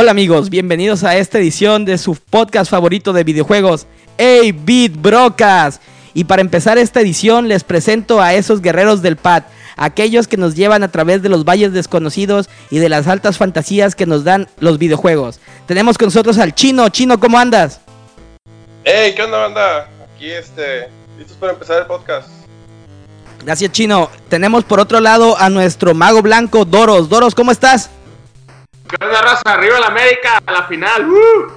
Hola 0.00 0.12
amigos, 0.12 0.48
bienvenidos 0.48 1.04
a 1.04 1.18
esta 1.18 1.38
edición 1.38 1.84
de 1.84 1.98
su 1.98 2.14
podcast 2.14 2.70
favorito 2.70 3.12
de 3.12 3.22
videojuegos, 3.22 3.86
A-Beat 4.18 4.92
Brocas. 4.96 5.82
Y 6.14 6.24
para 6.24 6.40
empezar 6.40 6.78
esta 6.78 7.02
edición 7.02 7.48
les 7.48 7.64
presento 7.64 8.22
a 8.22 8.32
esos 8.32 8.62
guerreros 8.62 9.02
del 9.02 9.16
pad, 9.16 9.42
aquellos 9.76 10.26
que 10.26 10.38
nos 10.38 10.54
llevan 10.54 10.82
a 10.84 10.90
través 10.90 11.20
de 11.20 11.28
los 11.28 11.44
valles 11.44 11.74
desconocidos 11.74 12.48
y 12.70 12.78
de 12.78 12.88
las 12.88 13.08
altas 13.08 13.36
fantasías 13.36 13.94
que 13.94 14.06
nos 14.06 14.24
dan 14.24 14.48
los 14.58 14.78
videojuegos. 14.78 15.38
Tenemos 15.66 15.98
con 15.98 16.06
nosotros 16.06 16.38
al 16.38 16.54
Chino. 16.54 16.88
Chino, 16.88 17.20
¿cómo 17.20 17.38
andas? 17.38 17.82
Hey, 18.84 19.12
¿qué 19.14 19.22
onda, 19.22 19.36
banda? 19.36 19.90
Aquí, 20.14 20.30
este, 20.30 20.88
listos 21.18 21.36
para 21.36 21.52
empezar 21.52 21.80
el 21.80 21.86
podcast. 21.86 22.30
Gracias, 23.44 23.70
Chino. 23.70 24.08
Tenemos 24.30 24.64
por 24.64 24.80
otro 24.80 25.00
lado 25.00 25.36
a 25.38 25.50
nuestro 25.50 25.92
mago 25.92 26.22
blanco, 26.22 26.64
Doros. 26.64 27.10
Doros, 27.10 27.34
¿cómo 27.34 27.52
estás? 27.52 27.90
¿Qué 28.90 29.04
onda, 29.04 29.22
raza? 29.22 29.42
Arriba 29.44 29.78
la 29.78 29.86
América, 29.86 30.42
a 30.44 30.52
la 30.52 30.66
final. 30.66 31.08
¡Uh! 31.08 31.52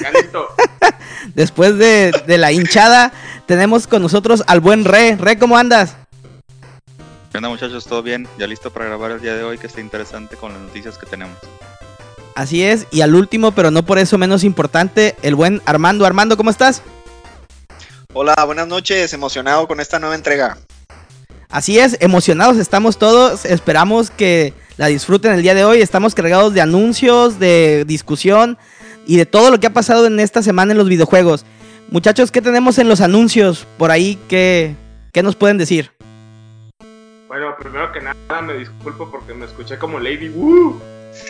Ya 0.00 0.10
listo. 0.12 0.48
Después 1.34 1.76
de, 1.78 2.12
de 2.26 2.38
la 2.38 2.52
hinchada, 2.52 3.12
tenemos 3.46 3.88
con 3.88 4.02
nosotros 4.02 4.44
al 4.46 4.60
buen 4.60 4.84
Re. 4.84 5.16
Re, 5.16 5.36
¿cómo 5.36 5.56
andas? 5.56 5.96
¿Qué 7.32 7.38
onda 7.38 7.48
muchachos? 7.48 7.84
¿Todo 7.86 8.02
bien? 8.02 8.28
Ya 8.38 8.46
listo 8.46 8.70
para 8.72 8.86
grabar 8.86 9.10
el 9.10 9.20
día 9.20 9.34
de 9.34 9.42
hoy 9.42 9.58
que 9.58 9.66
está 9.66 9.80
interesante 9.80 10.36
con 10.36 10.52
las 10.52 10.62
noticias 10.62 10.96
que 10.96 11.06
tenemos. 11.06 11.36
Así 12.36 12.62
es, 12.62 12.86
y 12.92 13.00
al 13.00 13.16
último, 13.16 13.52
pero 13.52 13.72
no 13.72 13.84
por 13.84 13.98
eso 13.98 14.18
menos 14.18 14.44
importante, 14.44 15.16
el 15.22 15.34
buen 15.34 15.60
Armando. 15.66 16.06
Armando, 16.06 16.36
¿cómo 16.36 16.50
estás? 16.50 16.82
Hola, 18.12 18.36
buenas 18.46 18.68
noches, 18.68 19.12
emocionado 19.12 19.66
con 19.66 19.80
esta 19.80 19.98
nueva 19.98 20.14
entrega. 20.14 20.56
Así 21.50 21.78
es, 21.78 21.96
emocionados 22.00 22.56
estamos 22.56 22.98
todos, 22.98 23.44
esperamos 23.44 24.10
que 24.10 24.54
la 24.76 24.88
disfruten 24.88 25.32
el 25.32 25.42
día 25.42 25.54
de 25.54 25.64
hoy, 25.64 25.80
estamos 25.80 26.14
cargados 26.14 26.52
de 26.54 26.60
anuncios, 26.60 27.38
de 27.38 27.84
discusión 27.86 28.58
y 29.06 29.16
de 29.16 29.26
todo 29.26 29.50
lo 29.50 29.60
que 29.60 29.68
ha 29.68 29.72
pasado 29.72 30.06
en 30.06 30.18
esta 30.20 30.42
semana 30.42 30.72
en 30.72 30.78
los 30.78 30.88
videojuegos. 30.88 31.44
Muchachos, 31.90 32.32
¿qué 32.32 32.40
tenemos 32.40 32.78
en 32.78 32.88
los 32.88 33.00
anuncios 33.00 33.66
por 33.78 33.90
ahí? 33.90 34.18
¿Qué, 34.28 34.74
qué 35.12 35.22
nos 35.22 35.36
pueden 35.36 35.58
decir? 35.58 35.92
Bueno, 37.28 37.54
primero 37.58 37.92
que 37.92 38.00
nada 38.00 38.42
me 38.42 38.54
disculpo 38.54 39.10
porque 39.10 39.34
me 39.34 39.46
escuché 39.46 39.78
como 39.78 40.00
Lady 40.00 40.30
Woo. 40.30 40.80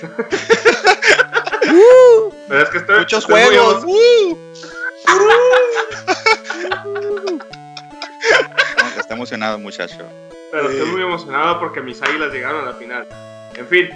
Pero 2.48 2.62
es 2.62 2.68
que 2.70 2.78
estoy 2.78 3.00
Muchos 3.00 3.20
estoy 3.20 3.42
juegos. 3.42 3.84
está 9.04 9.14
emocionado 9.14 9.58
muchacho. 9.58 9.98
Pero 10.50 10.70
estoy 10.70 10.90
muy 10.90 11.02
emocionado 11.02 11.60
porque 11.60 11.80
mis 11.80 12.00
águilas 12.02 12.32
llegaron 12.32 12.62
a 12.62 12.70
la 12.70 12.74
final. 12.74 13.06
En 13.56 13.66
fin, 13.66 13.88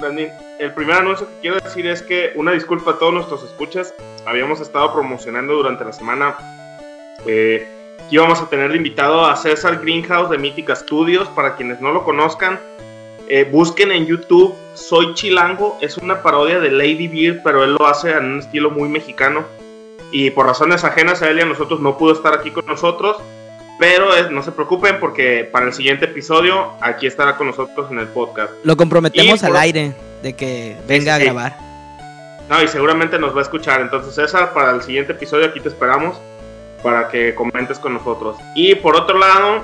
Brandon, 0.00 0.28
el 0.58 0.72
primer 0.72 0.96
anuncio 0.96 1.28
que 1.28 1.40
quiero 1.42 1.60
decir 1.60 1.86
es 1.86 2.02
que 2.02 2.32
una 2.34 2.52
disculpa 2.52 2.92
a 2.92 2.98
todos 2.98 3.12
nuestros 3.12 3.44
escuchas. 3.44 3.94
Habíamos 4.26 4.60
estado 4.60 4.92
promocionando 4.92 5.54
durante 5.54 5.84
la 5.84 5.92
semana 5.92 6.36
eh, 7.26 7.68
que 8.08 8.14
íbamos 8.14 8.40
a 8.40 8.48
tener 8.48 8.70
de 8.70 8.76
invitado 8.78 9.24
a 9.26 9.36
César 9.36 9.80
Greenhouse 9.80 10.30
de 10.30 10.38
Mítica 10.38 10.74
Studios. 10.74 11.28
Para 11.28 11.56
quienes 11.56 11.80
no 11.80 11.92
lo 11.92 12.02
conozcan, 12.02 12.58
eh, 13.28 13.46
busquen 13.50 13.92
en 13.92 14.06
YouTube 14.06 14.54
Soy 14.74 15.12
Chilango. 15.14 15.76
Es 15.82 15.98
una 15.98 16.22
parodia 16.22 16.58
de 16.58 16.70
Lady 16.70 17.06
Beard, 17.06 17.42
pero 17.44 17.64
él 17.64 17.76
lo 17.78 17.86
hace 17.86 18.12
en 18.12 18.24
un 18.24 18.38
estilo 18.38 18.70
muy 18.70 18.88
mexicano. 18.88 19.44
Y 20.10 20.30
por 20.30 20.46
razones 20.46 20.84
ajenas 20.84 21.22
a 21.22 21.28
él 21.28 21.38
y 21.38 21.42
a 21.42 21.46
nosotros 21.46 21.80
no 21.80 21.98
pudo 21.98 22.14
estar 22.14 22.32
aquí 22.34 22.50
con 22.50 22.64
nosotros. 22.66 23.18
Pero 23.78 24.30
no 24.30 24.42
se 24.42 24.52
preocupen 24.52 25.00
porque 25.00 25.48
para 25.50 25.66
el 25.66 25.72
siguiente 25.72 26.04
episodio 26.04 26.72
aquí 26.80 27.06
estará 27.06 27.36
con 27.36 27.48
nosotros 27.48 27.90
en 27.90 27.98
el 27.98 28.06
podcast. 28.08 28.52
Lo 28.64 28.76
comprometemos 28.76 29.42
Y 29.42 29.44
al 29.46 29.52
por- 29.52 29.60
aire 29.60 29.92
de 30.22 30.34
que 30.34 30.76
venga 30.86 31.14
a 31.16 31.18
grabar. 31.18 31.56
No, 32.48 32.62
y 32.62 32.68
seguramente 32.68 33.18
nos 33.18 33.34
va 33.34 33.40
a 33.40 33.42
escuchar. 33.42 33.80
Entonces, 33.80 34.14
César, 34.14 34.52
para 34.52 34.70
el 34.72 34.82
siguiente 34.82 35.12
episodio 35.12 35.46
aquí 35.46 35.58
te 35.60 35.68
esperamos 35.68 36.16
para 36.82 37.08
que 37.08 37.34
comentes 37.34 37.78
con 37.78 37.94
nosotros. 37.94 38.36
Y 38.54 38.74
por 38.76 38.94
otro 38.96 39.18
lado, 39.18 39.62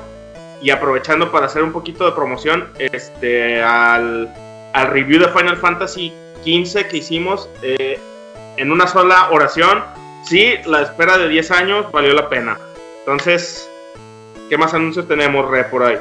y 0.62 0.70
aprovechando 0.70 1.30
para 1.30 1.46
hacer 1.46 1.62
un 1.62 1.72
poquito 1.72 2.04
de 2.06 2.12
promoción, 2.12 2.68
este, 2.78 3.62
al, 3.62 4.32
al 4.72 4.86
review 4.88 5.20
de 5.20 5.28
Final 5.28 5.56
Fantasy 5.58 6.12
XV 6.44 6.86
que 6.88 6.96
hicimos 6.98 7.48
eh, 7.62 8.00
en 8.56 8.72
una 8.72 8.86
sola 8.86 9.28
oración, 9.30 9.84
sí, 10.24 10.54
la 10.64 10.82
espera 10.82 11.18
de 11.18 11.28
10 11.28 11.50
años 11.50 11.92
valió 11.92 12.14
la 12.14 12.28
pena. 12.28 12.56
Entonces, 13.00 13.67
¿qué 14.48 14.56
más 14.56 14.74
anuncios 14.74 15.06
tenemos, 15.06 15.48
Re, 15.50 15.64
por 15.64 15.82
ahí? 15.82 15.96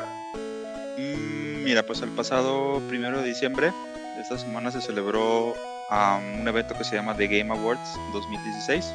Mm, 0.97 1.63
mira, 1.63 1.83
pues 1.83 2.01
el 2.01 2.09
pasado 2.09 2.81
primero 2.87 3.21
de 3.21 3.27
diciembre, 3.27 3.71
esta 4.19 4.37
semana 4.37 4.71
se 4.71 4.81
celebró 4.81 5.53
um, 5.89 6.41
un 6.41 6.47
evento 6.47 6.75
que 6.77 6.83
se 6.83 6.95
llama 6.95 7.15
The 7.15 7.27
Game 7.27 7.53
Awards 7.53 7.99
2016. 8.13 8.93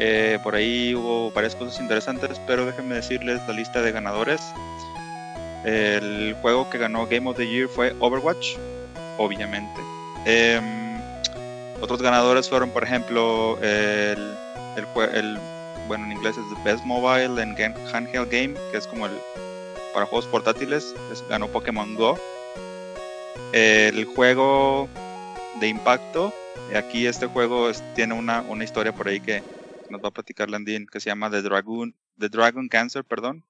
Eh, 0.00 0.38
por 0.42 0.54
ahí 0.54 0.94
hubo 0.94 1.32
varias 1.32 1.56
cosas 1.56 1.80
interesantes, 1.80 2.40
pero 2.46 2.66
déjenme 2.66 2.94
decirles 2.94 3.40
la 3.48 3.54
lista 3.54 3.82
de 3.82 3.90
ganadores. 3.90 4.40
El 5.64 6.36
juego 6.40 6.70
que 6.70 6.78
ganó 6.78 7.06
Game 7.06 7.28
of 7.28 7.36
the 7.36 7.46
Year 7.46 7.68
fue 7.68 7.94
Overwatch, 7.98 8.56
obviamente. 9.16 9.80
Em, 10.24 11.00
otros 11.80 12.00
ganadores 12.00 12.48
fueron, 12.48 12.70
por 12.70 12.84
ejemplo, 12.84 13.58
el, 13.60 14.18
bueno, 15.88 16.04
en 16.04 16.12
inglés 16.12 16.36
es 16.38 16.44
The 16.56 16.62
Best 16.70 16.84
Mobile 16.84 17.42
and 17.42 17.58
Handheld 17.92 18.30
Game, 18.30 18.54
que 18.70 18.76
es 18.78 18.86
como 18.86 19.06
el 19.06 19.12
para 19.94 20.06
juegos 20.06 20.26
portátiles, 20.26 20.94
es- 21.10 21.24
ganó 21.28 21.48
Pokémon 21.48 21.94
Go. 21.96 22.16
El 23.52 24.04
juego 24.04 24.88
de 25.60 25.68
impacto, 25.68 26.32
aquí 26.76 27.06
este 27.06 27.26
juego 27.26 27.70
tiene 27.94 28.14
una, 28.14 28.42
una 28.42 28.64
historia 28.64 28.92
por 28.94 29.08
ahí 29.08 29.20
que 29.20 29.42
nos 29.90 30.02
va 30.02 30.08
a 30.08 30.12
platicar 30.12 30.50
Landin, 30.50 30.86
que 30.86 31.00
se 31.00 31.08
llama 31.10 31.30
The 31.30 31.42
Dragon, 31.42 31.94
The 32.18 32.28
Dragon 32.28 32.68
Cancer, 32.68 33.04
perdón. 33.04 33.44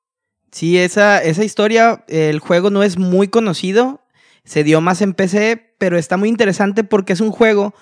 Sí, 0.53 0.78
esa, 0.78 1.22
esa 1.22 1.44
historia, 1.44 2.04
el 2.09 2.38
juego 2.38 2.71
no 2.71 2.82
es 2.82 2.97
muy 2.97 3.28
conocido, 3.28 4.00
se 4.44 4.62
dio 4.65 4.81
más 4.81 5.03
en 5.03 5.12
PC, 5.12 5.75
pero 5.78 5.98
está 5.98 6.16
muy 6.16 6.28
interesante 6.28 6.84
porque 6.84 7.12
es 7.12 7.21
un 7.21 7.32
juego 7.32 7.75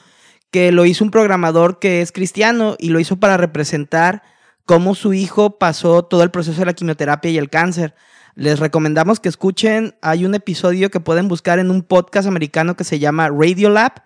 que 0.51 0.73
lo 0.73 0.85
hizo 0.87 1.05
un 1.05 1.11
programador 1.11 1.79
que 1.79 2.01
es 2.01 2.11
cristiano 2.13 2.77
y 2.79 2.89
lo 2.89 2.99
hizo 2.99 3.17
para 3.17 3.37
representar 3.37 4.23
cómo 4.67 4.95
su 4.95 5.15
hijo 5.15 5.59
pasó 5.59 6.05
todo 6.05 6.23
el 6.23 6.31
proceso 6.31 6.61
de 6.61 6.67
la 6.67 6.75
quimioterapia 6.75 7.31
y 7.31 7.39
el 7.39 7.49
cáncer. 7.49 7.95
Les 8.35 8.59
recomendamos 8.61 9.19
que 9.19 9.31
escuchen, 9.31 9.97
hay 10.03 10.27
un 10.27 10.35
episodio 10.35 10.91
que 10.91 11.01
pueden 11.01 11.29
buscar 11.29 11.59
en 11.59 11.71
un 11.71 11.83
podcast 11.83 12.29
americano 12.29 12.77
que 12.77 12.85
se 12.85 12.99
llama 12.99 13.31
Radiolab. 13.31 14.05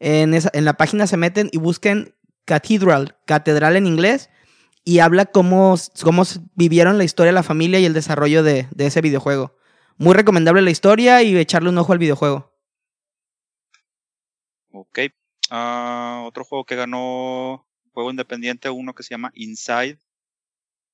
En, 0.00 0.34
en 0.34 0.64
la 0.64 0.76
página 0.76 1.06
se 1.06 1.16
meten 1.16 1.48
y 1.52 1.58
busquen 1.58 2.14
Cathedral, 2.48 3.14
catedral 3.26 3.76
en 3.76 3.86
inglés, 3.86 4.30
y 4.82 5.00
habla 5.00 5.26
cómo, 5.26 5.74
cómo 6.02 6.22
vivieron 6.54 6.96
la 6.96 7.04
historia 7.04 7.28
de 7.28 7.34
la 7.34 7.42
familia 7.42 7.78
y 7.78 7.84
el 7.84 7.92
desarrollo 7.92 8.42
de, 8.42 8.66
de 8.74 8.86
ese 8.86 9.02
videojuego. 9.02 9.54
Muy 9.98 10.14
recomendable 10.14 10.62
la 10.62 10.70
historia 10.70 11.22
y 11.22 11.36
echarle 11.36 11.68
un 11.68 11.76
ojo 11.76 11.92
al 11.92 11.98
videojuego. 11.98 12.54
Ok. 14.72 14.98
Ah, 15.50 16.24
otro 16.26 16.42
juego 16.42 16.64
que 16.64 16.76
ganó 16.76 17.67
juego 17.98 18.10
independiente, 18.12 18.70
uno 18.70 18.94
que 18.94 19.02
se 19.02 19.10
llama 19.10 19.32
Inside. 19.34 19.98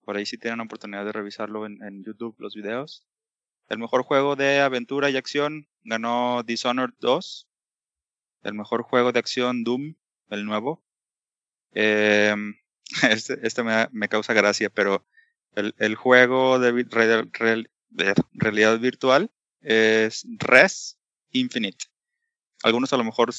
Por 0.07 0.17
ahí 0.17 0.25
si 0.25 0.39
tienen 0.39 0.57
la 0.57 0.65
oportunidad 0.65 1.05
de 1.05 1.13
revisarlo 1.13 1.67
en, 1.67 2.03
YouTube, 2.03 2.35
los 2.39 2.55
videos. 2.55 3.07
El 3.69 3.77
mejor 3.77 4.05
juego 4.05 4.37
de 4.37 4.61
aventura 4.61 5.11
y 5.11 5.19
acción 5.19 5.69
ganó 5.83 6.43
Dishonored 6.45 6.95
2. 7.01 7.47
El 8.45 8.55
mejor 8.55 8.85
juego 8.85 9.13
de 9.13 9.19
acción 9.19 9.65
Doom, 9.65 9.97
el 10.31 10.47
nuevo. 10.47 10.83
Em, 11.73 12.55
este 13.11 13.47
este 13.47 13.63
me, 13.63 14.09
causa 14.09 14.33
gracia, 14.33 14.71
pero 14.71 15.05
el, 15.55 15.75
el 15.77 15.97
juego 15.97 16.59
de 16.59 16.73
de 16.73 18.15
realidad 18.33 18.79
virtual 18.79 19.31
es 19.61 20.27
Res 20.39 20.99
Infinite. 21.33 21.85
Algunos 22.63 22.95
a 22.95 22.97
lo 22.97 23.05
mejor 23.05 23.31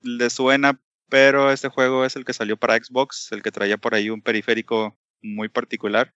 les 0.00 0.32
suena, 0.32 0.80
pero 1.12 1.50
este 1.52 1.68
juego 1.68 2.06
es 2.06 2.16
el 2.16 2.24
que 2.24 2.32
salió 2.32 2.56
para 2.56 2.74
Xbox, 2.82 3.30
el 3.32 3.42
que 3.42 3.52
traía 3.52 3.76
por 3.76 3.94
ahí 3.94 4.08
un 4.08 4.22
periférico 4.22 4.96
muy 5.20 5.48
particular. 5.50 6.14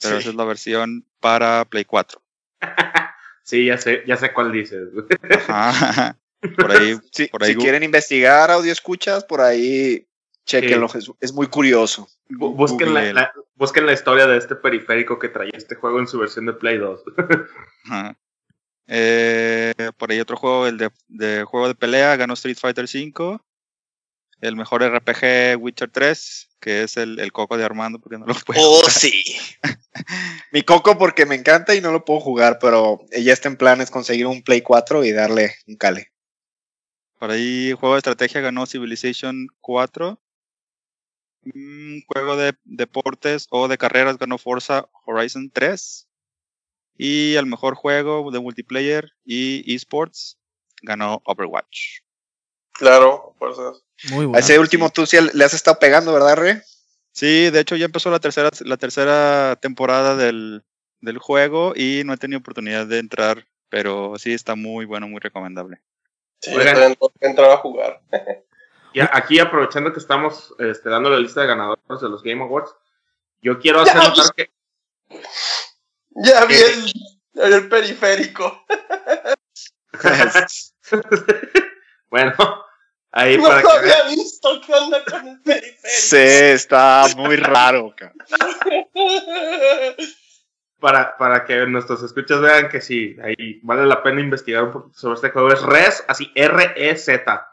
Pero 0.00 0.16
Sí. 0.16 0.20
esa 0.20 0.28
es 0.30 0.34
la 0.36 0.44
versión 0.44 1.06
para 1.18 1.64
Play 1.64 1.84
4. 1.86 2.22
Sí, 3.42 3.64
ya 3.64 3.78
sé, 3.78 4.02
ya 4.06 4.18
sé 4.18 4.34
cuál 4.34 4.52
dices. 4.52 4.90
Ajá. 5.48 6.18
Por 6.56 6.70
ahí, 6.70 6.98
Si, 7.12 7.28
por 7.28 7.42
ahí 7.42 7.54
si 7.54 7.58
quieren 7.58 7.82
investigar 7.82 8.50
audio 8.50 8.70
escuchas, 8.70 9.24
por 9.24 9.40
ahí 9.40 10.06
chequenlo, 10.44 10.86
es, 10.94 11.10
es 11.18 11.32
muy 11.32 11.46
curioso. 11.46 12.06
Bu- 12.28 12.54
Busquen 12.54 12.92
la, 12.92 13.32
busquen 13.54 13.86
la 13.86 13.94
historia 13.94 14.26
de 14.26 14.36
este 14.36 14.54
periférico 14.54 15.18
que 15.18 15.30
traía 15.30 15.52
este 15.54 15.76
juego 15.76 15.98
en 15.98 16.06
su 16.06 16.18
versión 16.18 16.44
de 16.44 16.52
Play 16.52 16.76
2. 16.76 17.00
Ajá. 17.86 18.18
Eh, 18.86 19.72
por 19.96 20.10
ahí 20.12 20.20
otro 20.20 20.36
juego, 20.36 20.66
el 20.66 20.76
de, 20.78 20.90
de 21.08 21.44
juego 21.44 21.68
de 21.68 21.74
pelea, 21.74 22.16
ganó 22.16 22.34
Street 22.34 22.58
Fighter 22.60 22.84
V. 22.84 23.38
El 24.40 24.54
mejor 24.56 24.82
RPG 24.82 25.58
Witcher 25.58 25.90
3, 25.90 26.48
que 26.60 26.82
es 26.82 26.96
el, 26.96 27.18
el 27.18 27.32
coco 27.32 27.56
de 27.56 27.64
Armando, 27.64 27.98
porque 27.98 28.18
no 28.18 28.26
lo 28.26 28.34
puedo. 28.46 28.60
Oh, 28.60 28.76
jugar. 28.78 28.90
sí. 28.90 29.36
Mi 30.52 30.62
coco 30.62 30.96
porque 30.96 31.26
me 31.26 31.34
encanta 31.34 31.74
y 31.74 31.80
no 31.80 31.92
lo 31.92 32.04
puedo 32.04 32.20
jugar, 32.20 32.58
pero 32.60 33.00
ella 33.10 33.32
está 33.32 33.48
en 33.48 33.56
planes 33.56 33.90
conseguir 33.90 34.26
un 34.26 34.42
Play 34.42 34.62
4 34.62 35.04
y 35.04 35.12
darle 35.12 35.54
un 35.66 35.76
cale. 35.76 36.12
Por 37.18 37.32
ahí, 37.32 37.72
juego 37.72 37.94
de 37.94 37.98
estrategia 37.98 38.40
ganó 38.40 38.64
Civilization 38.66 39.48
4. 39.60 40.20
Un 41.54 42.02
juego 42.06 42.36
de 42.36 42.54
deportes 42.64 43.48
o 43.50 43.66
de 43.66 43.78
carreras 43.78 44.18
ganó 44.18 44.38
Forza 44.38 44.88
Horizon 45.04 45.50
3. 45.50 46.08
Y 46.96 47.34
el 47.34 47.46
mejor 47.46 47.74
juego 47.74 48.30
de 48.30 48.40
multiplayer 48.40 49.12
y 49.24 49.74
esports 49.74 50.38
ganó 50.82 51.22
Overwatch. 51.24 52.00
Claro, 52.78 53.34
fuerzas. 53.38 53.82
Muy 54.10 54.24
A 54.24 54.28
bueno. 54.28 54.38
ese 54.38 54.58
último 54.58 54.90
tú 54.90 55.04
sí 55.04 55.18
le 55.34 55.44
has 55.44 55.54
estado 55.54 55.78
pegando, 55.78 56.12
¿verdad, 56.12 56.36
Re? 56.36 56.62
Sí, 57.12 57.50
de 57.50 57.60
hecho 57.60 57.76
ya 57.76 57.86
empezó 57.86 58.10
la 58.10 58.20
tercera, 58.20 58.50
la 58.60 58.76
tercera 58.76 59.56
temporada 59.60 60.14
del, 60.16 60.62
del 61.00 61.18
juego 61.18 61.72
y 61.74 62.02
no 62.04 62.14
he 62.14 62.16
tenido 62.16 62.38
oportunidad 62.38 62.86
de 62.86 62.98
entrar, 63.00 63.44
pero 63.68 64.14
sí 64.18 64.32
está 64.32 64.54
muy 64.54 64.84
bueno, 64.84 65.08
muy 65.08 65.18
recomendable. 65.20 65.80
Sí, 66.40 66.54
Oigan. 66.54 66.96
entrar 67.20 67.50
a 67.50 67.56
jugar. 67.58 68.00
Y 68.94 69.00
a- 69.00 69.10
aquí 69.12 69.38
aprovechando 69.38 69.92
que 69.92 69.98
estamos 70.00 70.54
este, 70.58 70.88
dando 70.88 71.10
la 71.10 71.18
lista 71.18 71.42
de 71.42 71.46
ganadores 71.46 72.00
de 72.00 72.08
los 72.08 72.22
Game 72.22 72.42
Awards, 72.42 72.74
yo 73.42 73.58
quiero 73.58 73.82
hacer 73.82 73.94
Ya, 74.00 74.08
notar 74.08 74.34
que 74.34 74.50
Ya 76.10 76.44
vi 76.46 76.54
el, 76.54 76.92
ya 77.34 77.46
vi 77.48 77.52
el 77.54 77.68
periférico. 77.68 78.64
bueno, 82.10 82.32
ahí 83.18 83.36
No 83.36 83.44
para 83.44 83.62
lo 83.62 83.68
que 83.68 83.80
vean, 83.80 84.00
había 84.02 84.16
visto. 84.16 84.60
¿Qué 84.64 84.74
onda 84.74 85.04
con 85.04 85.28
el 85.28 85.40
periférico? 85.40 85.78
Sí, 85.84 86.16
está 86.16 87.06
muy 87.16 87.36
raro, 87.36 87.94
cabrón. 87.96 88.18
para, 90.80 91.16
para 91.16 91.44
que 91.44 91.66
nuestros 91.66 92.02
escuchas 92.02 92.40
vean 92.40 92.68
que 92.68 92.80
sí, 92.80 93.16
ahí 93.22 93.60
vale 93.62 93.86
la 93.86 94.02
pena 94.02 94.20
investigar 94.20 94.64
un 94.64 94.72
poquito 94.72 94.98
sobre 94.98 95.14
este 95.16 95.30
juego. 95.30 95.52
Es 95.52 95.62
RES, 95.62 96.04
así 96.08 96.30
R-E-Z. 96.34 97.52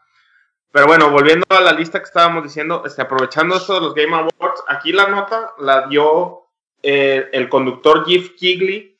Pero 0.71 0.88
bueno, 0.88 1.09
volviendo 1.09 1.45
a 1.50 1.62
la 1.62 1.71
lista 1.71 2.00
que 2.00 2.06
estábamos 2.06 2.44
diciendo, 2.44 2.83
este, 2.85 3.01
aprovechando 3.01 3.56
esto 3.56 3.75
de 3.75 3.81
los 3.81 3.95
Game 3.95 4.13
Awards, 4.13 4.63
aquí 4.67 4.91
la 4.91 5.07
nota 5.07 5.53
la 5.57 5.88
dio 5.88 6.50
eh, 6.83 7.29
el 7.31 7.50
conductor 7.50 8.06
Jeff 8.06 8.31
Kigley 8.38 8.95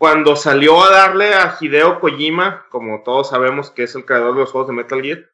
cuando 0.00 0.34
salió 0.34 0.82
a 0.82 0.90
darle 0.90 1.34
a 1.34 1.58
Hideo 1.60 2.00
Kojima, 2.00 2.64
como 2.70 3.02
todos 3.02 3.28
sabemos 3.28 3.70
que 3.70 3.82
es 3.82 3.94
el 3.94 4.06
creador 4.06 4.32
de 4.32 4.40
los 4.40 4.50
juegos 4.50 4.68
de 4.68 4.74
Metal 4.74 5.02
Gear, 5.02 5.29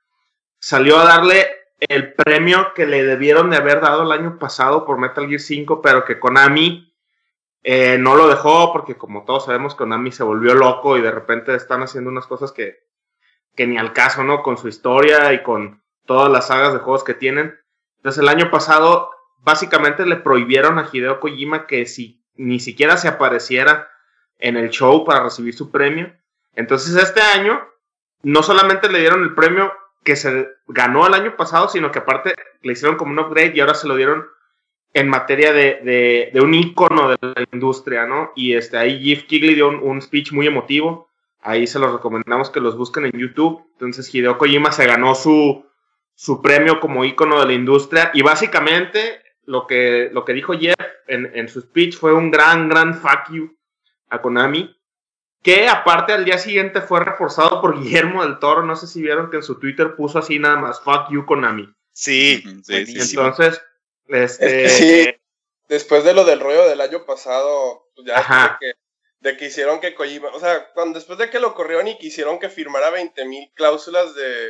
salió 0.66 0.98
a 0.98 1.04
darle 1.04 1.46
el 1.78 2.12
premio 2.12 2.74
que 2.74 2.86
le 2.86 3.04
debieron 3.04 3.50
de 3.50 3.56
haber 3.56 3.80
dado 3.80 4.02
el 4.02 4.10
año 4.10 4.36
pasado 4.36 4.84
por 4.84 4.98
Metal 4.98 5.28
Gear 5.28 5.38
5, 5.38 5.80
pero 5.80 6.04
que 6.04 6.18
Konami 6.18 6.92
eh, 7.62 7.98
no 8.00 8.16
lo 8.16 8.26
dejó 8.26 8.72
porque 8.72 8.96
como 8.96 9.24
todos 9.24 9.44
sabemos 9.44 9.76
Konami 9.76 10.10
se 10.10 10.24
volvió 10.24 10.54
loco 10.54 10.96
y 10.96 11.02
de 11.02 11.12
repente 11.12 11.54
están 11.54 11.84
haciendo 11.84 12.10
unas 12.10 12.26
cosas 12.26 12.50
que, 12.50 12.84
que 13.54 13.68
ni 13.68 13.78
al 13.78 13.92
caso, 13.92 14.24
¿no? 14.24 14.42
Con 14.42 14.58
su 14.58 14.66
historia 14.66 15.32
y 15.34 15.44
con 15.44 15.84
todas 16.04 16.32
las 16.32 16.48
sagas 16.48 16.72
de 16.72 16.80
juegos 16.80 17.04
que 17.04 17.14
tienen. 17.14 17.56
Entonces 17.98 18.20
el 18.20 18.28
año 18.28 18.50
pasado 18.50 19.12
básicamente 19.38 20.04
le 20.04 20.16
prohibieron 20.16 20.80
a 20.80 20.88
Hideo 20.92 21.20
Kojima 21.20 21.68
que 21.68 21.86
si 21.86 22.24
ni 22.34 22.58
siquiera 22.58 22.96
se 22.96 23.06
apareciera 23.06 23.88
en 24.40 24.56
el 24.56 24.70
show 24.70 25.04
para 25.04 25.22
recibir 25.22 25.54
su 25.54 25.70
premio. 25.70 26.12
Entonces 26.56 26.96
este 26.96 27.20
año 27.20 27.64
no 28.24 28.42
solamente 28.42 28.90
le 28.90 28.98
dieron 28.98 29.22
el 29.22 29.32
premio 29.32 29.72
que 30.06 30.14
se 30.14 30.48
ganó 30.68 31.04
el 31.04 31.14
año 31.14 31.36
pasado, 31.36 31.68
sino 31.68 31.90
que 31.90 31.98
aparte 31.98 32.32
le 32.62 32.72
hicieron 32.72 32.96
como 32.96 33.10
un 33.10 33.18
upgrade 33.18 33.52
y 33.56 33.60
ahora 33.60 33.74
se 33.74 33.88
lo 33.88 33.96
dieron 33.96 34.24
en 34.94 35.08
materia 35.08 35.52
de, 35.52 35.80
de, 35.82 36.30
de 36.32 36.40
un 36.40 36.54
ícono 36.54 37.08
de 37.08 37.18
la 37.20 37.44
industria, 37.52 38.06
¿no? 38.06 38.30
Y 38.36 38.54
este, 38.54 38.78
ahí 38.78 39.04
Jeff 39.04 39.24
Kigley 39.24 39.56
dio 39.56 39.68
un, 39.68 39.80
un 39.82 40.00
speech 40.00 40.30
muy 40.30 40.46
emotivo. 40.46 41.10
Ahí 41.40 41.66
se 41.66 41.80
los 41.80 41.92
recomendamos 41.92 42.50
que 42.50 42.60
los 42.60 42.76
busquen 42.78 43.06
en 43.06 43.18
YouTube. 43.18 43.66
Entonces 43.72 44.14
Hideo 44.14 44.38
Kojima 44.38 44.70
se 44.70 44.86
ganó 44.86 45.16
su, 45.16 45.66
su 46.14 46.40
premio 46.40 46.78
como 46.78 47.04
ícono 47.04 47.40
de 47.40 47.46
la 47.46 47.52
industria. 47.52 48.12
Y 48.14 48.22
básicamente 48.22 49.20
lo 49.44 49.66
que, 49.66 50.08
lo 50.12 50.24
que 50.24 50.34
dijo 50.34 50.54
Jeff 50.54 50.76
en, 51.08 51.32
en 51.34 51.48
su 51.48 51.62
speech 51.62 51.98
fue 51.98 52.14
un 52.14 52.30
gran, 52.30 52.68
gran 52.68 52.94
fuck 52.94 53.32
you 53.32 53.56
a 54.08 54.22
Konami. 54.22 54.72
Que 55.46 55.68
aparte 55.68 56.12
al 56.12 56.24
día 56.24 56.38
siguiente 56.38 56.80
fue 56.80 56.98
reforzado 57.04 57.60
por 57.60 57.80
Guillermo 57.80 58.24
del 58.24 58.40
Toro. 58.40 58.64
No 58.64 58.74
sé 58.74 58.88
si 58.88 59.00
vieron 59.00 59.30
que 59.30 59.36
en 59.36 59.42
su 59.44 59.60
Twitter 59.60 59.94
puso 59.94 60.18
así 60.18 60.40
nada 60.40 60.56
más, 60.56 60.80
fuck 60.80 61.08
you 61.10 61.24
Konami. 61.24 61.72
Sí, 61.92 62.42
sí, 62.64 62.72
buenísimo. 62.72 63.22
Entonces, 63.28 63.62
este... 64.08 64.64
Es 64.64 64.72
que 64.76 65.04
sí. 65.04 65.14
Después 65.68 66.02
de 66.02 66.14
lo 66.14 66.24
del 66.24 66.40
rollo 66.40 66.68
del 66.68 66.80
año 66.80 67.04
pasado, 67.06 67.88
pues 67.94 68.08
ya 68.08 68.18
Ajá. 68.18 68.58
de 68.60 68.66
que, 68.66 68.78
de 69.20 69.36
que 69.36 69.46
hicieron 69.46 69.78
que 69.80 69.94
Kojima, 69.94 70.30
o 70.34 70.40
sea, 70.40 70.68
cuando, 70.74 70.98
después 70.98 71.16
de 71.18 71.30
que 71.30 71.38
lo 71.38 71.54
corrieron 71.54 71.86
y 71.88 71.96
quisieron 71.98 72.38
que 72.40 72.48
firmara 72.48 72.90
20.000 72.90 73.52
cláusulas 73.54 74.14
de, 74.16 74.48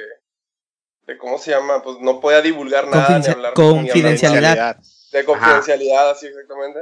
de, 1.06 1.18
¿cómo 1.18 1.38
se 1.38 1.50
llama? 1.50 1.82
Pues 1.82 1.98
no 2.00 2.20
podía 2.20 2.40
divulgar 2.40 2.86
nada, 2.88 3.18
ni 3.18 3.24
Confidencia- 3.24 3.32
hablar 3.32 3.52
ni 3.58 3.64
hablar 3.64 3.82
confidencialidad. 3.84 4.56
nada. 4.56 4.80
de 5.12 5.24
confidencialidad, 5.26 6.10
así 6.10 6.26
exactamente. 6.26 6.80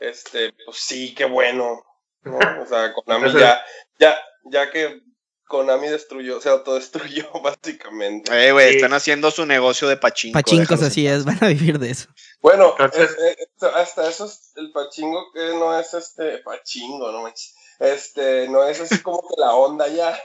Este, 0.00 0.54
pues 0.66 0.76
sí, 0.78 1.14
qué 1.14 1.24
bueno, 1.24 1.82
¿no? 2.22 2.36
O 2.36 2.66
sea, 2.66 2.92
Konami 2.92 3.26
Entonces- 3.26 3.40
ya, 3.40 3.62
ya, 3.98 4.18
ya 4.50 4.70
que 4.70 5.00
Konami 5.46 5.88
destruyó, 5.88 6.40
se 6.40 6.48
autodestruyó 6.50 7.30
básicamente. 7.42 8.30
Eh, 8.48 8.52
güey, 8.52 8.70
Sí. 8.70 8.76
están 8.76 8.92
haciendo 8.92 9.30
su 9.30 9.46
negocio 9.46 9.88
de 9.88 9.96
pachinko. 9.96 10.38
Pachincos 10.38 10.82
así 10.82 11.06
es, 11.06 11.24
van 11.24 11.38
a 11.42 11.48
vivir 11.48 11.78
de 11.78 11.90
eso. 11.90 12.08
Bueno, 12.40 12.74
Entonces- 12.78 13.16
eh, 13.18 13.36
eh, 13.40 13.66
hasta 13.74 14.08
eso 14.08 14.26
es 14.26 14.52
el 14.56 14.70
pachingo 14.72 15.32
que 15.32 15.40
no 15.58 15.78
es 15.78 15.94
este 15.94 16.38
pachingo, 16.38 17.10
no 17.12 17.22
manches. 17.22 17.54
Este, 17.80 18.48
no 18.48 18.64
es 18.64 18.80
así 18.80 18.98
como 19.02 19.20
que 19.22 19.34
la 19.40 19.52
onda 19.52 19.86
ya. 19.88 20.18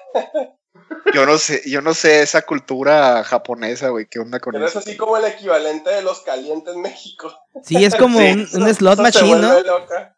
Yo 1.13 1.25
no 1.27 1.37
sé, 1.37 1.61
yo 1.69 1.81
no 1.81 1.93
sé 1.93 2.21
esa 2.23 2.41
cultura 2.41 3.23
japonesa, 3.23 3.89
güey, 3.89 4.07
qué 4.09 4.17
onda 4.19 4.39
con 4.39 4.53
Pero 4.53 4.65
es 4.65 4.71
eso. 4.71 4.79
así 4.79 4.97
como 4.97 5.17
el 5.17 5.25
equivalente 5.25 5.91
de 5.91 6.01
los 6.01 6.21
calientes 6.21 6.73
en 6.73 6.81
México. 6.81 7.31
Sí, 7.63 7.85
es 7.85 7.93
como 7.95 8.17
Sí, 8.19 8.25
un, 8.55 8.63
un 8.63 8.73
slot 8.73 8.97
machine, 8.99 9.35
¿no? 9.39 9.59
loca. 9.61 10.15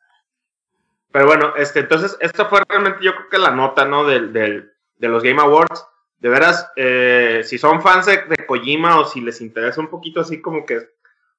Pero 1.16 1.28
bueno, 1.28 1.54
este, 1.56 1.80
entonces, 1.80 2.18
esta 2.20 2.44
fue 2.44 2.62
realmente 2.68 3.02
yo 3.02 3.16
creo 3.16 3.30
que 3.30 3.38
la 3.38 3.52
nota, 3.52 3.86
¿no? 3.86 4.04
Del, 4.04 4.34
de 4.34 5.08
los 5.08 5.24
Game 5.24 5.42
Awards. 5.42 5.88
De 6.18 6.28
veras, 6.28 6.70
eh, 6.76 7.40
si 7.46 7.58
son 7.58 7.82
fans 7.82 8.08
de, 8.08 8.24
de 8.24 8.46
Kojima 8.46 9.00
o 9.00 9.06
si 9.06 9.22
les 9.22 9.40
interesa 9.40 9.80
un 9.80 9.88
poquito 9.88 10.20
así 10.20 10.42
como 10.42 10.66
que 10.66 10.90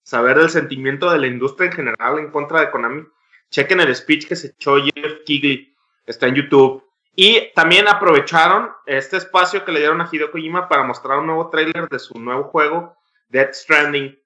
saber 0.02 0.38
del 0.38 0.49
sentimiento 0.49 1.11
de 1.11 1.19
la 1.19 1.26
industria 1.26 1.67
en 1.67 1.76
general 1.76 2.19
en 2.19 2.31
contra 2.31 2.61
de 2.61 2.70
Konami, 2.70 3.05
chequen 3.50 3.81
el 3.81 3.94
speech 3.94 4.26
que 4.26 4.37
se 4.37 4.46
echó 4.46 4.78
Jeff 4.78 5.25
Kigley, 5.26 5.76
está 6.06 6.26
en 6.26 6.37
YouTube. 6.37 6.82
Y 7.14 7.52
también 7.55 7.87
aprovecharon 7.87 8.70
este 8.86 9.19
espacio 9.19 9.67
que 9.67 9.72
le 9.72 9.81
dieron 9.81 10.00
a 10.00 10.08
Hideo 10.10 10.31
Kojima 10.31 10.70
para 10.70 10.84
mostrar 10.84 11.19
un 11.19 11.27
nuevo 11.27 11.50
tráiler 11.50 11.86
de 11.91 11.98
su 11.98 12.19
nuevo 12.19 12.44
juego, 12.44 12.96
Death 13.29 13.53
Stranding. 13.53 14.19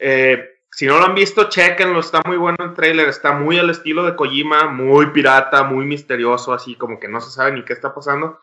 Eh, 0.00 0.55
si 0.70 0.86
no 0.86 0.98
lo 0.98 1.06
han 1.06 1.14
visto, 1.14 1.48
chequenlo, 1.48 2.00
está 2.00 2.22
muy 2.26 2.36
bueno 2.36 2.56
el 2.60 2.74
tráiler, 2.74 3.08
está 3.08 3.32
muy 3.32 3.58
al 3.58 3.70
estilo 3.70 4.04
de 4.04 4.14
Kojima, 4.14 4.66
muy 4.66 5.06
pirata, 5.06 5.62
muy 5.62 5.86
misterioso, 5.86 6.52
así 6.52 6.74
como 6.74 7.00
que 7.00 7.08
no 7.08 7.20
se 7.20 7.30
sabe 7.30 7.52
ni 7.52 7.64
qué 7.64 7.72
está 7.72 7.94
pasando, 7.94 8.40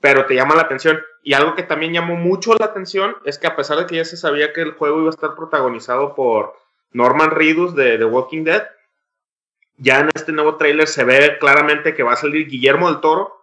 pero 0.00 0.26
te 0.26 0.34
llama 0.34 0.54
la 0.54 0.62
atención. 0.62 1.00
Y 1.22 1.32
algo 1.32 1.54
que 1.54 1.62
también 1.62 1.92
llamó 1.92 2.16
mucho 2.16 2.54
la 2.58 2.66
atención 2.66 3.16
es 3.24 3.38
que 3.38 3.46
a 3.46 3.56
pesar 3.56 3.78
de 3.78 3.86
que 3.86 3.96
ya 3.96 4.04
se 4.04 4.16
sabía 4.16 4.52
que 4.52 4.62
el 4.62 4.72
juego 4.72 5.00
iba 5.00 5.08
a 5.08 5.10
estar 5.10 5.34
protagonizado 5.34 6.14
por 6.14 6.54
Norman 6.92 7.30
Reedus 7.30 7.74
de 7.74 7.98
The 7.98 8.04
Walking 8.04 8.44
Dead, 8.44 8.66
ya 9.78 10.00
en 10.00 10.10
este 10.14 10.32
nuevo 10.32 10.56
tráiler 10.56 10.88
se 10.88 11.04
ve 11.04 11.38
claramente 11.38 11.94
que 11.94 12.02
va 12.02 12.12
a 12.12 12.16
salir 12.16 12.48
Guillermo 12.48 12.90
del 12.90 13.00
Toro 13.00 13.42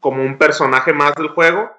como 0.00 0.22
un 0.22 0.38
personaje 0.38 0.92
más 0.92 1.14
del 1.14 1.28
juego 1.28 1.70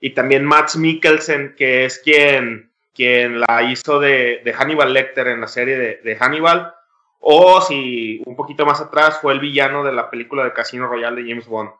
y 0.00 0.10
también 0.10 0.44
Max 0.44 0.76
Mikkelsen, 0.76 1.54
que 1.56 1.84
es 1.84 1.98
quien, 2.00 2.71
quien 2.94 3.40
la 3.40 3.62
hizo 3.70 4.00
de, 4.00 4.42
Hannibal 4.56 4.92
Lecter 4.92 5.28
en 5.28 5.40
la 5.40 5.48
serie 5.48 5.76
de, 6.02 6.16
Hannibal, 6.16 6.74
o 7.20 7.60
si 7.60 8.22
un 8.26 8.36
poquito 8.36 8.66
más 8.66 8.80
atrás 8.80 9.20
fue 9.20 9.32
el 9.32 9.40
villano 9.40 9.84
de 9.84 9.92
la 9.92 10.10
película 10.10 10.44
de 10.44 10.52
Casino 10.52 10.88
Royale 10.88 11.22
de 11.22 11.28
James 11.28 11.46
Bond. 11.46 11.70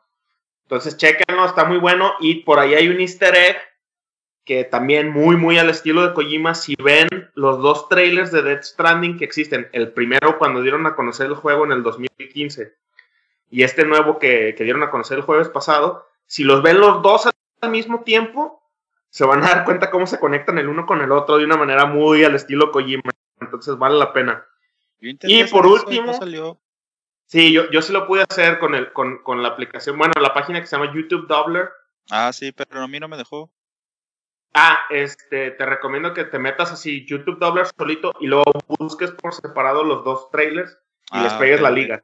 Entonces, 0.63 0.97
chequenlo, 0.97 1.45
está 1.45 1.65
muy 1.65 1.79
bueno. 1.79 2.15
Y 2.21 2.37
por 2.45 2.59
ahí 2.59 2.75
hay 2.75 2.89
un 2.89 3.01
easter 3.01 3.35
egg 3.35 3.57
que 4.45 4.65
también 4.65 5.11
muy, 5.11 5.37
muy 5.37 5.59
al 5.59 5.69
estilo 5.69 6.07
de 6.07 6.15
Kojima. 6.15 6.55
Si 6.55 6.77
ven 6.83 7.09
los 7.35 7.59
dos 7.59 7.89
trailers 7.89 8.31
de 8.31 8.43
Death 8.43 8.63
Stranding 8.63 9.19
que 9.19 9.25
existen, 9.25 9.69
el 9.73 9.93
primero 9.93 10.39
cuando 10.39 10.63
dieron 10.63 10.87
a 10.87 10.95
conocer 10.95 11.27
el 11.27 11.35
juego 11.35 11.65
en 11.65 11.73
el 11.73 11.83
2015 11.83 12.75
y 13.51 13.65
este 13.65 13.85
nuevo 13.85 14.19
que 14.19 14.55
dieron 14.59 14.83
a 14.85 14.91
conocer 14.91 15.19
el 15.19 15.25
jueves 15.25 15.49
pasado, 15.49 16.07
si 16.27 16.45
los 16.45 16.63
ven 16.63 16.81
los 16.81 17.03
dos 17.03 17.29
al 17.61 17.71
mismo 17.71 18.03
tiempo, 18.03 18.62
se 19.13 19.27
van 19.27 19.45
a 19.45 19.49
dar 19.49 19.65
cuenta 19.67 19.91
cómo 19.91 20.07
se 20.07 20.19
conectan 20.19 20.57
el 20.57 20.69
uno 20.69 20.87
con 20.87 21.03
el 21.03 21.13
otro 21.13 21.37
de 21.37 21.45
una 21.45 21.59
manera 21.59 21.85
muy 21.85 22.25
al 22.25 22.35
estilo 22.35 22.71
Kojima. 22.73 23.11
Entonces 23.41 23.77
vale 23.77 23.99
la 23.99 24.13
pena. 24.15 24.47
Yo 25.01 25.11
Y 25.25 25.45
por 25.45 25.67
último- 25.67 26.07
no 26.07 26.15
salió. 26.15 26.59
Sí, 27.27 27.53
yo, 27.53 27.71
yo 27.71 27.83
sí 27.83 27.93
lo 27.93 28.07
pude 28.07 28.25
hacer 28.29 28.59
con, 28.59 28.75
el, 28.75 28.93
con, 28.93 29.23
con 29.23 29.43
la 29.43 29.49
aplicación, 29.49 29.99
bueno, 29.99 30.15
la 30.21 30.33
página 30.33 30.61
que 30.61 30.67
se 30.67 30.77
llama 30.77 30.93
YouTube 30.95 31.27
Doubler. 31.27 31.69
Ah, 32.11 32.33
sí, 32.33 32.53
pero 32.53 32.81
a 32.83 32.89
mí 32.89 32.99
no 33.01 33.09
me 33.09 33.17
dejó. 33.19 33.53
Ah, 34.55 34.79
este, 34.91 35.51
te 35.53 35.65
recomiendo 35.67 36.13
que 36.15 36.25
te 36.25 36.39
metas 36.39 36.73
así, 36.73 37.07
YouTube 37.07 37.39
Doubler 37.39 37.67
solito, 37.79 38.13
y 38.21 38.27
luego 38.27 38.45
busques 38.79 39.11
por 39.13 39.33
separado 39.35 39.83
los 39.85 40.05
dos 40.05 40.31
trailers 40.31 40.73
y 41.11 41.19
Ah, 41.19 41.23
les 41.25 41.33
pegues 41.35 41.61
la 41.61 41.71
liga. 41.71 42.03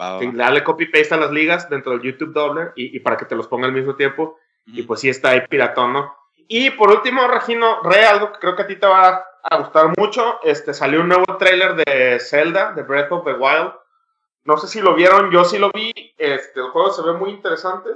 Va, 0.00 0.14
va, 0.14 0.18
Sí, 0.20 0.26
va. 0.26 0.32
dale 0.34 0.62
copy-paste 0.62 1.14
a 1.14 1.18
las 1.18 1.32
ligas 1.32 1.68
dentro 1.70 1.92
del 1.92 2.02
YouTube 2.02 2.32
Doubler 2.32 2.72
y, 2.76 2.96
y 2.96 3.00
para 3.00 3.16
que 3.16 3.24
te 3.26 3.34
los 3.34 3.48
ponga 3.48 3.66
al 3.66 3.72
mismo 3.72 3.96
tiempo. 3.96 4.38
Y 4.66 4.82
pues 4.82 5.00
sí 5.00 5.08
está 5.08 5.30
ahí 5.30 5.40
piratón, 5.48 5.92
¿no? 5.94 6.14
Y 6.48 6.70
por 6.70 6.90
último, 6.90 7.28
Regino, 7.28 7.82
Re, 7.82 8.06
algo 8.06 8.32
que 8.32 8.38
creo 8.38 8.56
que 8.56 8.62
a 8.62 8.66
ti 8.66 8.76
te 8.76 8.86
va 8.86 9.22
a 9.42 9.56
gustar 9.58 9.92
mucho, 9.98 10.40
este, 10.42 10.72
salió 10.72 11.02
un 11.02 11.08
nuevo 11.08 11.36
tráiler 11.38 11.76
de 11.76 12.18
Zelda, 12.20 12.72
de 12.72 12.82
Breath 12.82 13.12
of 13.12 13.24
the 13.24 13.34
Wild. 13.34 13.74
No 14.44 14.56
sé 14.56 14.66
si 14.66 14.80
lo 14.80 14.94
vieron, 14.94 15.30
yo 15.30 15.44
sí 15.44 15.58
lo 15.58 15.70
vi, 15.74 15.92
este, 16.16 16.60
el 16.60 16.70
juego 16.70 16.90
se 16.90 17.02
ve 17.02 17.12
muy 17.12 17.30
interesante, 17.30 17.90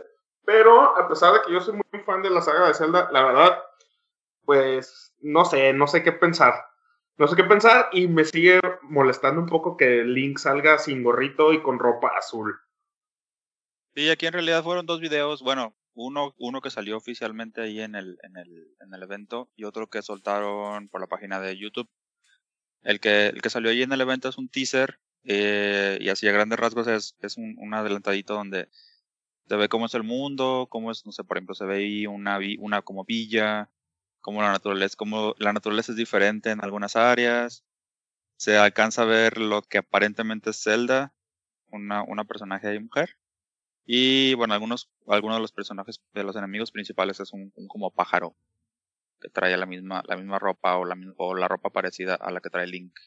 pero 0.45 0.95
a 0.99 1.09
pesar 1.09 1.33
de 1.33 1.41
que 1.47 1.53
yo 1.53 1.61
soy 1.61 1.75
muy 1.75 2.03
fan 2.05 2.23
de 2.23 2.29
la 2.29 2.43
saga 2.43 2.69
de 2.69 2.75
Zelda, 2.75 3.09
la 3.11 3.25
verdad, 3.25 3.63
pues 4.45 5.15
no 5.21 5.47
sé, 5.47 5.73
no 5.73 5.87
sé 5.87 6.03
qué 6.03 6.13
pensar. 6.13 6.67
No 7.17 7.29
sé 7.29 7.37
qué 7.37 7.45
pensar 7.45 7.89
y 7.93 8.09
me 8.09 8.25
sigue 8.25 8.61
molestando 8.83 9.41
un 9.41 9.47
poco 9.47 9.77
que 9.77 10.03
Link 10.05 10.39
salga 10.39 10.79
sin 10.79 11.03
gorrito 11.03 11.53
y 11.53 11.63
con 11.63 11.79
ropa 11.79 12.11
azul. 12.19 12.59
Sí, 13.95 14.11
aquí 14.11 14.27
en 14.27 14.33
realidad 14.33 14.65
fueron 14.65 14.87
dos 14.87 15.01
videos, 15.01 15.43
bueno, 15.43 15.75
uno, 15.95 16.35
uno 16.39 16.61
que 16.61 16.71
salió 16.71 16.97
oficialmente 16.97 17.61
ahí 17.61 17.81
en 17.81 17.95
el, 17.95 18.19
en, 18.23 18.37
el, 18.37 18.77
en 18.81 18.95
el 18.95 19.03
evento 19.03 19.51
y 19.57 19.65
otro 19.65 19.89
que 19.89 20.03
soltaron 20.03 20.89
por 20.89 21.01
la 21.01 21.07
página 21.07 21.41
de 21.41 21.57
YouTube. 21.57 21.89
El 22.83 23.01
que, 23.01 23.29
el 23.29 23.43
que 23.43 23.51
salió 23.51 23.71
ahí 23.71 23.83
en 23.83 23.93
el 23.93 24.01
evento 24.01 24.29
es 24.29 24.39
un 24.39 24.49
teaser 24.49 24.99
eh, 25.25 25.99
y 26.01 26.09
así 26.09 26.27
a 26.29 26.33
grandes 26.33 26.59
rasgos 26.59 26.89
es, 26.89 27.17
es 27.21 27.37
un, 27.37 27.55
un, 27.59 27.75
adelantadito 27.75 28.35
donde 28.35 28.69
se 29.47 29.57
ve 29.57 29.69
cómo 29.69 29.87
es 29.87 29.95
el 29.95 30.03
mundo, 30.03 30.67
cómo 30.71 30.91
es, 30.91 31.07
no 31.07 31.13
sé, 31.13 31.25
por 31.25 31.37
ejemplo, 31.37 31.55
se 31.55 31.65
ve 31.65 31.77
ahí 31.77 32.07
una, 32.07 32.39
una 32.59 32.83
como 32.83 33.05
villa, 33.05 33.71
cómo 34.21 34.43
la 34.43 34.53
naturaleza, 34.53 34.97
cómo 34.97 35.35
la 35.39 35.53
naturaleza 35.53 35.93
es 35.93 35.97
diferente 35.97 36.51
en 36.51 36.63
algunas 36.63 36.97
áreas. 36.97 37.65
Se 38.37 38.57
alcanza 38.57 39.03
a 39.03 39.07
ver 39.07 39.39
lo 39.39 39.63
que 39.63 39.79
aparentemente 39.79 40.51
es 40.51 40.63
Zelda, 40.63 41.15
una, 41.69 42.03
una 42.03 42.25
personaje 42.25 42.69
de 42.69 42.81
mujer. 42.81 43.19
Y 43.85 44.35
bueno, 44.35 44.55
algunos, 44.55 44.91
algunos 45.07 45.37
de 45.37 45.43
los 45.43 45.53
personajes 45.53 46.01
de 46.13 46.25
los 46.25 46.37
enemigos 46.37 46.71
principales 46.71 47.19
es 47.21 47.33
un, 47.33 47.53
un 47.57 47.69
como 47.69 47.91
pájaro 47.91 48.37
que 49.21 49.29
trae 49.29 49.57
la 49.57 49.67
misma, 49.67 50.03
la 50.07 50.17
misma 50.17 50.39
ropa 50.39 50.77
o 50.77 50.85
la, 50.85 50.97
o 51.17 51.35
la 51.35 51.49
ropa 51.49 51.71
parecida 51.71 52.15
a 52.15 52.31
la 52.31 52.41
que 52.41 52.51
trae 52.51 52.67
Link. 52.67 52.99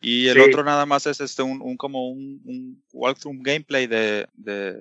Y 0.00 0.28
el 0.28 0.34
sí. 0.34 0.40
otro 0.40 0.62
nada 0.62 0.86
más 0.86 1.06
es 1.06 1.20
este 1.20 1.42
un, 1.42 1.60
un 1.62 1.76
como 1.76 2.08
un, 2.08 2.40
un 2.44 2.84
walkthrough 2.92 3.42
gameplay 3.42 3.86
de, 3.86 4.28
de, 4.34 4.78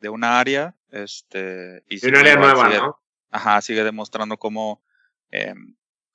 de 0.00 0.08
una 0.08 0.38
área. 0.38 0.76
Este, 0.90 1.82
y 1.88 2.06
una 2.06 2.20
área 2.20 2.36
nueva, 2.36 2.66
sigue, 2.66 2.78
¿no? 2.78 3.00
Ajá, 3.30 3.60
sigue 3.62 3.82
demostrando 3.82 4.36
cómo, 4.36 4.82
eh, 5.30 5.54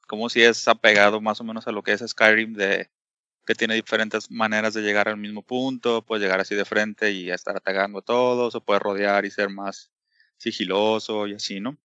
cómo 0.06 0.30
si 0.30 0.44
es 0.44 0.68
apegado 0.68 1.20
más 1.20 1.42
o 1.42 1.44
menos 1.44 1.68
a 1.68 1.72
lo 1.72 1.82
que 1.82 1.94
es 1.94 2.04
Skyrim 2.08 2.54
de 2.54 2.90
que 3.48 3.56
tiene 3.56 3.76
diferentes 3.76 4.30
maneras 4.30 4.74
de 4.74 4.82
llegar 4.82 5.08
al 5.08 5.16
mismo 5.16 5.42
punto, 5.42 6.02
puede 6.02 6.22
llegar 6.22 6.42
así 6.42 6.54
de 6.54 6.66
frente 6.66 7.12
y 7.12 7.32
estar 7.32 7.56
atacando 7.56 8.00
a 8.00 8.02
todos, 8.02 8.54
o 8.54 8.62
puede 8.62 8.80
rodear 8.80 9.24
y 9.26 9.32
ser 9.32 9.50
más 9.50 9.90
sigiloso 10.36 11.26
y 11.28 11.34
así, 11.34 11.62
¿no? 11.62 11.78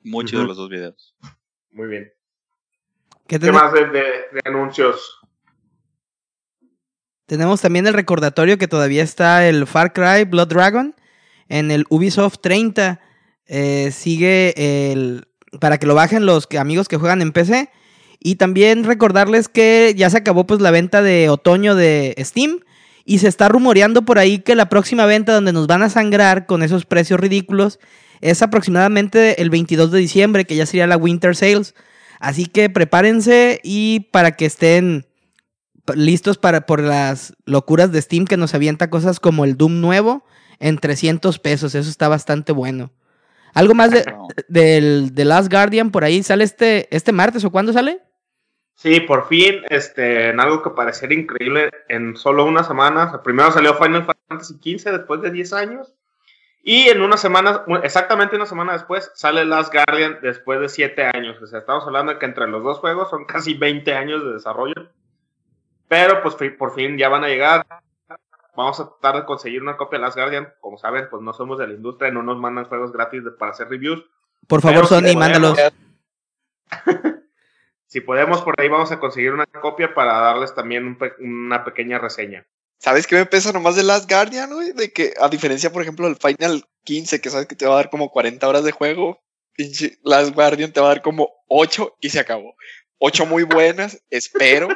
Muy 0.00 0.24
uh 0.24 0.26
-huh. 0.26 0.30
chido 0.30 0.44
los 0.44 0.56
dos 0.56 0.68
videos. 0.68 1.14
Muy 1.70 1.86
bien. 1.86 2.12
¿Qué, 3.28 3.38
¿Qué 3.38 3.52
más 3.52 3.72
de, 3.72 3.86
de, 3.86 4.02
de, 4.02 4.40
anuncios? 4.44 5.20
Tenemos 7.26 7.60
también 7.60 7.86
el 7.86 7.94
recordatorio 7.94 8.58
que 8.58 8.68
todavía 8.68 9.04
está 9.04 9.48
el 9.48 9.68
Far 9.68 9.92
Cry 9.92 10.24
Blood 10.24 10.48
Dragon 10.48 10.96
en 11.48 11.70
el 11.70 11.84
Ubisoft 11.90 12.38
30. 12.40 13.00
Eh, 13.46 13.90
sigue 13.92 14.90
el. 14.92 15.28
Para 15.60 15.78
que 15.78 15.86
lo 15.86 15.94
bajen 15.94 16.26
los 16.26 16.48
amigos 16.58 16.88
que 16.88 16.96
juegan 16.96 17.22
en 17.22 17.32
PC. 17.32 17.70
Y 18.18 18.36
también 18.36 18.84
recordarles 18.84 19.48
que 19.48 19.94
ya 19.96 20.10
se 20.10 20.18
acabó 20.18 20.46
pues 20.46 20.60
la 20.60 20.70
venta 20.70 21.02
de 21.02 21.28
otoño 21.28 21.74
de 21.74 22.14
Steam 22.18 22.60
y 23.04 23.18
se 23.18 23.28
está 23.28 23.48
rumoreando 23.48 24.04
por 24.04 24.18
ahí 24.18 24.40
que 24.40 24.56
la 24.56 24.68
próxima 24.68 25.06
venta 25.06 25.32
donde 25.32 25.52
nos 25.52 25.66
van 25.66 25.82
a 25.82 25.90
sangrar 25.90 26.46
con 26.46 26.62
esos 26.62 26.84
precios 26.86 27.20
ridículos 27.20 27.78
es 28.20 28.42
aproximadamente 28.42 29.40
el 29.40 29.50
22 29.50 29.92
de 29.92 29.98
diciembre, 29.98 30.44
que 30.44 30.56
ya 30.56 30.66
sería 30.66 30.86
la 30.86 30.96
Winter 30.96 31.36
Sales. 31.36 31.74
Así 32.18 32.46
que 32.46 32.70
prepárense 32.70 33.60
y 33.62 34.08
para 34.10 34.32
que 34.32 34.46
estén 34.46 35.06
listos 35.94 36.38
para 36.38 36.66
por 36.66 36.82
las 36.82 37.34
locuras 37.44 37.92
de 37.92 38.02
Steam 38.02 38.24
que 38.24 38.36
nos 38.36 38.54
avienta 38.54 38.90
cosas 38.90 39.20
como 39.20 39.44
el 39.44 39.56
Doom 39.56 39.80
nuevo 39.80 40.24
en 40.58 40.78
300 40.78 41.38
pesos, 41.38 41.74
eso 41.74 41.88
está 41.88 42.08
bastante 42.08 42.52
bueno. 42.52 42.90
Algo 43.54 43.74
más 43.74 43.90
de, 43.90 44.04
del 44.48 45.14
de 45.14 45.24
Last 45.24 45.50
Guardian 45.50 45.90
por 45.90 46.04
ahí 46.04 46.22
sale 46.22 46.44
este 46.44 46.94
este 46.94 47.12
martes 47.12 47.44
o 47.44 47.50
cuándo 47.50 47.72
sale? 47.72 48.00
Sí, 48.76 49.00
por 49.00 49.26
fin, 49.26 49.62
este, 49.70 50.28
en 50.28 50.38
algo 50.38 50.62
que 50.62 50.68
pareciera 50.68 51.14
increíble, 51.14 51.70
en 51.88 52.14
solo 52.14 52.44
unas 52.44 52.66
semanas. 52.66 53.18
Primero 53.24 53.50
salió 53.50 53.74
Final 53.74 54.04
Fantasy 54.28 54.54
XV 54.54 54.92
después 54.92 55.22
de 55.22 55.30
10 55.30 55.52
años. 55.54 55.94
Y 56.62 56.88
en 56.88 57.00
una 57.00 57.16
semana, 57.16 57.64
exactamente 57.82 58.36
una 58.36 58.44
semana 58.44 58.74
después, 58.74 59.10
sale 59.14 59.46
Last 59.46 59.72
Guardian 59.72 60.18
después 60.20 60.60
de 60.60 60.68
7 60.68 61.10
años. 61.14 61.40
O 61.40 61.46
sea, 61.46 61.60
estamos 61.60 61.86
hablando 61.86 62.12
de 62.12 62.18
que 62.18 62.26
entre 62.26 62.48
los 62.48 62.62
dos 62.62 62.78
juegos 62.78 63.08
son 63.08 63.24
casi 63.24 63.54
20 63.54 63.94
años 63.94 64.22
de 64.22 64.34
desarrollo. 64.34 64.90
Pero 65.88 66.22
pues 66.22 66.34
por 66.58 66.74
fin 66.74 66.98
ya 66.98 67.08
van 67.08 67.24
a 67.24 67.28
llegar. 67.28 67.64
Vamos 68.56 68.78
a 68.78 68.90
tratar 68.90 69.22
de 69.22 69.26
conseguir 69.26 69.62
una 69.62 69.78
copia 69.78 69.98
de 69.98 70.04
Last 70.04 70.18
Guardian. 70.18 70.52
Como 70.60 70.76
saben, 70.76 71.08
pues 71.10 71.22
no 71.22 71.32
somos 71.32 71.58
de 71.58 71.66
la 71.66 71.74
industria, 71.74 72.10
no 72.10 72.22
nos 72.22 72.36
mandan 72.36 72.66
juegos 72.66 72.92
gratis 72.92 73.22
para 73.38 73.52
hacer 73.52 73.68
reviews. 73.68 74.04
Por 74.46 74.60
favor, 74.60 74.86
Sony, 74.86 75.16
mándalos. 75.16 75.56
si 77.96 78.02
podemos, 78.02 78.42
por 78.42 78.60
ahí 78.60 78.68
vamos 78.68 78.92
a 78.92 79.00
conseguir 79.00 79.32
una 79.32 79.46
copia 79.46 79.94
para 79.94 80.12
darles 80.18 80.54
también 80.54 80.84
un 80.84 80.98
pe 80.98 81.12
una 81.18 81.64
pequeña 81.64 81.98
reseña. 81.98 82.46
¿Sabes 82.78 83.06
qué 83.06 83.16
me 83.16 83.24
pesa 83.24 83.52
nomás 83.52 83.74
de 83.74 83.84
Last 83.84 84.06
Guardian, 84.06 84.52
güey? 84.52 84.72
De 84.72 84.92
que, 84.92 85.14
a 85.18 85.30
diferencia, 85.30 85.72
por 85.72 85.80
ejemplo, 85.80 86.04
del 86.04 86.16
Final 86.16 86.62
15, 86.84 87.22
que 87.22 87.30
sabes 87.30 87.46
que 87.46 87.56
te 87.56 87.64
va 87.64 87.72
a 87.72 87.76
dar 87.76 87.88
como 87.88 88.10
40 88.10 88.46
horas 88.46 88.64
de 88.64 88.72
juego, 88.72 89.22
pinche 89.54 89.96
Last 90.04 90.34
Guardian 90.34 90.74
te 90.74 90.80
va 90.80 90.88
a 90.88 90.94
dar 90.96 91.00
como 91.00 91.30
8 91.48 91.96
y 91.98 92.10
se 92.10 92.20
acabó. 92.20 92.54
8 92.98 93.24
muy 93.24 93.44
buenas, 93.44 94.02
espero, 94.10 94.68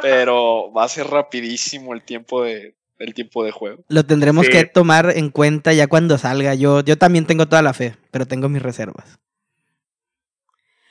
pero 0.00 0.72
va 0.72 0.84
a 0.84 0.88
ser 0.88 1.08
rapidísimo 1.08 1.92
el 1.92 2.04
tiempo 2.04 2.44
de, 2.44 2.76
el 3.00 3.14
tiempo 3.14 3.42
de 3.42 3.50
juego. 3.50 3.82
Lo 3.88 4.06
tendremos 4.06 4.46
sí. 4.46 4.52
que 4.52 4.64
tomar 4.64 5.10
en 5.16 5.30
cuenta 5.30 5.72
ya 5.72 5.88
cuando 5.88 6.18
salga. 6.18 6.54
Yo, 6.54 6.82
yo 6.82 6.96
también 6.98 7.26
tengo 7.26 7.46
toda 7.46 7.62
la 7.62 7.74
fe, 7.74 7.96
pero 8.12 8.26
tengo 8.26 8.48
mis 8.48 8.62
reservas. 8.62 9.18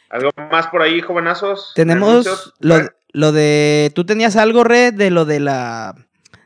¿Algo 0.10 0.30
más 0.52 0.68
por 0.68 0.82
ahí, 0.82 1.02
jovenazos? 1.02 1.74
Tenemos 1.76 2.54
lo, 2.60 2.78
lo, 3.12 3.32
de. 3.32 3.92
Tú 3.94 4.06
tenías 4.06 4.36
algo, 4.36 4.64
Red, 4.64 4.94
de 4.94 5.12
lo 5.12 5.26
de 5.26 5.40
la. 5.40 5.96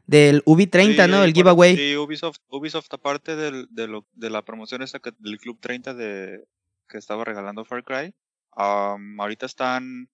Del 0.05 0.41
Ubi 0.45 0.67
30, 0.67 1.05
sí, 1.05 1.11
¿no? 1.11 1.23
El 1.23 1.33
giveaway. 1.33 1.77
Sí, 1.77 1.95
Ubisoft, 1.95 2.39
Ubisoft 2.49 2.93
aparte 2.93 3.37
del, 3.37 3.67
de, 3.69 3.87
lo, 3.87 4.05
de 4.13 4.29
la 4.29 4.41
promoción 4.43 4.81
esa 4.81 4.99
que, 4.99 5.11
del 5.19 5.37
Club 5.37 5.59
30 5.61 5.93
de, 5.93 6.43
que 6.89 6.97
estaba 6.97 7.23
regalando 7.23 7.63
Far 7.63 7.85
Cry, 7.85 8.13
um, 8.57 9.21
ahorita 9.21 9.45
están 9.45 10.09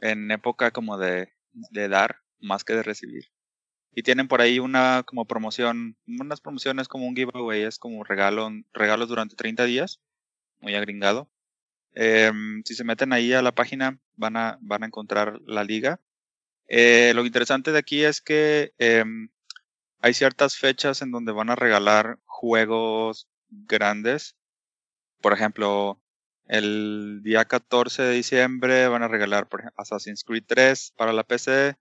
en 0.00 0.30
época 0.30 0.70
como 0.70 0.96
de, 0.96 1.32
de 1.52 1.88
dar 1.88 2.18
más 2.38 2.62
que 2.62 2.74
de 2.74 2.84
recibir. 2.84 3.24
Y 3.92 4.02
tienen 4.02 4.28
por 4.28 4.40
ahí 4.40 4.60
una 4.60 5.02
como 5.04 5.24
promoción, 5.24 5.96
unas 6.06 6.40
promociones 6.40 6.86
como 6.86 7.06
un 7.06 7.16
giveaway, 7.16 7.62
es 7.62 7.78
como 7.78 8.04
regalo, 8.04 8.48
regalos 8.72 9.08
durante 9.08 9.34
30 9.34 9.64
días, 9.64 10.00
muy 10.60 10.76
agringado. 10.76 11.28
Eh, 11.94 12.32
si 12.64 12.74
se 12.74 12.84
meten 12.84 13.12
ahí 13.12 13.32
a 13.32 13.42
la 13.42 13.52
página 13.52 13.98
van 14.16 14.36
a, 14.36 14.58
van 14.60 14.82
a 14.82 14.86
encontrar 14.86 15.40
la 15.46 15.64
liga. 15.64 16.00
Eh, 16.68 17.12
lo 17.14 17.26
interesante 17.26 17.72
de 17.72 17.78
aquí 17.78 18.04
es 18.04 18.20
que 18.20 18.72
eh, 18.78 19.04
hay 20.00 20.14
ciertas 20.14 20.56
fechas 20.56 21.02
en 21.02 21.10
donde 21.10 21.32
van 21.32 21.50
a 21.50 21.56
regalar 21.56 22.18
juegos 22.26 23.28
grandes. 23.48 24.36
Por 25.20 25.32
ejemplo, 25.32 26.00
el 26.46 27.20
día 27.22 27.44
14 27.44 28.02
de 28.02 28.14
diciembre 28.14 28.88
van 28.88 29.02
a 29.02 29.08
regalar 29.08 29.48
por 29.48 29.60
ejemplo, 29.60 29.82
Assassin's 29.82 30.24
Creed 30.24 30.44
3 30.46 30.94
para 30.96 31.12
la 31.12 31.24
PC. 31.24 31.76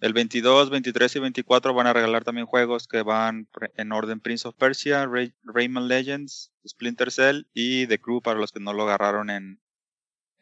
El 0.00 0.12
22, 0.12 0.70
23 0.70 1.16
y 1.16 1.18
24 1.18 1.74
van 1.74 1.86
a 1.86 1.92
regalar 1.92 2.24
también 2.24 2.46
juegos 2.46 2.86
que 2.86 3.02
van 3.02 3.48
en 3.76 3.92
orden 3.92 4.20
Prince 4.20 4.46
of 4.46 4.54
Persia, 4.54 5.06
Ray 5.06 5.34
Rayman 5.42 5.88
Legends, 5.88 6.52
Splinter 6.66 7.10
Cell 7.10 7.46
y 7.52 7.86
The 7.86 8.00
Crew 8.00 8.22
para 8.22 8.38
los 8.38 8.52
que 8.52 8.60
no 8.60 8.72
lo 8.72 8.84
agarraron 8.84 9.30
en, 9.30 9.60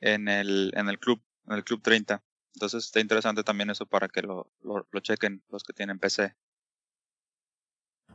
en, 0.00 0.28
el, 0.28 0.72
en 0.74 0.88
el 0.88 0.98
club, 0.98 1.22
en 1.46 1.54
el 1.54 1.64
club 1.64 1.80
30. 1.82 2.22
Entonces 2.54 2.84
está 2.84 3.00
interesante 3.00 3.44
también 3.44 3.70
eso 3.70 3.86
para 3.86 4.08
que 4.08 4.22
lo, 4.22 4.50
lo, 4.62 4.86
lo 4.90 5.00
chequen 5.00 5.42
los 5.50 5.62
que 5.62 5.72
tienen 5.72 5.98
PC. 5.98 6.34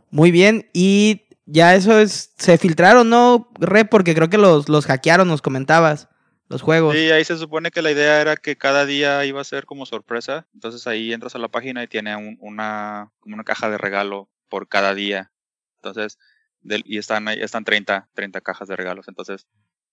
Muy 0.10 0.32
bien, 0.32 0.70
y 0.74 1.24
ya 1.46 1.74
eso 1.74 1.98
es, 2.00 2.34
se 2.38 2.58
filtraron, 2.58 3.10
¿no, 3.10 3.50
Re? 3.60 3.86
Porque 3.86 4.14
creo 4.14 4.30
que 4.30 4.38
los, 4.38 4.70
los 4.70 4.86
hackearon, 4.86 5.28
nos 5.28 5.42
comentabas 5.42 6.10
los 6.52 6.62
juegos. 6.62 6.96
Sí, 6.96 7.10
ahí 7.12 7.24
se 7.24 7.38
supone 7.38 7.72
que 7.72 7.82
la 7.82 7.92
idea 7.92 8.22
era 8.22 8.36
que 8.36 8.58
cada 8.58 8.86
día 8.86 9.24
iba 9.26 9.40
a 9.42 9.46
ser 9.46 9.66
como 9.66 9.86
sorpresa. 9.86 10.48
Entonces 10.54 10.86
ahí 10.88 11.14
entras 11.14 11.36
a 11.36 11.40
la 11.40 11.48
página 11.48 11.84
y 11.84 11.88
tiene 11.88 12.16
un, 12.16 12.38
una, 12.40 13.12
como 13.20 13.36
una 13.36 13.44
caja 13.44 13.70
de 13.70 13.78
regalo 13.78 14.30
por 14.50 14.68
cada 14.68 14.94
día. 14.94 15.32
Entonces, 15.78 16.20
del, 16.60 16.84
y 16.86 16.98
están 16.98 17.28
ahí, 17.28 17.40
están 17.42 17.64
30, 17.64 18.10
30 18.14 18.42
cajas 18.42 18.68
de 18.68 18.76
regalos. 18.76 19.08
Entonces, 19.08 19.48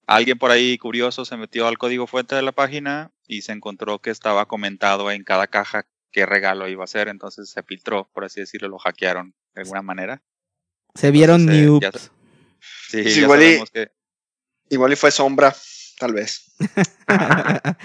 alguien 0.06 0.38
por 0.38 0.50
ahí 0.50 0.76
curioso 0.78 1.24
se 1.24 1.36
metió 1.36 1.66
al 1.68 1.78
código 1.78 2.06
fuente 2.06 2.34
de 2.34 2.42
la 2.42 2.52
página 2.52 3.12
y 3.26 3.42
se 3.42 3.52
encontró 3.52 4.00
que 4.00 4.10
estaba 4.10 4.46
comentado 4.46 5.10
en 5.10 5.22
cada 5.24 5.46
caja 5.46 5.86
qué 6.10 6.26
regalo 6.26 6.68
iba 6.68 6.84
a 6.84 6.88
ser. 6.88 7.08
Entonces 7.08 7.50
se 7.50 7.62
filtró, 7.62 8.10
por 8.12 8.24
así 8.24 8.40
decirlo, 8.40 8.68
lo 8.68 8.78
hackearon 8.78 9.34
de 9.54 9.62
alguna 9.62 9.82
manera. 9.82 10.22
Se 10.94 11.10
vieron 11.10 11.48
Entonces. 11.48 12.02
Ya, 12.10 12.18
Sí, 12.90 13.04
Sí, 13.04 13.14
ya 13.16 13.20
igual 13.22 13.42
y- 13.42 13.64
que- 13.72 13.92
Igual 14.70 14.92
y 14.92 14.96
fue 14.96 15.10
sombra, 15.10 15.54
tal 15.98 16.14
vez. 16.14 16.52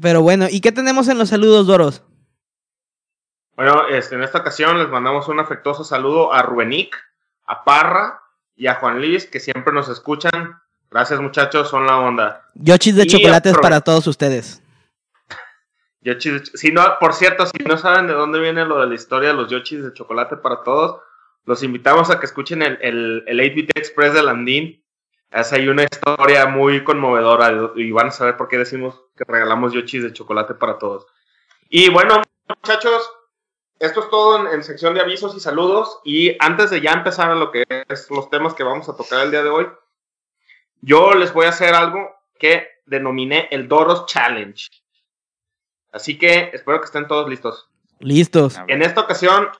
Pero 0.00 0.22
bueno, 0.22 0.46
¿y 0.50 0.60
qué 0.60 0.72
tenemos 0.72 1.08
en 1.08 1.18
los 1.18 1.28
saludos, 1.28 1.66
Doros? 1.66 2.02
Bueno, 3.56 3.88
este, 3.88 4.14
en 4.14 4.22
esta 4.22 4.38
ocasión 4.38 4.78
les 4.78 4.88
mandamos 4.88 5.28
un 5.28 5.38
afectuoso 5.38 5.84
saludo 5.84 6.32
a 6.32 6.40
Rubenic, 6.42 6.96
a 7.44 7.62
Parra 7.64 8.22
y 8.56 8.68
a 8.68 8.76
Juan 8.76 8.98
Luis, 8.98 9.26
que 9.26 9.38
siempre 9.38 9.74
nos 9.74 9.90
escuchan. 9.90 10.58
Gracias, 10.90 11.20
muchachos, 11.20 11.68
son 11.68 11.86
la 11.86 11.98
onda. 11.98 12.48
Yochis 12.54 12.96
de 12.96 13.02
Y 13.02 13.06
chocolates 13.06 13.58
para 13.58 13.82
todos 13.82 14.06
ustedes. 14.06 14.62
Yochis, 16.00 16.52
si 16.54 16.72
no, 16.72 16.82
por 16.98 17.12
cierto, 17.12 17.44
si 17.46 17.62
no 17.64 17.76
saben 17.76 18.06
de 18.06 18.14
dónde 18.14 18.40
viene 18.40 18.64
lo 18.64 18.80
de 18.80 18.86
la 18.86 18.94
historia 18.94 19.28
de 19.28 19.34
los 19.34 19.50
Yochis 19.50 19.84
de 19.84 19.92
chocolate 19.92 20.38
para 20.38 20.62
todos, 20.62 21.02
los 21.44 21.62
invitamos 21.62 22.10
a 22.10 22.18
que 22.18 22.26
escuchen 22.26 22.62
el, 22.62 22.78
el, 22.80 23.24
el 23.26 23.40
8-Bit 23.40 23.76
Express 23.76 24.14
de 24.14 24.22
Landín. 24.22 24.84
Es 25.30 25.52
ahí 25.52 25.68
una 25.68 25.84
historia 25.84 26.46
muy 26.46 26.82
conmovedora 26.82 27.72
y 27.76 27.90
van 27.92 28.08
a 28.08 28.10
saber 28.10 28.36
por 28.36 28.48
qué 28.48 28.58
decimos 28.58 29.00
que 29.16 29.24
regalamos 29.26 29.72
Yochis 29.72 30.02
de 30.02 30.12
chocolate 30.12 30.54
para 30.54 30.78
todos. 30.78 31.06
Y 31.68 31.88
bueno, 31.88 32.20
muchachos, 32.48 33.08
esto 33.78 34.00
es 34.00 34.10
todo 34.10 34.40
en, 34.40 34.54
en 34.54 34.64
sección 34.64 34.94
de 34.94 35.00
avisos 35.00 35.36
y 35.36 35.40
saludos. 35.40 36.00
Y 36.04 36.36
antes 36.40 36.70
de 36.70 36.80
ya 36.80 36.92
empezar 36.92 37.30
a 37.30 37.36
lo 37.36 37.52
que 37.52 37.64
es 37.88 38.10
los 38.10 38.28
temas 38.28 38.54
que 38.54 38.64
vamos 38.64 38.88
a 38.88 38.96
tocar 38.96 39.24
el 39.24 39.30
día 39.30 39.44
de 39.44 39.50
hoy, 39.50 39.68
yo 40.80 41.14
les 41.14 41.32
voy 41.32 41.46
a 41.46 41.50
hacer 41.50 41.74
algo 41.74 42.10
que 42.38 42.66
denominé 42.86 43.48
el 43.52 43.68
Doros 43.68 44.06
Challenge. 44.06 44.68
Así 45.92 46.18
que 46.18 46.50
espero 46.52 46.80
que 46.80 46.86
estén 46.86 47.06
todos 47.06 47.28
listos. 47.28 47.68
Listos. 48.00 48.56
En 48.66 48.82
esta 48.82 49.02
ocasión, 49.02 49.50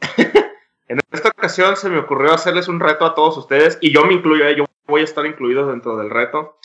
en 0.88 0.98
esta 1.10 1.28
ocasión 1.28 1.76
se 1.76 1.88
me 1.88 1.98
ocurrió 1.98 2.32
hacerles 2.32 2.68
un 2.68 2.80
reto 2.80 3.04
a 3.04 3.14
todos 3.14 3.36
ustedes 3.36 3.78
y 3.80 3.92
yo 3.92 4.04
me 4.04 4.14
incluyo, 4.14 4.44
eh, 4.46 4.56
yo 4.56 4.64
voy 4.86 5.02
a 5.02 5.04
estar 5.04 5.24
incluido 5.26 5.66
dentro 5.68 5.96
del 5.96 6.10
reto. 6.10 6.58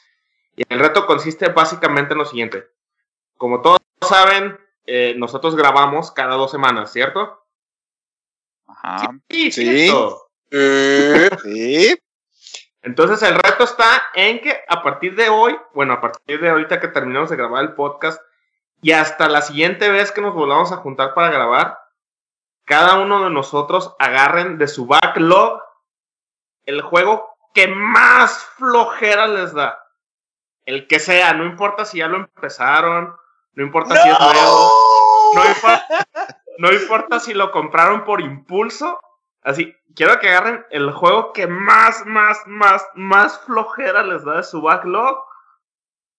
Y 0.56 0.64
el 0.70 0.80
reto 0.80 1.06
consiste 1.06 1.50
básicamente 1.50 2.14
en 2.14 2.20
lo 2.20 2.26
siguiente. 2.26 2.68
Como 3.38 3.62
todos 3.62 3.80
saben, 4.02 4.58
eh, 4.86 5.14
nosotros 5.18 5.56
grabamos 5.56 6.12
cada 6.12 6.36
dos 6.36 6.50
semanas, 6.50 6.92
¿cierto? 6.92 7.46
Ajá. 8.68 9.12
Sí. 9.30 9.52
cierto. 9.52 10.24
Sí. 11.44 11.94
Entonces 12.82 13.22
el 13.22 13.36
reto 13.36 13.66
está 13.66 14.02
en 14.16 14.40
que 14.40 14.62
a 14.68 14.82
partir 14.82 15.14
de 15.16 15.28
hoy, 15.28 15.58
bueno, 15.74 15.94
a 15.94 16.00
partir 16.00 16.40
de 16.40 16.50
ahorita 16.50 16.80
que 16.80 16.88
terminamos 16.88 17.30
de 17.30 17.36
grabar 17.36 17.64
el 17.64 17.74
podcast 17.74 18.22
y 18.82 18.94
hasta 18.94 19.28
la 19.28 19.42
siguiente 19.42 19.90
vez 19.90 20.14
que 20.14 20.22
nos 20.22 20.34
volvamos 20.34 20.72
a 20.72 20.78
juntar 20.78 21.14
para 21.14 21.30
grabar, 21.30 21.78
cada 22.68 23.00
uno 23.00 23.24
de 23.24 23.30
nosotros 23.30 23.96
agarren 23.98 24.58
de 24.58 24.68
su 24.68 24.86
backlog 24.88 25.62
el 26.66 26.82
juego 26.82 27.38
que 27.54 27.68
más 27.70 28.44
flojera 28.58 29.26
les 29.26 29.54
da. 29.54 29.82
El 30.66 30.86
que 30.86 31.00
sea, 31.00 31.34
no 31.34 31.46
importa 31.46 31.86
si 31.86 32.00
ya 32.00 32.10
lo 32.10 32.18
empezaron, 32.18 33.16
no 33.54 33.64
importa 33.64 33.96
si 33.96 34.10
es 34.10 34.20
nuevo, 34.20 34.72
no 35.34 35.46
importa, 35.46 36.08
no 36.58 36.74
importa 36.74 37.20
si 37.22 37.34
lo 37.34 37.52
compraron 37.52 38.04
por 38.04 38.20
impulso. 38.20 39.00
Así, 39.42 39.74
quiero 39.96 40.20
que 40.20 40.28
agarren 40.30 40.66
el 40.70 40.92
juego 40.92 41.32
que 41.32 41.48
más, 41.48 42.06
más, 42.06 42.44
más, 42.48 42.86
más 42.96 43.40
flojera 43.46 44.04
les 44.04 44.26
da 44.26 44.38
de 44.38 44.44
su 44.44 44.62
backlog 44.62 45.24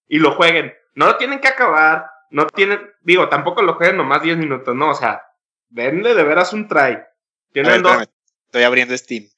y 0.07 0.19
lo 0.19 0.33
jueguen. 0.33 0.75
No 0.95 1.09
lo 1.09 1.17
tienen 1.19 1.41
que 1.41 1.49
acabar, 1.49 2.11
no 2.31 2.47
tienen, 2.47 2.91
digo, 3.03 3.29
tampoco 3.29 3.61
lo 3.61 3.75
jueguen 3.75 3.99
nomás 3.99 4.23
10 4.23 4.39
minutos, 4.39 4.75
no, 4.75 4.89
o 4.89 4.95
sea, 4.95 5.28
denle 5.71 6.15
de 6.15 6.23
veras 6.23 6.53
un 6.53 6.69
try. 6.69 6.93
A 6.93 7.09
Tienen 7.53 7.73
ver, 7.73 7.83
dos, 7.83 7.93
espérame. 7.93 8.15
Estoy 8.47 8.63
abriendo 8.63 8.97
Steam. 8.97 9.29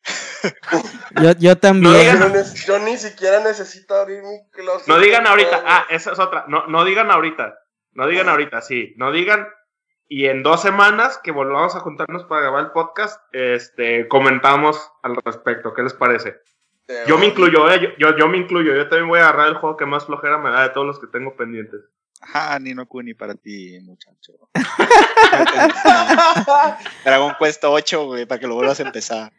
Yo, 1.21 1.33
yo 1.39 1.51
No 1.51 1.59
también. 1.59 1.95
digan- 2.21 2.55
Yo, 2.67 2.79
ni 2.79 2.97
siquiera 2.97 3.41
necesito 3.43 3.95
abrir 3.95 4.23
mi 4.23 4.49
closet. 4.51 4.87
No 4.89 4.99
digan 4.99 5.27
ahorita, 5.27 5.63
ah, 5.67 5.87
esa 5.91 6.13
es 6.13 6.19
otra. 6.19 6.45
No, 6.49 6.67
no 6.69 6.85
digan 6.85 7.11
ahorita. 7.11 7.59
No 7.93 8.07
digan 8.07 8.29
ahorita, 8.29 8.61
sí. 8.63 8.95
No 8.97 9.11
digan. 9.13 9.49
Y 10.07 10.27
en 10.27 10.43
dos 10.43 10.63
semanas 10.63 11.21
que 11.23 11.31
volvamos 11.31 11.75
a 11.77 11.81
juntarnos 11.81 12.25
para 12.25 12.43
grabar 12.43 12.65
el 12.65 12.71
podcast, 12.73 13.21
este, 13.33 14.09
comentamos 14.09 14.81
al 15.03 15.17
respecto. 15.25 15.73
¿Qué 15.75 15.83
les 15.83 15.95
parece? 15.95 16.37
Yo 17.07 17.19
me 17.19 17.27
incluyo, 17.27 17.71
eh, 17.71 17.81
yo, 17.81 17.89
yo, 17.99 18.17
yo 18.17 18.27
me 18.29 18.37
incluyo. 18.39 18.75
Yo 18.75 18.89
también 18.89 19.09
voy 19.09 19.21
a 19.21 19.29
agarrar 19.29 19.49
el 19.49 19.55
juego 19.55 19.77
que 19.77 19.87
más 19.87 20.07
flojera 20.07 20.39
me 20.39 20.51
da 20.51 20.63
de 20.63 20.71
todos 20.71 20.87
los 20.87 20.99
que 20.99 21.07
tengo 21.07 21.37
pendientes. 21.37 21.81
Ajá, 22.21 22.59
Nino 22.59 22.87
Kuni 22.87 23.15
para 23.15 23.35
ti, 23.35 23.79
muchacho. 23.83 24.33
Dragon 27.05 27.35
Quest 27.39 27.65
8, 27.65 28.07
güey, 28.07 28.27
para 28.27 28.39
que 28.39 28.47
lo 28.47 28.55
vuelvas 28.57 28.81
a 28.81 28.85
empezar. 28.85 29.33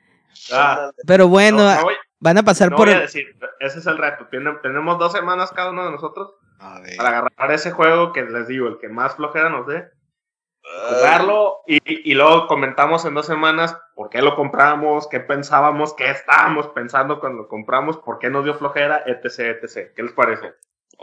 Ah, 0.51 0.71
Ándale. 0.73 0.93
Pero 1.05 1.27
bueno, 1.27 1.57
no, 1.59 1.75
no 1.75 1.83
voy, 1.83 1.95
van 2.19 2.37
a 2.37 2.43
pasar 2.43 2.71
no 2.71 2.77
por. 2.77 2.87
voy 2.87 2.97
a 2.97 3.01
decir. 3.01 3.35
Ese 3.59 3.79
es 3.79 3.85
el 3.85 3.97
reto. 3.97 4.27
Tenemos 4.29 4.97
dos 4.97 5.11
semanas 5.11 5.51
cada 5.51 5.71
uno 5.71 5.85
de 5.85 5.91
nosotros 5.91 6.33
A 6.59 6.79
ver. 6.79 6.97
para 6.97 7.09
agarrar 7.09 7.51
ese 7.51 7.71
juego 7.71 8.13
que 8.13 8.23
les 8.23 8.47
digo, 8.47 8.67
el 8.67 8.79
que 8.79 8.89
más 8.89 9.15
flojera 9.15 9.49
nos 9.49 9.67
dé. 9.67 9.89
jugarlo 10.89 11.57
y, 11.67 11.79
y 11.85 12.13
luego 12.15 12.47
comentamos 12.47 13.05
en 13.05 13.13
dos 13.13 13.25
semanas 13.27 13.77
por 13.95 14.09
qué 14.09 14.21
lo 14.21 14.35
compramos, 14.35 15.07
qué 15.07 15.19
pensábamos, 15.19 15.93
qué 15.93 16.09
estábamos 16.09 16.67
pensando 16.69 17.19
cuando 17.19 17.43
lo 17.43 17.47
compramos, 17.47 17.97
por 17.97 18.17
qué 18.19 18.29
nos 18.31 18.43
dio 18.43 18.55
flojera, 18.55 19.03
etc, 19.05 19.59
etc. 19.63 19.93
¿Qué 19.95 20.03
les 20.03 20.13
parece? 20.13 20.53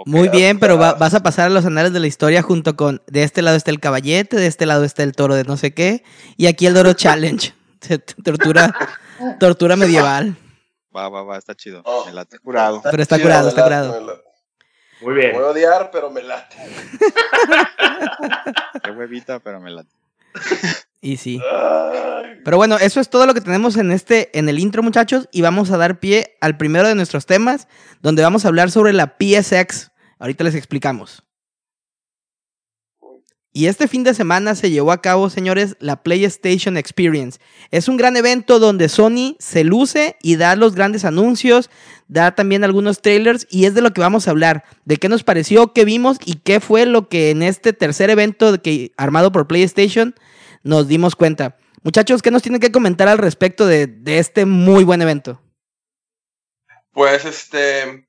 Muy 0.07 0.29
bien, 0.29 0.59
pero 0.59 0.79
va- 0.79 0.95
vas 0.95 1.15
a 1.15 1.23
pasar 1.23 1.47
a 1.47 1.51
los 1.51 1.65
anales 1.67 1.93
de 1.93 2.01
la 2.01 2.07
historia 2.07 2.43
junto 2.43 2.77
con. 2.77 3.03
De 3.07 3.23
este 3.25 3.43
lado 3.43 3.57
está 3.57 3.71
el 3.71 3.81
caballete, 3.81 4.37
de 4.37 4.47
este 4.47 4.65
lado 4.67 4.85
está 4.85 5.03
el 5.03 5.13
toro 5.13 5.35
de 5.35 5.45
no 5.45 5.57
sé 5.57 5.75
qué. 5.75 6.05
Y 6.37 6.47
aquí 6.47 6.67
el 6.67 6.75
Doro 6.75 6.93
Challenge. 6.93 7.53
tortura, 8.25 8.75
tortura 9.41 9.77
medieval. 9.77 10.37
Va, 10.97 11.09
va, 11.09 11.23
va, 11.23 11.37
está 11.39 11.55
chido. 11.55 11.83
Oh. 11.85 12.05
Me 12.07 12.13
late. 12.13 12.39
Curado. 12.39 12.81
Pero 12.83 13.03
está 13.03 13.17
Chido, 13.17 13.27
curado, 13.29 13.45
me 13.45 13.49
está 13.51 13.69
late, 13.69 13.89
curado. 13.89 14.07
me. 14.07 14.13
Muy 15.07 15.15
Me 15.15 15.21
bien. 15.21 15.33
Voy 15.35 15.45
a 15.45 15.49
odiar, 15.49 15.91
pero 15.93 16.11
me 16.11 16.23
late. 16.23 16.57
Qué 18.83 18.91
huevita, 18.91 19.39
pero 19.39 19.61
me 19.61 19.71
late. 19.71 19.89
Y 21.01 21.17
sí. 21.17 21.41
Pero 22.45 22.57
bueno, 22.57 22.77
eso 22.79 23.01
es 23.01 23.11
todo 23.11 23.27
lo 23.27 23.35
que 23.35 23.41
tenemos 23.41 23.77
en 23.77 23.93
este, 23.93 24.37
en 24.39 24.49
el 24.49 24.59
intro, 24.59 24.83
muchachos. 24.83 25.29
Y 25.33 25.43
vamos 25.43 25.71
a 25.71 25.77
dar 25.77 26.01
pie 26.01 26.37
al 26.41 26.57
primero 26.57 26.89
de 26.89 26.95
nuestros 26.95 27.27
temas, 27.27 27.69
donde 28.01 28.23
vamos 28.23 28.45
a 28.45 28.49
hablar 28.49 28.71
sobre 28.71 28.93
la 28.93 29.17
PSX. 29.19 29.93
Ahorita 30.19 30.45
les 30.45 30.55
explicamos. 30.55 31.28
Y 33.59 33.67
este 33.67 33.89
fin 33.89 34.05
de 34.05 34.15
semana 34.15 34.55
se 34.55 34.71
llevó 34.71 34.93
a 34.93 35.03
cabo, 35.03 35.31
señores, 35.31 35.77
la 35.81 36.05
PlayStation 36.05 36.77
Experience. 36.77 37.41
Es 37.73 37.89
un 37.89 37.97
gran 37.97 38.17
evento 38.17 38.61
donde 38.61 38.89
Sony 38.89 39.35
se 39.41 39.65
luce 39.65 40.15
y 40.23 40.37
da 40.37 40.55
los 40.55 40.77
grandes 40.77 41.05
anuncios, 41.05 41.69
da 42.07 42.37
también 42.37 42.63
algunos 42.63 43.03
trailers 43.03 43.49
y 43.51 43.65
es 43.65 43.75
de 43.75 43.81
lo 43.81 43.93
que 43.93 44.01
vamos 44.01 44.29
a 44.29 44.31
hablar, 44.31 44.63
de 44.85 44.99
qué 44.99 45.09
nos 45.09 45.25
pareció, 45.25 45.73
qué 45.73 45.85
vimos 45.85 46.19
y 46.25 46.35
qué 46.35 46.61
fue 46.61 46.87
lo 46.87 47.09
que 47.09 47.31
en 47.31 47.43
este 47.43 47.73
tercer 47.73 48.11
evento 48.11 48.63
que, 48.63 48.93
armado 48.97 49.33
por 49.33 49.49
PlayStation 49.49 50.15
nos 50.63 50.87
dimos 50.87 51.17
cuenta. 51.17 51.57
Muchachos, 51.83 52.23
¿qué 52.23 52.31
nos 52.31 52.43
tienen 52.43 52.61
que 52.61 52.71
comentar 52.71 53.09
al 53.09 53.19
respecto 53.19 53.67
de, 53.67 53.89
de 53.89 54.21
este 54.21 54.45
muy 54.45 54.85
buen 54.85 55.03
evento? 55.03 55.43
Pues 56.93 57.25
este, 57.25 58.07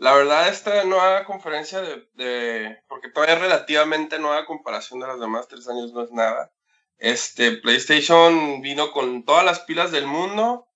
la 0.00 0.14
verdad 0.14 0.48
esta 0.48 0.82
nueva 0.84 1.24
conferencia 1.24 1.82
de, 2.14 2.82
porque 2.88 3.10
todavía 3.10 3.34
es 3.34 3.42
relativamente 3.42 4.18
nueva 4.18 4.46
comparación 4.46 4.98
de 4.98 5.06
las 5.06 5.20
demás, 5.20 5.46
tres 5.46 5.68
años 5.68 5.92
no 5.92 6.02
es 6.02 6.10
nada. 6.10 6.50
Este, 6.96 7.52
PlayStation 7.52 8.62
vino 8.62 8.92
con 8.92 9.24
todas 9.26 9.44
las 9.44 9.60
pilas 9.60 9.92
del 9.92 10.06
mundo, 10.06 10.66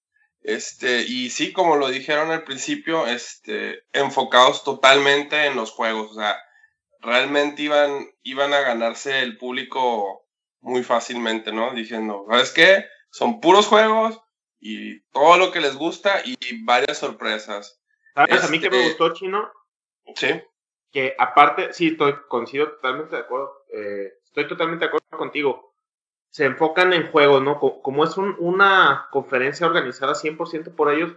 este, 0.42 1.04
y 1.08 1.30
sí, 1.30 1.54
como 1.54 1.76
lo 1.76 1.88
dijeron 1.88 2.30
al 2.30 2.44
principio, 2.44 3.06
este, 3.06 3.84
enfocados 3.94 4.62
totalmente 4.62 5.46
en 5.46 5.56
los 5.56 5.70
juegos, 5.70 6.10
o 6.10 6.14
sea, 6.14 6.38
realmente 7.00 7.62
iban, 7.62 8.06
iban 8.22 8.52
a 8.52 8.60
ganarse 8.60 9.20
el 9.20 9.38
público 9.38 10.26
muy 10.60 10.82
fácilmente, 10.82 11.50
¿no? 11.50 11.72
Diciendo, 11.72 12.26
¿sabes 12.28 12.52
qué? 12.52 12.84
Son 13.10 13.40
puros 13.40 13.68
juegos, 13.68 14.20
y 14.60 15.00
todo 15.12 15.38
lo 15.38 15.50
que 15.50 15.60
les 15.60 15.76
gusta 15.76 16.22
y 16.24 16.36
varias 16.64 16.98
sorpresas. 16.98 17.80
¿Sabes? 18.14 18.44
A 18.44 18.48
mí 18.48 18.60
que 18.60 18.70
me 18.70 18.76
Este- 18.76 18.88
gustó, 18.88 19.12
Chino, 19.14 19.50
Sí. 20.14 20.40
que 20.92 21.14
aparte, 21.18 21.72
sí, 21.72 21.88
estoy, 21.88 22.14
coincido 22.28 22.68
totalmente 22.72 23.16
de 23.16 23.22
acuerdo, 23.22 23.64
eh, 23.72 24.12
estoy 24.24 24.46
totalmente 24.46 24.84
de 24.84 24.88
acuerdo 24.88 25.06
contigo. 25.18 25.74
Se 26.30 26.44
enfocan 26.44 26.92
en 26.92 27.10
juegos, 27.10 27.42
¿no? 27.42 27.58
Co- 27.58 27.80
Como 27.82 28.04
es 28.04 28.16
un- 28.16 28.36
una 28.38 29.08
conferencia 29.10 29.66
organizada 29.66 30.14
100% 30.14 30.70
por 30.74 30.92
ellos, 30.92 31.12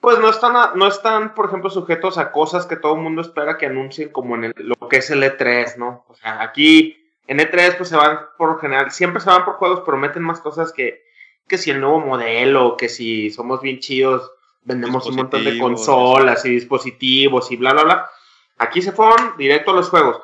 pues 0.00 0.18
no 0.18 0.28
están, 0.30 0.56
a- 0.56 0.72
no 0.74 0.86
están, 0.88 1.34
por 1.34 1.46
ejemplo, 1.46 1.70
sujetos 1.70 2.18
a 2.18 2.32
cosas 2.32 2.66
que 2.66 2.76
todo 2.76 2.94
el 2.94 3.00
mundo 3.00 3.22
espera 3.22 3.56
que 3.56 3.66
anuncien, 3.66 4.08
como 4.10 4.34
en 4.34 4.44
el- 4.44 4.54
lo 4.56 4.88
que 4.88 4.96
es 4.96 5.10
el 5.10 5.22
E3, 5.22 5.76
¿no? 5.78 6.04
O 6.08 6.14
sea, 6.14 6.42
aquí 6.42 6.98
en 7.28 7.38
E3 7.38 7.76
pues 7.76 7.88
se 7.88 7.96
van 7.96 8.20
por 8.36 8.50
lo 8.50 8.58
general, 8.58 8.90
siempre 8.90 9.20
se 9.20 9.30
van 9.30 9.44
por 9.44 9.54
juegos, 9.54 9.82
pero 9.84 9.96
meten 9.96 10.22
más 10.22 10.40
cosas 10.40 10.72
que, 10.72 11.04
que 11.48 11.56
si 11.58 11.70
el 11.70 11.80
nuevo 11.80 12.00
modelo, 12.00 12.76
que 12.76 12.88
si 12.88 13.30
somos 13.30 13.60
bien 13.60 13.78
chidos, 13.78 14.30
vendemos 14.64 15.06
un 15.06 15.16
montón 15.16 15.44
de 15.44 15.58
consolas 15.58 16.44
y 16.44 16.50
dispositivos 16.50 17.50
y 17.50 17.56
bla, 17.56 17.72
bla, 17.72 17.84
bla. 17.84 18.10
Aquí 18.58 18.82
se 18.82 18.92
fueron 18.92 19.36
directo 19.36 19.70
a 19.70 19.74
los 19.74 19.88
juegos. 19.88 20.20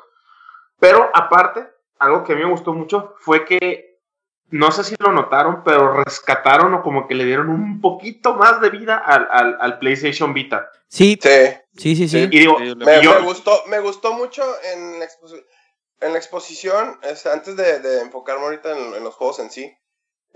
Pero 0.79 1.11
aparte, 1.13 1.67
algo 1.99 2.25
que 2.25 2.33
a 2.33 2.37
mí 2.37 2.43
me 2.43 2.51
gustó 2.51 2.73
mucho 2.73 3.15
fue 3.19 3.45
que 3.45 3.89
no 4.51 4.71
sé 4.73 4.85
si 4.85 4.95
lo 4.99 5.13
notaron, 5.13 5.63
pero 5.63 5.93
rescataron 6.03 6.73
o 6.75 6.83
como 6.83 7.07
que 7.07 7.15
le 7.15 7.27
dieron 7.27 7.51
un 7.51 7.81
poquito 7.81 8.35
más 8.35 8.61
de 8.61 8.71
vida 8.71 8.97
al, 8.97 9.79
PlayStation 9.79 10.33
Vita. 10.33 10.71
Sí. 10.89 11.19
Sí, 11.77 11.95
sí, 11.97 12.09
sí. 12.09 12.19
Y 12.19 12.39
digo, 12.39 12.59
me, 12.59 13.21
gustó, 13.21 13.63
me 13.67 13.79
gustó 13.81 14.15
mucho 14.15 14.43
en 14.73 14.99
la, 14.99 15.09
en 16.01 16.13
la 16.13 16.19
exposición, 16.19 16.99
este, 17.03 17.31
antes 17.31 17.57
de, 17.57 18.01
enfocarme 18.01 18.45
ahorita 18.45 18.77
en, 18.77 19.05
los 19.05 19.15
juegos 19.15 19.39
en 19.41 19.51
sí, 19.51 19.77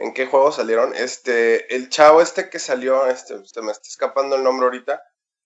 en 0.02 0.14
qué 0.14 0.26
juegos 0.26 0.56
salieron, 0.56 0.94
este, 0.94 1.74
el 1.74 1.88
chavo 1.88 2.20
este 2.20 2.50
que 2.50 2.58
salió, 2.58 3.06
este, 3.06 3.34
me 3.62 3.72
está 3.72 3.88
escapando 3.88 4.36
el 4.36 4.42
nombre 4.42 4.66
ahorita, 4.66 5.02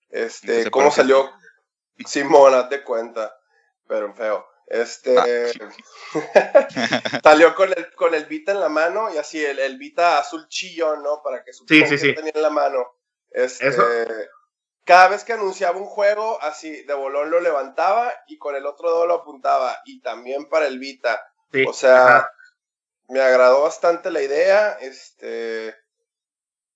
este, 0.09 0.71
cómo 0.71 0.91
salió, 0.91 1.31
Simón, 2.07 2.69
de 2.69 2.83
cuenta, 2.83 3.37
pero 3.87 4.15
feo. 4.15 4.47
Este 4.67 5.17
ah. 5.17 5.27
salió 7.23 7.55
con 7.55 7.73
el 7.73 7.95
con 7.95 8.15
el 8.15 8.25
Vita 8.27 8.51
en 8.51 8.59
la 8.59 8.69
mano 8.69 9.15
y 9.15 9.17
así 9.17 9.45
el, 9.45 9.61
el 9.61 9.79
Vita 9.79 10.19
azul 10.19 10.49
chillón, 10.49 11.05
¿no? 11.05 11.23
Para 11.23 11.45
que 11.45 11.53
su 11.53 11.65
sí, 11.69 11.87
sí, 11.87 12.15
tenía 12.15 12.33
en 12.35 12.43
la 12.43 12.51
mano. 12.51 12.85
Este, 13.31 13.77
cada 14.85 15.09
vez 15.09 15.23
que 15.23 15.35
anunciaba 15.35 15.79
un 15.79 15.87
juego, 15.87 16.43
así 16.43 16.83
de 16.83 16.95
bolón 16.95 17.31
lo 17.31 17.39
levantaba 17.39 18.13
y 18.27 18.39
con 18.39 18.57
el 18.57 18.67
otro 18.67 18.89
dedo 18.89 19.07
lo 19.07 19.15
apuntaba. 19.15 19.81
Y 19.85 20.01
también 20.01 20.49
para 20.49 20.67
el 20.67 20.81
Vita. 20.81 21.21
o 21.69 21.73
sea, 21.73 22.29
me 23.09 23.21
agradó 23.21 23.63
bastante 23.63 24.11
la 24.11 24.23
idea. 24.23 24.73
Este. 24.81 25.75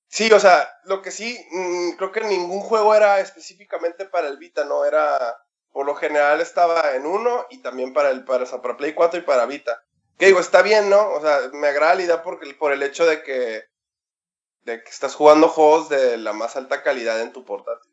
Sí, 0.09 0.31
o 0.33 0.41
sea, 0.41 0.69
lo 0.85 1.03
que 1.03 1.11
sí, 1.11 1.39
mm, 1.51 1.93
creo 1.93 2.13
que 2.13 2.21
ningún 2.23 2.61
juego 2.61 2.95
era 2.95 3.21
específicamente 3.21 4.07
para 4.07 4.29
el 4.29 4.39
Vita, 4.39 4.65
¿no? 4.65 4.85
Era 4.85 5.39
por 5.73 5.87
lo 5.87 5.95
general 5.95 6.41
estaba 6.41 6.95
en 6.97 7.07
uno 7.07 7.47
y 7.51 7.63
también 7.63 7.93
para 7.93 8.11
el 8.11 8.25
para, 8.25 8.45
para 8.45 8.77
Play 8.77 8.93
4 8.93 9.21
y 9.21 9.23
para 9.23 9.47
Vita. 9.47 9.85
Que 10.19 10.27
digo, 10.27 10.41
está 10.41 10.63
bien, 10.63 10.91
¿no? 10.91 11.13
O 11.13 11.21
sea, 11.21 11.39
me 11.53 11.69
agrada 11.69 11.95
la 11.95 12.03
idea 12.03 12.23
porque, 12.23 12.53
por 12.55 12.73
el 12.73 12.83
hecho 12.83 13.07
de 13.07 13.23
que, 13.23 13.65
de 14.63 14.83
que 14.83 14.91
estás 14.91 15.15
jugando 15.15 15.49
juegos 15.49 15.89
de 15.89 16.19
la 16.19 16.33
más 16.33 16.57
alta 16.57 16.83
calidad 16.83 17.21
en 17.21 17.33
tu 17.33 17.45
portátil. 17.45 17.90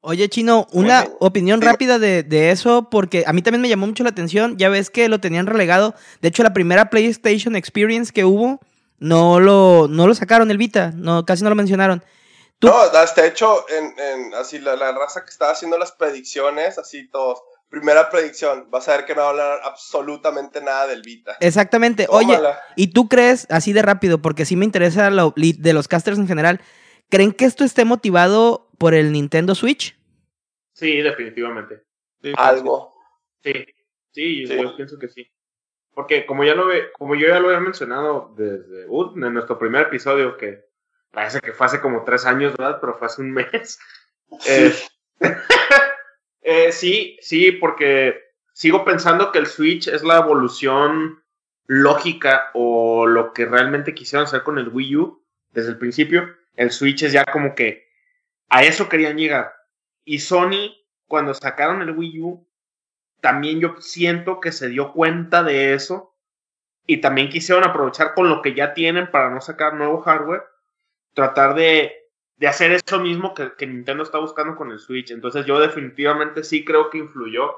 Oye, 0.00 0.28
Chino, 0.28 0.68
una 0.72 1.08
opinión 1.18 1.60
rápida 1.60 1.98
de, 1.98 2.22
de, 2.22 2.50
eso, 2.52 2.88
porque 2.88 3.24
a 3.26 3.32
mí 3.32 3.42
también 3.42 3.62
me 3.62 3.68
llamó 3.68 3.86
mucho 3.86 4.04
la 4.04 4.10
atención. 4.10 4.56
Ya 4.56 4.68
ves 4.68 4.90
que 4.90 5.08
lo 5.08 5.20
tenían 5.20 5.46
relegado. 5.46 5.94
De 6.20 6.28
hecho, 6.28 6.44
la 6.44 6.52
primera 6.52 6.88
PlayStation 6.88 7.56
Experience 7.56 8.12
que 8.12 8.24
hubo, 8.24 8.60
no 8.98 9.40
lo, 9.40 9.88
no 9.88 10.06
lo 10.06 10.14
sacaron 10.14 10.50
el 10.50 10.58
Vita, 10.58 10.92
no, 10.94 11.24
casi 11.26 11.42
no 11.42 11.50
lo 11.50 11.56
mencionaron. 11.56 12.04
No, 12.60 12.76
hasta 12.76 13.24
hecho, 13.24 13.66
en, 13.68 14.34
así 14.34 14.58
la, 14.58 14.74
raza 14.92 15.24
que 15.24 15.30
estaba 15.30 15.52
haciendo 15.52 15.78
las 15.78 15.92
predicciones, 15.92 16.78
así 16.78 17.08
todos. 17.08 17.40
Primera 17.68 18.08
predicción, 18.08 18.66
vas 18.70 18.88
a 18.88 18.96
ver 18.96 19.04
que 19.04 19.14
no 19.14 19.20
va 19.20 19.26
a 19.26 19.30
hablar 19.30 19.60
absolutamente 19.62 20.60
nada 20.62 20.86
del 20.86 21.02
Vita. 21.02 21.36
Exactamente. 21.40 22.06
Oye, 22.08 22.38
¿y 22.76 22.88
tú 22.88 23.08
crees, 23.08 23.46
así 23.50 23.72
de 23.72 23.82
rápido, 23.82 24.22
porque 24.22 24.46
sí 24.46 24.56
me 24.56 24.64
interesa 24.64 25.10
lo, 25.10 25.34
de 25.36 25.72
los 25.72 25.86
casters 25.86 26.18
en 26.18 26.26
general, 26.26 26.60
¿creen 27.10 27.32
que 27.32 27.44
esto 27.44 27.64
esté 27.64 27.84
motivado 27.84 28.67
por 28.78 28.94
el 28.94 29.12
Nintendo 29.12 29.54
Switch? 29.54 29.96
Sí, 30.72 31.02
definitivamente. 31.02 31.82
Algo. 32.36 32.94
Sí, 33.42 33.52
sí, 34.12 34.46
yo, 34.46 34.76
pienso 34.76 34.98
que 34.98 35.08
sí. 35.08 35.30
Porque 35.92 36.24
como 36.26 36.44
ya 36.44 36.54
lo 36.54 36.66
ve, 36.66 36.92
como 36.92 37.16
yo 37.16 37.26
ya 37.26 37.40
lo 37.40 37.48
había 37.48 37.60
mencionado 37.60 38.32
desde 38.36 38.84
en 38.84 39.34
nuestro 39.34 39.58
primer 39.58 39.88
episodio, 39.88 40.36
que 40.36 40.64
parece 41.10 41.40
que 41.40 41.52
fue 41.52 41.66
hace 41.66 41.80
como 41.80 42.04
tres 42.04 42.24
años, 42.26 42.56
¿verdad? 42.56 42.78
Pero 42.80 42.94
fue 42.94 43.06
hace 43.06 43.22
un 43.22 43.32
mes. 43.32 43.78
Eh, 44.46 44.74
eh, 46.42 46.70
sí, 46.70 47.16
sí, 47.22 47.50
porque 47.50 48.34
sigo 48.52 48.84
pensando 48.84 49.32
que 49.32 49.38
el 49.38 49.46
Switch 49.46 49.88
es 49.88 50.02
la 50.02 50.18
evolución 50.18 51.22
lógica 51.66 52.50
o 52.52 53.06
lo 53.06 53.32
que 53.32 53.46
realmente 53.46 53.94
quisieron 53.94 54.26
hacer 54.26 54.42
con 54.42 54.58
el 54.58 54.68
Wii 54.68 54.96
U 54.96 55.24
desde 55.50 55.70
el 55.70 55.78
principio. 55.78 56.28
El 56.56 56.72
Switch 56.72 57.04
es 57.04 57.12
ya 57.12 57.24
como 57.24 57.54
que 57.54 57.87
a 58.48 58.62
eso 58.62 58.88
querían 58.88 59.16
llegar. 59.16 59.54
Y 60.04 60.20
Sony, 60.20 60.74
cuando 61.06 61.34
sacaron 61.34 61.82
el 61.82 61.96
Wii 61.96 62.20
U, 62.20 62.48
también 63.20 63.60
yo 63.60 63.76
siento 63.80 64.40
que 64.40 64.52
se 64.52 64.68
dio 64.68 64.92
cuenta 64.92 65.42
de 65.42 65.74
eso 65.74 66.14
y 66.86 66.98
también 67.00 67.28
quisieron 67.28 67.64
aprovechar 67.64 68.14
con 68.14 68.28
lo 68.28 68.40
que 68.40 68.54
ya 68.54 68.72
tienen 68.74 69.10
para 69.10 69.30
no 69.30 69.40
sacar 69.40 69.74
nuevo 69.74 70.00
hardware 70.00 70.44
tratar 71.14 71.54
de, 71.54 71.92
hacer 72.46 72.70
eso 72.70 73.00
mismo 73.00 73.34
que, 73.34 73.66
Nintendo 73.66 74.04
está 74.04 74.18
buscando 74.18 74.54
con 74.54 74.70
el 74.70 74.78
Switch. 74.78 75.10
Entonces 75.10 75.44
yo 75.46 75.58
definitivamente 75.58 76.44
sí 76.44 76.64
creo 76.64 76.90
que 76.90 76.98
influyó 76.98 77.56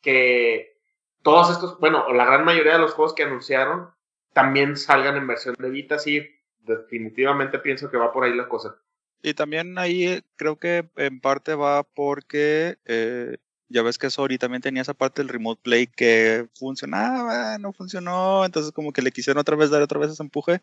que 0.00 0.78
todos 1.22 1.50
estos, 1.50 1.78
bueno, 1.80 2.10
la 2.12 2.24
gran 2.24 2.44
mayoría 2.44 2.72
de 2.72 2.78
los 2.78 2.94
juegos 2.94 3.14
que 3.14 3.24
anunciaron 3.24 3.90
también 4.32 4.76
salgan 4.76 5.16
en 5.16 5.26
versión 5.26 5.54
de 5.58 5.70
Vita, 5.70 5.98
sí, 5.98 6.26
definitivamente 6.60 7.58
pienso 7.58 7.90
que 7.90 7.98
va 7.98 8.10
por 8.10 8.24
ahí 8.24 8.34
la 8.34 8.48
cosa. 8.48 8.76
Y 9.24 9.34
también 9.34 9.78
ahí 9.78 10.22
creo 10.36 10.58
que 10.58 10.88
en 10.96 11.20
parte 11.20 11.54
va 11.54 11.82
porque 11.82 12.76
eh, 12.84 13.38
ya 13.68 13.82
ves 13.82 13.98
que 13.98 14.10
Sony 14.10 14.36
también 14.38 14.62
tenía 14.62 14.82
esa 14.82 14.94
parte 14.94 15.22
del 15.22 15.30
Remote 15.30 15.62
Play 15.62 15.86
que 15.86 16.46
funcionaba, 16.54 17.58
no 17.58 17.72
funcionó, 17.72 18.44
entonces 18.44 18.70
como 18.72 18.92
que 18.92 19.02
le 19.02 19.10
quisieron 19.10 19.40
otra 19.40 19.56
vez 19.56 19.70
dar 19.70 19.82
otra 19.82 19.98
vez 19.98 20.10
ese 20.10 20.22
empuje 20.22 20.60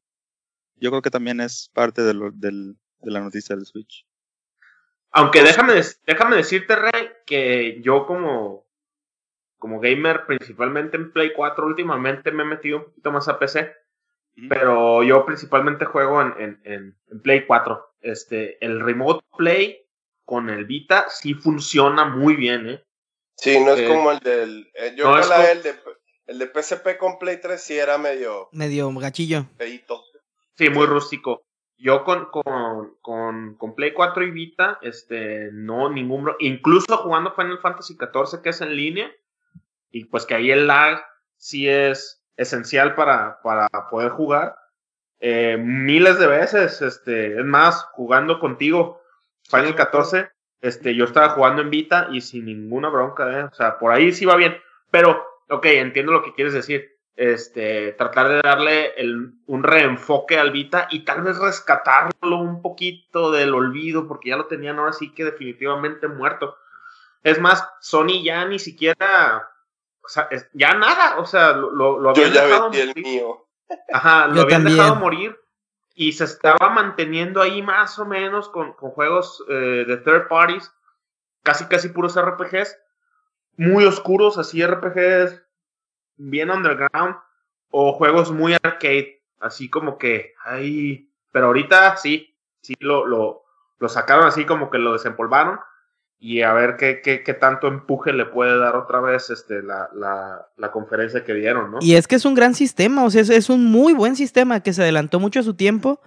yo 0.81 0.89
creo 0.89 1.01
que 1.01 1.11
también 1.11 1.39
es 1.39 1.69
parte 1.73 2.01
de, 2.01 2.13
lo, 2.13 2.31
del, 2.31 2.75
de 2.99 3.11
la 3.11 3.21
noticia 3.21 3.55
del 3.55 3.65
Switch. 3.65 4.05
Aunque 5.11 5.43
déjame, 5.43 5.79
déjame 6.07 6.35
decirte, 6.37 6.75
Rey, 6.75 7.09
que 7.25 7.81
yo 7.81 8.07
como, 8.07 8.65
como 9.59 9.79
gamer, 9.79 10.25
principalmente 10.25 10.97
en 10.97 11.11
Play 11.11 11.33
4, 11.33 11.65
últimamente 11.65 12.31
me 12.31 12.43
he 12.43 12.47
metido 12.47 12.79
un 12.79 12.85
poquito 12.85 13.11
más 13.11 13.27
a 13.27 13.37
PC. 13.37 13.75
Pero 14.49 15.03
yo 15.03 15.25
principalmente 15.25 15.85
juego 15.85 16.21
en, 16.21 16.57
en, 16.63 16.97
en, 17.11 17.21
Play 17.21 17.45
4. 17.45 17.90
Este, 18.01 18.63
el 18.65 18.79
Remote 18.81 19.25
Play 19.37 19.85
con 20.25 20.49
el 20.49 20.65
Vita 20.65 21.07
sí 21.09 21.33
funciona 21.33 22.05
muy 22.05 22.35
bien, 22.35 22.69
¿eh? 22.69 22.83
Sí, 23.35 23.59
no 23.59 23.73
es 23.73 23.81
eh, 23.81 23.87
como 23.87 24.11
el 24.11 24.19
del... 24.19 24.71
Eh, 24.75 24.93
yo 24.95 25.11
creo 25.11 25.27
que 25.27 25.51
el, 25.51 25.63
de, 25.63 25.75
el 26.27 26.39
de 26.39 26.47
PSP 26.47 26.97
con 26.97 27.17
Play 27.17 27.41
3 27.41 27.61
sí 27.61 27.77
era 27.77 27.97
medio... 27.97 28.49
Medio 28.51 28.91
gachillo. 28.93 29.45
Feito. 29.57 30.03
Sí, 30.55 30.69
muy 30.69 30.85
rústico. 30.85 31.43
Yo 31.77 32.03
con, 32.03 32.25
con, 32.29 32.97
con, 33.01 33.55
con, 33.55 33.73
Play 33.73 33.93
4 33.93 34.23
y 34.25 34.31
Vita, 34.31 34.77
este, 34.83 35.49
no, 35.51 35.89
ningún... 35.89 36.31
Incluso 36.39 36.97
jugando 36.97 37.33
Final 37.33 37.57
Fantasy 37.59 37.95
XIV, 37.95 38.41
que 38.43 38.49
es 38.49 38.61
en 38.61 38.75
línea, 38.75 39.11
y 39.89 40.05
pues 40.05 40.27
que 40.27 40.35
ahí 40.35 40.51
el 40.51 40.67
lag 40.67 41.03
sí 41.37 41.67
es 41.67 42.23
esencial 42.37 42.95
para, 42.95 43.41
para 43.41 43.67
poder 43.89 44.11
jugar. 44.11 44.55
Eh, 45.21 45.57
miles 45.57 46.17
de 46.19 46.27
veces, 46.27 46.81
este, 46.81 47.39
es 47.39 47.45
más, 47.45 47.83
jugando 47.93 48.39
contigo 48.39 49.01
Final 49.49 49.75
14, 49.75 50.29
este, 50.61 50.95
yo 50.95 51.05
estaba 51.05 51.29
jugando 51.29 51.61
en 51.61 51.69
Vita 51.69 52.07
y 52.11 52.21
sin 52.21 52.45
ninguna 52.45 52.89
bronca, 52.89 53.39
¿eh? 53.39 53.43
o 53.43 53.53
sea, 53.53 53.77
por 53.77 53.91
ahí 53.91 54.11
sí 54.11 54.25
va 54.25 54.35
bien, 54.35 54.57
pero, 54.89 55.23
ok, 55.49 55.65
entiendo 55.65 56.11
lo 56.11 56.23
que 56.23 56.33
quieres 56.33 56.53
decir 56.53 56.91
este, 57.15 57.91
tratar 57.93 58.29
de 58.29 58.41
darle 58.41 58.95
un 59.45 59.63
reenfoque 59.63 60.39
al 60.39 60.51
Vita 60.51 60.87
y 60.89 61.05
tal 61.05 61.21
vez 61.21 61.37
rescatarlo 61.37 62.37
un 62.37 62.61
poquito 62.61 63.31
del 63.31 63.53
olvido, 63.53 64.07
porque 64.07 64.29
ya 64.29 64.37
lo 64.37 64.47
tenían 64.47 64.79
ahora 64.79 64.93
sí 64.93 65.13
que 65.13 65.25
definitivamente 65.25 66.07
muerto. 66.07 66.57
Es 67.23 67.39
más, 67.39 67.67
Sony 67.79 68.23
ya 68.23 68.45
ni 68.45 68.57
siquiera, 68.57 69.49
o 70.03 70.07
sea, 70.07 70.29
ya 70.53 70.73
nada, 70.73 71.19
o 71.19 71.25
sea, 71.25 71.53
lo, 71.53 71.99
lo, 71.99 72.09
habían 72.09 72.33
dejado 72.33 72.69
morir. 72.69 72.93
Ajá, 73.93 74.27
lo 74.27 74.41
habían 74.41 74.63
dejado 74.63 74.95
morir 74.95 75.37
y 75.93 76.13
se 76.13 76.23
estaba 76.23 76.69
manteniendo 76.69 77.41
ahí 77.41 77.61
más 77.61 77.99
o 77.99 78.05
menos 78.05 78.49
con, 78.49 78.73
juegos 78.73 79.43
eh, 79.49 79.85
de 79.87 79.97
third 79.97 80.27
parties, 80.27 80.71
casi 81.43 81.65
casi 81.65 81.89
puros 81.89 82.19
RPGs, 82.19 82.77
muy 83.57 83.85
oscuros, 83.85 84.37
así 84.37 84.65
RPGs 84.65 85.43
bien 86.17 86.49
underground 86.49 87.15
o 87.69 87.93
juegos 87.93 88.31
muy 88.31 88.53
arcade, 88.53 89.21
así 89.39 89.69
como 89.69 89.97
que 89.97 90.33
ahí, 90.43 91.09
pero 91.31 91.47
ahorita 91.47 91.97
sí, 91.97 92.35
sí 92.61 92.75
lo, 92.79 93.05
lo, 93.05 93.43
lo 93.79 93.89
sacaron 93.89 94.25
así 94.25 94.45
como 94.45 94.69
que 94.69 94.77
lo 94.77 94.93
desempolvaron 94.93 95.59
y 96.23 96.43
a 96.43 96.53
ver 96.53 96.77
qué, 96.77 97.01
qué, 97.01 97.23
qué, 97.23 97.33
tanto 97.33 97.67
empuje 97.67 98.13
le 98.13 98.27
puede 98.27 98.55
dar 98.59 98.75
otra 98.75 99.01
vez 99.01 99.31
este, 99.31 99.63
la, 99.63 99.89
la, 99.91 100.47
la, 100.55 100.71
conferencia 100.71 101.23
que 101.23 101.33
dieron, 101.33 101.71
¿no? 101.71 101.79
Y 101.81 101.95
es 101.95 102.07
que 102.07 102.15
es 102.15 102.25
un 102.25 102.35
gran 102.35 102.53
sistema, 102.53 103.03
o 103.03 103.09
sea, 103.09 103.21
es, 103.21 103.49
un 103.49 103.65
muy 103.65 103.93
buen 103.93 104.15
sistema 104.15 104.61
que 104.61 104.71
se 104.71 104.83
adelantó 104.83 105.19
mucho 105.19 105.39
a 105.39 105.43
su 105.43 105.55
tiempo 105.55 105.99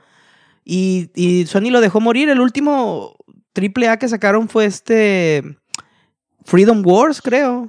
y, 0.65 1.11
y 1.17 1.47
Sony 1.47 1.71
lo 1.71 1.81
dejó 1.81 2.01
morir. 2.01 2.29
El 2.29 2.41
último 2.41 3.17
triple 3.53 3.89
A 3.89 3.99
que 3.99 4.07
sacaron 4.07 4.49
fue 4.49 4.67
este 4.67 5.43
Freedom 6.45 6.81
Wars, 6.87 7.21
creo 7.21 7.69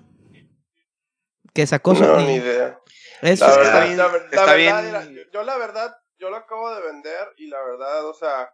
que 1.51 1.65
sacó 1.65 1.95
No, 1.95 2.19
ni 2.19 2.35
idea. 2.35 2.79
la 3.23 4.07
verdad, 4.07 4.55
bien. 4.55 5.19
yo 5.33 5.41
la 5.41 5.57
verdad, 5.57 5.97
yo 6.19 6.29
lo 6.29 6.35
acabo 6.35 6.75
de 6.75 6.81
vender 6.83 7.27
y 7.37 7.47
la 7.47 7.57
verdad, 7.63 8.05
o 8.05 8.13
sea, 8.13 8.53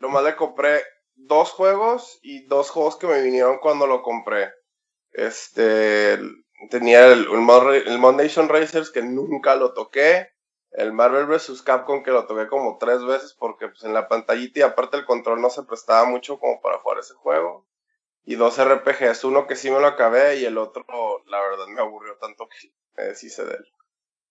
nomás 0.00 0.22
le 0.22 0.36
compré 0.36 0.82
dos 1.16 1.50
juegos 1.50 2.18
y 2.22 2.46
dos 2.46 2.70
juegos 2.70 2.96
que 2.96 3.06
me 3.06 3.20
vinieron 3.22 3.58
cuando 3.58 3.86
lo 3.86 4.02
compré. 4.02 4.52
Este, 5.12 6.18
tenía 6.70 7.06
el, 7.06 7.26
el, 7.26 7.98
Mod 7.98 8.14
Nation 8.14 8.48
Racers 8.48 8.90
que 8.90 9.02
nunca 9.02 9.56
lo 9.56 9.72
toqué. 9.72 10.30
el 10.72 10.92
Marvel 10.92 11.26
vs. 11.26 11.62
Capcom 11.62 12.02
que 12.02 12.10
lo 12.10 12.26
toqué 12.26 12.46
como 12.48 12.76
tres 12.78 13.04
veces 13.04 13.34
porque 13.38 13.68
pues 13.68 13.82
en 13.84 13.94
la 13.94 14.08
pantallita 14.08 14.60
y 14.60 14.62
aparte 14.62 14.98
el 14.98 15.06
control 15.06 15.40
no 15.40 15.50
se 15.50 15.62
prestaba 15.62 16.04
mucho 16.06 16.38
como 16.38 16.60
para 16.60 16.78
jugar 16.78 16.98
ese 16.98 17.14
juego. 17.14 17.66
Y 18.24 18.34
dos 18.34 18.58
RPGs, 18.62 19.24
uno 19.24 19.46
que 19.46 19.56
sí 19.56 19.70
me 19.70 19.80
lo 19.80 19.86
acabé 19.86 20.36
y 20.36 20.44
el 20.44 20.58
otro, 20.58 20.84
la 21.26 21.40
verdad, 21.40 21.66
me 21.68 21.80
aburrió 21.80 22.16
tanto 22.20 22.48
que 22.48 22.72
me 22.96 23.04
deshice 23.04 23.44
de 23.44 23.54
él. 23.54 23.66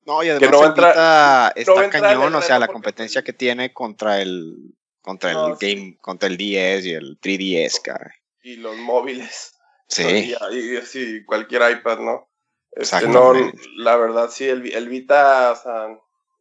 No, 0.06 0.22
y 0.22 0.30
además 0.30 0.52
no 0.52 0.58
Vita 0.60 0.82
no 0.82 0.88
está 0.88 1.02
va 1.02 1.48
a 1.48 1.54
entrar 1.56 1.84
en 1.84 1.90
cañón, 1.90 2.36
o 2.36 2.42
sea, 2.42 2.60
la 2.60 2.68
competencia 2.68 3.24
que 3.24 3.34
tiene 3.34 3.74
contra 3.74 4.22
el 4.22 4.76
contra 5.06 5.30
el 5.32 5.38
No, 5.38 5.56
sí. 5.56 5.76
game, 5.76 5.98
contra 6.02 6.28
el 6.28 6.36
10 6.36 6.86
y 6.88 6.94
el 6.94 7.20
3DS, 7.22 7.80
caray. 7.82 8.12
Y 8.44 8.56
los 8.58 8.76
móviles. 8.78 9.56
Sí, 9.88 10.04
Y, 10.52 10.58
y- 10.58 10.82
sí, 10.82 11.24
cualquier 11.26 11.72
iPad, 11.78 12.00
¿no? 12.00 12.28
Este, 12.72 13.08
no, 13.08 13.34
la 13.78 13.96
verdad, 13.96 14.30
sí, 14.30 14.50
el, 14.50 14.70
el 14.74 14.90
Vita, 14.90 15.52
o 15.52 15.56
sea, 15.56 15.88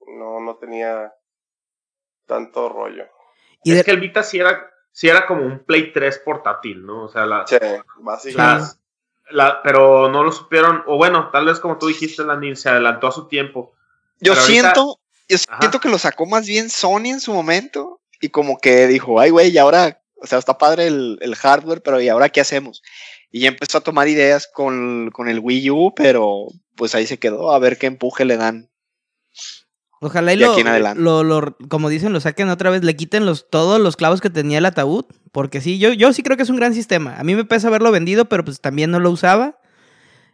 no, 0.08 0.40
no 0.40 0.56
tenía 0.56 1.12
tanto 2.26 2.68
rollo. 2.68 3.04
Y 3.62 3.70
es 3.72 3.76
de- 3.78 3.84
que 3.84 3.90
el 3.92 4.00
Vita 4.00 4.22
sí 4.22 4.38
era, 4.38 4.68
sí 4.90 5.08
era 5.08 5.26
como 5.26 5.42
un 5.46 5.64
Play 5.64 5.92
3 5.92 6.18
portátil, 6.24 6.84
¿no? 6.84 7.04
O 7.04 7.08
sea, 7.08 7.26
la, 7.26 7.46
Sí, 7.46 7.56
básicamente. 7.98 8.60
las- 8.62 8.80
la- 9.30 9.62
pero 9.62 10.08
no 10.10 10.24
lo 10.24 10.32
supieron, 10.32 10.82
o 10.86 10.96
bueno, 10.96 11.30
tal 11.30 11.46
vez 11.46 11.60
como 11.60 11.78
tú 11.78 11.86
dijiste, 11.86 12.24
Landin, 12.24 12.56
se 12.56 12.68
adelantó 12.70 13.06
a 13.08 13.12
su 13.12 13.28
tiempo. 13.28 13.74
yo 14.20 14.32
pero 14.32 14.40
ahorita- 14.42 14.62
siento, 14.74 15.00
yo 15.28 15.36
Ajá. 15.48 15.58
siento 15.60 15.80
que 15.80 15.88
lo 15.88 15.98
sacó 15.98 16.26
más 16.26 16.46
bien 16.46 16.68
Sony 16.70 17.06
en 17.06 17.20
su 17.20 17.32
momento 17.32 18.00
y 18.24 18.28
como 18.30 18.58
que 18.58 18.86
dijo, 18.86 19.20
ay 19.20 19.30
güey, 19.30 19.50
y 19.50 19.58
ahora, 19.58 20.00
o 20.16 20.26
sea, 20.26 20.38
está 20.38 20.56
padre 20.58 20.86
el, 20.86 21.18
el 21.20 21.34
hardware, 21.34 21.82
pero 21.82 22.00
¿y 22.00 22.08
ahora 22.08 22.28
qué 22.28 22.40
hacemos? 22.40 22.82
Y 23.30 23.40
ya 23.40 23.48
empezó 23.48 23.78
a 23.78 23.82
tomar 23.82 24.08
ideas 24.08 24.48
con, 24.52 25.10
con 25.12 25.28
el 25.28 25.40
Wii 25.40 25.70
U, 25.70 25.92
pero 25.94 26.46
pues 26.76 26.94
ahí 26.94 27.06
se 27.06 27.18
quedó, 27.18 27.52
a 27.52 27.58
ver 27.58 27.78
qué 27.78 27.86
empuje 27.86 28.24
le 28.24 28.36
dan. 28.36 28.70
Ojalá 30.00 30.34
y 30.34 30.36
lo, 30.36 30.52
aquí 30.52 30.60
en 30.60 30.68
adelante. 30.68 31.00
lo- 31.02 31.24
lo- 31.24 31.56
como 31.68 31.88
dicen, 31.88 32.12
lo 32.12 32.20
saquen 32.20 32.48
otra 32.50 32.70
vez, 32.70 32.84
le 32.84 32.94
quiten 32.94 33.24
los, 33.24 33.48
todos 33.48 33.80
los 33.80 33.96
clavos 33.96 34.20
que 34.20 34.28
tenía 34.30 34.58
el 34.58 34.66
ataúd, 34.66 35.06
porque 35.32 35.60
sí, 35.60 35.78
yo, 35.78 35.92
yo 35.92 36.12
sí 36.12 36.22
creo 36.22 36.36
que 36.36 36.42
es 36.42 36.50
un 36.50 36.56
gran 36.56 36.74
sistema. 36.74 37.16
A 37.18 37.24
mí 37.24 37.34
me 37.34 37.44
pesa 37.44 37.68
haberlo 37.68 37.90
vendido, 37.90 38.26
pero 38.26 38.44
pues 38.44 38.60
también 38.60 38.90
no 38.90 39.00
lo 39.00 39.10
usaba. 39.10 39.58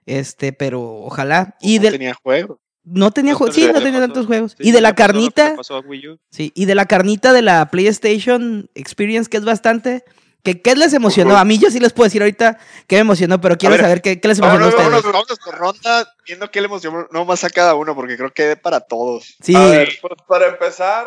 Este, 0.06 0.52
pero 0.52 0.82
ojalá. 0.82 1.56
Y 1.60 1.78
No 1.78 1.90
tenía 1.90 2.14
juego. 2.14 2.60
No 2.92 3.10
tenía 3.10 3.32
No, 3.32 3.38
juegos, 3.38 3.54
sí, 3.54 3.66
no 3.66 3.74
tenía 3.74 3.92
pasó- 4.00 4.06
tantos 4.06 4.26
juegos. 4.26 4.52
Sí, 4.58 4.68
y 4.68 4.72
de 4.72 4.80
la 4.80 4.94
carnita, 4.94 5.54
pasó 5.56 5.76
a 5.76 5.80
Wii 5.80 6.08
U. 6.08 6.18
sí, 6.30 6.52
y 6.54 6.66
de 6.66 6.74
la 6.74 6.86
carnita 6.86 7.32
de 7.32 7.42
la 7.42 7.70
PlayStation 7.70 8.68
Experience, 8.74 9.28
que 9.30 9.36
es 9.38 9.44
bastante. 9.44 10.04
¿Qué, 10.42 10.62
qué 10.62 10.74
les 10.74 10.94
emocionó? 10.94 11.36
A 11.36 11.44
mí 11.44 11.58
yo 11.58 11.70
sí 11.70 11.78
les 11.80 11.92
puedo 11.92 12.06
decir 12.06 12.22
ahorita 12.22 12.58
qué 12.86 12.96
me 12.96 13.00
emocionó, 13.02 13.40
pero 13.42 13.58
quiero 13.58 13.74
ver, 13.74 13.82
saber 13.82 14.00
qué, 14.00 14.20
qué 14.22 14.28
les 14.28 14.38
emocionó 14.38 14.64
Vámonos, 14.66 14.74
a 14.80 14.86
ustedes. 14.98 15.12
vámonos 15.12 15.38
con 15.38 15.52
ronda, 15.54 16.14
viendo 16.26 16.50
qué 16.50 16.62
le 16.62 16.66
emocionó 16.66 17.06
no 17.10 17.24
más 17.26 17.44
a 17.44 17.50
cada 17.50 17.74
uno, 17.74 17.94
porque 17.94 18.16
creo 18.16 18.32
que 18.32 18.56
para 18.56 18.80
todos. 18.80 19.36
Sí, 19.42 19.54
A 19.54 19.66
ver, 19.66 19.90
pues 20.00 20.14
para 20.26 20.46
empezar, 20.48 21.06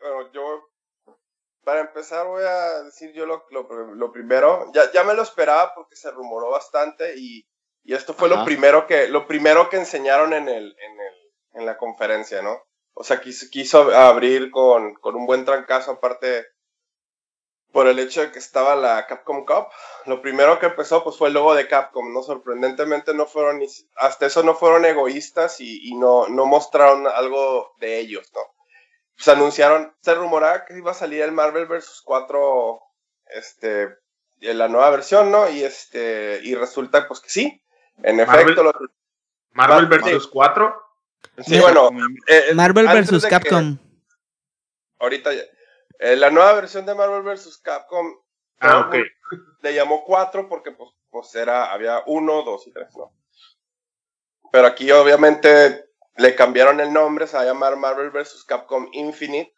bueno, 0.00 0.32
yo, 0.32 0.70
para 1.62 1.80
empezar 1.82 2.26
voy 2.26 2.42
a 2.42 2.84
decir 2.84 3.12
yo 3.14 3.26
lo, 3.26 3.44
lo, 3.50 3.94
lo 3.94 4.10
primero, 4.12 4.70
ya, 4.74 4.90
ya 4.94 5.04
me 5.04 5.12
lo 5.12 5.22
esperaba 5.22 5.74
porque 5.74 5.94
se 5.96 6.10
rumoró 6.10 6.50
bastante 6.50 7.18
y, 7.18 7.46
y 7.84 7.94
esto 7.94 8.14
fue 8.14 8.28
Ajá. 8.28 8.38
lo 8.38 8.44
primero 8.44 8.86
que, 8.86 9.08
lo 9.08 9.26
primero 9.26 9.68
que 9.70 9.76
enseñaron 9.76 10.32
en 10.32 10.48
el, 10.48 10.76
en 10.78 11.00
el, 11.00 11.14
en 11.54 11.66
la 11.66 11.76
conferencia, 11.76 12.42
¿no? 12.42 12.62
O 12.94 13.04
sea, 13.04 13.20
quiso, 13.20 13.46
quiso 13.50 13.92
abrir 13.94 14.50
con, 14.50 14.94
con 14.94 15.16
un 15.16 15.26
buen 15.26 15.44
trancazo, 15.44 15.92
aparte 15.92 16.46
por 17.72 17.88
el 17.88 17.98
hecho 17.98 18.20
de 18.20 18.30
que 18.30 18.38
estaba 18.38 18.76
la 18.76 19.06
Capcom 19.06 19.44
Cup. 19.44 19.66
Lo 20.06 20.22
primero 20.22 20.58
que 20.60 20.66
empezó 20.66 21.02
pues 21.02 21.16
fue 21.16 21.28
el 21.28 21.34
logo 21.34 21.54
de 21.54 21.66
Capcom, 21.66 22.12
¿no? 22.12 22.22
Sorprendentemente 22.22 23.12
no 23.14 23.26
fueron, 23.26 23.58
ni- 23.58 23.66
hasta 23.96 24.26
eso 24.26 24.42
no 24.44 24.54
fueron 24.54 24.84
egoístas 24.84 25.60
y, 25.60 25.88
y 25.88 25.94
no, 25.96 26.28
no 26.28 26.46
mostraron 26.46 27.06
algo 27.08 27.74
de 27.80 27.98
ellos, 27.98 28.30
¿no? 28.34 28.40
Pues 29.16 29.28
anunciaron, 29.28 29.94
se 30.02 30.14
rumoraba 30.14 30.64
que 30.64 30.76
iba 30.78 30.92
a 30.92 30.94
salir 30.94 31.22
el 31.22 31.32
Marvel 31.32 31.66
vs. 31.66 32.02
4, 32.04 32.80
este, 33.26 33.88
en 34.40 34.58
la 34.58 34.68
nueva 34.68 34.90
versión, 34.90 35.32
¿no? 35.32 35.48
Y 35.50 35.64
este, 35.64 36.40
y 36.44 36.54
resulta 36.54 37.08
pues 37.08 37.20
que 37.20 37.30
sí, 37.30 37.63
en 38.02 38.16
Marvel- 38.16 38.40
efecto, 38.42 38.62
lo- 38.64 38.72
Marvel 39.52 39.86
vs. 39.86 40.26
4. 40.26 40.82
sí, 41.44 41.58
bueno, 41.60 41.90
eh, 42.26 42.46
eh, 42.50 42.54
Marvel 42.54 42.86
vs. 42.86 43.10
de 43.10 43.20
que- 43.20 43.28
Capcom. 43.28 43.76
ahorita 44.98 45.32
ya, 45.32 45.42
eh, 46.00 46.16
la 46.16 46.30
nueva 46.30 46.52
versión 46.54 46.84
de 46.86 46.94
Marvel 46.94 47.22
vs. 47.22 47.58
Capcom 47.58 48.14
Ah, 48.60 48.80
ok. 48.88 48.96
le 49.62 49.74
llamó 49.74 50.04
4 50.04 50.48
porque 50.48 50.72
pues, 50.72 50.90
pues 51.10 51.34
era, 51.34 51.72
había 51.72 52.02
1, 52.06 52.42
2 52.42 52.66
y 52.66 52.72
3, 52.72 52.88
¿no? 52.96 53.12
Pero 54.52 54.66
aquí 54.68 54.90
obviamente 54.92 55.86
le 56.16 56.34
cambiaron 56.34 56.80
el 56.80 56.92
nombre, 56.92 57.26
se 57.26 57.36
va 57.36 57.42
a 57.42 57.46
llamar 57.46 57.76
Marvel 57.76 58.10
vs. 58.10 58.44
Capcom 58.46 58.88
Infinite. 58.92 59.52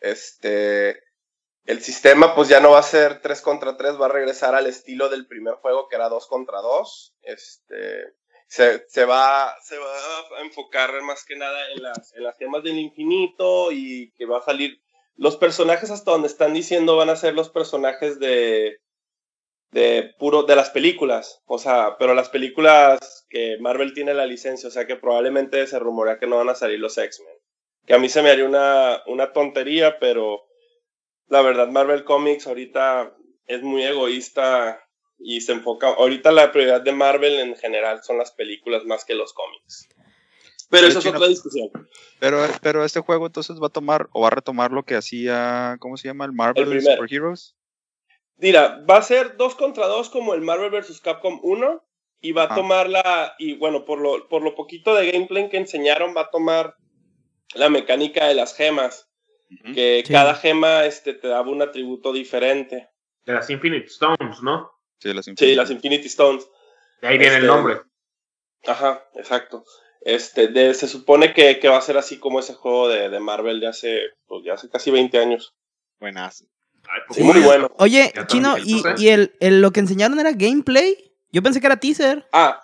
Este, 0.00 1.02
el 1.68 1.82
sistema 1.82 2.34
pues 2.34 2.48
ya 2.48 2.60
no 2.60 2.70
va 2.70 2.78
a 2.78 2.82
ser 2.82 3.20
3 3.20 3.42
contra 3.42 3.76
3, 3.76 4.00
va 4.00 4.06
a 4.06 4.08
regresar 4.08 4.54
al 4.54 4.66
estilo 4.66 5.10
del 5.10 5.26
primer 5.26 5.56
juego 5.56 5.86
que 5.86 5.96
era 5.96 6.08
2 6.08 6.26
contra 6.26 6.62
2. 6.62 7.16
Este, 7.20 8.14
se, 8.46 8.88
se 8.88 9.04
va, 9.04 9.54
se 9.62 9.76
va 9.76 10.38
a 10.38 10.40
enfocar 10.40 11.02
más 11.02 11.26
que 11.26 11.36
nada 11.36 11.70
en 11.72 11.82
las, 11.82 12.14
en 12.14 12.24
las 12.24 12.38
gemas 12.38 12.62
del 12.62 12.78
infinito 12.78 13.70
y 13.70 14.12
que 14.16 14.24
va 14.24 14.38
a 14.38 14.42
salir 14.42 14.80
los 15.16 15.36
personajes 15.36 15.90
hasta 15.90 16.10
donde 16.10 16.28
están 16.28 16.54
diciendo 16.54 16.96
van 16.96 17.10
a 17.10 17.16
ser 17.16 17.34
los 17.34 17.50
personajes 17.50 18.18
de 18.18 18.80
de 19.70 20.14
puro 20.18 20.44
de 20.44 20.56
las 20.56 20.70
películas, 20.70 21.42
o 21.44 21.58
sea, 21.58 21.96
pero 21.98 22.14
las 22.14 22.30
películas 22.30 23.26
que 23.28 23.58
Marvel 23.60 23.92
tiene 23.92 24.14
la 24.14 24.24
licencia, 24.24 24.70
o 24.70 24.72
sea 24.72 24.86
que 24.86 24.96
probablemente 24.96 25.66
se 25.66 25.78
rumorea 25.78 26.18
que 26.18 26.26
no 26.26 26.38
van 26.38 26.48
a 26.48 26.54
salir 26.54 26.80
los 26.80 26.96
X-Men. 26.96 27.36
Que 27.84 27.92
a 27.92 27.98
mí 27.98 28.08
se 28.08 28.22
me 28.22 28.30
haría 28.30 28.46
una, 28.46 29.02
una 29.06 29.34
tontería, 29.34 29.98
pero 29.98 30.47
la 31.28 31.42
verdad 31.42 31.68
Marvel 31.68 32.04
Comics 32.04 32.46
ahorita 32.46 33.14
es 33.46 33.62
muy 33.62 33.82
egoísta 33.82 34.82
y 35.18 35.40
se 35.40 35.52
enfoca, 35.52 35.88
ahorita 35.88 36.30
la 36.32 36.52
prioridad 36.52 36.80
de 36.80 36.92
Marvel 36.92 37.38
en 37.40 37.56
general 37.56 38.02
son 38.02 38.18
las 38.18 38.30
películas 38.32 38.84
más 38.84 39.04
que 39.04 39.14
los 39.14 39.32
cómics. 39.32 39.88
Pero 40.70 40.86
eso 40.86 40.98
es 40.98 41.06
otra 41.06 41.26
discusión. 41.26 41.70
Pero, 42.20 42.46
pero 42.60 42.84
este 42.84 43.00
juego 43.00 43.26
entonces 43.26 43.60
va 43.60 43.68
a 43.68 43.70
tomar 43.70 44.08
o 44.12 44.20
va 44.20 44.28
a 44.28 44.32
retomar 44.32 44.70
lo 44.70 44.84
que 44.84 44.96
hacía, 44.96 45.76
¿cómo 45.80 45.96
se 45.96 46.08
llama? 46.08 46.26
El 46.26 46.32
Marvel 46.32 46.68
primero. 46.68 46.96
Super 46.96 47.12
Heroes. 47.12 47.56
Mira, 48.36 48.84
va 48.88 48.98
a 48.98 49.02
ser 49.02 49.36
dos 49.36 49.54
contra 49.54 49.86
dos 49.86 50.10
como 50.10 50.34
el 50.34 50.42
Marvel 50.42 50.70
vs. 50.70 51.00
Capcom 51.00 51.40
1 51.42 51.82
y 52.20 52.32
va 52.32 52.44
a 52.44 52.54
tomar 52.54 52.88
la, 52.88 53.34
y 53.38 53.54
bueno, 53.54 53.84
por 53.84 54.00
lo, 54.00 54.28
por 54.28 54.42
lo 54.42 54.54
poquito 54.54 54.94
de 54.94 55.10
gameplay 55.10 55.48
que 55.48 55.56
enseñaron, 55.56 56.14
va 56.16 56.22
a 56.22 56.30
tomar 56.30 56.76
la 57.54 57.68
mecánica 57.68 58.26
de 58.26 58.34
las 58.34 58.54
gemas, 58.54 59.07
Que 59.74 60.02
Sí. 60.06 60.12
cada 60.12 60.34
gema 60.34 60.84
este, 60.84 61.14
te 61.14 61.28
daba 61.28 61.50
un 61.50 61.62
atributo 61.62 62.12
diferente. 62.12 62.88
De 63.24 63.32
las 63.32 63.48
Infinite 63.50 63.86
Stones, 63.86 64.42
¿no? 64.42 64.70
Sí, 65.00 65.12
las 65.12 65.24
Sí, 65.24 65.30
Infinity. 65.32 65.56
las 65.56 65.70
Infinity 65.70 66.06
Stones. 66.08 66.46
De 67.00 67.08
ahí 67.08 67.18
viene 67.18 67.36
el 67.36 67.44
Este, 67.44 67.54
nombre. 67.54 67.80
Ajá, 68.66 69.04
exacto. 69.14 69.64
Este, 70.00 70.48
de, 70.48 70.74
se 70.74 70.86
supone 70.88 71.32
que, 71.34 71.58
que 71.58 71.68
va 71.68 71.78
a 71.78 71.82
ser 71.82 71.96
así 71.98 72.18
como 72.18 72.40
ese 72.40 72.54
juego 72.54 72.88
de, 72.88 73.08
de 73.08 73.20
Marvel 73.20 73.60
de 73.60 73.68
hace, 73.68 74.00
pues, 74.26 74.44
de 74.44 74.50
hace 74.52 74.68
casi 74.68 74.90
20 74.90 75.18
años. 75.18 75.54
Buenas. 76.00 76.44
Ay, 76.88 77.00
pues, 77.06 77.16
Sí, 77.18 77.22
muy 77.24 77.40
bueno. 77.40 77.70
Oye, 77.78 78.12
Ya 78.14 78.26
Chino, 78.26 78.56
¿y, 78.58 78.82
y 78.98 79.08
el, 79.08 79.34
el- 79.40 79.60
lo 79.60 79.70
que 79.72 79.80
enseñaron 79.80 80.18
era 80.20 80.32
gameplay? 80.32 80.96
Yo 81.32 81.42
pensé 81.42 81.60
que 81.60 81.66
era 81.66 81.78
teaser. 81.80 82.26
Ah, 82.32 82.60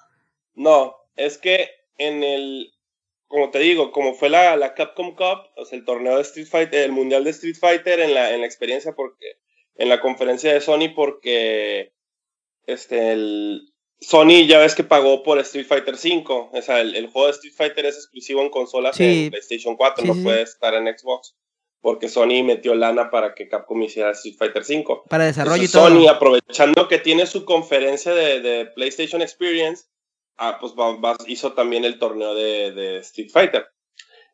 no, 0.54 0.94
es 1.16 1.38
que 1.38 1.70
en 1.98 2.22
el, 2.24 2.72
como 3.34 3.50
te 3.50 3.58
digo, 3.58 3.90
como 3.90 4.14
fue 4.14 4.28
la, 4.30 4.54
la 4.54 4.74
Capcom 4.74 5.16
Cup, 5.16 5.50
o 5.56 5.64
sea, 5.64 5.76
el 5.76 5.84
torneo 5.84 6.14
de 6.14 6.22
Street 6.22 6.46
Fighter, 6.46 6.82
el 6.84 6.92
mundial 6.92 7.24
de 7.24 7.30
Street 7.30 7.56
Fighter 7.58 7.98
en 7.98 8.14
la, 8.14 8.32
en 8.32 8.42
la 8.42 8.46
experiencia, 8.46 8.92
porque, 8.92 9.38
en 9.74 9.88
la 9.88 10.00
conferencia 10.00 10.52
de 10.54 10.60
Sony, 10.60 10.94
porque, 10.94 11.92
este, 12.66 13.10
el, 13.10 13.72
Sony 14.00 14.46
ya 14.46 14.60
ves 14.60 14.76
que 14.76 14.84
pagó 14.84 15.24
por 15.24 15.40
Street 15.40 15.66
Fighter 15.66 15.96
5, 15.96 16.50
o 16.52 16.62
sea, 16.62 16.80
el, 16.80 16.94
el 16.94 17.08
juego 17.08 17.26
de 17.26 17.32
Street 17.32 17.54
Fighter 17.56 17.86
es 17.86 17.96
exclusivo 17.96 18.40
en 18.40 18.50
consolas 18.50 18.94
Sí. 18.94 19.24
en 19.24 19.30
PlayStation 19.30 19.74
4, 19.74 20.02
Sí, 20.02 20.08
no 20.08 20.14
sí, 20.14 20.22
puede 20.22 20.42
estar 20.42 20.72
en 20.74 20.86
Xbox, 20.96 21.34
porque 21.80 22.08
Sony 22.08 22.44
metió 22.44 22.76
lana 22.76 23.10
para 23.10 23.34
que 23.34 23.48
Capcom 23.48 23.82
hiciera 23.82 24.12
Street 24.12 24.36
Fighter 24.38 24.62
5. 24.62 25.06
Para 25.10 25.24
desarrollo 25.24 25.64
y 25.64 25.68
todo. 25.68 25.88
Sony, 25.88 26.06
aprovechando 26.06 26.86
que 26.86 26.98
tiene 26.98 27.26
su 27.26 27.44
conferencia 27.44 28.14
de, 28.14 28.40
de 28.40 28.66
PlayStation 28.66 29.22
Experience, 29.22 29.86
ah, 30.36 30.58
pues 30.60 30.72
hizo 31.26 31.52
también 31.54 31.84
el 31.84 31.98
torneo 31.98 32.34
de, 32.34 32.72
de 32.72 32.98
Street 32.98 33.30
Fighter. 33.30 33.66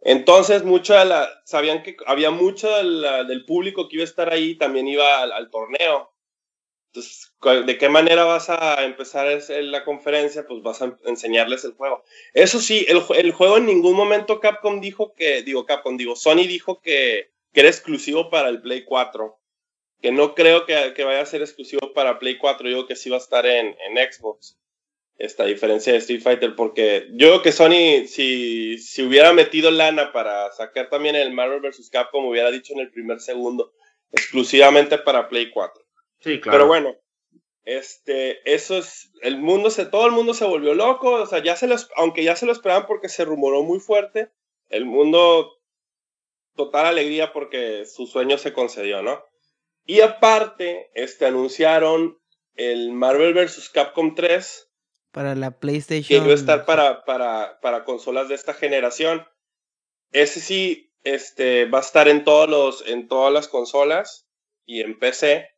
Entonces, 0.03 0.65
mucho 0.65 1.03
la, 1.05 1.29
sabían 1.45 1.83
que 1.83 1.97
había 2.07 2.31
mucho 2.31 2.69
del 2.71 3.45
público 3.47 3.89
que 3.89 3.97
iba 3.97 4.05
a 4.05 4.07
estar 4.09 4.33
ahí, 4.33 4.57
también 4.57 4.89
iba 4.89 5.23
al, 5.23 5.51
torneo. 5.51 6.13
Entonces, 6.93 7.33
¿de 7.67 7.79
qué 7.79 7.89
manera 7.89 8.25
vas 8.25 8.51
a 8.51 8.85
empezar 8.85 9.29
es- 9.29 9.51
la 9.51 9.85
conferencia? 9.85 10.47
Pues 10.47 10.63
vas 10.63 10.83
a 10.83 10.97
enseñarles 11.07 11.65
el 11.65 11.75
juego. 11.75 12.05
Eso 12.35 12.61
sí, 12.61 12.85
el, 12.89 12.99
jue- 13.01 13.19
el 13.19 13.33
juego 13.33 13.59
en 13.59 13.67
ningún 13.67 13.95
momento 13.97 14.41
Capcom 14.41 14.81
dijo 14.81 15.15
que, 15.15 15.43
digo 15.43 15.67
Capcom, 15.67 15.97
digo, 15.97 16.17
Sony 16.17 16.47
dijo 16.49 16.81
que, 16.81 17.31
que 17.53 17.61
era 17.61 17.69
exclusivo 17.69 18.31
para 18.31 18.49
el 18.49 18.61
Play 18.63 18.85
4 18.85 19.39
que 20.03 20.13
no 20.13 20.35
creo 20.35 20.67
que, 20.67 20.95
que 20.95 21.05
vaya 21.05 21.21
a 21.23 21.27
ser 21.27 21.43
exclusivo 21.43 21.93
para 21.93 22.19
Play 22.19 22.39
4, 22.39 22.69
yo 22.69 22.77
digo 22.77 22.89
que 22.89 22.97
sí 22.97 23.11
va 23.11 23.17
a 23.17 23.21
estar 23.21 23.47
en, 23.47 23.77
en 23.87 24.13
Xbox. 24.13 24.59
Esta 25.21 25.45
diferencia 25.45 25.93
de 25.93 25.99
Street 25.99 26.23
Fighter, 26.23 26.57
porque 26.57 27.09
yo 27.13 27.29
creo 27.29 27.43
que 27.43 27.53
Sony, 27.53 28.07
si, 28.07 28.79
si 28.79 29.03
hubiera 29.03 29.35
metido 29.35 29.71
lana 29.71 30.13
para 30.13 30.51
sacar 30.53 30.89
también 30.89 31.15
el 31.15 31.31
Marvel 31.31 31.61
vs. 31.61 31.91
Capcom, 31.91 32.25
hubiera 32.25 32.51
dicho 32.51 32.73
en 32.73 32.81
el 32.81 32.91
primer 32.91 33.21
segundo, 33.21 33.73
exclusivamente 34.13 34.97
para 34.97 35.29
Play 35.29 35.51
4. 35.51 35.85
Sí, 36.21 36.41
claro. 36.41 36.57
Pero 36.57 36.67
bueno, 36.67 36.97
este, 37.65 38.41
eso 38.51 38.79
es, 38.79 39.13
el 39.21 39.37
mundo 39.37 39.69
se, 39.69 39.85
todo 39.85 40.07
el 40.07 40.13
mundo 40.13 40.33
se 40.33 40.47
volvió 40.47 40.75
loco, 40.75 41.13
o 41.13 41.27
sea, 41.27 41.43
ya 41.43 41.55
se 41.55 41.67
los, 41.67 41.91
aunque 41.97 42.25
ya 42.25 42.35
se 42.35 42.47
lo 42.47 42.53
esperaban 42.53 42.87
porque 42.87 43.11
se 43.11 43.27
rumoró 43.27 43.63
muy 43.63 43.79
fuerte, 43.79 44.31
el 44.71 44.87
mundo, 44.87 45.61
total 46.57 46.87
alegría 46.87 47.35
porque 47.35 47.85
su 47.85 48.07
sueño 48.07 48.39
se 48.39 48.55
concedió, 48.55 49.03
¿no? 49.03 49.23
Y 49.85 50.01
aparte, 50.01 50.91
este, 50.95 51.27
anunciaron 51.27 52.19
el 52.55 52.93
Marvel 52.93 53.35
vs. 53.35 53.69
Capcom 53.69 54.15
3, 54.15 54.70
Para 55.12 55.35
la 55.35 55.59
PlayStation. 55.59 56.25
iba 56.25 56.33
a 56.33 56.37
estar 56.37 56.64
para, 56.64 57.05
para, 57.05 57.59
para 57.61 57.85
consolas 57.85 58.29
de 58.29 58.35
esta 58.35 58.55
generación. 58.55 59.27
Ese 60.12 60.40
sí, 60.40 60.92
este, 61.03 61.64
va 61.64 61.79
a 61.79 61.83
estar 61.83 62.09
en, 62.09 62.25
todos 62.25 62.49
los, 62.49 62.87
en 62.87 63.09
todas 63.09 63.33
las 63.33 63.49
consolas 63.49 64.29
y 64.64 64.81
en 64.83 64.99
PC. 64.99 65.49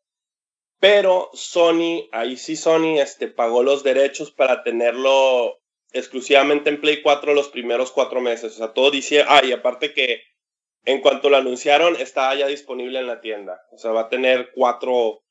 Pero 0.80 1.30
Sony, 1.32 2.08
ahí 2.12 2.36
sí 2.36 2.56
Sony, 2.56 2.98
este, 2.98 3.28
pagó 3.28 3.62
los 3.62 3.82
derechos 3.82 4.32
para 4.32 4.64
tenerlo 4.64 5.58
exclusivamente 5.92 6.70
en 6.70 6.80
Play 6.80 7.02
4 7.02 7.34
los 7.34 7.48
primeros 7.48 7.92
cuatro 7.92 8.20
meses. 8.20 8.54
O 8.54 8.56
sea, 8.56 8.72
todo 8.72 8.90
dice, 8.90 9.24
ah, 9.28 9.42
y 9.44 9.52
aparte 9.52 9.92
que 9.92 10.22
en 10.84 11.00
cuanto 11.00 11.30
lo 11.30 11.36
anunciaron, 11.36 11.96
está 11.96 12.34
ya 12.34 12.46
disponible 12.46 12.98
en 12.98 13.06
la 13.06 13.20
tienda. 13.20 13.60
O 13.70 13.78
sea, 13.78 13.92
va 13.92 14.02
a 14.02 14.08
tener 14.08 14.50
cuatro, 14.54 15.21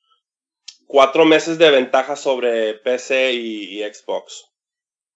cuatro 0.92 1.24
meses 1.24 1.58
de 1.58 1.72
ventaja 1.72 2.18
sobre 2.18 2.74
PC 2.74 3.32
y, 3.32 3.82
y 3.82 3.94
Xbox. 3.94 4.52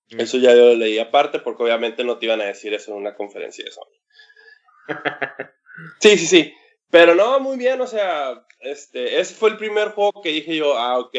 Mm. 0.10 0.22
Eso 0.22 0.38
ya 0.38 0.52
yo 0.56 0.68
lo 0.68 0.76
leí 0.76 0.98
aparte, 1.00 1.40
porque 1.40 1.64
obviamente 1.64 2.06
no 2.06 2.18
te 2.18 2.28
iban 2.28 2.40
a 2.40 2.46
decir 2.46 2.74
eso 2.74 2.92
en 2.92 2.98
una 2.98 3.16
conferencia 3.16 3.66
de 3.66 3.72
Sony. 3.72 4.88
sí, 6.00 6.18
sí, 6.18 6.28
sí. 6.28 6.54
Pero 6.90 7.14
no, 7.14 7.42
muy 7.42 7.58
bien, 7.58 7.82
o 7.82 7.88
sea, 7.88 8.48
este, 8.62 9.20
ese 9.20 9.36
fue 9.36 9.50
el 9.50 9.58
primer 9.58 9.90
juego 9.90 10.22
que 10.22 10.30
dije 10.30 10.56
yo, 10.56 10.78
ah, 10.78 10.98
ok. 10.98 11.16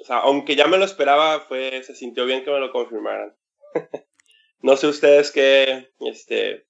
O 0.00 0.04
sea, 0.04 0.18
aunque 0.20 0.56
ya 0.56 0.66
me 0.66 0.78
lo 0.78 0.86
esperaba, 0.86 1.40
fue, 1.40 1.82
se 1.84 1.94
sintió 1.94 2.24
bien 2.24 2.42
que 2.42 2.50
me 2.50 2.60
lo 2.60 2.72
confirmaran. 2.72 3.36
no 4.60 4.78
sé 4.78 4.86
ustedes 4.86 5.30
qué, 5.30 5.92
este, 6.00 6.66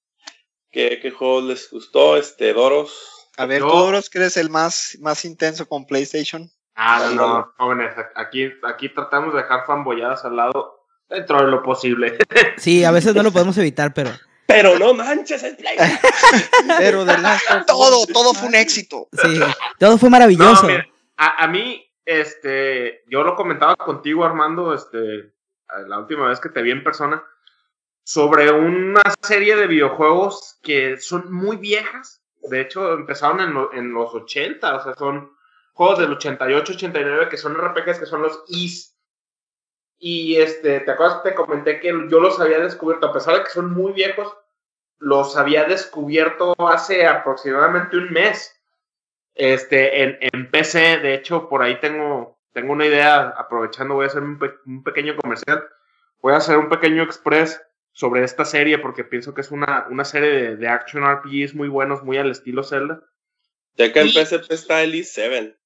qué, 0.72 0.98
qué 1.00 1.10
juegos 1.12 1.44
les 1.44 1.70
gustó, 1.70 2.16
este, 2.16 2.52
Doros. 2.52 3.30
A 3.36 3.46
ver, 3.46 3.60
Yo- 3.60 3.68
¿tú, 3.68 3.76
Doros, 3.76 4.10
eres 4.12 4.36
el 4.36 4.50
más, 4.50 4.96
más 5.00 5.24
intenso 5.24 5.68
con 5.68 5.86
PlayStation? 5.86 6.50
Ah, 6.76 7.10
no, 7.14 7.14
no, 7.38 7.52
jóvenes, 7.56 7.94
aquí, 8.16 8.52
aquí 8.64 8.88
tratamos 8.88 9.32
de 9.34 9.42
dejar 9.42 9.64
fanboyadas 9.66 10.24
al 10.24 10.36
lado 10.36 10.86
dentro 11.08 11.40
de 11.44 11.50
lo 11.50 11.62
posible. 11.62 12.18
Sí, 12.56 12.84
a 12.84 12.90
veces 12.90 13.14
no 13.14 13.22
lo 13.22 13.30
podemos 13.32 13.56
evitar, 13.58 13.92
pero. 13.94 14.10
Pero 14.46 14.78
no 14.78 14.92
manches 14.94 15.42
el 15.42 15.56
Play. 15.56 15.76
Pero 16.78 17.04
de 17.04 17.12
Us- 17.14 17.66
Todo, 17.66 18.06
todo 18.12 18.34
fue 18.34 18.48
un 18.48 18.54
éxito. 18.54 19.08
Sí, 19.12 19.40
todo 19.78 19.96
fue 19.98 20.08
No, 20.08 20.12
maravilloso. 20.12 20.66
mira, 20.66 20.86
a, 21.16 21.44
a 21.44 21.48
mí, 21.48 21.84
este, 22.04 23.02
yo 23.08 23.22
lo 23.22 23.34
comentaba 23.36 23.74
contigo, 23.76 24.24
Armando, 24.24 24.74
este, 24.74 25.32
la 25.86 25.98
última 25.98 26.28
vez 26.28 26.40
que 26.40 26.50
te 26.50 26.60
vi 26.62 26.70
en 26.72 26.84
persona, 26.84 27.22
sobre 28.04 28.50
una 28.52 29.02
serie 29.22 29.56
de 29.56 29.66
videojuegos 29.66 30.58
que 30.62 30.98
son 30.98 31.32
muy 31.32 31.56
viejas. 31.56 32.22
De 32.42 32.60
hecho, 32.60 32.92
empezaron 32.92 33.40
en, 33.40 33.54
lo- 33.54 33.72
en 33.72 33.92
los 33.94 34.14
80, 34.14 34.76
o 34.76 34.84
sea, 34.84 34.94
son 34.94 35.32
juegos 35.74 35.98
del 35.98 36.12
88, 36.12 36.72
89 36.72 37.28
que 37.28 37.36
son 37.36 37.54
RPGs, 37.56 37.98
que 37.98 38.06
son 38.06 38.22
los 38.22 38.42
Is. 38.48 38.96
Y 39.98 40.36
este, 40.36 40.80
¿te 40.80 40.90
acuerdas 40.90 41.20
que 41.22 41.30
te 41.30 41.34
comenté 41.36 41.80
que 41.80 41.88
yo 42.08 42.20
los 42.20 42.40
había 42.40 42.58
descubierto, 42.60 43.06
a 43.06 43.12
pesar 43.12 43.36
de 43.36 43.44
que 43.44 43.50
son 43.50 43.72
muy 43.72 43.92
viejos, 43.92 44.34
los 44.98 45.36
había 45.36 45.64
descubierto 45.64 46.54
hace 46.68 47.06
aproximadamente 47.06 47.96
un 47.96 48.10
mes 48.12 48.50
este, 49.34 50.02
en, 50.02 50.18
en 50.20 50.50
PC, 50.50 50.98
de 50.98 51.14
hecho, 51.14 51.48
por 51.48 51.62
ahí 51.62 51.80
tengo, 51.80 52.38
tengo 52.52 52.72
una 52.72 52.86
idea, 52.86 53.28
aprovechando, 53.36 53.94
voy 53.94 54.04
a 54.04 54.08
hacer 54.08 54.22
un, 54.22 54.38
pe- 54.38 54.54
un 54.66 54.82
pequeño 54.84 55.16
comercial, 55.16 55.66
voy 56.20 56.34
a 56.34 56.36
hacer 56.36 56.56
un 56.56 56.68
pequeño 56.68 57.02
express 57.02 57.60
sobre 57.92 58.22
esta 58.24 58.44
serie, 58.44 58.78
porque 58.78 59.04
pienso 59.04 59.34
que 59.34 59.40
es 59.40 59.50
una, 59.50 59.86
una 59.90 60.04
serie 60.04 60.30
de, 60.30 60.56
de 60.56 60.68
action 60.68 61.04
RPGs 61.04 61.54
muy 61.54 61.68
buenos, 61.68 62.02
muy 62.02 62.16
al 62.18 62.30
estilo 62.30 62.62
Zelda. 62.62 63.02
Ya 63.76 63.92
que 63.92 64.00
en 64.00 64.08
PSP 64.10 64.52
está 64.52 64.82
el 64.82 64.94
i7. 64.94 65.56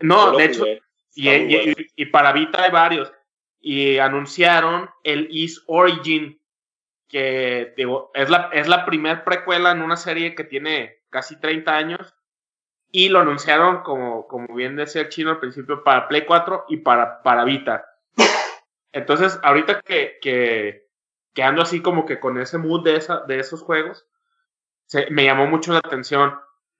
No, 0.00 0.36
de 0.36 0.44
hecho, 0.44 0.66
y, 1.14 1.28
Está 1.28 1.44
muy 1.44 1.52
y- 1.54 1.56
bueno. 1.56 1.72
y- 1.78 2.02
y 2.02 2.06
para 2.06 2.32
Vita 2.32 2.62
hay 2.64 2.70
varios, 2.70 3.12
y 3.60 3.98
anunciaron 3.98 4.88
el 5.04 5.28
Is 5.30 5.62
Origin, 5.66 6.40
que 7.08 7.74
digo, 7.76 8.10
es 8.14 8.30
la, 8.30 8.50
es 8.52 8.68
la 8.68 8.86
primer 8.86 9.24
precuela 9.24 9.72
en 9.72 9.82
una 9.82 9.96
serie 9.96 10.34
que 10.34 10.44
tiene 10.44 10.98
casi 11.10 11.38
30 11.38 11.76
años. 11.76 12.14
Y 12.92 13.08
lo 13.08 13.20
anunciaron, 13.20 13.82
como, 13.82 14.26
como 14.26 14.54
bien 14.54 14.74
decía 14.76 15.02
el 15.02 15.08
chino 15.10 15.30
al 15.30 15.38
principio, 15.38 15.84
para 15.84 16.08
Play 16.08 16.24
4 16.24 16.64
y 16.68 16.78
para, 16.78 17.22
para 17.22 17.44
Vita. 17.44 17.84
Entonces, 18.92 19.38
ahorita 19.42 19.80
que, 19.82 20.18
que, 20.20 20.88
que 21.32 21.42
ando 21.44 21.62
así 21.62 21.80
como 21.82 22.06
que 22.06 22.18
con 22.18 22.40
ese 22.40 22.58
mood 22.58 22.82
de, 22.84 22.96
esa, 22.96 23.20
de 23.20 23.38
esos 23.38 23.62
juegos, 23.62 24.06
se, 24.86 25.08
me 25.10 25.24
llamó 25.24 25.46
mucho 25.46 25.72
la 25.72 25.78
atención. 25.78 26.36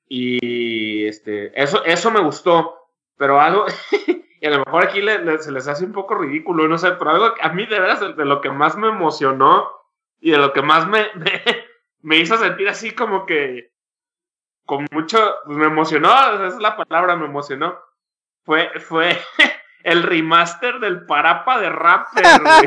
Y 0.09 1.07
este, 1.07 1.61
eso, 1.61 1.85
eso 1.85 2.11
me 2.11 2.21
gustó. 2.21 2.80
Pero 3.21 3.39
algo, 3.39 3.67
y 4.41 4.47
a 4.47 4.51
lo 4.51 4.65
mejor 4.65 4.83
aquí 4.85 5.03
le- 5.03 5.19
le- 5.23 5.39
se 5.41 5.53
les 5.53 5.69
hace 5.69 5.85
un 5.85 5.93
poco 5.93 6.15
ridículo, 6.15 6.67
no 6.67 6.79
sé, 6.79 6.93
pero 6.93 7.11
algo 7.11 7.35
que 7.35 7.43
a 7.43 7.51
mí 7.51 7.67
de 7.67 7.79
veras 7.79 8.01
de, 8.01 8.15
de 8.15 8.25
lo 8.25 8.41
que 8.41 8.49
más 8.51 8.77
me 8.79 8.89
emocionó 8.89 9.71
y 10.21 10.31
de 10.31 10.39
lo 10.39 10.55
que 10.55 10.63
más 10.63 10.89
me, 10.89 11.07
me, 11.17 11.43
me 12.01 12.17
hizo 12.17 12.39
sentir 12.39 12.67
así 12.71 12.93
como 12.93 13.27
que 13.27 13.73
con 14.65 14.87
mucho, 14.91 15.35
pues 15.45 15.59
me 15.59 15.67
emocionó, 15.67 16.09
esa 16.09 16.47
es 16.47 16.57
la 16.57 16.77
palabra, 16.79 17.15
me 17.17 17.27
emocionó. 17.27 17.79
Fue, 18.47 18.71
fue 18.81 19.19
el 19.85 20.03
remaster 20.03 20.79
del 20.81 21.05
Parapa 21.05 21.61
de 21.61 21.69
Rapper, 21.69 22.25
güey. 22.41 22.63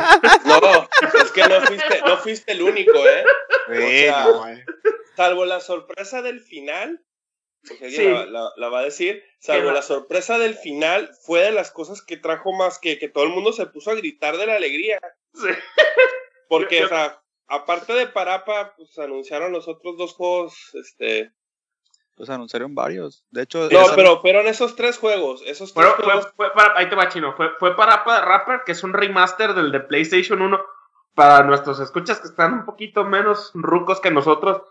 No, 0.46 0.88
es 1.20 1.32
que 1.32 1.48
no 1.48 1.62
fuiste, 1.62 2.02
no 2.06 2.18
fuiste 2.18 2.52
el 2.52 2.62
único, 2.62 2.94
¿eh? 2.94 3.24
sea, 3.70 4.28
eh. 4.52 4.66
Salvo 5.16 5.46
la 5.46 5.60
sorpresa 5.62 6.22
del 6.22 6.42
final, 6.42 7.02
porque 7.68 7.86
alguien 7.86 8.02
Sí. 8.04 8.10
la, 8.12 8.26
la- 8.26 8.52
la 8.58 8.70
va 8.70 8.80
a 8.80 8.84
decir, 8.84 9.24
salvo 9.40 9.72
la 9.72 9.82
sorpresa 9.82 10.38
del 10.38 10.56
final, 10.56 11.10
fue 11.26 11.42
de 11.42 11.52
las 11.52 11.72
cosas 11.72 12.02
que 12.02 12.18
trajo 12.18 12.52
más 12.54 12.80
que, 12.80 13.00
que 13.00 13.10
todo 13.10 13.24
el 13.24 13.30
mundo 13.32 13.54
se 13.54 13.66
puso 13.68 13.92
a 13.92 13.96
gritar 13.96 14.38
de 14.38 14.46
la 14.48 14.56
alegría. 14.56 15.00
Sí. 15.34 15.48
Porque, 16.50 16.76
Yo- 16.76 16.82
yo- 16.82 16.86
o 16.88 16.90
sea, 16.90 17.22
aparte 17.48 17.94
de 17.94 18.08
Parapa, 18.08 18.74
pues 18.78 18.98
anunciaron 19.00 19.52
los 19.52 19.68
otros 19.68 19.98
dos 19.98 20.14
juegos, 20.14 20.56
este... 20.76 21.32
Pues 22.16 22.30
anunciaron 22.30 22.76
varios. 22.76 23.26
De 23.32 23.42
hecho, 23.42 23.68
No, 23.72 23.82
esa- 23.82 23.96
pero 23.96 24.22
fueron 24.22 24.46
esos 24.48 24.76
tres 24.76 25.00
juegos, 25.00 25.42
esos 25.48 25.74
tres 25.74 25.88
Fue, 25.88 25.96
fue, 25.96 26.04
juegos. 26.06 26.34
fue 26.36 26.54
para, 26.54 26.78
ahí 26.78 26.88
te 26.88 26.96
va 26.96 27.10
chino, 27.10 27.34
fue, 27.36 27.50
fue 27.58 27.76
Parapa 27.76 28.20
de 28.20 28.26
Rapper, 28.26 28.62
que 28.66 28.74
es 28.74 28.84
un 28.84 28.94
remaster 28.94 29.54
del 29.56 29.72
de 29.72 29.80
PlayStation 29.80 30.40
1, 30.42 30.64
para 31.16 31.44
nuestros 31.44 31.80
escuchas 31.80 32.20
que 32.20 32.28
están 32.28 32.54
un 32.54 32.66
poquito 32.66 33.04
menos 33.04 33.50
rucos 33.56 34.00
que 34.00 34.12
nosotros. 34.12 34.62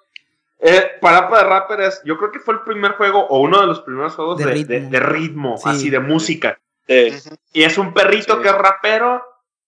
Eh, 0.64 0.92
Parapa 1.00 1.38
de 1.38 1.44
Rapper 1.44 1.80
es, 1.80 2.00
yo 2.04 2.16
creo 2.16 2.30
que 2.30 2.38
fue 2.38 2.54
el 2.54 2.60
primer 2.60 2.92
juego, 2.92 3.26
o 3.26 3.40
uno 3.40 3.60
de 3.60 3.66
los 3.66 3.80
primeros 3.80 4.14
juegos 4.14 4.38
De 4.38 4.44
de, 4.46 4.52
ritmo. 4.52 4.68
de- 4.74 4.80
de 4.88 5.00
ritmo, 5.00 5.56
Sí. 5.58 5.68
así 5.68 5.90
de 5.90 5.98
música. 6.00 6.58
eh. 6.88 7.18
Y 7.52 7.62
es 7.64 7.78
un 7.78 7.92
perrito 7.94 8.36
Sí. 8.36 8.42
que 8.42 8.48
es 8.48 8.54
rapero 8.54 9.24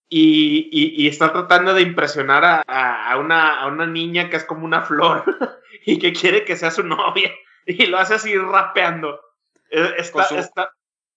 y, 0.08 0.68
y- 0.70 1.04
y 1.04 1.08
está 1.08 1.32
tratando 1.32 1.74
de 1.74 1.82
impresionar 1.82 2.44
a, 2.44 2.62
a- 2.66 3.10
a 3.12 3.18
una, 3.18 3.60
a 3.60 3.66
una 3.66 3.86
niña 3.86 4.30
que 4.30 4.36
es 4.36 4.44
como 4.44 4.64
una 4.64 4.82
flor 4.82 5.24
y 5.86 5.98
que 5.98 6.12
quiere 6.12 6.44
que 6.44 6.56
sea 6.56 6.70
su 6.70 6.82
novia. 6.84 7.30
Y 7.66 7.86
lo 7.86 7.96
hace 7.98 8.14
así 8.14 8.36
rapeando. 8.36 9.18
Eh, 9.70 9.94
Está, 9.98 10.12
Con 10.12 10.24
su- 10.28 10.38
está 10.38 10.70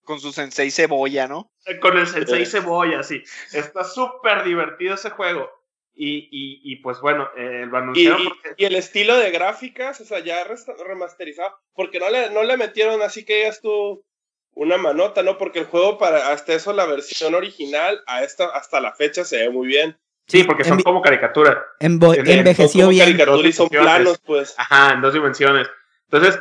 Con 0.06 0.20
su 0.22 0.32
sensei 0.32 0.72
cebolla, 0.72 1.28
¿no? 1.28 1.52
con 1.82 1.98
el 1.98 2.08
Sensei. 2.08 2.46
Cebolla, 2.46 3.04
sí. 3.04 3.22
Está 3.52 3.84
súper 3.84 4.44
divertido 4.46 4.94
ese 4.96 5.10
juego. 5.10 5.52
Y, 6.00 6.30
y, 6.32 6.62
y 6.64 6.76
pues 6.78 7.00
bueno, 7.02 7.28
eh, 7.36 7.66
lo 7.68 7.78
Y, 7.78 7.82
anunciaron 7.82 8.22
y- 8.22 8.28
porque- 8.30 8.54
y 8.56 8.66
el 8.66 8.76
estilo 8.76 9.18
de 9.18 9.32
gráficas, 9.32 10.00
o 10.00 10.06
sea, 10.06 10.20
ya 10.20 10.38
remasterizado, 10.86 11.58
porque 11.74 12.00
no 12.00 12.10
le, 12.10 12.30
no 12.30 12.44
le 12.44 12.56
metieron 12.56 13.02
así 13.02 13.26
que 13.26 13.38
digas 13.38 13.62
tú 13.62 14.04
una 14.52 14.78
manota, 14.78 15.24
¿no? 15.24 15.38
Porque 15.38 15.60
el 15.60 15.66
juego 15.66 15.98
para 15.98 16.30
hasta 16.32 16.54
eso 16.54 16.72
la 16.74 16.86
versión 16.86 17.34
original 17.36 18.02
a 18.08 18.24
esta 18.24 18.46
hasta 18.46 18.80
la 18.80 18.94
fecha 18.94 19.24
se 19.24 19.38
ve 19.38 19.50
muy 19.50 19.68
bien. 19.68 19.98
Sí, 20.28 20.44
porque 20.44 20.64
son 20.66 20.78
envi- 20.80 20.84
como 20.84 21.02
caricaturas. 21.02 21.58
Envo- 21.80 22.14
en- 22.16 22.28
en- 22.30 22.40
envejeció 22.40 22.68
Son 22.68 22.80
como 22.82 22.90
bien. 22.92 23.06
caricatura 23.06 23.48
y 23.48 23.54
son 23.54 23.70
planos, 23.70 24.20
pues. 24.26 24.56
Ajá, 24.58 24.94
en 24.94 25.02
dos 25.02 25.14
dimensiones. 25.14 25.68
Entonces, 26.12 26.40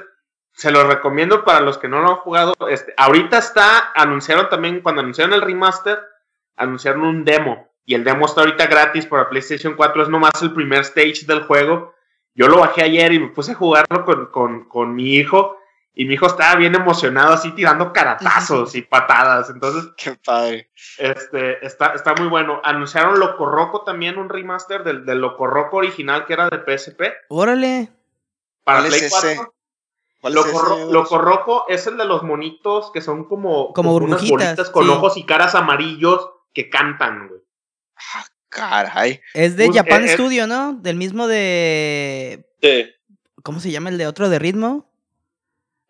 se 0.53 0.71
los 0.71 0.87
recomiendo 0.87 1.45
para 1.45 1.61
los 1.61 1.79
que 1.79 1.89
no 1.89 2.01
lo 2.01 2.09
han 2.11 2.17
jugado. 2.17 2.55
Este, 2.69 2.93
ahorita 2.97 3.39
está, 3.39 3.93
anunciaron 3.95 4.49
también, 4.49 4.81
cuando 4.81 5.03
anunciaron 5.03 5.35
el 5.35 5.43
remaster, 5.43 5.99
anunciaron 6.57 7.03
un 7.03 7.25
demo. 7.25 7.71
Y 7.87 7.95
el 7.95 8.05
demo 8.05 8.27
está 8.27 8.41
ahorita 8.43 8.67
gratis 8.67 9.07
para 9.07 9.29
PlayStation 9.29 9.75
4. 9.75 10.03
Es 10.03 10.09
nomás 10.09 10.33
el 10.43 10.53
primer 10.53 10.81
stage 10.81 11.25
del 11.27 11.45
juego. 11.45 11.95
Yo 12.35 12.49
lo 12.49 12.59
bajé 12.59 12.83
ayer 12.83 13.13
y 13.15 13.21
me 13.21 13.29
puse 13.29 13.53
a 13.53 13.55
jugarlo 13.55 14.05
con, 14.05 14.27
con, 14.27 14.65
con 14.69 14.95
mi 14.95 15.15
hijo. 15.15 15.57
Y 15.95 16.05
mi 16.05 16.13
hijo 16.15 16.27
estaba 16.27 16.57
bien 16.57 16.75
emocionado, 16.75 17.33
así 17.33 17.53
tirando 17.53 17.91
caratazos 17.95 18.75
y 18.75 18.83
patadas. 18.83 19.49
Entonces, 19.49 19.91
Qué 19.97 20.15
padre. 20.23 20.71
este, 20.99 21.65
está, 21.65 21.95
está 21.95 22.15
muy 22.15 22.27
bueno. 22.29 22.61
Anunciaron 22.65 23.19
Loco 23.19 23.47
Roco 23.47 23.83
también, 23.83 24.19
un 24.19 24.29
remaster 24.29 24.85
del, 24.85 25.07
del 25.07 25.21
Loco 25.21 25.47
Roco 25.47 25.79
original 25.79 26.27
que 26.27 26.35
era 26.35 26.51
de 26.51 26.59
PSP. 26.59 27.01
Órale. 27.29 27.89
Para 28.65 28.81
¿Cuál 28.81 28.89
Play 28.91 29.01
es 29.01 29.07
ese? 29.15 29.37
4. 29.37 29.55
¿Cuál 30.21 30.35
Loco, 30.35 30.49
es 30.49 30.55
ese, 30.55 30.63
Ro- 30.65 30.73
amigos? 30.75 30.93
Loco 30.93 31.19
Roco 31.19 31.65
es 31.69 31.87
el 31.87 31.97
de 31.97 32.05
los 32.05 32.23
monitos 32.25 32.91
que 32.93 33.01
son 33.01 33.25
como, 33.25 33.73
Como 33.73 33.95
unas 33.95 34.09
burbujitas, 34.21 34.31
bolitas 34.47 34.71
con 34.71 34.85
sí. 34.85 34.91
ojos 34.91 35.17
y 35.17 35.25
caras 35.25 35.55
amarillos 35.55 36.29
que 36.53 36.69
cantan, 36.69 37.29
güey. 37.29 37.41
Caray. 38.49 39.21
Es 39.35 39.57
de 39.57 39.67
Pues, 39.67 39.77
Japan 39.79 40.03
eh, 40.03 40.07
eh. 40.07 40.09
Studio, 40.09 40.47
¿no? 40.47 40.75
Del 40.75 40.97
mismo 40.97 41.27
de. 41.27 42.47
Sí, 42.63 42.91
¿Cómo 43.43 43.61
se 43.61 43.71
llama 43.71 43.91
el 43.91 43.99
de 43.99 44.07
otro 44.07 44.29
de 44.29 44.39
ritmo? 44.39 44.91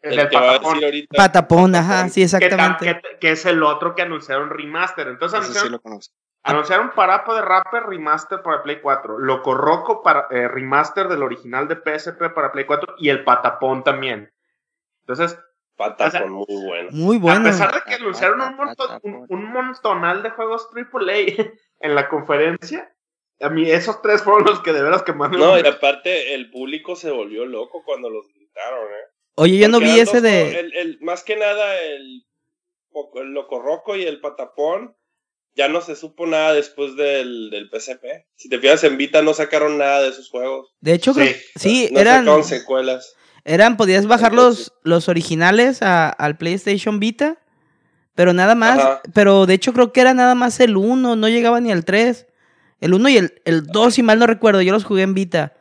El, 0.02 0.12
el 0.12 0.16
del 0.18 0.28
que 0.28 0.36
va 0.36 0.42
a 0.42 0.46
patapón. 0.52 0.72
decir 0.74 0.84
ahorita. 0.84 1.16
Patapón, 1.16 1.74
ajá, 1.74 2.09
sí, 2.09 2.22
exactamente. 2.22 2.84
que- 3.02 3.18
que 3.18 3.30
es 3.32 3.46
el 3.46 3.62
otro 3.62 3.94
que 3.94 4.02
anunciaron 4.02 4.50
remaster. 4.50 5.09
Entonces 5.09 5.40
Ese 5.40 5.52
sí 5.61 5.66
anunciaron, 5.66 6.00
anunciaron 6.42 6.90
Parapa 6.94 7.34
de 7.34 7.42
Rapper 7.42 7.84
remaster 7.84 8.42
para 8.42 8.62
Play 8.62 8.80
4, 8.80 9.18
Loco 9.18 9.54
Roco 9.54 10.02
para 10.02 10.26
eh, 10.30 10.48
remaster 10.48 11.09
del 11.09 11.22
original 11.22 11.66
de 11.66 11.76
PSP 11.76 12.30
para 12.34 12.52
Play 12.52 12.66
4 12.66 12.96
y 12.98 13.09
el 13.09 13.24
Patapón 13.24 13.82
también. 13.84 14.32
Entonces, 15.07 15.38
Patapón, 15.76 16.07
o 16.07 16.11
sea, 16.11 16.26
muy 16.26 16.64
bueno. 16.66 16.88
Muy 16.92 17.18
bueno. 17.18 17.40
a 17.40 17.44
pesar 17.44 17.74
de 17.74 17.80
que 17.86 17.94
anunciaron 17.94 18.40
un, 18.40 18.57
montón, 18.57 19.00
un, 19.02 19.26
un 19.28 19.44
montonal 19.52 20.22
de 20.22 20.30
juegos 20.30 20.68
AAA 20.74 21.52
en 21.80 21.94
la 21.94 22.08
conferencia, 22.08 22.92
a 23.40 23.48
mí 23.50 23.70
esos 23.70 24.00
tres 24.02 24.22
fueron 24.22 24.44
los 24.44 24.60
que 24.60 24.72
de 24.72 24.82
veras 24.82 25.02
que 25.02 25.12
más 25.12 25.30
me 25.30 25.38
No, 25.38 25.58
y 25.58 25.66
aparte 25.66 26.34
el 26.34 26.50
público 26.50 26.96
se 26.96 27.10
volvió 27.10 27.44
loco 27.46 27.82
cuando 27.84 28.08
los 28.10 28.26
gritaron, 28.34 28.84
¿eh? 28.84 29.12
Oye, 29.36 29.58
yo 29.58 29.68
no 29.68 29.78
vi 29.80 29.90
ese 30.00 30.20
dos 30.20 30.22
de. 30.22 30.30
juegos- 30.30 30.54
el- 30.54 30.74
el- 30.76 30.98
más 31.02 31.22
que 31.22 31.36
nada, 31.36 31.78
el, 31.82 32.24
el 33.16 33.28
Locorroco 33.32 33.94
y 33.96 34.04
el 34.04 34.20
Patapón, 34.20 34.96
ya 35.54 35.68
no 35.68 35.80
se 35.82 35.96
supo 35.96 36.26
nada 36.26 36.52
después 36.54 36.96
del, 36.96 37.50
del 37.50 37.68
PSP. 37.70 38.26
Si 38.36 38.48
te 38.48 38.58
fijas 38.58 38.84
en 38.84 38.96
Vita, 38.96 39.22
no 39.22 39.34
sacaron 39.34 39.78
nada 39.78 40.02
de 40.02 40.08
esos 40.08 40.30
juegos. 40.30 40.74
De 40.80 40.94
hecho, 40.94 41.12
creo- 41.14 41.26
Sí. 41.26 41.40
sí, 41.56 41.88
no 41.92 42.00
eran. 42.00 42.20
sacaron 42.24 42.44
secuelas. 42.44 43.14
Eran, 43.44 43.76
podías 43.76 44.06
bajar 44.06 44.34
los, 44.34 44.72
los 44.82 45.08
originales 45.08 45.80
a- 45.82 46.08
al 46.10 46.36
PlayStation 46.36 46.98
Vita, 46.98 47.38
pero 48.16 48.32
nada 48.32 48.56
más. 48.56 48.78
Ajá. 48.80 49.02
Pero 49.14 49.46
de 49.46 49.54
hecho 49.54 49.72
creo 49.72 49.92
que 49.92 50.00
era 50.00 50.12
nada 50.14 50.34
más 50.34 50.58
el 50.58 50.76
1, 50.76 51.14
no 51.14 51.28
llegaba 51.28 51.60
ni 51.60 51.70
al 51.70 51.84
3. 51.84 52.26
El 52.80 52.94
1 52.94 53.08
y 53.10 53.16
el, 53.18 53.40
el 53.44 53.64
2, 53.66 53.94
si 53.94 54.02
mal 54.02 54.18
no 54.18 54.26
recuerdo, 54.26 54.60
yo 54.62 54.72
los 54.72 54.84
jugué 54.84 55.02
en 55.02 55.14
Vita. 55.14 55.54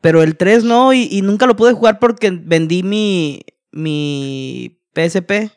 Pero 0.00 0.22
el 0.22 0.36
3 0.36 0.64
no, 0.64 0.92
y, 0.92 1.08
y 1.10 1.22
nunca 1.22 1.46
lo 1.46 1.54
pude 1.56 1.72
jugar 1.72 1.98
porque 2.00 2.30
vendí 2.30 2.82
mi, 2.82 3.40
mi 3.70 4.78
PSP. 4.94 5.50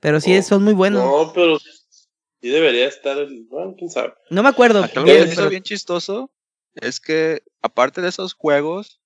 Pero 0.00 0.20
sí, 0.20 0.36
Oh, 0.36 0.42
son 0.42 0.64
muy 0.64 0.72
buenos. 0.74 1.02
No, 1.04 1.26
No, 1.26 1.32
pero 1.32 1.58
sí 1.58 2.48
debería 2.48 2.86
estar. 2.88 3.16
el- 3.18 3.46
Bueno, 3.48 3.74
quién 3.78 3.90
sabe. 3.90 4.14
me 4.30 4.40
acuerdo. 4.48 4.82
Algo 4.82 5.04
bien, 5.04 5.16
que 5.18 5.22
se 5.26 5.32
hizo 5.32 5.36
pero- 5.42 5.50
bien 5.50 5.62
chistoso 5.62 6.30
es 6.74 7.00
que, 7.00 7.42
aparte 7.62 8.00
de 8.00 8.08
esos 8.08 8.34
juegos, 8.34 9.00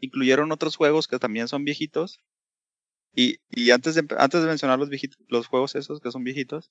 incluyeron 0.00 0.50
otros 0.52 0.76
juegos 0.76 1.06
que 1.08 1.18
también 1.18 1.48
son 1.48 1.64
viejitos. 1.64 2.20
Y, 3.14 3.38
y 3.50 3.70
antes, 3.70 3.94
de, 3.94 4.04
antes 4.18 4.40
de 4.42 4.48
mencionar 4.48 4.78
los, 4.78 4.88
viejitos, 4.88 5.18
los 5.28 5.46
juegos 5.46 5.74
esos 5.76 6.00
que 6.00 6.10
son 6.10 6.24
viejitos, 6.24 6.70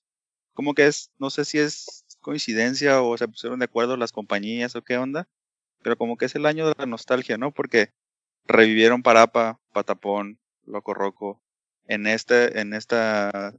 como 0.53 0.73
que 0.73 0.87
es, 0.87 1.11
no 1.17 1.29
sé 1.29 1.45
si 1.45 1.57
es 1.59 2.05
coincidencia 2.19 3.01
o 3.01 3.17
se 3.17 3.27
pusieron 3.27 3.59
de 3.59 3.65
acuerdo 3.65 3.97
las 3.97 4.11
compañías 4.11 4.75
o 4.75 4.81
qué 4.81 4.97
onda, 4.97 5.27
pero 5.81 5.97
como 5.97 6.17
que 6.17 6.25
es 6.25 6.35
el 6.35 6.45
año 6.45 6.67
de 6.67 6.75
la 6.77 6.85
nostalgia, 6.85 7.37
¿no? 7.37 7.51
Porque 7.51 7.89
revivieron 8.45 9.03
Parapa, 9.03 9.59
Patapón, 9.73 10.39
Loco 10.65 10.93
Roco. 10.93 11.41
En, 11.85 12.07
este, 12.07 12.59
en 12.61 12.73
esta 12.73 13.53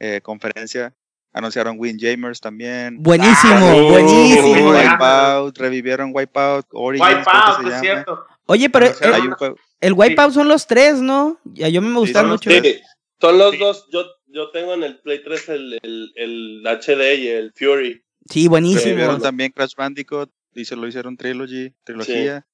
eh, 0.00 0.20
conferencia 0.22 0.94
anunciaron 1.32 1.76
Windjamers 1.78 2.40
también. 2.40 3.02
Buenísimo, 3.02 3.54
Ah, 3.54 3.82
buenísimo. 3.90 4.70
Wipeout, 4.70 5.56
revivieron 5.58 6.10
Wipeout, 6.12 6.66
Origins, 6.72 7.18
Wipeout, 7.18 7.58
es 7.60 7.64
llama. 7.66 7.80
cierto. 7.80 8.26
Oye, 8.46 8.68
pero 8.68 8.86
Hay 9.14 9.22
un 9.22 9.32
juego, 9.34 9.56
el 9.82 9.92
Wipeout 9.92 10.32
son 10.32 10.48
los 10.48 10.66
tres, 10.66 11.00
¿no? 11.00 11.38
Ya 11.44 11.68
yo 11.68 11.82
me 11.82 11.96
gustan 11.98 12.28
mucho. 12.28 12.50
Sí, 12.50 12.80
son 13.20 13.38
los 13.38 13.52
Sí. 13.52 13.58
dos. 13.58 13.86
Yo, 13.92 14.04
yo 14.28 14.50
tengo 14.50 14.72
en 14.74 14.82
el 14.84 14.98
Play 15.00 15.22
3 15.22 15.48
el, 15.50 15.78
el, 15.82 16.12
el 16.16 16.62
HD 16.66 17.14
y 17.18 17.28
el 17.28 17.52
Fury. 17.54 18.02
Sí, 18.30 18.48
buenísimo. 18.48 18.84
revivieron 18.84 19.20
también 19.20 19.52
Crash 19.52 19.74
Bandicoot, 19.76 20.30
y 20.54 20.64
se 20.64 20.76
lo 20.76 20.86
hicieron 20.86 21.16
trilogy, 21.16 21.74
trilogía. 21.84 22.46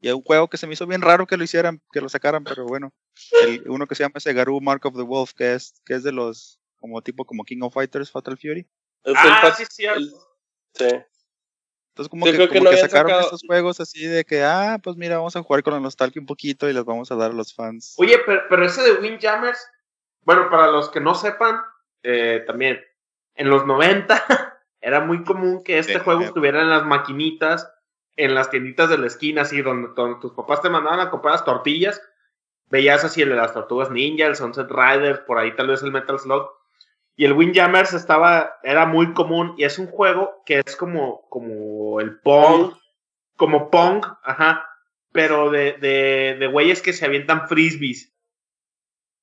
Y 0.00 0.08
hay 0.08 0.14
un 0.14 0.22
juego 0.22 0.48
que 0.48 0.56
se 0.56 0.66
me 0.66 0.72
hizo 0.74 0.86
bien 0.86 1.00
raro 1.02 1.26
que 1.26 1.36
lo 1.36 1.44
hicieran, 1.44 1.80
que 1.92 2.00
lo 2.00 2.08
sacaran, 2.08 2.42
pero 2.44 2.66
bueno. 2.66 2.92
El, 3.46 3.62
uno 3.68 3.86
que 3.86 3.94
se 3.94 4.02
llama 4.02 4.14
ese 4.16 4.32
Garou 4.32 4.60
Mark 4.60 4.84
of 4.86 4.96
the 4.96 5.02
Wolf, 5.02 5.32
que 5.32 5.54
es, 5.54 5.74
que 5.84 5.94
es 5.94 6.02
de 6.02 6.10
los, 6.12 6.58
como 6.76 7.02
tipo 7.02 7.24
como 7.24 7.44
King 7.44 7.60
of 7.62 7.74
Fighters, 7.74 8.10
Fatal 8.10 8.36
Fury. 8.38 8.66
Ah, 9.04 9.52
sí, 9.56 9.64
cierto. 9.70 9.98
el- 10.00 10.10
sí. 10.74 10.96
Entonces 11.92 12.08
como 12.08 12.24
que, 12.24 12.32
creo 12.32 12.48
que 12.48 12.54
como 12.54 12.64
no 12.64 12.70
que 12.70 12.76
habían 12.76 12.88
sacaron 12.88 13.10
sacado- 13.10 13.24
estos 13.26 13.42
juegos 13.46 13.78
así 13.80 14.06
de 14.06 14.24
que, 14.24 14.42
ah, 14.42 14.78
pues 14.82 14.96
mira, 14.96 15.18
vamos 15.18 15.36
a 15.36 15.42
jugar 15.42 15.62
con 15.62 15.74
la 15.74 15.80
nostalgia 15.80 16.20
un 16.20 16.26
poquito 16.26 16.68
y 16.68 16.72
les 16.72 16.84
vamos 16.86 17.12
a 17.12 17.16
dar 17.16 17.32
a 17.32 17.34
los 17.34 17.54
fans. 17.54 17.94
Oye, 17.98 18.18
pero, 18.24 18.42
pero 18.48 18.64
ese 18.64 18.82
de 18.82 18.94
Windjammers, 18.94 19.58
bueno, 20.22 20.48
para 20.48 20.68
los 20.68 20.88
que 20.88 21.00
no 21.00 21.14
sepan, 21.14 21.60
eh, 22.02 22.42
también, 22.46 22.80
en 23.34 23.50
los 23.50 23.66
90 23.66 24.24
era 24.80 25.00
muy 25.00 25.22
común 25.22 25.62
que 25.62 25.78
este 25.78 25.94
Sí, 25.94 26.00
juego 26.00 26.22
eh. 26.22 26.24
estuviera 26.24 26.62
en 26.62 26.70
las 26.70 26.86
maquinitas, 26.86 27.70
en 28.16 28.34
las 28.34 28.48
tienditas 28.48 28.88
de 28.88 28.96
la 28.96 29.06
esquina, 29.06 29.42
así, 29.42 29.60
donde, 29.60 29.90
donde 29.94 30.18
tus 30.18 30.32
papás 30.32 30.62
te 30.62 30.70
mandaban 30.70 31.00
a 31.00 31.10
comprar 31.10 31.32
las 31.32 31.44
tortillas. 31.44 32.00
Veías 32.70 33.04
así 33.04 33.20
el 33.20 33.28
de 33.28 33.36
las 33.36 33.52
tortugas 33.52 33.90
ninja, 33.90 34.24
el 34.24 34.36
Sunset 34.36 34.70
Riders, 34.70 35.20
por 35.20 35.36
ahí 35.38 35.54
tal 35.54 35.66
vez 35.68 35.82
el 35.82 35.92
Metal 35.92 36.18
Slug. 36.18 36.48
Y 37.16 37.24
el 37.26 37.34
Windjammers 37.34 37.92
estaba, 37.92 38.54
era 38.62 38.86
muy 38.86 39.12
común 39.12 39.54
y 39.58 39.64
es 39.64 39.78
un 39.78 39.86
juego 39.86 40.42
que 40.46 40.62
es 40.64 40.76
como, 40.76 41.26
como 41.28 42.00
el 42.00 42.18
Pong, 42.20 42.70
Pong. 42.70 42.74
como 43.36 43.70
Pong, 43.70 44.04
ajá, 44.22 44.66
pero 45.12 45.50
de, 45.50 45.72
de, 45.74 46.36
de 46.38 46.46
güeyes 46.46 46.80
que 46.80 46.92
se 46.92 47.04
avientan 47.04 47.48
frisbees. 47.48 48.12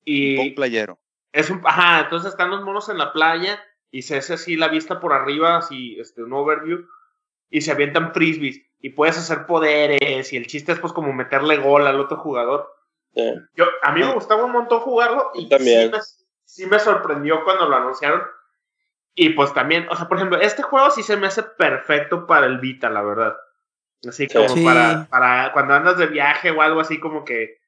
Y 0.04 0.38
Un 0.38 0.54
playero. 0.54 0.98
es 1.32 1.50
un, 1.50 1.60
ajá, 1.64 2.00
entonces 2.04 2.30
están 2.30 2.50
los 2.50 2.62
monos 2.62 2.88
en 2.88 2.98
la 2.98 3.12
playa 3.12 3.60
y 3.90 4.02
se 4.02 4.16
hace 4.18 4.34
así 4.34 4.56
la 4.56 4.68
vista 4.68 5.00
por 5.00 5.12
arriba, 5.12 5.56
así, 5.56 5.98
este, 5.98 6.22
un 6.22 6.32
overview, 6.32 6.86
y 7.50 7.60
se 7.62 7.72
avientan 7.72 8.14
frisbees 8.14 8.60
y 8.78 8.90
puedes 8.90 9.18
hacer 9.18 9.46
poderes 9.46 10.32
y 10.32 10.36
el 10.36 10.46
chiste 10.46 10.72
es 10.72 10.78
pues 10.78 10.92
como 10.92 11.12
meterle 11.12 11.56
gol 11.58 11.86
al 11.86 11.98
otro 12.00 12.18
jugador. 12.18 12.70
Sí. 13.14 13.34
Yo, 13.56 13.64
a 13.82 13.92
mí 13.92 14.00
me 14.00 14.14
gustaba 14.14 14.44
un 14.44 14.52
montón 14.52 14.80
jugarlo 14.80 15.32
y 15.34 15.48
también. 15.48 15.90
Sí, 15.92 16.19
sí 16.50 16.66
me 16.66 16.78
sorprendió 16.78 17.44
cuando 17.44 17.68
lo 17.68 17.76
anunciaron. 17.76 18.22
Y 19.14 19.30
pues 19.30 19.52
también, 19.54 19.86
o 19.90 19.96
sea, 19.96 20.08
por 20.08 20.16
ejemplo, 20.18 20.40
este 20.40 20.62
juego 20.62 20.90
sí 20.90 21.02
se 21.02 21.16
me 21.16 21.26
hace 21.26 21.42
perfecto 21.42 22.26
para 22.26 22.46
el 22.46 22.58
Vita, 22.58 22.90
la 22.90 23.02
verdad. 23.02 23.36
Así 24.08 24.26
como 24.28 24.48
Sí. 24.48 24.64
para, 24.64 25.06
para 25.10 25.52
cuando 25.52 25.74
andas 25.74 25.98
de 25.98 26.06
viaje 26.06 26.50
o 26.50 26.62
algo 26.62 26.80
así 26.80 26.98
como 27.00 27.24
que 27.24 27.58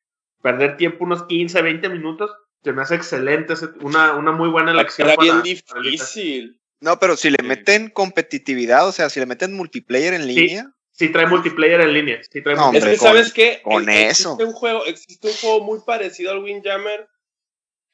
perder 0.40 0.76
tiempo 0.76 1.04
unos 1.04 1.24
15, 1.24 1.60
20 1.62 1.88
minutos, 1.88 2.30
se 2.62 2.72
me 2.72 2.82
hace 2.82 2.94
excelente, 2.94 3.54
una, 3.80 4.12
una 4.14 4.32
muy 4.32 4.48
buena 4.48 4.70
elección. 4.70 5.08
Era 5.08 5.20
bien 5.20 5.42
para 5.68 5.80
difícil. 5.82 6.60
No, 6.80 6.98
pero 6.98 7.16
si 7.16 7.30
le 7.30 7.38
Sí. 7.40 7.46
meten 7.46 7.90
competitividad, 7.90 8.86
o 8.88 8.92
sea, 8.92 9.10
si 9.10 9.20
le 9.20 9.26
meten 9.26 9.54
multiplayer 9.54 10.14
en 10.14 10.26
línea, 10.26 10.72
Sí 10.94 11.08
trae 11.08 11.26
multiplayer 11.26 11.80
en 11.80 11.94
línea. 11.94 12.20
Sí 12.30 12.42
trae 12.42 12.54
No, 12.54 12.70
multiplayer. 12.70 12.94
Es 12.94 13.00
que, 13.00 13.06
con- 13.06 13.08
¿sabes 13.16 13.32
qué? 13.32 13.60
con 13.62 13.88
Ex- 13.88 14.20
eso. 14.20 14.28
Existe 14.34 14.44
un, 14.44 14.52
juego, 14.52 14.84
existe 14.84 15.26
un 15.28 15.34
juego 15.34 15.64
muy 15.64 15.80
parecido 15.86 16.32
al 16.32 16.38
Windjammer 16.44 17.08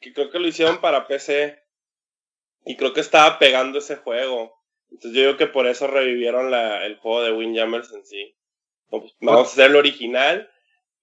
que 0.01 0.13
creo 0.13 0.31
que 0.31 0.39
lo 0.39 0.49
hicieron 0.49 0.81
para 0.81 1.07
PC 1.07 1.59
y 2.65 2.77
creo 2.77 2.93
que 2.93 3.01
estaba 3.01 3.39
pegando 3.39 3.79
ese 3.79 3.97
juego. 3.97 4.55
Entonces 4.91 5.13
yo 5.13 5.27
digo 5.27 5.37
que 5.37 5.47
por 5.47 5.67
eso 5.67 5.87
revivieron 5.87 6.51
la, 6.51 6.87
el 6.87 6.97
juego 6.99 7.23
de 7.23 7.33
Windjammers 7.33 7.93
en 7.93 8.05
sí. 8.05 8.37
Pues, 8.91 9.15
vamos 9.21 9.49
a 9.49 9.53
hacer 9.53 9.71
el 9.71 9.77
original 9.77 10.51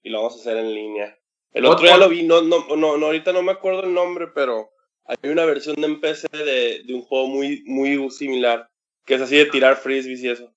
y 0.03 0.09
lo 0.09 0.19
vamos 0.19 0.37
a 0.37 0.39
hacer 0.41 0.57
en 0.57 0.73
línea. 0.73 1.17
El 1.53 1.65
otro 1.65 1.85
ya 1.85 1.97
lo 1.97 2.09
vi, 2.09 2.23
no, 2.23 2.41
no, 2.41 2.65
no, 2.75 2.97
no, 2.97 3.05
ahorita 3.05 3.31
no 3.31 3.41
me 3.41 3.53
acuerdo 3.53 3.83
el 3.83 3.93
nombre, 3.93 4.27
pero 4.33 4.71
hay 5.05 5.29
una 5.29 5.45
versión 5.45 5.75
de 5.77 5.85
en 5.87 6.01
PC 6.01 6.27
de, 6.31 6.83
de 6.83 6.93
un 6.93 7.03
juego 7.03 7.27
muy, 7.27 7.63
muy 7.65 8.09
similar, 8.11 8.69
que 9.05 9.15
es 9.15 9.21
así 9.21 9.37
de 9.37 9.45
tirar 9.45 9.77
frisbees 9.77 10.21
y 10.21 10.29
eso. 10.29 10.53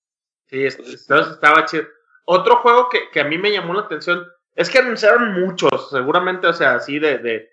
Sí, 0.46 0.64
es- 0.64 0.78
entonces 0.78 1.34
estaba 1.34 1.66
chido. 1.66 1.84
Otro 2.24 2.56
juego 2.56 2.88
que, 2.88 3.10
que 3.12 3.20
a 3.20 3.24
mí 3.24 3.38
me 3.38 3.52
llamó 3.52 3.74
la 3.74 3.82
atención 3.82 4.26
es 4.56 4.68
que 4.70 4.78
anunciaron 4.78 5.40
muchos, 5.40 5.90
seguramente, 5.90 6.46
o 6.48 6.52
sea, 6.52 6.74
así 6.74 6.98
de, 6.98 7.18
de, 7.18 7.48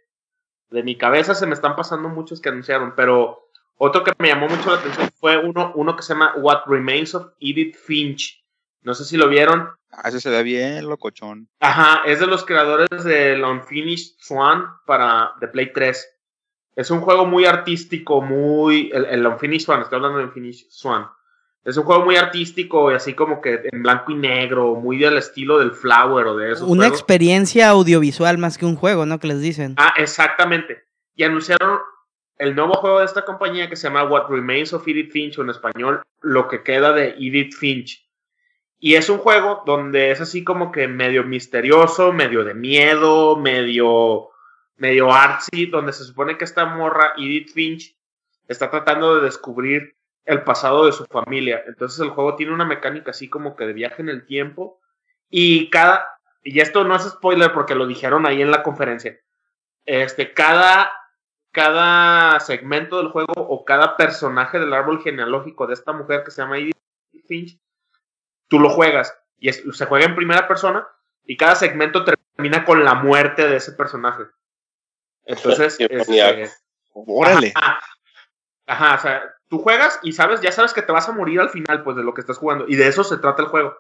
de 0.70 0.84
mi 0.84 0.98
cabeza 0.98 1.36
se 1.36 1.46
me 1.46 1.54
están 1.54 1.76
pasando 1.76 2.10
muchos 2.10 2.42
que 2.42 2.50
anunciaron, 2.50 2.94
pero 2.96 3.50
otro 3.78 4.04
que 4.04 4.14
me 4.20 4.30
llamó 4.30 4.48
mucho 4.48 4.72
la 4.72 4.80
atención 4.80 5.10
fue 5.20 5.38
uno, 5.38 5.72
uno 5.76 5.96
que 5.96 6.04
se 6.04 6.14
llama 6.14 6.34
What 6.38 6.64
Remains 6.68 7.14
of 7.14 7.34
Edith 7.40 7.76
Finch. 7.76 8.44
No 8.82 8.94
sé 8.94 9.04
si 9.04 9.18
lo 9.18 9.28
vieron. 9.28 9.70
Ah, 9.92 10.10
ese 10.10 10.22
se 10.22 10.30
ve 10.30 10.44
bien 10.44 10.88
locochón. 10.88 11.50
Ajá, 11.60 12.04
es 12.06 12.20
de 12.20 12.28
los 12.28 12.46
creadores 12.46 13.04
del 13.04 13.44
Unfinished 13.44 14.16
Swan 14.20 14.66
para 14.86 15.34
de 15.40 15.48
Play 15.48 15.74
3. 15.74 16.14
Es 16.76 16.92
un 16.92 17.02
juego 17.02 17.26
muy 17.26 17.46
artístico, 17.46 18.22
muy. 18.22 18.92
El, 18.94 19.06
el 19.06 19.26
Unfinished 19.26 19.66
Swan, 19.66 19.82
estoy 19.82 19.98
hablando 19.98 20.20
de 20.20 20.26
Unfinished 20.26 20.68
Swan. 20.70 21.08
Es 21.66 21.78
un 21.78 21.84
juego 21.84 22.06
muy 22.06 22.16
artístico 22.16 22.92
y 22.92 22.96
así 22.96 23.16
como 23.16 23.42
que 23.42 23.62
en 23.72 23.82
blanco 23.82 24.12
y 24.12 24.16
negro, 24.16 24.76
muy 24.76 24.98
del 25.00 25.18
estilo 25.18 25.58
del 25.58 25.72
Flower 25.72 26.28
o 26.28 26.38
de 26.38 26.52
esos 26.52 26.70
Una 26.70 26.84
juegos. 26.84 27.00
experiencia 27.00 27.70
audiovisual 27.70 28.38
más 28.38 28.60
que 28.60 28.68
un 28.68 28.76
juego, 28.76 29.08
¿no? 29.08 29.20
Que 29.20 29.28
les 29.28 29.42
dicen. 29.42 29.74
Ah, 29.78 29.94
exactamente. 29.98 30.84
Y 31.16 31.24
anunciaron 31.24 31.80
el 32.38 32.56
nuevo 32.56 32.74
juego 32.76 33.00
de 33.00 33.06
esta 33.06 33.26
compañía 33.26 33.68
que 33.68 33.76
se 33.76 33.88
llama 33.88 34.04
What 34.04 34.30
Remains 34.30 34.74
of 34.74 34.88
Edith 34.88 35.12
Finch 35.12 35.40
o 35.40 35.42
en 35.42 35.50
español 35.50 36.04
Lo 36.22 36.48
que 36.48 36.62
queda 36.62 36.94
de 36.94 37.16
Edith 37.18 37.56
Finch. 37.56 38.08
Y 38.78 38.94
es 38.94 39.10
un 39.10 39.18
juego 39.18 39.64
donde 39.66 40.12
es 40.12 40.22
así 40.22 40.44
como 40.44 40.72
que 40.72 40.88
medio 40.88 41.24
misterioso, 41.24 42.14
medio 42.14 42.44
de 42.44 42.54
miedo, 42.54 43.38
medio 43.38 44.30
medio 44.78 45.12
artsy, 45.12 45.66
donde 45.66 45.94
se 45.94 46.04
supone 46.04 46.38
que 46.38 46.44
esta 46.44 46.66
morra 46.66 47.14
Edith 47.18 47.54
Finch 47.54 47.96
está 48.48 48.70
tratando 48.70 49.16
de 49.16 49.24
descubrir 49.24 49.95
el 50.26 50.44
pasado 50.44 50.86
de 50.86 50.92
su 50.92 51.06
familia. 51.06 51.64
Entonces 51.68 52.00
el 52.00 52.10
juego 52.10 52.36
tiene 52.36 52.54
una 52.54 52.66
mecánica 52.66 53.12
así 53.12 53.30
como 53.30 53.56
que 53.56 53.66
de 53.66 53.74
viaje 53.74 54.02
en 54.02 54.10
el 54.10 54.26
tiempo 54.26 54.80
y 55.30 55.70
cada 55.70 56.08
y 56.44 56.60
esto 56.60 56.84
no 56.84 56.96
es 56.96 57.04
spoiler 57.04 57.52
porque 57.54 57.74
lo 57.76 57.88
dijeron 57.88 58.26
ahí 58.26 58.42
en 58.42 58.52
la 58.52 58.64
conferencia. 58.64 59.18
Este 59.86 60.34
cada 60.34 60.92
cada 61.52 62.40
segmento 62.42 62.98
del 62.98 63.10
juego 63.10 63.34
o 63.38 63.64
cada 63.64 63.96
personaje 63.98 64.60
del 64.60 64.74
árbol 64.74 65.02
genealógico 65.02 65.68
de 65.68 65.74
esta 65.76 65.94
mujer 65.94 66.24
que 66.24 66.32
se 66.32 66.42
llama 66.42 66.58
Edith 66.58 66.76
Finch, 67.28 67.58
tú 68.48 68.60
lo 68.60 68.70
juegas 68.70 69.18
y 69.38 69.50
es- 69.50 69.64
se 69.72 69.86
juega 69.86 70.06
en 70.06 70.16
primera 70.16 70.48
persona 70.48 70.88
y 71.24 71.38
cada 71.38 71.56
segmento 71.56 72.04
termina 72.04 72.66
con 72.66 72.84
la 72.84 72.94
muerte 72.96 73.48
de 73.48 73.56
ese 73.58 73.72
personaje. 73.72 74.24
Entonces, 75.24 75.78
este. 75.90 76.52
Órale. 76.94 77.52
Ajá, 77.56 77.80
ajá, 78.68 78.96
o 78.96 79.00
sea, 79.00 79.36
tú 79.50 79.60
juegas 79.60 80.00
y 80.04 80.14
sabes, 80.14 80.42
ya 80.42 80.52
sabes 80.52 80.74
que 80.74 80.82
te 80.82 80.92
vas 80.92 81.08
a 81.10 81.14
morir 81.14 81.40
al 81.40 81.50
final, 81.50 81.84
pues, 81.84 81.96
de 81.98 82.04
lo 82.04 82.14
que 82.14 82.22
estás 82.22 82.38
jugando. 82.38 82.66
Y 82.68 82.76
de 82.76 82.88
eso 82.88 83.04
se 83.04 83.18
trata 83.18 83.42
el 83.44 83.48
juego. 83.50 83.76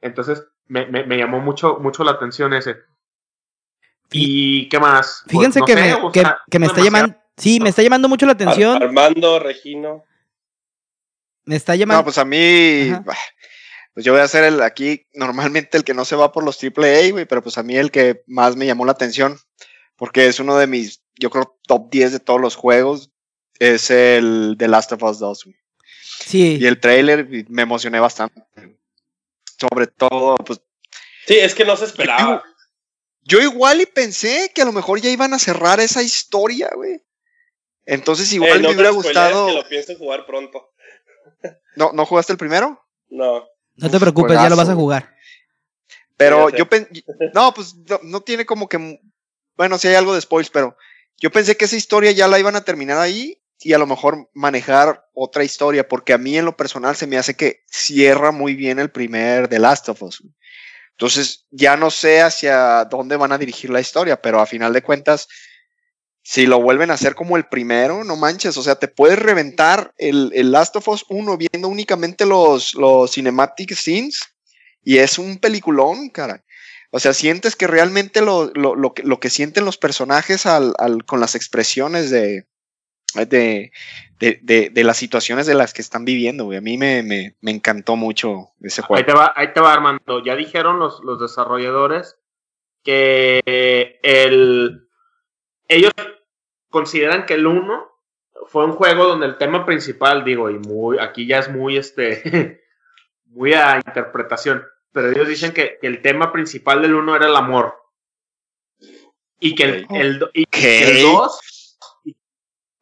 Entonces, 0.00 0.46
me, 0.66 0.86
me- 0.86 1.04
me 1.04 1.16
llamó 1.18 1.40
mucho, 1.40 1.78
mucho 1.80 2.04
la 2.04 2.12
atención 2.12 2.52
ese. 2.54 2.76
¿Y 4.10 4.68
qué 4.68 4.78
más? 4.78 5.22
Pues, 5.24 5.32
Fíjense 5.32 5.60
no 5.60 5.66
que, 5.66 5.74
sé, 5.74 5.80
me, 5.80 6.12
que, 6.12 6.20
sea, 6.20 6.38
que 6.50 6.58
me 6.58 6.66
está 6.66 6.80
demasiado. 6.80 6.84
llamando. 7.06 7.18
Sí, 7.36 7.60
me 7.60 7.68
está 7.68 7.82
llamando 7.82 8.08
mucho 8.08 8.26
la 8.26 8.32
atención. 8.32 8.76
Ar- 8.76 8.84
Armando, 8.84 9.38
Regino. 9.38 10.04
Me 11.44 11.56
está 11.56 11.74
llamando. 11.76 12.00
No, 12.00 12.04
pues 12.04 12.18
a 12.18 12.24
mí, 12.24 12.90
Ajá. 12.90 13.04
pues 13.94 14.04
yo 14.04 14.12
voy 14.12 14.22
a 14.22 14.28
ser 14.28 14.44
el 14.44 14.60
aquí, 14.62 15.06
normalmente 15.14 15.76
el 15.78 15.84
que 15.84 15.94
no 15.94 16.04
se 16.04 16.16
va 16.16 16.32
por 16.32 16.44
los 16.44 16.58
AAA, 16.62 17.10
güey, 17.12 17.24
pero 17.26 17.42
pues 17.42 17.58
a 17.58 17.62
mí 17.62 17.76
el 17.76 17.90
que 17.90 18.22
más 18.26 18.56
me 18.56 18.66
llamó 18.66 18.84
la 18.84 18.92
atención, 18.92 19.36
porque 19.96 20.26
es 20.26 20.40
uno 20.40 20.56
de 20.56 20.66
mis, 20.66 21.02
yo 21.18 21.30
creo, 21.30 21.58
top 21.66 21.90
10 21.90 22.12
de 22.12 22.20
todos 22.20 22.40
los 22.40 22.54
juegos, 22.56 23.12
es 23.58 23.90
el 23.90 24.56
The 24.58 24.68
Last 24.68 24.92
of 24.92 25.02
Us 25.02 25.18
2, 25.18 25.44
güey. 25.44 25.56
sí. 26.20 26.58
Y 26.60 26.66
el 26.66 26.80
trailer 26.80 27.26
me 27.48 27.62
emocioné 27.62 28.00
bastante. 28.00 28.42
Sobre 29.58 29.86
todo, 29.88 30.36
pues 30.36 30.60
Sí, 31.26 31.36
es 31.38 31.54
que 31.54 31.64
no 31.64 31.76
se 31.76 31.84
esperaba. 31.84 32.42
yo 33.22 33.40
igual 33.40 33.80
y 33.80 33.86
pensé 33.86 34.50
que 34.54 34.62
a 34.62 34.64
lo 34.64 34.72
mejor 34.72 35.00
ya 35.00 35.10
iban 35.10 35.34
a 35.34 35.38
cerrar 35.38 35.80
esa 35.80 36.02
historia, 36.02 36.70
güey. 36.74 37.02
Entonces 37.84 38.32
igual 38.32 38.58
Eh, 38.58 38.62
no 38.62 38.68
me 38.68 38.74
hubiera 38.74 38.90
gustado. 38.90 39.46
que 39.48 39.52
lo 39.54 39.68
pienso 39.68 39.96
jugar 39.96 40.24
pronto. 40.26 40.72
¿No, 41.76 41.92
¿No 41.92 42.06
jugaste 42.06 42.32
el 42.32 42.38
primero? 42.38 42.82
No. 43.08 43.44
no 43.76 43.90
te 43.90 43.96
Uf, 43.96 44.02
preocupes, 44.02 44.34
ya 44.34 44.48
lo 44.48 44.56
vas 44.56 44.68
a 44.68 44.74
jugar. 44.74 45.14
Pero 46.16 46.50
yo 46.50 46.68
pensé, 46.68 47.04
no, 47.34 47.54
pues 47.54 47.74
no, 47.74 48.00
no 48.02 48.20
tiene 48.22 48.44
como 48.44 48.68
que, 48.68 49.00
bueno, 49.56 49.78
sí 49.78 49.86
hay 49.88 49.94
algo 49.94 50.14
de 50.14 50.20
spoils, 50.20 50.50
pero 50.50 50.76
yo 51.18 51.30
pensé 51.30 51.56
que 51.56 51.64
esa 51.66 51.76
historia 51.76 52.10
ya 52.12 52.26
la 52.26 52.38
iban 52.40 52.56
a 52.56 52.64
terminar 52.64 52.98
ahí 52.98 53.40
y 53.60 53.72
a 53.72 53.78
lo 53.78 53.86
mejor 53.86 54.30
manejar 54.34 55.04
otra 55.12 55.44
historia, 55.44 55.88
porque 55.88 56.12
a 56.12 56.18
mí 56.18 56.36
en 56.36 56.44
lo 56.44 56.56
personal 56.56 56.96
se 56.96 57.06
me 57.06 57.18
hace 57.18 57.34
que 57.34 57.64
cierra 57.66 58.30
muy 58.30 58.54
bien 58.54 58.78
el 58.78 58.90
primer 58.90 59.48
The 59.48 59.58
Last 59.58 59.88
of 59.88 60.02
Us. 60.02 60.22
Entonces 60.92 61.46
ya 61.50 61.76
no 61.76 61.90
sé 61.90 62.20
hacia 62.22 62.84
dónde 62.84 63.16
van 63.16 63.32
a 63.32 63.38
dirigir 63.38 63.70
la 63.70 63.80
historia, 63.80 64.20
pero 64.20 64.40
a 64.40 64.46
final 64.46 64.72
de 64.72 64.82
cuentas, 64.82 65.28
si 66.22 66.46
lo 66.46 66.60
vuelven 66.60 66.90
a 66.90 66.94
hacer 66.94 67.14
como 67.14 67.36
el 67.36 67.46
primero, 67.46 68.04
no 68.04 68.16
manches, 68.16 68.56
o 68.56 68.62
sea, 68.62 68.76
te 68.76 68.88
puedes 68.88 69.18
reventar 69.18 69.92
el, 69.96 70.30
el 70.34 70.52
Last 70.52 70.76
of 70.76 70.88
Us 70.88 71.04
1 71.08 71.36
viendo 71.36 71.68
únicamente 71.68 72.26
los, 72.26 72.74
los 72.74 73.12
cinematic 73.12 73.74
scenes 73.74 74.22
y 74.82 74.98
es 74.98 75.18
un 75.18 75.38
peliculón, 75.38 76.10
cara. 76.10 76.44
O 76.90 77.00
sea, 77.00 77.12
sientes 77.12 77.54
que 77.54 77.66
realmente 77.66 78.20
lo, 78.22 78.50
lo, 78.54 78.74
lo, 78.74 78.94
que, 78.94 79.02
lo 79.02 79.20
que 79.20 79.30
sienten 79.30 79.64
los 79.64 79.76
personajes 79.76 80.46
al, 80.46 80.74
al, 80.78 81.04
con 81.04 81.20
las 81.20 81.34
expresiones 81.34 82.10
de, 82.10 82.46
de, 83.14 83.72
de, 84.18 84.40
de, 84.42 84.70
de, 84.70 84.84
las 84.84 84.96
situaciones 84.96 85.46
de 85.46 85.54
las 85.54 85.72
que 85.72 85.82
están 85.82 86.04
viviendo, 86.04 86.44
güey. 86.44 86.58
A 86.58 86.60
mí 86.60 86.76
me, 86.76 87.02
me, 87.02 87.36
me 87.40 87.50
encantó 87.50 87.96
mucho 87.96 88.50
ese 88.60 88.82
juego. 88.82 88.98
Ahí 88.98 89.06
te 89.06 89.12
va, 89.12 89.32
ahí 89.34 89.52
te 89.52 89.60
va 89.60 89.72
Armando. 89.72 90.22
Ya 90.24 90.36
dijeron 90.36 90.78
los, 90.78 91.00
los 91.02 91.20
desarrolladores 91.20 92.16
que 92.82 93.40
el, 94.02 94.88
ellos 95.68 95.92
consideran 96.70 97.26
que 97.26 97.34
el 97.34 97.46
1 97.46 97.88
fue 98.46 98.64
un 98.64 98.72
juego 98.72 99.04
donde 99.04 99.26
el 99.26 99.36
tema 99.36 99.66
principal, 99.66 100.24
digo, 100.24 100.50
y 100.50 100.58
muy, 100.58 100.98
aquí 100.98 101.26
ya 101.26 101.38
es 101.38 101.50
muy 101.50 101.76
este, 101.76 102.62
muy 103.26 103.52
a 103.52 103.76
interpretación, 103.76 104.64
pero 104.92 105.10
ellos 105.10 105.28
dicen 105.28 105.52
que, 105.52 105.78
que 105.80 105.86
el 105.86 106.02
tema 106.02 106.32
principal 106.32 106.82
del 106.82 106.94
1 106.94 107.16
era 107.16 107.26
el 107.26 107.36
amor. 107.36 107.74
Y 109.40 109.54
que 109.54 109.64
el, 109.64 109.86
el, 109.90 110.30
y 110.32 110.46
que 110.46 110.90
el 110.90 111.02
2, 111.02 111.40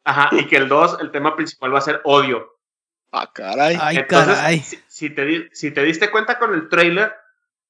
ajá, 0.07 0.29
y 0.33 0.45
que 0.47 0.57
el 0.57 0.67
2, 0.69 0.97
el 1.01 1.11
tema 1.11 1.35
principal 1.35 1.73
va 1.73 1.79
a 1.79 1.81
ser 1.81 2.01
odio. 2.03 2.55
Ah, 3.11 3.29
caray. 3.33 3.77
Ay, 3.79 3.97
Entonces, 3.97 4.35
caray. 4.35 4.59
Si, 4.59 4.79
si, 4.87 5.09
te, 5.09 5.25
di- 5.25 5.49
si 5.53 5.71
te 5.71 5.81
diste 5.83 6.11
cuenta 6.11 6.37
con 6.39 6.53
el 6.53 6.67
trailer, 6.69 7.13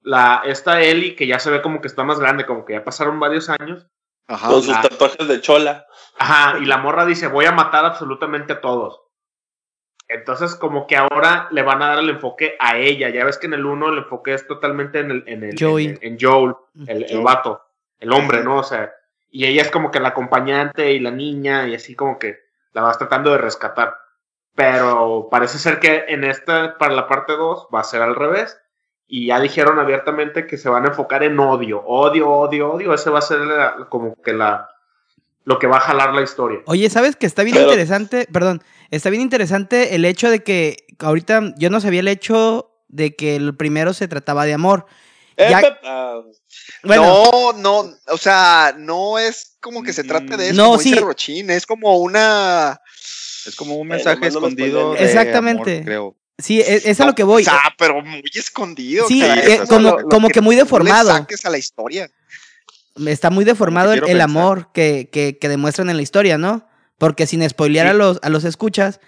la, 0.02 0.42
esta 0.46 0.82
Ellie, 0.82 1.16
que 1.16 1.28
ya 1.28 1.40
se 1.40 1.52
ve 1.52 1.62
como 1.62 1.80
que 1.82 1.88
está 1.88 2.04
más 2.04 2.20
grande, 2.20 2.46
como 2.46 2.66
que 2.66 2.74
ya 2.74 2.84
pasaron 2.84 3.20
varios 3.20 3.50
años, 3.50 3.88
Ajá. 4.30 4.50
Con 4.50 4.62
sus 4.62 4.74
tatuajes 4.82 5.26
de 5.28 5.40
chola. 5.40 5.86
Ajá, 6.20 6.60
y 6.60 6.66
la 6.66 6.78
morra 6.78 7.06
dice, 7.06 7.28
voy 7.28 7.46
a 7.46 7.54
matar 7.54 7.86
absolutamente 7.86 8.52
a 8.54 8.60
todos. 8.62 9.00
Entonces, 10.10 10.56
como 10.56 10.88
que 10.88 10.96
ahora 10.98 11.48
le 11.52 11.64
van 11.64 11.82
a 11.82 11.88
dar 11.88 12.00
el 12.00 12.10
enfoque 12.10 12.56
a 12.60 12.78
ella. 12.78 13.10
Ya 13.10 13.24
ves 13.26 13.38
que 13.38 13.48
en 13.48 13.54
el 13.54 13.66
1 13.66 13.90
el 13.90 13.98
enfoque 14.00 14.34
es 14.34 14.48
totalmente 14.48 15.00
en 15.00 15.12
el, 15.12 15.24
en 15.28 15.44
el, 15.44 15.56
Joey. 15.60 15.86
en, 15.86 15.92
el- 15.92 16.00
en 16.04 16.18
Joel, 16.20 16.56
el, 16.88 17.04
el 17.04 17.22
vato, 17.22 17.62
el 18.00 18.12
hombre, 18.14 18.44
¿no? 18.44 18.58
O 18.58 18.64
sea, 18.64 18.92
y 19.38 19.46
ella 19.46 19.62
es 19.62 19.70
como 19.72 19.92
que 19.92 20.00
la 20.00 20.10
acompañante 20.10 20.92
y 20.94 21.00
la 21.00 21.12
niña, 21.12 21.68
y 21.68 21.76
así 21.76 21.96
como 21.96 22.18
que 22.18 22.40
la 22.74 22.82
vas 22.82 22.98
tratando 22.98 23.32
de 23.32 23.38
rescatar. 23.38 23.96
Pero 24.56 25.28
parece 25.30 25.60
ser 25.60 25.80
que 25.80 26.06
en 26.08 26.24
esta, 26.24 26.78
para 26.78 26.94
la 26.96 27.08
parte 27.08 27.34
2, 27.34 27.68
va 27.74 27.82
a 27.82 27.84
ser 27.84 28.02
al 28.02 28.16
revés. 28.16 28.58
Y 29.08 29.28
ya 29.28 29.40
dijeron 29.40 29.78
abiertamente 29.80 30.48
que 30.48 30.58
se 30.58 30.68
van 30.70 30.86
a 30.86 30.90
enfocar 30.90 31.24
en 31.24 31.40
odio, 31.40 31.84
odio, 31.86 32.30
odio, 32.30 32.72
odio. 32.74 32.94
Ese 32.94 33.10
va 33.10 33.20
a 33.20 33.22
ser 33.22 33.40
la- 33.42 33.86
como 33.90 34.16
que 34.16 34.34
la, 34.34 34.70
lo 35.46 35.60
que 35.60 35.68
va 35.68 35.78
a 35.78 35.82
jalar 35.82 36.14
la 36.14 36.24
historia. 36.24 36.60
Oye, 36.66 36.90
¿sabes 36.90 37.16
que 37.16 37.26
está 37.28 37.44
bien 37.44 37.56
Pero- 37.56 37.68
interesante? 37.70 38.28
Perdón, 38.34 38.64
está 38.90 39.10
bien 39.12 39.22
interesante 39.22 39.96
el 39.96 40.04
hecho 40.06 40.30
de 40.32 40.42
que 40.44 40.78
ahorita 41.00 41.54
yo 41.58 41.70
no 41.70 41.80
sabía 41.80 42.00
el 42.02 42.08
hecho 42.08 42.72
de 42.88 43.16
que 43.16 43.36
el 43.36 43.56
primero 43.56 43.94
se 43.94 44.08
trataba 44.08 44.46
de 44.46 44.54
amor. 44.54 44.88
Ya- 45.38 45.78
ah, 45.84 46.22
Bueno, 46.84 47.04
No, 47.04 47.54
no, 47.54 47.98
o 48.08 48.18
sea, 48.18 48.76
no 48.78 49.18
es 49.20 49.58
como 49.60 49.84
que 49.84 49.94
se 49.94 50.04
trate 50.04 50.38
de 50.38 50.48
eso, 50.50 50.56
No, 50.56 50.66
como 50.72 50.80
sí. 50.80 50.90
dice 50.92 51.02
Rochín, 51.02 51.50
es 51.50 51.66
como 51.66 51.98
una... 51.98 52.80
Es 53.46 53.56
como 53.56 53.76
un 53.78 53.88
mensaje 53.88 54.20
no 54.20 54.28
escondido. 54.28 54.94
de 54.94 55.06
Exactamente. 55.06 55.74
amor, 55.76 55.86
creo. 55.86 56.16
sí, 56.38 56.60
es, 56.60 56.86
es 56.86 57.00
a 57.00 57.06
lo 57.06 57.16
que 57.16 57.24
voy. 57.24 57.44
O 57.44 57.46
sea, 57.46 57.62
pero 57.78 58.02
muy 58.02 58.22
escondido. 58.34 59.08
Sí, 59.08 59.22
caray, 59.22 59.52
eh, 59.54 59.60
como- 59.68 59.80
lo- 59.90 60.00
lo 60.02 60.10
como 60.10 60.28
que 60.30 60.42
muy 60.42 60.56
deformado. 60.56 61.12
saques 61.12 61.46
a 61.46 61.50
la 61.50 61.58
historia. 61.58 62.10
Está 63.06 63.30
muy 63.30 63.46
deformado 63.46 63.94
el, 63.94 64.22
amor 64.22 64.72
que, 64.74 65.10
que, 65.12 65.38
que 65.38 65.50
demuestran 65.50 65.90
en 65.90 65.96
la 65.98 66.02
historia, 66.02 66.38
¿no? 66.38 66.68
Porque 66.98 67.26
sin 67.28 67.48
spoilear 67.50 67.86
Sí. 67.88 67.92
a, 67.92 67.94
los, 67.94 68.20
a 68.22 68.30
los 68.30 68.44
escuchas, 68.44 69.00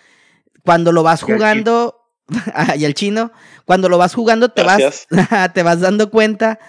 cuando 0.63 0.91
lo 0.91 1.03
vas 1.03 1.21
jugando, 1.23 2.05
ah, 2.53 2.75
y 2.77 2.85
al 2.85 2.93
chino, 2.93 3.31
cuando 3.65 3.89
lo 3.89 3.97
vas 3.97 4.13
jugando 4.13 4.49
te 4.51 4.63
vas, 4.63 5.07
te 5.53 5.63
vas 5.63 5.79
dando 5.81 6.09
cuenta 6.11 6.59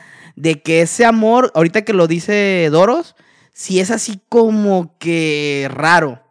de 0.41 0.63
que 0.63 0.81
ese 0.83 1.05
amor, 1.05 1.53
ahorita 1.55 1.83
que 1.83 1.93
lo 1.93 2.07
dice 2.07 2.69
Doros, 2.71 3.15
sí 3.53 3.79
es 3.81 3.91
así 3.91 4.21
como 4.29 4.97
que 4.99 5.69
raro. 5.71 6.23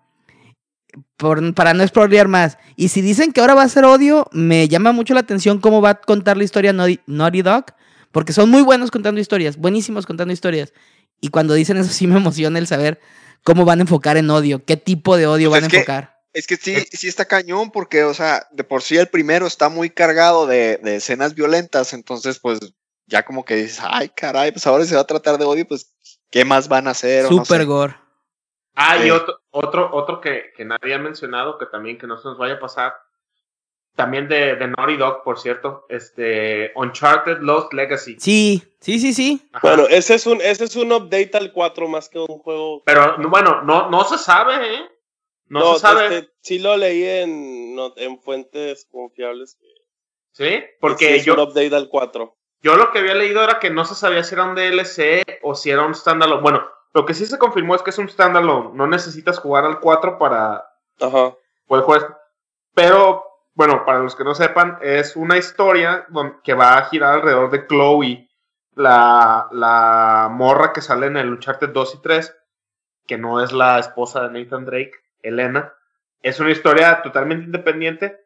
Por- 1.18 1.54
para 1.54 1.74
no 1.74 1.86
spoilear 1.88 2.28
más. 2.28 2.58
Y 2.76 2.88
si 2.90 3.02
dicen 3.02 3.34
que 3.34 3.42
ahora 3.42 3.54
va 3.54 3.64
a 3.64 3.70
ser 3.70 3.86
odio, 3.86 4.28
me 4.32 4.68
llama 4.68 4.92
mucho 4.94 5.14
la 5.14 5.20
atención 5.20 5.60
cómo 5.60 5.82
va 5.82 5.90
a 5.92 6.02
contar 6.02 6.38
la 6.38 6.44
historia 6.46 6.74
Naughty, 6.74 7.00
Naughty 7.08 7.42
Dog. 7.42 7.66
Porque 8.12 8.34
son 8.34 8.50
muy 8.50 8.64
buenos 8.64 8.90
contando 8.90 9.22
historias, 9.22 9.58
buenísimos 9.58 10.06
contando 10.08 10.34
historias. 10.34 10.74
Y 11.22 11.28
cuando 11.30 11.54
dicen 11.54 11.78
eso 11.78 11.92
sí 11.92 12.08
me 12.08 12.16
emociona 12.18 12.58
el 12.58 12.66
saber 12.66 13.00
cómo 13.44 13.66
van 13.66 13.80
a 13.80 13.82
enfocar 13.84 14.18
en 14.18 14.30
odio, 14.32 14.66
qué 14.66 14.78
tipo 14.78 15.16
de 15.18 15.28
odio 15.28 15.50
Pues 15.50 15.62
van 15.62 15.68
a 15.68 15.72
que- 15.72 15.78
enfocar. 15.78 16.18
Es 16.34 16.46
que 16.48 16.56
sí, 16.58 16.76
sí 16.92 17.08
está 17.08 17.26
cañón, 17.26 17.72
porque, 17.72 18.04
o 18.04 18.14
sea, 18.14 18.48
de 18.52 18.64
por 18.64 18.84
sí 18.84 18.98
el 18.98 19.08
primero 19.08 19.48
está 19.48 19.68
muy 19.70 19.90
cargado 19.90 20.46
de, 20.46 20.78
de 20.84 20.98
escenas 20.98 21.34
violentas, 21.34 21.92
entonces, 21.94 22.38
pues, 22.40 22.60
ya 23.10 23.24
como 23.26 23.44
que 23.44 23.56
dices, 23.56 23.82
ay, 23.84 24.10
caray, 24.10 24.52
pues 24.52 24.66
ahora 24.68 24.86
se 24.86 24.96
va 24.96 25.02
a 25.02 25.08
tratar 25.08 25.38
de 25.38 25.46
odio, 25.46 25.68
pues, 25.68 25.94
¿qué 26.30 26.46
más 26.46 26.68
van 26.70 26.88
a 26.88 26.92
hacer? 26.92 27.24
No 27.24 27.30
Super 27.44 27.62
sé. 27.62 27.66
gore. 27.66 27.96
Ah, 28.76 28.98
y 28.98 29.04
Sí. 29.04 29.10
otro, 29.12 29.40
otro, 29.52 29.90
otro 29.94 30.22
que, 30.22 30.52
que 30.56 30.64
nadie 30.64 30.94
ha 30.94 31.00
mencionado, 31.00 31.58
que 31.58 31.66
también 31.66 31.98
que 31.98 32.08
no 32.08 32.18
se 32.18 32.28
nos 32.28 32.38
vaya 32.38 32.54
a 32.56 32.60
pasar. 32.60 32.94
también 33.96 34.30
de, 34.30 34.56
de 34.56 34.68
Naughty 34.70 34.96
Dog, 34.96 35.24
por 35.24 35.38
cierto, 35.40 35.86
este 35.90 36.72
Uncharted 36.76 37.40
Lost 37.40 37.74
Legacy. 37.74 38.16
Sí, 38.18 38.64
sí, 38.80 38.98
sí, 38.98 39.12
sí. 39.14 39.50
Ajá. 39.52 39.68
Bueno, 39.68 39.88
ese 39.90 40.16
es 40.16 40.26
un, 40.26 40.40
ese 40.42 40.64
es 40.64 40.76
un 40.78 40.94
update 40.94 41.32
al 41.36 41.52
4 41.52 41.88
más 41.90 42.08
que 42.08 42.18
un 42.20 42.40
juego. 42.40 42.82
Pero 42.86 43.18
no, 43.18 43.28
bueno, 43.30 43.62
no, 43.64 43.90
no 43.90 44.06
se 44.06 44.18
sabe, 44.18 44.76
¿eh? 44.76 44.80
No, 45.48 45.74
se 45.74 45.80
sabe. 45.82 46.06
este, 46.20 46.32
sí 46.42 46.60
lo 46.60 46.78
leí 46.78 47.04
en, 47.04 47.76
en 47.98 48.22
fuentes 48.22 48.86
confiables. 48.90 49.58
¿Sí? 50.32 50.46
Porque 50.46 50.78
Porque 50.80 51.16
es 51.18 51.26
yo, 51.26 51.34
un 51.34 51.42
update 51.42 51.76
al 51.76 51.90
4. 51.90 52.38
Yo 52.62 52.76
lo 52.76 52.92
que 52.92 53.00
había 53.00 53.16
leído 53.16 53.44
era 53.44 53.60
que 53.60 53.70
no 53.70 53.86
se 53.86 53.96
sabía 53.96 54.24
si 54.24 54.36
era 54.36 54.44
un 54.44 54.56
DLC 54.56 55.40
o 55.42 55.56
si 55.56 55.72
era 55.72 55.86
un 55.86 55.96
standalone. 55.96 56.42
Bueno, 56.42 56.68
lo 56.94 57.06
que 57.06 57.14
sí 57.14 57.26
se 57.26 57.38
confirmó 57.38 57.76
es 57.76 57.82
que 57.82 57.92
es 57.92 57.98
un 57.98 58.10
standalone. 58.10 58.72
No 58.74 58.88
necesitas 58.88 59.40
jugar 59.40 59.66
al 59.66 59.80
4 59.80 60.18
para 60.18 60.66
Ajá. 61.00 61.34
poder 61.68 61.84
jugar. 61.86 62.22
Pero, 62.74 63.24
bueno, 63.54 63.86
para 63.86 64.00
los 64.00 64.16
que 64.16 64.24
no 64.24 64.36
sepan, 64.36 64.78
es 64.82 65.16
una 65.16 65.38
historia 65.38 66.08
que 66.44 66.54
va 66.54 66.78
a 66.78 66.86
girar 66.86 67.16
alrededor 67.16 67.50
de 67.52 67.68
Chloe, 67.68 68.30
la, 68.76 69.48
la 69.52 70.28
morra 70.32 70.74
que 70.74 70.82
sale 70.82 71.08
en 71.08 71.18
el 71.18 71.30
Uncharted 71.30 71.70
2 71.70 71.96
y 71.96 72.02
3, 72.02 72.36
que 73.08 73.18
no 73.18 73.42
es 73.42 73.52
la 73.52 73.80
esposa 73.80 74.28
de 74.28 74.40
Nathan 74.44 74.66
Drake, 74.66 74.94
Elena. 75.22 75.74
Es 76.22 76.40
una 76.40 76.52
historia 76.52 77.02
totalmente 77.02 77.46
independiente 77.46 78.20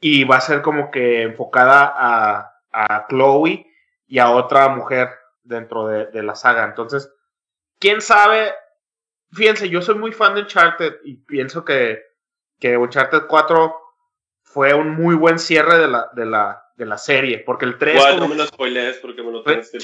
y 0.00 0.24
va 0.24 0.36
a 0.36 0.40
ser 0.40 0.62
como 0.62 0.90
que 0.90 1.22
enfocada 1.22 1.92
a, 1.96 2.51
a 2.72 3.06
Chloe 3.08 3.66
y 4.06 4.18
a 4.18 4.30
otra 4.30 4.68
mujer 4.68 5.10
dentro 5.42 5.86
de, 5.86 6.06
de 6.06 6.22
la 6.22 6.34
saga. 6.34 6.64
Entonces, 6.64 7.10
quién 7.78 8.00
sabe. 8.00 8.52
Fíjense, 9.32 9.68
yo 9.70 9.80
soy 9.80 9.94
muy 9.94 10.12
fan 10.12 10.34
de 10.34 10.42
Uncharted 10.42 10.96
y 11.04 11.16
pienso 11.16 11.64
que, 11.64 12.02
que 12.60 12.76
Uncharted 12.76 13.22
4 13.28 13.74
fue 14.42 14.74
un 14.74 14.90
muy 14.90 15.14
buen 15.14 15.38
cierre 15.38 15.78
de 15.78 15.88
la, 15.88 16.10
de 16.14 16.26
la, 16.26 16.62
de 16.76 16.84
la 16.86 16.98
serie. 16.98 17.38
Porque 17.38 17.64
el 17.64 17.78
3. 17.78 17.94
Igual, 17.96 18.10
como- 18.14 18.22
no 18.24 18.28
me 18.28 18.34
lo 18.36 18.46
spoilees 18.46 18.98
porque 18.98 19.22
me 19.22 19.32
lo 19.32 19.42
Fue- 19.42 19.52
tienes 19.54 19.70
que. 19.70 19.78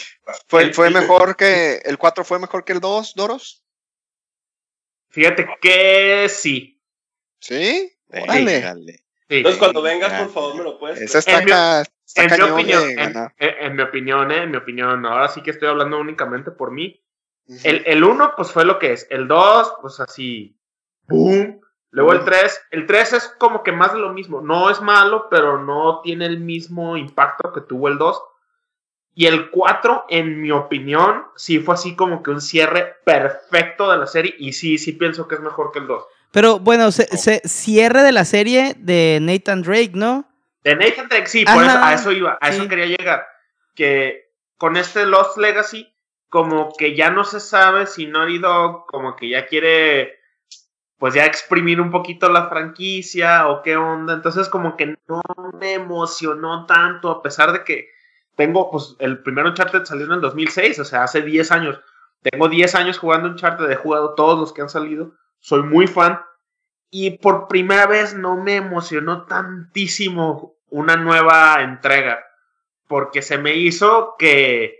¿Fue, 0.46 0.72
fue 0.74 0.90
mejor 0.90 1.36
que 1.36 1.76
el 1.84 1.96
4 1.96 2.24
fue 2.24 2.38
mejor 2.38 2.64
que 2.64 2.72
el 2.74 2.80
2, 2.80 3.14
Doros? 3.14 3.64
Fíjate 5.10 5.48
que 5.62 6.28
sí. 6.28 6.82
¿Sí? 7.40 7.90
Órale. 8.12 8.98
Entonces, 9.28 9.58
cuando 9.58 9.82
vengas, 9.82 10.12
por 10.22 10.32
favor, 10.32 10.56
me 10.56 10.62
lo 10.64 10.78
puedes. 10.78 11.00
Esa 11.00 11.18
está, 11.18 11.38
En 11.40 11.48
ca- 11.48 11.82
está 12.06 12.22
en 12.24 12.42
mi 12.44 12.50
opinión, 12.50 12.82
de 12.82 12.90
en, 12.92 12.96
ganar. 12.96 13.34
en- 13.38 13.66
en 13.66 13.76
mi 13.76 13.82
opinión, 13.82 14.30
eh, 14.32 14.42
en 14.44 14.50
mi 14.50 14.56
opinión, 14.56 15.04
ahora 15.06 15.28
sí 15.28 15.42
que 15.42 15.50
estoy 15.50 15.68
hablando 15.68 15.98
únicamente 15.98 16.50
por 16.50 16.70
mí. 16.70 17.02
Ujú. 17.46 17.58
El, 17.64 17.82
el 17.86 18.04
1, 18.04 18.32
pues 18.36 18.50
fue 18.52 18.64
lo 18.64 18.78
que 18.78 18.92
es. 18.92 19.06
El 19.10 19.28
2, 19.28 19.74
pues 19.80 20.00
así. 20.00 20.56
¡Boom! 21.08 21.60
Luego 21.90 22.12
el 22.12 22.18
Boom. 22.18 22.26
3. 22.30 22.60
El 22.70 22.86
3 22.86 23.12
es 23.14 23.28
como 23.38 23.62
que 23.62 23.72
más 23.72 23.92
de 23.92 23.98
lo 23.98 24.12
mismo. 24.12 24.40
No 24.40 24.70
es 24.70 24.80
malo, 24.80 25.28
pero 25.30 25.62
no 25.62 26.00
tiene 26.02 26.26
el 26.26 26.38
mismo 26.40 26.96
impacto 26.96 27.52
que 27.52 27.60
tuvo 27.62 27.88
el 27.88 27.96
2. 27.98 28.22
Y 29.14 29.26
el 29.26 29.50
4, 29.50 30.04
en 30.10 30.40
mi 30.40 30.50
opinión, 30.52 31.24
sí 31.34 31.58
fue 31.58 31.74
así 31.74 31.96
como 31.96 32.22
que 32.22 32.30
un 32.30 32.40
cierre 32.40 32.96
perfecto 33.04 33.90
de 33.90 33.98
la 33.98 34.06
serie. 34.06 34.34
Y 34.38 34.52
sí, 34.52 34.78
sí 34.78 34.92
pienso 34.92 35.26
que 35.26 35.34
es 35.36 35.40
mejor 35.40 35.72
que 35.72 35.78
el 35.80 35.86
2. 35.86 36.04
Pero 36.32 36.58
bueno, 36.58 36.90
se, 36.92 37.04
se- 37.16 37.40
cierre 37.46 38.02
de 38.02 38.12
la 38.12 38.24
serie 38.24 38.74
de 38.78 39.18
Nathan 39.20 39.62
Drake, 39.62 39.92
¿no? 39.94 40.28
De 40.62 40.76
Nathan 40.76 41.08
Drake, 41.08 41.26
sí, 41.26 41.44
por 41.44 41.64
eso, 41.64 41.78
a 41.78 41.94
eso 41.94 42.12
iba, 42.12 42.38
a 42.40 42.52
sí. 42.52 42.58
eso 42.58 42.68
quería 42.68 42.86
llegar. 42.86 43.26
Que 43.74 44.30
con 44.56 44.76
este 44.76 45.06
Lost 45.06 45.38
Legacy, 45.38 45.92
como 46.28 46.72
que 46.76 46.94
ya 46.94 47.10
no 47.10 47.24
se 47.24 47.40
sabe 47.40 47.86
si 47.86 48.06
Naughty 48.06 48.38
Dog, 48.38 48.86
como 48.86 49.16
que 49.16 49.30
ya 49.30 49.46
quiere, 49.46 50.18
pues 50.98 51.14
ya 51.14 51.24
exprimir 51.24 51.80
un 51.80 51.90
poquito 51.90 52.28
la 52.28 52.48
franquicia 52.48 53.48
o 53.48 53.62
qué 53.62 53.76
onda. 53.76 54.12
Entonces, 54.14 54.48
como 54.48 54.76
que 54.76 54.96
no 55.08 55.22
me 55.58 55.74
emocionó 55.74 56.66
tanto, 56.66 57.10
a 57.10 57.22
pesar 57.22 57.52
de 57.52 57.64
que 57.64 57.88
tengo, 58.36 58.70
pues 58.70 58.96
el 58.98 59.22
primer 59.22 59.46
Uncharted 59.46 59.84
salió 59.84 60.06
en 60.06 60.12
el 60.12 60.20
2006, 60.20 60.78
o 60.80 60.84
sea, 60.84 61.04
hace 61.04 61.22
10 61.22 61.50
años. 61.52 61.80
Tengo 62.20 62.48
10 62.48 62.74
años 62.74 62.98
jugando 62.98 63.28
Uncharted, 63.28 63.70
he 63.70 63.76
jugado 63.76 64.14
todos 64.14 64.38
los 64.38 64.52
que 64.52 64.60
han 64.60 64.68
salido, 64.68 65.14
soy 65.40 65.62
muy 65.62 65.86
fan. 65.86 66.20
Y 66.90 67.18
por 67.18 67.48
primera 67.48 67.86
vez 67.86 68.14
no 68.14 68.36
me 68.36 68.56
emocionó 68.56 69.26
tantísimo 69.26 70.56
una 70.70 70.96
nueva 70.96 71.62
entrega. 71.62 72.24
Porque 72.86 73.20
se 73.20 73.36
me 73.36 73.54
hizo 73.54 74.14
que 74.18 74.78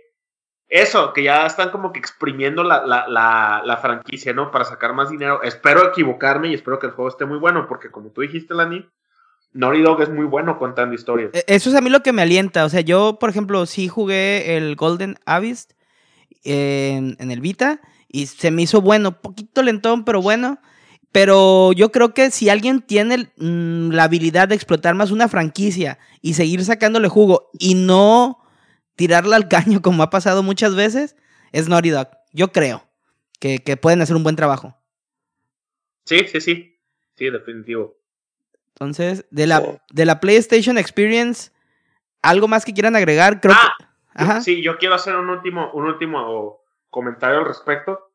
eso, 0.69 1.13
que 1.13 1.23
ya 1.23 1.45
están 1.47 1.71
como 1.71 1.91
que 1.91 1.99
exprimiendo 1.99 2.63
la, 2.63 2.85
la, 2.85 3.61
la, 3.65 3.77
franquicia, 3.77 4.33
¿no? 4.33 4.51
Para 4.51 4.65
sacar 4.65 4.93
más 4.93 5.09
dinero. 5.09 5.41
Espero 5.41 5.87
equivocarme 5.87 6.49
y 6.49 6.53
espero 6.53 6.77
que 6.77 6.87
el 6.87 6.93
juego 6.93 7.09
esté 7.09 7.25
muy 7.25 7.39
bueno, 7.39 7.67
porque 7.67 7.89
como 7.89 8.11
tú 8.11 8.21
dijiste, 8.21 8.53
Lani, 8.53 8.87
Naughty 9.53 9.81
Dog 9.81 10.01
es 10.03 10.09
muy 10.09 10.25
bueno 10.25 10.59
contando 10.59 10.93
historias. 10.93 11.31
E- 11.33 11.43
Eso 11.47 11.71
es 11.71 11.75
a 11.75 11.81
mí 11.81 11.89
lo 11.89 12.03
que 12.03 12.13
me 12.13 12.21
alienta. 12.21 12.65
O 12.65 12.69
sea, 12.69 12.81
yo, 12.81 13.17
por 13.19 13.31
ejemplo, 13.31 13.65
sí 13.65 13.87
jugué 13.87 14.57
el 14.57 14.75
Golden 14.75 15.17
Abyss 15.25 15.67
en, 16.43 17.17
en 17.19 17.31
el 17.31 17.41
Vita 17.41 17.81
y 18.09 18.25
se 18.25 18.51
me 18.51 18.63
hizo 18.63 18.81
bueno, 18.81 19.21
poquito 19.21 19.61
lentón, 19.63 20.03
pero 20.03 20.21
bueno. 20.21 20.59
Pero 21.11 21.71
yo 21.73 21.91
creo 21.91 22.13
que 22.13 22.29
si 22.29 22.49
alguien 22.49 22.81
tiene 22.81 23.31
mm, 23.37 23.89
la 23.91 24.03
habilidad 24.03 24.47
de 24.47 24.55
explotar 24.55 24.93
más 24.93 25.09
una 25.09 25.27
franquicia 25.27 25.97
y 26.21 26.35
seguir 26.35 26.63
sacándole 26.63 27.07
jugo 27.07 27.49
y 27.57 27.73
no 27.73 28.37
tirarla 28.95 29.35
al 29.37 29.47
caño 29.47 29.81
como 29.81 30.03
ha 30.03 30.09
pasado 30.11 30.43
muchas 30.43 30.75
veces, 30.75 31.15
es 31.51 31.67
Naughty 31.67 31.89
Dog. 31.89 32.09
Yo 32.31 32.51
creo 32.51 32.87
que, 33.39 33.59
que 33.59 33.75
pueden 33.77 34.01
hacer 34.01 34.15
un 34.15 34.23
buen 34.23 34.35
trabajo. 34.35 34.75
Sí, 36.05 36.19
sí, 36.31 36.41
sí. 36.41 36.75
Sí, 37.15 37.29
definitivo. 37.29 37.95
Entonces, 38.69 39.25
de 39.31 39.47
la, 39.47 39.59
Sí. 39.61 39.67
de 39.91 40.05
la 40.05 40.19
PlayStation 40.19 40.77
Experience, 40.77 41.51
¿algo 42.21 42.47
más 42.47 42.65
que 42.65 42.73
quieran 42.73 42.95
agregar? 42.95 43.41
Creo 43.41 43.55
Ah, 43.57 43.73
que... 43.79 43.85
Ajá. 44.13 44.41
Sí, 44.41 44.61
yo 44.61 44.77
quiero 44.77 44.95
hacer 44.95 45.15
un 45.15 45.29
último, 45.29 45.71
un 45.73 45.85
último 45.85 46.61
comentario 46.89 47.39
al 47.39 47.45
respecto. 47.45 48.11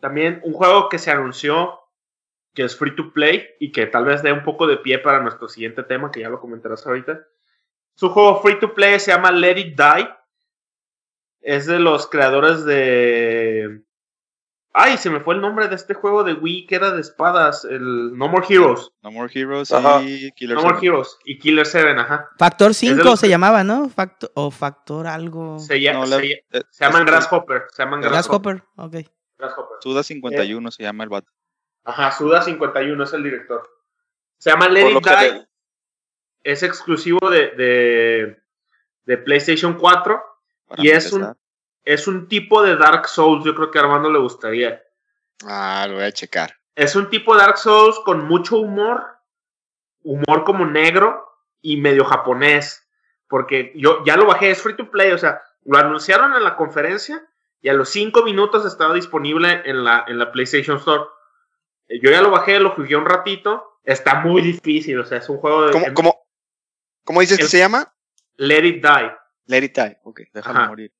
También 0.00 0.40
un 0.44 0.52
juego 0.52 0.88
que 0.88 0.98
se 0.98 1.10
anunció 1.10 1.80
que 2.54 2.64
es 2.64 2.76
free 2.76 2.96
to 2.96 3.12
play 3.12 3.46
y 3.60 3.70
que 3.70 3.86
tal 3.86 4.06
vez 4.06 4.22
dé 4.22 4.32
un 4.32 4.42
poco 4.42 4.66
de 4.66 4.78
pie 4.78 4.98
para 4.98 5.20
nuestro 5.20 5.46
siguiente 5.46 5.82
tema, 5.82 6.10
que 6.10 6.20
ya 6.20 6.30
lo 6.30 6.40
comentarás 6.40 6.86
ahorita. 6.86 7.26
Es 7.94 8.02
un 8.02 8.10
juego 8.10 8.40
free 8.40 8.58
to 8.58 8.74
play, 8.74 8.98
se 8.98 9.10
llama 9.10 9.30
Let 9.30 9.58
It 9.58 9.78
Die. 9.78 10.08
Es 11.42 11.66
de 11.66 11.78
los 11.78 12.06
creadores 12.06 12.64
de. 12.64 13.82
Ay, 14.78 14.98
se 14.98 15.08
me 15.08 15.20
fue 15.20 15.34
el 15.34 15.40
nombre 15.40 15.68
de 15.68 15.74
este 15.74 15.94
juego 15.94 16.22
de 16.22 16.34
Wii 16.34 16.66
que 16.66 16.74
era 16.74 16.90
de 16.90 17.00
espadas, 17.00 17.64
el 17.64 18.14
No 18.16 18.28
More 18.28 18.44
Heroes. 18.46 18.90
No 19.02 19.10
More 19.10 19.32
Heroes 19.34 19.72
Ajá. 19.72 20.02
y 20.02 20.30
Killer 20.32 20.56
No 20.56 20.62
More 20.62 20.74
7. 20.78 20.86
Heroes 20.86 21.18
y 21.24 21.38
Killer 21.38 21.64
7, 21.66 21.90
ajá. 21.98 22.28
Factor 22.38 22.68
de 22.68 22.74
5 22.74 23.02
los 23.02 23.18
se 23.20 23.26
que- 23.26 23.30
llamaba, 23.30 23.64
¿no? 23.64 23.88
Factor, 23.88 24.30
o 24.34 24.50
Factor 24.50 25.06
algo. 25.06 25.58
Se, 25.58 25.76
lla- 25.78 25.94
No, 25.94 26.06
se 26.06 26.18
la- 26.18 26.24
eh, 26.26 26.62
se 26.70 26.84
llaman 26.84 27.06
Grasshopper. 27.06 27.64
Se 27.70 27.82
llaman 27.84 28.02
Grasshopper. 28.02 28.56
Grasshopper, 28.56 29.00
ok. 29.02 29.10
Grasshopper. 29.38 29.76
Suda 29.80 30.02
51 30.02 30.70
se 30.70 30.82
llama 30.82 31.04
el 31.04 31.08
vato. 31.10 31.30
Ajá, 31.84 32.12
Suda 32.12 32.42
51 32.42 33.02
es 33.04 33.12
el 33.14 33.22
director. 33.22 33.62
Se 34.38 34.50
llama 34.50 34.68
Let 34.68 34.82
Por 34.82 34.92
lo 34.92 34.98
It 34.98 35.04
que 35.06 35.16
Die. 35.16 35.32
le- 35.32 35.46
Es 36.42 36.62
exclusivo 36.62 37.30
de, 37.30 37.50
de, 37.52 38.42
de 39.06 39.16
PlayStation 39.18 39.74
4. 39.78 40.22
para 40.68 40.82
Y 40.84 40.88
es 40.90 41.10
un. 41.12 41.34
Es 41.86 42.06
un 42.08 42.28
tipo 42.28 42.62
de 42.62 42.76
Dark 42.76 43.08
Souls. 43.08 43.44
Yo 43.44 43.54
creo 43.54 43.70
que 43.70 43.78
a 43.78 43.82
Armando 43.82 44.10
le 44.10 44.18
gustaría. 44.18 44.82
Ah, 45.46 45.86
lo 45.88 45.94
voy 45.94 46.04
a 46.04 46.12
checar. 46.12 46.56
Es 46.74 46.94
un 46.96 47.08
tipo 47.08 47.34
de 47.34 47.40
Dark 47.40 47.56
Souls 47.56 47.98
con 48.04 48.26
mucho 48.26 48.58
humor. 48.58 49.06
Humor 50.02 50.44
como 50.44 50.66
negro 50.66 51.24
y 51.62 51.78
medio 51.78 52.04
japonés. 52.04 52.86
Porque 53.28 53.72
yo 53.76 54.04
ya 54.04 54.16
lo 54.16 54.26
bajé, 54.26 54.50
es 54.50 54.60
free 54.60 54.76
to 54.76 54.90
play. 54.90 55.12
O 55.12 55.18
sea, 55.18 55.40
lo 55.64 55.78
anunciaron 55.78 56.34
en 56.34 56.44
la 56.44 56.56
conferencia 56.56 57.24
y 57.60 57.68
a 57.68 57.72
los 57.72 57.88
5 57.88 58.22
minutos 58.22 58.66
estaba 58.66 58.94
disponible 58.94 59.62
en 59.64 59.84
la, 59.84 60.04
en 60.06 60.18
la 60.18 60.30
PlayStation 60.32 60.76
Store. 60.78 61.04
Eh, 61.88 62.00
Yo 62.02 62.10
ya 62.10 62.20
lo 62.20 62.30
bajé, 62.30 62.58
lo 62.60 62.70
jugué 62.70 62.96
un 62.96 63.06
ratito. 63.06 63.80
Está 63.84 64.16
muy 64.20 64.42
difícil, 64.42 64.98
o 64.98 65.04
sea, 65.04 65.18
es 65.18 65.28
un 65.28 65.38
juego 65.38 65.66
de. 65.66 65.72
¿Cómo, 65.72 65.86
cómo, 65.94 66.26
cómo 67.04 67.20
dices 67.20 67.38
que 67.38 67.44
se 67.46 67.58
llama? 67.58 67.94
Let 68.36 68.64
It 68.66 68.84
Die. 68.84 69.12
Let 69.46 69.62
It 69.62 69.76
Die. 69.76 69.98
Ok. 70.02 70.22
Ajá. 70.34 70.66
morir. 70.66 70.92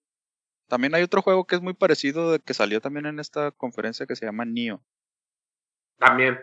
También 0.69 0.95
hay 0.95 1.03
otro 1.03 1.23
juego 1.23 1.47
que 1.47 1.55
es 1.57 1.63
muy 1.63 1.75
parecido 1.75 2.33
de 2.33 2.41
que 2.41 2.55
salió 2.55 2.81
también 2.81 3.07
en 3.07 3.21
esta 3.21 3.51
conferencia 3.53 4.07
que 4.07 4.17
se 4.17 4.27
llama 4.27 4.45
Neo 4.45 4.83
También. 5.99 6.39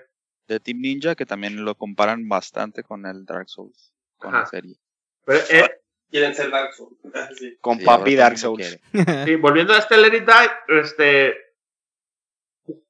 de 0.48 0.60
Team 0.60 0.80
Ninja 0.80 1.16
que 1.16 1.26
también 1.26 1.64
lo 1.66 1.76
comparan 1.76 2.28
bastante 2.30 2.84
con 2.84 3.06
el 3.06 3.26
Dark 3.26 3.50
Souls 3.50 3.94
con 4.18 4.34
la 4.34 4.46
serie. 4.46 4.78
Pero, 5.26 5.40
eh, 5.50 5.80
Quieren 6.10 6.34
ser 6.36 6.52
Dark 6.52 6.74
Souls. 6.74 6.98
Sí. 7.38 7.58
Con 7.60 7.80
Sí, 7.80 7.86
Papi 7.86 8.16
Dark 8.16 8.38
Souls. 8.38 8.80
sí, 9.26 9.36
volviendo 9.36 9.74
a 9.74 9.80
este 9.80 9.98
Let 9.98 10.16
It 10.18 10.26
Die, 10.26 10.80
este. 10.80 11.36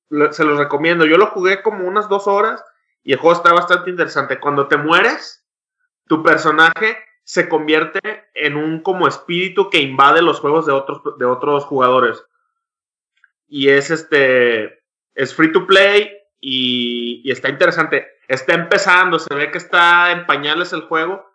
lo- 0.10 0.32
Se 0.34 0.44
los 0.44 0.58
recomiendo. 0.60 1.06
Yo 1.06 1.18
lo 1.18 1.28
jugué 1.28 1.62
como 1.64 1.88
unas 1.88 2.08
dos 2.10 2.28
horas 2.28 2.64
y 3.02 3.14
el 3.14 3.20
juego 3.20 3.36
está 3.38 3.54
bastante 3.54 3.90
interesante. 3.90 4.40
Cuando 4.40 4.68
te 4.68 4.78
mueres, 4.78 5.44
tu 6.08 6.22
personaje 6.22 6.98
se 7.24 7.48
convierte 7.48 8.00
en 8.34 8.56
un 8.56 8.82
como 8.82 9.08
espíritu 9.08 9.70
que 9.70 9.80
invade 9.80 10.22
los 10.22 10.40
juegos 10.40 10.66
de 10.66 10.74
otros, 10.74 11.18
de 11.18 11.26
otros 11.26 11.66
jugadores. 11.66 12.24
Y 13.48 13.70
es 13.70 13.92
este. 13.92 14.82
Es 15.16 15.34
free 15.36 15.52
to 15.52 15.68
play 15.68 16.12
y, 16.40 17.22
y 17.24 17.32
está 17.32 17.50
interesante. 17.50 18.08
está 18.28 18.54
empezando, 18.54 19.20
se 19.20 19.34
ve 19.34 19.52
que 19.52 19.58
está 19.58 20.12
en 20.12 20.26
pañales 20.26 20.74
el 20.74 20.82
juego, 20.82 21.26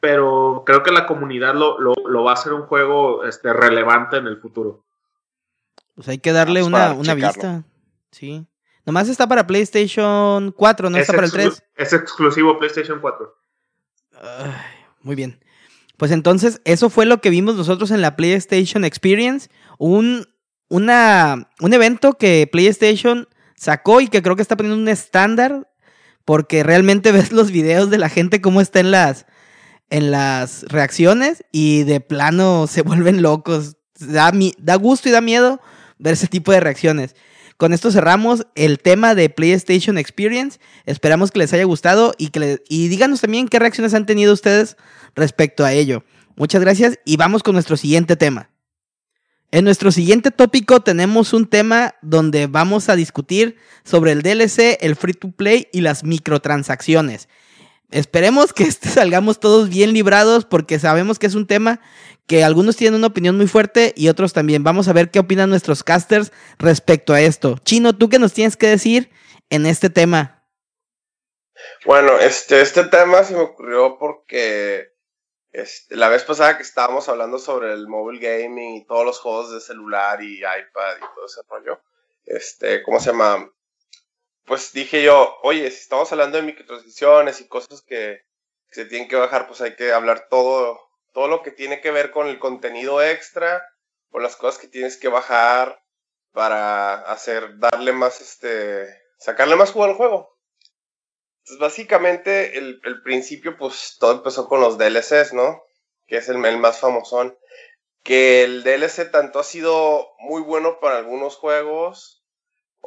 pero 0.00 0.64
creo 0.66 0.82
que 0.82 0.90
la 0.90 1.06
comunidad 1.06 1.54
lo, 1.54 1.78
lo, 1.78 2.24
va 2.24 2.32
a 2.32 2.34
hacer 2.34 2.52
un 2.52 2.62
juego 2.62 3.24
este, 3.24 3.52
relevante 3.52 4.16
en 4.16 4.26
el 4.26 4.38
futuro. 4.38 4.84
Pues 5.94 6.08
hay 6.08 6.18
que 6.18 6.32
darle 6.32 6.62
una, 6.62 6.92
una 6.92 7.14
vista. 7.14 7.62
Sí. 8.10 8.46
Nomás 8.84 9.08
está 9.08 9.28
para 9.28 9.46
PlayStation 9.46 10.52
4, 10.52 10.90
no 10.90 10.98
está 10.98 11.12
para 11.12 11.26
el 11.26 11.32
3. 11.32 11.62
Es 11.76 11.92
exclusivo 11.92 12.58
PlayStation 12.58 13.00
4. 13.00 13.36
Muy 15.02 15.16
bien. 15.16 15.40
Pues 15.96 16.12
entonces, 16.12 16.60
eso 16.64 16.88
fue 16.88 17.04
lo 17.04 17.20
que 17.20 17.30
vimos 17.30 17.56
nosotros 17.56 17.90
en 17.90 18.00
la 18.00 18.16
PlayStation 18.16 18.84
Experience. 18.84 19.50
Un, 19.78 20.26
una, 20.68 21.50
un 21.60 21.74
evento 21.74 22.14
que 22.14 22.48
PlayStation 22.50 23.28
sacó 23.54 24.00
y 24.00 24.08
que 24.08 24.22
creo 24.22 24.34
que 24.34 24.42
está 24.42 24.56
poniendo 24.56 24.80
un 24.80 24.88
estándar. 24.88 25.68
Porque 26.24 26.62
realmente 26.62 27.12
ves 27.12 27.32
los 27.32 27.50
videos 27.50 27.90
de 27.90 27.98
la 27.98 28.08
gente 28.08 28.40
cómo 28.40 28.60
está 28.60 28.80
en 28.80 28.90
las, 28.90 29.26
en 29.90 30.10
las 30.10 30.62
reacciones 30.64 31.44
y 31.52 31.82
de 31.82 32.00
plano 32.00 32.66
se 32.66 32.82
vuelven 32.82 33.20
locos. 33.20 33.76
Da, 33.98 34.32
da 34.58 34.74
gusto 34.76 35.08
y 35.10 35.12
da 35.12 35.20
miedo 35.20 35.60
ver 35.98 36.14
ese 36.14 36.28
tipo 36.28 36.50
de 36.52 36.60
reacciones. 36.60 37.14
Con 37.60 37.74
esto 37.74 37.90
cerramos 37.90 38.46
el 38.54 38.78
tema 38.78 39.14
de 39.14 39.28
PlayStation 39.28 39.98
Experience. 39.98 40.58
Esperamos 40.86 41.30
que 41.30 41.40
les 41.40 41.52
haya 41.52 41.64
gustado 41.64 42.14
y, 42.16 42.28
que 42.28 42.62
y 42.70 42.88
díganos 42.88 43.20
también 43.20 43.48
qué 43.48 43.58
reacciones 43.58 43.92
han 43.92 44.06
tenido 44.06 44.32
ustedes 44.32 44.78
respecto 45.14 45.66
a 45.66 45.74
ello. 45.74 46.02
Muchas 46.36 46.62
gracias 46.62 46.98
y 47.04 47.18
vamos 47.18 47.42
con 47.42 47.52
nuestro 47.52 47.76
siguiente 47.76 48.16
tema. 48.16 48.48
En 49.50 49.66
nuestro 49.66 49.92
siguiente 49.92 50.30
tópico 50.30 50.80
tenemos 50.80 51.34
un 51.34 51.46
tema 51.46 51.96
donde 52.00 52.46
vamos 52.46 52.88
a 52.88 52.96
discutir 52.96 53.58
sobre 53.84 54.12
el 54.12 54.22
DLC, 54.22 54.78
el 54.80 54.96
free 54.96 55.12
to 55.12 55.30
play 55.30 55.68
y 55.70 55.82
las 55.82 56.02
microtransacciones. 56.02 57.28
Esperemos 57.90 58.52
que 58.52 58.70
salgamos 58.72 59.40
todos 59.40 59.68
bien 59.68 59.92
librados 59.92 60.44
porque 60.44 60.78
sabemos 60.78 61.18
que 61.18 61.26
es 61.26 61.34
un 61.34 61.46
tema 61.46 61.80
que 62.26 62.44
algunos 62.44 62.76
tienen 62.76 62.98
una 62.98 63.08
opinión 63.08 63.36
muy 63.36 63.48
fuerte 63.48 63.92
y 63.96 64.08
otros 64.08 64.32
también. 64.32 64.62
Vamos 64.62 64.86
a 64.86 64.92
ver 64.92 65.10
qué 65.10 65.18
opinan 65.18 65.50
nuestros 65.50 65.82
casters 65.82 66.32
respecto 66.58 67.12
a 67.12 67.20
esto. 67.20 67.56
Chino, 67.64 67.96
¿tú 67.96 68.08
qué 68.08 68.20
nos 68.20 68.32
tienes 68.32 68.56
que 68.56 68.68
decir 68.68 69.10
en 69.48 69.66
este 69.66 69.90
tema? 69.90 70.44
Bueno, 71.84 72.18
este, 72.18 72.60
este 72.60 72.84
tema 72.84 73.24
se 73.24 73.34
me 73.34 73.40
ocurrió 73.40 73.98
porque 73.98 74.92
este, 75.52 75.96
la 75.96 76.08
vez 76.08 76.22
pasada 76.22 76.56
que 76.56 76.62
estábamos 76.62 77.08
hablando 77.08 77.38
sobre 77.38 77.72
el 77.72 77.88
mobile 77.88 78.20
gaming 78.20 78.76
y 78.76 78.86
todos 78.86 79.04
los 79.04 79.18
juegos 79.18 79.52
de 79.52 79.60
celular 79.60 80.22
y 80.22 80.36
iPad 80.38 80.96
y 80.98 81.14
todo 81.14 81.26
ese 81.26 81.40
rollo, 81.48 81.80
este, 82.24 82.82
¿cómo 82.82 83.00
se 83.00 83.10
llama? 83.10 83.50
Pues 84.50 84.72
dije 84.72 85.04
yo, 85.04 85.38
oye, 85.44 85.70
si 85.70 85.76
estamos 85.76 86.10
hablando 86.10 86.36
de 86.36 86.42
microtransacciones 86.42 87.40
y 87.40 87.46
cosas 87.46 87.82
que 87.82 88.24
se 88.72 88.84
tienen 88.84 89.06
que 89.06 89.14
bajar, 89.14 89.46
pues 89.46 89.60
hay 89.60 89.76
que 89.76 89.92
hablar 89.92 90.26
todo 90.28 90.90
todo 91.12 91.28
lo 91.28 91.42
que 91.44 91.52
tiene 91.52 91.80
que 91.80 91.92
ver 91.92 92.10
con 92.10 92.26
el 92.26 92.40
contenido 92.40 93.00
extra 93.00 93.64
o 94.10 94.18
las 94.18 94.34
cosas 94.34 94.60
que 94.60 94.66
tienes 94.66 94.96
que 94.96 95.06
bajar 95.06 95.80
para 96.32 96.94
hacer, 96.94 97.60
darle 97.60 97.92
más, 97.92 98.20
este, 98.20 98.92
sacarle 99.18 99.54
más 99.54 99.70
jugo 99.70 99.84
al 99.84 99.94
juego. 99.94 100.36
Entonces, 101.44 101.60
básicamente, 101.60 102.58
el, 102.58 102.80
principio, 103.04 103.56
pues 103.56 103.98
todo 104.00 104.10
empezó 104.10 104.48
con 104.48 104.60
los 104.60 104.78
DLCs, 104.78 105.32
¿no? 105.32 105.62
Que 106.08 106.16
es 106.16 106.28
el, 106.28 106.44
el 106.44 106.58
más 106.58 106.80
famosón. 106.80 107.38
Que 108.02 108.42
el 108.42 108.64
DLC 108.64 109.12
tanto 109.12 109.38
ha 109.38 109.44
sido 109.44 110.08
muy 110.18 110.42
bueno 110.42 110.80
para 110.80 110.98
algunos 110.98 111.36
juegos, 111.36 112.19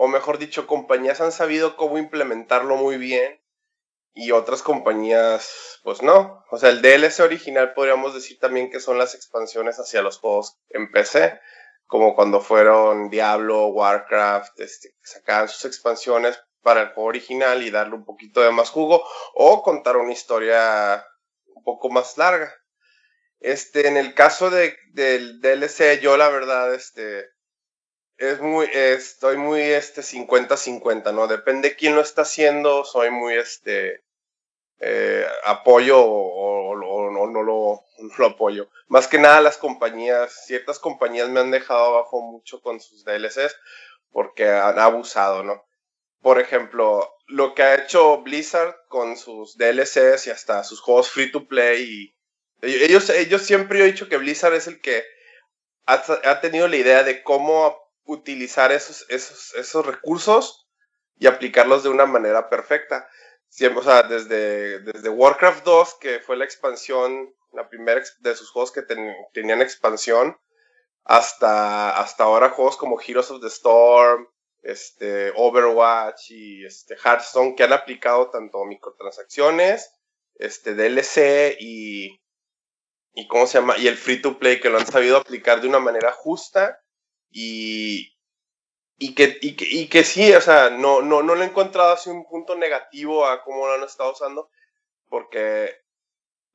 o 0.03 0.07
mejor 0.09 0.37
dicho, 0.37 0.67
compañías 0.67 1.21
han 1.21 1.31
sabido 1.31 1.77
cómo 1.77 1.97
implementarlo 1.97 2.75
muy 2.75 2.97
bien 2.97 3.41
y 4.13 4.31
otras 4.31 4.61
compañías, 4.61 5.79
pues 5.81 6.01
no. 6.01 6.43
O 6.51 6.57
sea, 6.57 6.71
el 6.71 6.81
DLC 6.81 7.21
original 7.21 7.73
podríamos 7.73 8.13
decir 8.13 8.37
también 8.37 8.69
que 8.69 8.81
son 8.81 8.97
las 8.97 9.15
expansiones 9.15 9.79
hacia 9.79 10.01
los 10.01 10.19
juegos 10.19 10.59
en 10.71 10.91
PC, 10.91 11.39
como 11.85 12.15
cuando 12.15 12.41
fueron 12.41 13.09
Diablo, 13.11 13.67
Warcraft, 13.67 14.59
este, 14.59 14.93
sacaban 15.03 15.47
sus 15.47 15.63
expansiones 15.63 16.37
para 16.61 16.81
el 16.81 16.87
juego 16.89 17.07
original 17.07 17.63
y 17.63 17.71
darle 17.71 17.95
un 17.95 18.03
poquito 18.03 18.41
de 18.41 18.51
más 18.51 18.71
jugo, 18.71 19.05
o 19.35 19.63
contar 19.63 19.95
una 19.95 20.11
historia 20.11 21.01
un 21.55 21.63
poco 21.63 21.89
más 21.89 22.17
larga. 22.17 22.53
Este, 23.39 23.87
en 23.87 23.95
el 23.95 24.13
caso 24.13 24.49
de, 24.49 24.75
del 24.91 25.39
DLC, 25.39 26.01
yo 26.01 26.17
la 26.17 26.27
verdad, 26.27 26.73
este, 26.73 27.32
es 28.17 28.39
muy, 28.39 28.69
estoy 28.73 29.37
muy, 29.37 29.61
este, 29.61 30.01
50-50, 30.01 31.13
¿no? 31.13 31.27
Depende 31.27 31.75
quién 31.75 31.95
lo 31.95 32.01
está 32.01 32.23
haciendo, 32.23 32.85
soy 32.85 33.09
muy, 33.11 33.35
este, 33.35 34.03
eh, 34.79 35.25
apoyo 35.45 36.01
o, 36.01 36.75
no, 36.75 37.41
lo, 37.41 37.83
lo, 38.17 38.25
apoyo. 38.25 38.69
Más 38.87 39.07
que 39.07 39.17
nada 39.17 39.41
las 39.41 39.57
compañías, 39.57 40.45
ciertas 40.45 40.79
compañías 40.79 41.29
me 41.29 41.39
han 41.39 41.51
dejado 41.51 41.85
abajo 41.85 42.21
mucho 42.21 42.61
con 42.61 42.79
sus 42.79 43.05
DLCs 43.05 43.55
porque 44.11 44.49
han 44.49 44.77
abusado, 44.79 45.43
¿no? 45.43 45.65
Por 46.21 46.39
ejemplo, 46.39 47.15
lo 47.27 47.53
que 47.53 47.63
ha 47.63 47.75
hecho 47.75 48.21
Blizzard 48.21 48.75
con 48.87 49.17
sus 49.17 49.57
DLCs 49.57 50.27
y 50.27 50.31
hasta 50.31 50.63
sus 50.63 50.81
juegos 50.81 51.09
free 51.09 51.31
to 51.31 51.47
play 51.47 51.83
y 51.83 52.15
ellos, 52.61 53.09
ellos 53.09 53.41
siempre 53.41 53.79
he 53.79 53.85
dicho 53.85 54.07
que 54.07 54.17
Blizzard 54.17 54.53
es 54.53 54.67
el 54.67 54.79
que 54.81 55.03
ha, 55.85 55.95
ha 56.23 56.41
tenido 56.41 56.67
la 56.67 56.77
idea 56.77 57.03
de 57.03 57.23
cómo 57.23 57.82
utilizar 58.05 58.71
esos, 58.71 59.05
esos, 59.09 59.53
esos 59.55 59.85
recursos 59.85 60.67
y 61.17 61.27
aplicarlos 61.27 61.83
de 61.83 61.89
una 61.89 62.05
manera 62.05 62.49
perfecta. 62.49 63.07
Siempre, 63.49 63.81
o 63.81 63.83
sea, 63.83 64.03
desde, 64.03 64.79
desde 64.79 65.09
Warcraft 65.09 65.63
2, 65.63 65.95
que 65.95 66.19
fue 66.19 66.37
la 66.37 66.45
expansión, 66.45 67.33
la 67.53 67.69
primera 67.69 68.01
de 68.19 68.35
sus 68.35 68.49
juegos 68.49 68.71
que 68.71 68.81
tenían 69.33 69.61
expansión, 69.61 70.37
hasta, 71.03 71.97
hasta 71.99 72.23
ahora 72.23 72.49
juegos 72.49 72.77
como 72.77 72.99
Heroes 72.99 73.29
of 73.29 73.41
the 73.41 73.47
Storm, 73.47 74.27
este, 74.63 75.31
Overwatch 75.35 76.31
y 76.31 76.65
este, 76.65 76.95
Hearthstone, 76.95 77.55
que 77.55 77.63
han 77.63 77.73
aplicado 77.73 78.29
tanto 78.31 78.63
microtransacciones, 78.65 79.93
este, 80.35 80.73
DLC 80.73 81.57
y, 81.59 82.21
y, 83.13 83.27
¿cómo 83.27 83.45
se 83.45 83.59
llama? 83.59 83.77
Y 83.77 83.87
el 83.87 83.97
free 83.97 84.21
to 84.21 84.39
play, 84.39 84.59
que 84.59 84.69
lo 84.69 84.79
han 84.79 84.87
sabido 84.87 85.17
aplicar 85.17 85.61
de 85.61 85.67
una 85.67 85.79
manera 85.79 86.11
justa 86.11 86.82
y, 87.33 88.15
y, 88.99 89.15
que, 89.15 89.37
y, 89.41 89.55
que, 89.55 89.65
y 89.65 89.89
que 89.89 90.03
sí, 90.03 90.31
o 90.33 90.39
sea, 90.39 90.69
no, 90.69 91.01
no, 91.01 91.23
no 91.23 91.35
le 91.35 91.43
he 91.43 91.47
encontrado 91.47 91.91
así 91.91 92.09
un 92.09 92.25
punto 92.25 92.55
negativo 92.55 93.25
a 93.25 93.43
cómo 93.43 93.67
lo 93.67 93.73
han 93.73 93.83
estado 93.83 94.11
usando, 94.11 94.49
porque 95.09 95.75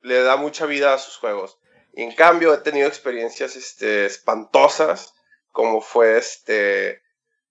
le 0.01 0.23
da 0.23 0.37
mucha 0.37 0.65
vida 0.65 0.93
a 0.93 0.97
sus 0.97 1.17
juegos. 1.17 1.59
Y 1.93 2.03
en 2.03 2.15
cambio 2.15 2.53
he 2.53 2.59
tenido 2.59 2.87
experiencias 2.87 3.57
este, 3.57 4.05
espantosas, 4.05 5.13
como 5.51 5.81
fue 5.81 6.17
este, 6.17 7.01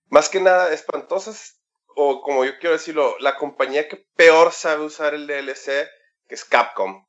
más 0.08 0.30
que 0.30 0.40
nada 0.40 0.72
espantosas, 0.72 1.60
o 1.94 2.22
como 2.22 2.46
yo 2.46 2.58
quiero 2.58 2.76
decirlo, 2.76 3.16
la 3.20 3.36
compañía 3.36 3.88
que 3.88 4.06
peor 4.16 4.52
sabe 4.52 4.84
usar 4.84 5.12
el 5.14 5.26
DLC, 5.26 5.86
que 6.26 6.34
es 6.34 6.44
Capcom. 6.46 7.06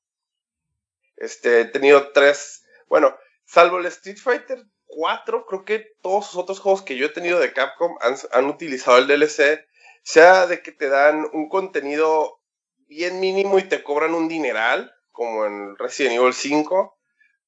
Este, 1.16 1.62
he 1.62 1.66
tenido 1.66 2.12
tres, 2.12 2.66
bueno, 2.88 3.18
salvo 3.46 3.78
el 3.78 3.86
Street 3.86 4.18
Fighter 4.18 4.66
cuatro, 4.90 5.46
creo 5.46 5.64
que 5.64 5.80
todos 6.02 6.34
los 6.34 6.36
otros 6.36 6.60
juegos 6.60 6.82
que 6.82 6.98
yo 6.98 7.06
he 7.06 7.10
tenido 7.10 7.40
de 7.40 7.54
Capcom 7.54 7.96
han, 8.32 8.46
utilizado 8.46 8.98
el 8.98 9.08
DLC, 9.08 9.66
sea 10.04 10.48
de 10.48 10.62
que 10.62 10.72
te 10.72 10.90
dan 10.90 11.30
un 11.32 11.48
contenido 11.48 12.42
bien 12.88 13.20
mínimo 13.20 13.60
y 13.60 13.64
te 13.64 13.84
cobran 13.84 14.16
un 14.16 14.28
dineral, 14.28 14.92
como 15.12 15.46
en 15.46 15.78
Resident 15.78 16.16
Evil 16.16 16.34
5, 16.34 16.98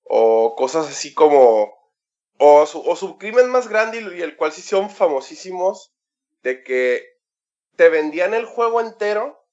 o 0.03 0.55
cosas 0.55 0.87
así 0.87 1.13
como, 1.13 1.73
o 2.37 2.65
su, 2.65 3.17
crimen 3.17 3.49
más 3.49 3.67
grande 3.67 4.01
y, 4.01 4.21
el 4.21 4.37
cual 4.37 4.51
sí 4.51 4.61
son 4.61 4.89
famosísimos, 4.89 5.93
de 6.43 6.63
que 6.63 7.03
te 7.75 7.89
vendían 7.89 8.33
el 8.33 8.45
juego 8.45 8.81
entero 8.81 9.43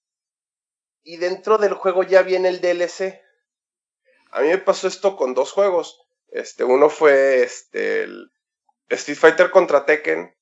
y 1.03 1.16
dentro 1.16 1.57
del 1.57 1.72
juego 1.72 2.03
ya 2.03 2.22
viene 2.22 2.49
el 2.49 2.61
DLC. 2.61 3.22
A 4.30 4.43
mí 4.43 4.49
me 4.49 4.59
pasó 4.59 4.89
esto 4.89 5.16
con 5.16 5.32
dos 5.32 5.53
juegos. 5.53 6.08
Este, 6.31 6.64
uno 6.64 6.91
fue 6.91 7.43
este, 7.43 8.07
Street 8.89 9.18
Fighter 9.18 9.51
contra 9.51 9.87
Tekken, 9.87 10.35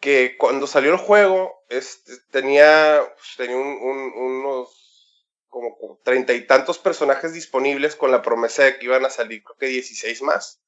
que 0.00 0.36
cuando 0.38 0.66
salió 0.66 0.92
el 0.92 0.98
juego 0.98 1.64
este, 1.68 2.12
tenía, 2.30 3.02
pues, 3.16 3.34
tenía 3.36 3.56
unos 3.56 5.26
como 5.48 5.98
treinta 6.04 6.32
y 6.32 6.46
tantos 6.46 6.78
personajes 6.78 7.32
disponibles 7.32 7.96
con 7.96 8.12
la 8.12 8.22
promesa 8.22 8.62
de 8.62 8.78
que 8.78 8.86
iban 8.86 9.04
a 9.04 9.10
salir 9.10 9.42
creo 9.42 9.56
que 9.56 9.66
16 9.66 10.22
más. 10.22 10.62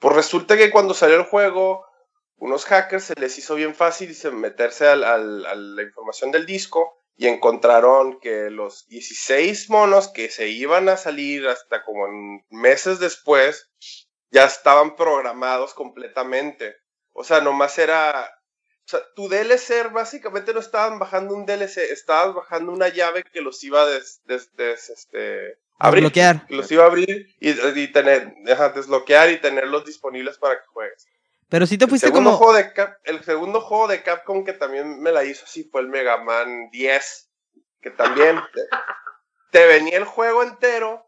Pues 0.00 0.16
resulta 0.16 0.56
que 0.56 0.72
cuando 0.72 0.92
salió 0.92 1.16
el 1.16 1.24
juego, 1.24 1.86
unos 2.36 2.64
hackers 2.64 3.04
se 3.04 3.14
les 3.14 3.38
hizo 3.38 3.54
bien 3.54 3.76
fácil 3.76 4.12
meterse 4.32 4.88
a 4.88 4.96
la 4.96 5.82
información 5.82 6.32
del 6.32 6.46
disco 6.46 7.01
y 7.16 7.28
encontraron 7.28 8.18
que 8.20 8.50
los 8.50 8.86
16 8.88 9.70
monos 9.70 10.08
que 10.08 10.30
se 10.30 10.48
iban 10.48 10.88
a 10.88 10.96
salir 10.96 11.46
hasta 11.48 11.84
como 11.84 12.06
meses 12.50 12.98
después 13.00 13.70
ya 14.30 14.44
estaban 14.44 14.96
programados 14.96 15.74
completamente. 15.74 16.76
O 17.12 17.24
sea, 17.24 17.40
nomás 17.40 17.78
era 17.78 18.30
O 18.84 18.88
sea, 18.88 19.00
tu 19.14 19.28
DLC 19.28 19.90
básicamente 19.92 20.52
no 20.52 20.60
estaban 20.60 20.98
bajando 20.98 21.34
un 21.34 21.46
DLC, 21.46 21.92
estabas 21.92 22.34
bajando 22.34 22.72
una 22.72 22.88
llave 22.88 23.22
que 23.24 23.40
los 23.40 23.62
iba 23.64 23.82
a 23.82 23.86
des, 23.86 24.20
des- 24.24 24.54
des- 24.56 24.90
este, 24.90 25.58
abrir. 25.78 26.02
Desbloquear. 26.04 26.46
Los 26.48 26.70
iba 26.72 26.84
a 26.84 26.86
abrir 26.88 27.28
y, 27.40 27.50
y 27.80 27.88
tener, 27.92 28.34
desbloquear 28.74 29.30
y 29.30 29.40
tenerlos 29.40 29.84
disponibles 29.84 30.38
para 30.38 30.56
que 30.60 30.66
juegues. 30.66 31.06
Pero 31.52 31.66
sí 31.66 31.76
te 31.76 31.86
fuiste 31.86 32.10
como. 32.10 32.32
juego 32.38 32.54
de 32.54 32.72
Cap- 32.72 32.98
el 33.04 33.22
segundo 33.24 33.60
juego 33.60 33.86
de 33.86 34.02
Capcom 34.02 34.42
que 34.42 34.54
también 34.54 35.02
me 35.02 35.12
la 35.12 35.22
hizo 35.22 35.44
así 35.44 35.64
fue 35.64 35.82
el 35.82 35.88
Mega 35.88 36.16
Man 36.16 36.70
10. 36.70 37.30
Que 37.82 37.90
también 37.90 38.40
te, 38.54 38.62
te 39.50 39.66
venía 39.66 39.98
el 39.98 40.06
juego 40.06 40.42
entero 40.42 41.06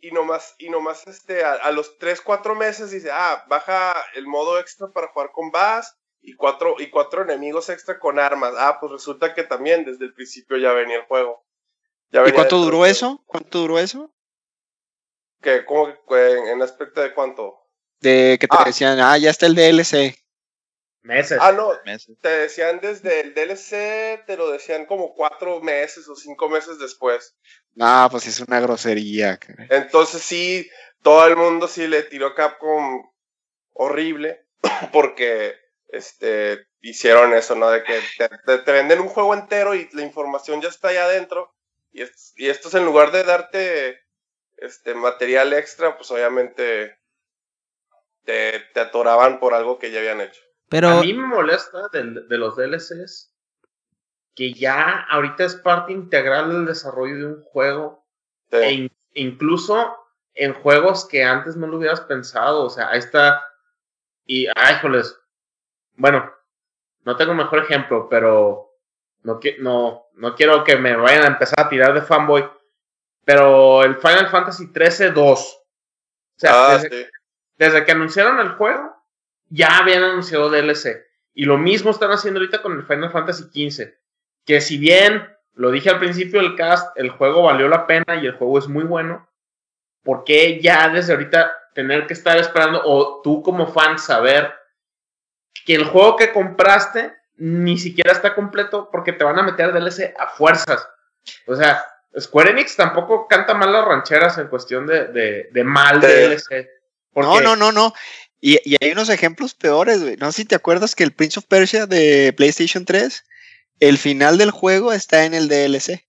y 0.00 0.10
nomás, 0.10 0.56
y 0.58 0.70
nomás 0.70 1.06
este, 1.06 1.44
a, 1.44 1.52
a 1.52 1.70
los 1.70 1.98
3, 1.98 2.20
4 2.20 2.56
meses 2.56 2.90
dice, 2.90 3.10
ah, 3.12 3.44
baja 3.46 3.94
el 4.14 4.26
modo 4.26 4.58
extra 4.58 4.88
para 4.88 5.06
jugar 5.06 5.30
con 5.30 5.52
Bass 5.52 5.96
y 6.20 6.34
cuatro, 6.34 6.74
y 6.80 6.90
cuatro 6.90 7.22
enemigos 7.22 7.68
extra 7.68 8.00
con 8.00 8.18
armas. 8.18 8.54
Ah, 8.56 8.78
pues 8.80 8.90
resulta 8.90 9.34
que 9.34 9.44
también 9.44 9.84
desde 9.84 10.04
el 10.04 10.14
principio 10.14 10.56
ya 10.56 10.72
venía 10.72 10.96
el 10.96 11.04
juego. 11.04 11.46
Ya 12.10 12.26
¿Y 12.26 12.32
cuánto 12.32 12.58
duró 12.58 12.84
eso? 12.84 13.22
¿Cuánto 13.24 13.60
duró 13.60 13.78
eso? 13.78 14.12
Que, 15.40 15.64
¿Cómo 15.64 15.94
que 16.08 16.32
en, 16.32 16.48
en 16.48 16.62
aspecto 16.62 17.00
de 17.00 17.14
cuánto? 17.14 17.67
De 18.00 18.38
que 18.40 18.46
te 18.48 18.56
Ah. 18.58 18.64
decían, 18.66 19.00
ah, 19.00 19.16
ya 19.18 19.30
está 19.30 19.46
el 19.46 19.54
DLC. 19.54 20.16
Meses. 21.02 21.38
Ah, 21.40 21.52
no, 21.52 21.72
meses. 21.86 22.16
te 22.20 22.28
decían 22.28 22.80
desde 22.80 23.20
el 23.20 23.32
DLC, 23.34 24.22
te 24.26 24.36
lo 24.36 24.50
decían 24.50 24.84
como 24.86 25.14
cuatro 25.14 25.60
meses 25.60 26.06
o 26.08 26.14
cinco 26.16 26.48
meses 26.48 26.78
después. 26.78 27.34
No, 27.74 28.08
pues 28.10 28.26
es 28.26 28.40
una 28.40 28.60
grosería. 28.60 29.38
caray. 29.38 29.68
Entonces 29.70 30.20
sí, 30.22 30.68
todo 31.02 31.26
el 31.26 31.36
mundo 31.36 31.66
sí 31.68 31.86
le 31.86 32.02
tiró 32.02 32.26
a 32.28 32.34
Capcom 32.34 33.10
horrible 33.72 34.44
porque 34.92 35.54
este 35.88 36.66
hicieron 36.80 37.32
eso, 37.34 37.54
¿no? 37.54 37.70
De 37.70 37.82
que 37.84 38.00
te, 38.18 38.28
te- 38.28 38.58
te 38.58 38.72
venden 38.72 39.00
un 39.00 39.08
juego 39.08 39.32
entero 39.34 39.74
y 39.74 39.88
la 39.92 40.02
información 40.02 40.60
ya 40.60 40.68
está 40.68 40.88
ahí 40.88 40.96
adentro 40.96 41.54
y, 41.92 42.02
es- 42.02 42.34
y 42.36 42.48
estos 42.48 42.74
en 42.74 42.84
lugar 42.84 43.12
de 43.12 43.24
darte 43.24 44.00
este 44.58 44.94
material 44.94 45.52
extra, 45.54 45.96
pues 45.96 46.10
obviamente 46.10 46.97
te, 48.28 48.60
te 48.74 48.80
atoraban 48.80 49.40
por 49.40 49.54
algo 49.54 49.78
que 49.78 49.90
ya 49.90 50.00
habían 50.00 50.20
hecho. 50.20 50.42
Pero. 50.68 50.88
A 50.90 51.00
mí 51.00 51.14
me 51.14 51.26
molesta 51.26 51.88
de, 51.90 52.04
los 52.36 52.56
DLCs 52.56 53.32
que 54.34 54.52
ya 54.52 55.06
ahorita 55.08 55.44
es 55.44 55.56
parte 55.56 55.92
integral 55.92 56.50
del 56.52 56.66
desarrollo 56.66 57.16
de 57.16 57.26
un 57.26 57.42
juego. 57.42 58.04
Sí. 58.50 58.56
E 58.58 58.72
in- 58.72 58.92
incluso 59.14 59.96
en 60.34 60.52
juegos 60.52 61.08
que 61.08 61.24
antes 61.24 61.56
no 61.56 61.66
lo 61.66 61.78
hubieras 61.78 62.02
pensado. 62.02 62.64
O 62.66 62.70
sea, 62.70 62.90
ahí 62.90 62.98
está. 62.98 63.42
Y, 64.26 64.46
ay, 64.54 64.76
joles. 64.82 65.18
Bueno, 65.96 66.30
no 67.04 67.16
tengo 67.16 67.32
mejor 67.34 67.60
ejemplo, 67.60 68.08
pero 68.10 68.74
no, 69.22 69.40
no, 69.60 70.06
no 70.12 70.34
quiero 70.36 70.62
que 70.64 70.76
me 70.76 70.94
vayan 70.96 71.22
a 71.24 71.28
empezar 71.28 71.60
a 71.60 71.68
tirar 71.70 71.94
de 71.94 72.02
fanboy. 72.02 72.46
Pero 73.24 73.82
el 73.84 73.96
Final 73.96 74.28
Fantasy 74.28 74.70
13 74.72 75.12
2. 75.12 75.40
O 75.40 75.64
sea, 76.36 76.50
Ah, 76.54 76.72
desde- 76.78 77.04
sí. 77.06 77.10
Desde 77.58 77.84
que 77.84 77.92
anunciaron 77.92 78.38
el 78.40 78.50
juego, 78.50 78.96
ya 79.48 79.78
habían 79.78 80.04
anunciado 80.04 80.50
DLC. 80.50 81.04
Y 81.34 81.44
lo 81.44 81.58
mismo 81.58 81.90
están 81.90 82.10
haciendo 82.10 82.40
ahorita 82.40 82.62
con 82.62 82.72
el 82.72 82.84
Final 82.84 83.10
Fantasy 83.10 83.44
XV. 83.70 83.88
Que 84.44 84.60
si 84.60 84.78
bien, 84.78 85.28
lo 85.54 85.70
dije 85.70 85.90
al 85.90 85.98
principio 85.98 86.40
del 86.40 86.56
cast, 86.56 86.96
el 86.96 87.10
juego 87.10 87.42
valió 87.42 87.68
la 87.68 87.86
pena 87.86 88.16
y 88.20 88.26
el 88.26 88.32
juego 88.32 88.58
es 88.58 88.68
muy 88.68 88.84
bueno, 88.84 89.28
¿por 90.02 90.24
qué 90.24 90.60
ya 90.60 90.88
desde 90.88 91.12
ahorita 91.12 91.52
tener 91.74 92.06
que 92.06 92.14
estar 92.14 92.36
esperando 92.38 92.80
o 92.84 93.20
tú 93.22 93.42
como 93.42 93.66
fan 93.72 93.98
saber 93.98 94.52
que 95.66 95.74
el 95.74 95.84
juego 95.84 96.16
que 96.16 96.32
compraste 96.32 97.14
ni 97.36 97.78
siquiera 97.78 98.12
está 98.12 98.34
completo 98.34 98.88
porque 98.90 99.12
te 99.12 99.22
van 99.24 99.38
a 99.38 99.42
meter 99.42 99.72
DLC 99.72 100.14
a 100.18 100.28
fuerzas? 100.28 100.88
O 101.46 101.54
sea, 101.54 101.84
Square 102.18 102.50
Enix 102.50 102.74
tampoco 102.74 103.28
canta 103.28 103.54
mal 103.54 103.72
las 103.72 103.84
rancheras 103.84 104.38
en 104.38 104.48
cuestión 104.48 104.86
de, 104.86 105.06
de, 105.08 105.48
de 105.52 105.64
mal 105.64 106.00
Sí. 106.00 106.06
DLC. 106.06 106.68
No, 107.22 107.32
Porque- 107.32 107.44
no, 107.44 107.56
no, 107.56 107.72
no. 107.72 107.94
Y, 108.40 108.58
y 108.64 108.76
hay 108.82 108.92
unos 108.92 109.08
ejemplos 109.08 109.54
peores, 109.54 110.00
güey. 110.02 110.16
No 110.16 110.30
sé 110.30 110.42
si 110.42 110.44
te 110.44 110.54
acuerdas 110.54 110.94
que 110.94 111.02
el 111.04 111.12
Prince 111.12 111.38
of 111.40 111.46
Persia 111.46 111.86
de 111.86 112.32
PlayStation 112.36 112.84
3, 112.84 113.24
el 113.80 113.98
final 113.98 114.38
del 114.38 114.50
juego 114.52 114.92
está 114.92 115.24
en 115.24 115.34
el 115.34 115.48
DLC. 115.48 116.04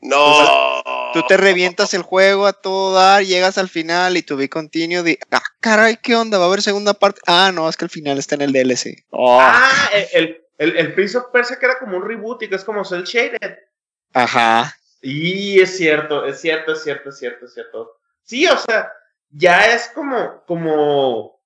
No. 0.00 0.82
Tú 1.12 1.22
te 1.28 1.36
revientas 1.36 1.94
el 1.94 2.02
juego 2.02 2.46
a 2.46 2.52
todo 2.52 2.92
dar, 2.94 3.22
llegas 3.24 3.56
al 3.56 3.68
final 3.68 4.16
y 4.16 4.22
tu 4.22 4.36
be 4.36 4.48
continue 4.48 5.02
de, 5.02 5.18
ah, 5.30 5.40
caray, 5.60 5.96
¿qué 6.02 6.16
onda? 6.16 6.38
¿Va 6.38 6.44
a 6.44 6.48
haber 6.48 6.60
segunda 6.62 6.92
parte? 6.92 7.20
Ah, 7.26 7.52
no, 7.54 7.68
es 7.68 7.76
que 7.76 7.84
el 7.84 7.90
final 7.90 8.18
está 8.18 8.34
en 8.34 8.42
el 8.42 8.52
DLC. 8.52 9.04
Oh, 9.10 9.38
Ah, 9.40 9.70
el, 10.12 10.42
el, 10.58 10.76
el 10.76 10.94
Prince 10.94 11.16
of 11.16 11.26
Persia 11.32 11.56
que 11.58 11.66
era 11.66 11.78
como 11.78 11.96
un 11.96 12.06
reboot 12.06 12.42
y 12.42 12.48
que 12.48 12.56
es 12.56 12.64
como 12.64 12.84
Cell 12.84 13.04
Shaded. 13.04 13.58
Ajá. 14.12 14.76
Y 15.00 15.60
es 15.60 15.76
cierto, 15.76 16.24
es 16.26 16.40
cierto, 16.40 16.72
es 16.72 16.82
cierto, 16.82 17.10
es 17.10 17.18
cierto, 17.18 17.46
es 17.46 17.54
cierto. 17.54 17.92
Sí, 18.24 18.46
o 18.46 18.58
sea, 18.58 18.90
ya 19.30 19.74
es 19.74 19.90
como, 19.94 20.42
como, 20.46 21.40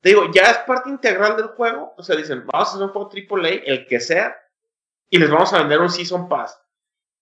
te 0.00 0.10
digo, 0.10 0.30
ya 0.32 0.42
es 0.42 0.58
parte 0.58 0.88
integral 0.90 1.36
del 1.36 1.48
juego. 1.48 1.94
O 1.96 2.02
sea, 2.02 2.16
dicen, 2.16 2.44
vamos 2.46 2.68
a 2.68 2.70
hacer 2.72 2.82
un 2.82 2.92
juego 2.92 3.10
AAA, 3.10 3.48
el 3.64 3.86
que 3.86 4.00
sea, 4.00 4.36
y 5.08 5.18
les 5.18 5.30
vamos 5.30 5.52
a 5.52 5.58
vender 5.58 5.80
un 5.80 5.90
Season 5.90 6.28
Pass. 6.28 6.60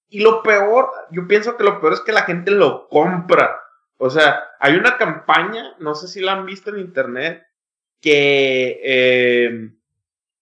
Y 0.08 0.20
lo 0.20 0.42
peor, 0.42 0.90
yo 1.10 1.26
pienso 1.26 1.56
que 1.56 1.64
lo 1.64 1.80
peor 1.80 1.92
es 1.92 2.00
que 2.00 2.12
la 2.12 2.22
gente 2.22 2.50
lo 2.50 2.88
compra. 2.88 3.60
O 3.98 4.10
sea, 4.10 4.42
hay 4.60 4.74
una 4.74 4.96
campaña, 4.96 5.74
no 5.78 5.94
sé 5.94 6.08
si 6.08 6.20
la 6.20 6.32
han 6.32 6.46
visto 6.46 6.70
en 6.70 6.78
internet, 6.78 7.46
que 8.00 8.80
eh, 8.82 9.70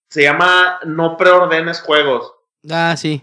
se 0.09 0.23
llama 0.23 0.81
No 0.85 1.17
preordenes 1.17 1.81
juegos. 1.81 2.33
Ah, 2.71 2.95
sí. 2.97 3.23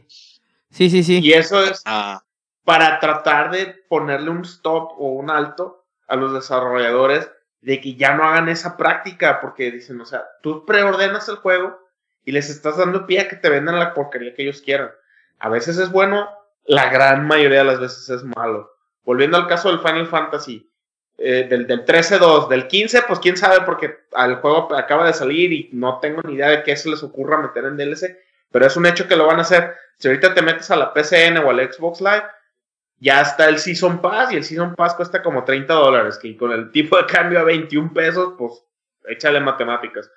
Sí, 0.70 0.90
sí, 0.90 1.04
sí. 1.04 1.20
Y 1.22 1.34
eso 1.34 1.64
es 1.64 1.84
Ah, 1.86 2.24
para 2.64 3.00
tratar 3.00 3.52
de 3.52 3.68
ponerle 3.88 4.32
un 4.32 4.42
stop 4.42 4.94
o 4.98 5.10
un 5.10 5.30
alto 5.30 5.83
a 6.08 6.16
los 6.16 6.34
desarrolladores 6.34 7.30
de 7.62 7.80
que 7.80 7.96
ya 7.96 8.14
no 8.16 8.24
hagan 8.24 8.50
esa 8.50 8.76
práctica, 8.76 9.40
porque 9.40 9.72
dicen, 9.72 10.00
o 10.02 10.06
sea, 10.06 10.26
tú 10.42 10.66
preordenas 10.66 11.30
el 11.30 11.38
juego 11.38 11.80
y 12.26 12.32
les 12.32 12.50
estás 12.50 12.78
dando 12.78 13.08
pie 13.08 13.22
a 13.22 13.28
que 13.30 13.38
te 13.38 13.50
vendan 13.50 13.80
la 13.80 13.94
porquería 13.94 14.34
que 14.34 14.44
ellos 14.44 14.62
quieran. 14.62 14.92
A 15.40 15.50
veces 15.50 15.78
es 15.78 15.90
bueno, 15.90 16.30
la 16.66 16.90
gran 16.90 17.26
mayoría 17.26 17.60
de 17.60 17.64
las 17.66 17.80
veces 17.80 18.10
es 18.10 18.24
malo. 18.24 18.72
Volviendo 19.04 19.38
al 19.38 19.48
caso 19.48 19.70
del 19.70 19.80
Final 19.80 20.08
Fantasy, 20.08 20.70
eh, 21.18 21.46
del, 21.50 21.68
del 21.68 21.86
13-2, 21.86 22.50
del 22.50 22.68
15, 22.68 23.04
pues 23.04 23.20
quién 23.20 23.38
sabe, 23.38 23.62
porque 23.66 24.00
el 24.18 24.36
juego 24.36 24.76
acaba 24.76 25.06
de 25.06 25.14
salir 25.14 25.54
y 25.54 25.70
no 25.72 26.00
tengo 26.00 26.22
ni 26.24 26.34
idea 26.34 26.50
de 26.50 26.64
qué 26.64 26.76
se 26.76 26.90
les 26.90 27.04
ocurra 27.04 27.42
meter 27.42 27.66
en 27.66 27.78
DLC, 27.78 28.18
pero 28.52 28.66
es 28.66 28.76
un 28.76 28.86
hecho 28.86 29.08
que 29.08 29.16
lo 29.16 29.28
van 29.28 29.40
a 29.40 29.44
hacer. 29.44 29.76
Si 29.98 30.08
ahorita 30.08 30.34
te 30.34 30.42
metes 30.42 30.70
a 30.72 30.76
la 30.76 30.94
PCN 30.94 31.38
o 31.38 31.50
al 31.50 31.72
Xbox 31.72 32.02
Live, 32.02 32.24
ya 33.04 33.22
está 33.22 33.50
el 33.50 33.60
Season 33.60 34.00
Pass 34.02 34.32
y 34.32 34.38
el 34.38 34.44
Season 34.46 34.76
Pass 34.76 34.96
cuesta 34.96 35.22
como 35.22 35.44
30 35.44 35.74
dólares, 35.74 36.18
que 36.18 36.38
con 36.38 36.52
el 36.54 36.72
tipo 36.72 36.96
de 36.98 37.06
cambio 37.06 37.40
a 37.40 37.44
21 37.44 37.92
pesos, 37.94 38.36
pues 38.38 38.64
échale 39.08 39.42
matemáticas. 39.42 40.10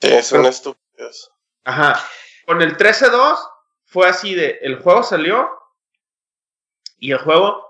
Sí, 0.00 0.22
son 0.22 0.44
estúpidos. 0.44 1.32
Ajá. 1.64 1.98
Con 2.44 2.60
el 2.60 2.76
13-2 2.76 3.38
fue 3.86 4.06
así 4.08 4.34
de, 4.34 4.58
el 4.60 4.80
juego 4.80 5.02
salió 5.02 5.48
y 6.98 7.12
el 7.12 7.18
juego, 7.18 7.64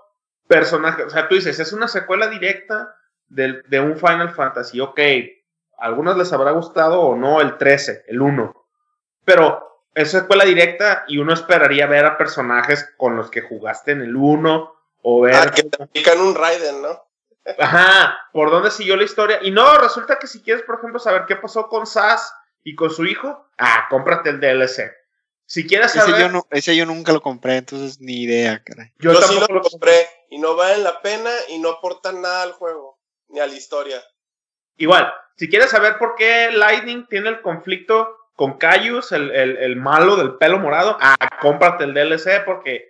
personaje, 0.47 1.03
o 1.03 1.09
sea, 1.09 1.27
tú 1.27 1.35
dices, 1.35 1.59
es 1.59 1.71
una 1.73 1.87
secuela 1.87 2.27
directa 2.27 2.93
del- 3.27 3.63
de 3.67 3.79
un 3.79 3.97
Final 3.97 4.29
Fantasy, 4.31 4.79
ok, 4.79 4.99
a 5.77 5.85
algunos 5.85 6.17
les 6.17 6.31
habrá 6.33 6.51
gustado 6.51 7.01
o 7.01 7.15
no 7.15 7.39
el 7.41 7.57
13, 7.57 8.03
el 8.07 8.21
1, 8.21 8.67
pero 9.25 9.76
es 9.97 10.11
secuela 10.11 10.45
directa 10.45 11.05
y 11.07 11.17
uno 11.17 11.33
esperaría 11.33 11.87
ver 11.87 12.05
a 12.05 12.17
personajes 12.17 12.87
con 12.97 13.15
los 13.15 13.31
que 13.31 13.41
jugaste 13.41 13.93
en 13.93 14.01
el 14.01 14.15
1 14.15 14.75
o 15.01 15.21
ver... 15.21 15.35
Ah, 15.35 15.51
que 15.51 15.63
te 15.63 15.87
pican 15.87 16.19
un 16.19 16.35
Raiden, 16.35 16.83
¿no? 16.83 17.03
Ajá, 17.57 18.29
por 18.31 18.51
dónde 18.51 18.69
siguió 18.69 18.95
la 18.95 19.05
historia. 19.05 19.39
Y 19.41 19.49
no, 19.49 19.77
resulta 19.79 20.19
que 20.19 20.27
si 20.27 20.41
quieres, 20.41 20.63
por 20.63 20.77
ejemplo, 20.77 20.99
saber 20.99 21.23
qué 21.27 21.35
pasó 21.35 21.67
con 21.67 21.87
Sass 21.87 22.31
y 22.63 22.75
con 22.75 22.91
su 22.91 23.05
hijo, 23.05 23.47
ah, 23.57 23.87
cómprate 23.89 24.29
el 24.29 24.39
DLC. 24.39 24.93
Si 25.47 25.65
quieres 25.65 25.93
saber, 25.93 26.13
ese, 26.13 26.21
yo 26.21 26.29
no, 26.29 26.47
ese 26.51 26.75
yo 26.75 26.85
nunca 26.85 27.11
lo 27.11 27.21
compré, 27.21 27.57
entonces 27.57 27.99
ni 27.99 28.21
idea, 28.21 28.61
caray. 28.63 28.93
yo, 28.99 29.13
Yo, 29.13 29.21
sí 29.21 29.27
tampoco 29.27 29.53
lo 29.53 29.63
lo 29.63 29.69
compré 29.69 30.07
y 30.29 30.37
no 30.37 30.55
valen 30.55 30.83
la 30.83 31.01
pena 31.01 31.31
y 31.47 31.57
no 31.57 31.69
aportan 31.69 32.21
nada 32.21 32.43
al 32.43 32.51
juego, 32.51 32.99
ni 33.29 33.39
a 33.39 33.47
la 33.47 33.55
historia. 33.55 34.03
Igual, 34.75 35.11
si 35.37 35.49
quieres 35.49 35.71
saber 35.71 35.97
por 35.97 36.13
qué 36.15 36.51
Lightning 36.51 37.07
tiene 37.07 37.29
el 37.29 37.41
conflicto 37.41 38.26
con 38.37 38.57
Cayus, 38.59 39.11
el, 39.11 39.31
el, 39.31 39.57
el 39.57 39.75
malo 39.75 40.15
del 40.15 40.35
pelo 40.35 40.59
morado, 40.59 40.95
ah, 41.01 41.17
cómprate 41.41 41.83
el 41.85 41.93
DLC 41.95 42.45
porque 42.45 42.87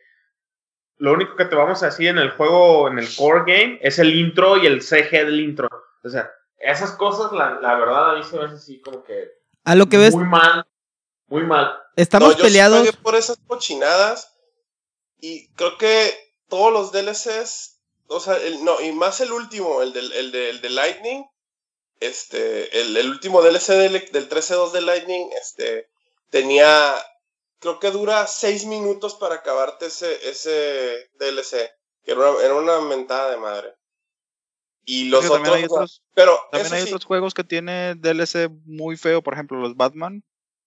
lo 0.98 1.14
único 1.14 1.36
que 1.38 1.45
te 1.45 1.56
vamos 1.56 1.82
a 1.82 1.86
decir 1.88 2.10
en 2.10 2.18
el 2.18 2.32
juego, 2.32 2.89
en 2.89 3.00
el 3.00 3.08
core 3.16 3.41
game, 3.52 3.80
es 3.82 3.98
el 3.98 4.14
intro 4.14 4.58
y 4.58 4.66
el 4.66 4.82
CG 4.82 5.10
del 5.12 5.39
intro. 5.39 5.70
O 6.04 6.10
sea, 6.10 6.30
esas 6.60 6.91
cosas, 6.91 7.32
la, 7.32 7.60
la 7.62 7.76
verdad, 7.76 8.12
a 8.12 8.16
mí 8.18 8.24
se 8.24 8.38
me 8.38 8.43
hace 8.43 8.56
así 8.56 8.82
como 8.82 9.04
que 9.06 9.32
A 9.64 9.76
lo 9.76 9.88
que 9.88 9.98
ves, 9.98 10.14
muy 10.14 10.26
mal, 10.26 10.66
muy 11.28 11.43
mal. 11.43 11.78
estamos 11.95 12.28
no, 12.30 12.34
yo 12.34 12.38
sí 12.39 12.43
peleados. 12.43 12.80
pagué 12.80 12.93
por 12.93 13.16
esas 13.16 13.38
cochinadas 13.48 14.38
y 15.22 15.48
creo 15.54 15.78
que 15.78 16.14
todos 16.50 16.74
los 16.74 16.91
DLCs, 16.91 17.80
o 18.08 18.20
sea, 18.20 18.36
el, 18.36 18.66
no, 18.66 18.82
y 18.82 18.91
más 18.91 19.22
el 19.22 19.32
último, 19.32 19.82
el 19.82 19.93
del, 19.93 20.12
el 20.12 20.32
de, 20.34 20.50
el 20.50 20.62
de 20.62 20.70
Lightning, 20.72 21.26
este, 22.00 22.80
el, 22.82 22.95
el 22.98 23.10
último 23.10 23.41
DLC 23.41 23.74
del, 23.74 24.10
del 24.12 24.30
13.2 24.30 24.72
de 24.72 24.82
Lightning, 24.82 25.30
este, 25.41 25.89
tenía, 26.30 26.95
creo 27.60 27.80
que 27.80 27.91
dura 27.91 28.28
6 28.28 28.66
minutos 28.66 29.16
para 29.16 29.36
acabarte 29.36 29.88
ese, 29.88 30.30
ese 30.30 31.10
DLC, 31.20 31.70
que 32.04 32.12
era 32.12 32.32
una, 32.32 32.43
era 32.43 32.56
una 32.56 32.82
mentada 32.82 33.32
de 33.32 33.38
madre. 33.38 33.74
Y 34.86 35.10
los 35.10 35.26
otros, 35.26 35.41
también 35.41 35.56
hay 35.56 35.64
otros, 35.66 36.02
pero 36.14 36.39
también 36.52 36.74
hay 36.74 36.82
sí, 36.84 36.88
otros 36.88 37.04
juegos 37.04 37.34
que 37.34 37.43
tienen 37.43 38.02
DLC 38.02 38.50
muy 38.66 38.95
feo, 38.95 39.22
por 39.22 39.34
ejemplo, 39.34 39.60
los 39.60 39.76
Batman, 39.76 40.24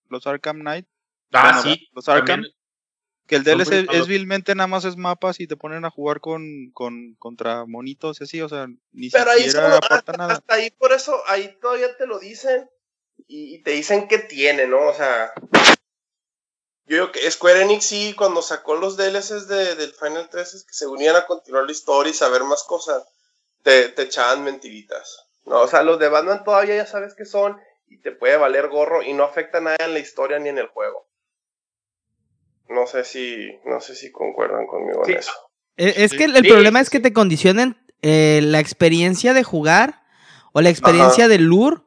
los 0.08 0.26
Arkham 0.26 0.60
Knight, 0.60 0.86
Ah, 1.32 1.60
Bueno, 1.62 1.62
sí. 1.62 1.88
los 1.92 2.08
Arkham, 2.08 2.26
también. 2.26 2.52
Que 3.30 3.36
el 3.36 3.44
DLC 3.44 3.86
es 3.90 3.98
los- 4.00 4.08
vilmente 4.08 4.54
nada 4.54 4.66
más 4.66 4.84
es 4.84 4.96
mapas 4.96 5.38
y 5.40 5.46
te 5.46 5.56
ponen 5.56 5.84
a 5.84 5.90
jugar 5.90 6.20
con, 6.20 6.70
con 6.74 7.14
contra 7.14 7.64
monitos 7.64 8.20
y 8.20 8.24
así, 8.24 8.42
o 8.42 8.48
sea, 8.48 8.66
ni 8.92 9.08
Pero 9.08 9.30
ahí 9.30 9.44
siquiera 9.44 9.62
solo- 9.66 9.76
aporta 9.76 9.94
hasta, 9.96 10.12
nada. 10.12 10.32
hasta 10.34 10.54
ahí 10.54 10.70
por 10.72 10.92
eso, 10.92 11.16
ahí 11.28 11.56
todavía 11.60 11.96
te 11.96 12.06
lo 12.06 12.18
dicen 12.18 12.68
y, 13.28 13.54
y 13.54 13.62
te 13.62 13.70
dicen 13.70 14.08
que 14.08 14.18
tiene, 14.18 14.66
¿no? 14.66 14.80
O 14.88 14.92
sea, 14.94 15.32
yo 16.86 16.96
digo 16.96 17.12
que 17.12 17.30
Square 17.30 17.62
Enix 17.62 17.84
sí, 17.86 18.14
cuando 18.18 18.42
sacó 18.42 18.74
los 18.74 18.96
DLCs 18.96 19.46
de, 19.46 19.76
del 19.76 19.92
Final 19.92 20.28
3 20.28 20.54
es 20.54 20.64
que 20.64 20.74
se 20.74 20.86
unían 20.88 21.14
a 21.16 21.26
continuar 21.26 21.64
la 21.64 21.72
historia 21.72 22.10
y 22.10 22.14
saber 22.14 22.42
más 22.44 22.64
cosas, 22.64 23.04
te, 23.62 23.90
te 23.90 24.02
echaban 24.02 24.42
mentiritas. 24.42 25.26
No, 25.44 25.60
o 25.62 25.68
sea, 25.68 25.82
los 25.82 25.98
de 26.00 26.08
Batman 26.08 26.42
todavía 26.44 26.76
ya 26.76 26.86
sabes 26.86 27.14
que 27.14 27.24
son 27.24 27.58
y 27.86 27.98
te 27.98 28.10
puede 28.10 28.36
valer 28.36 28.68
gorro 28.68 29.02
y 29.02 29.12
no 29.12 29.22
afecta 29.24 29.60
nada 29.60 29.76
en 29.80 29.94
la 29.94 30.00
historia 30.00 30.38
ni 30.40 30.48
en 30.48 30.58
el 30.58 30.66
juego. 30.66 31.06
No 32.70 32.86
sé 32.86 33.04
si, 33.04 33.48
no 33.66 33.80
sé 33.80 33.94
si 33.94 34.10
concuerdan 34.10 34.66
conmigo 34.66 35.04
Sí. 35.04 35.12
en 35.12 35.18
eso. 35.18 35.32
Eh, 35.76 35.94
Es 35.96 36.12
que 36.12 36.24
el, 36.24 36.36
Sí, 36.36 36.48
problema 36.48 36.78
sí, 36.78 36.82
es 36.84 36.90
que 36.90 37.00
te 37.00 37.12
condicionen 37.12 37.76
eh, 38.02 38.40
la 38.42 38.60
experiencia 38.60 39.34
de 39.34 39.42
jugar 39.44 40.02
o 40.52 40.60
la 40.60 40.70
experiencia 40.70 41.28
del 41.28 41.44
lure 41.44 41.78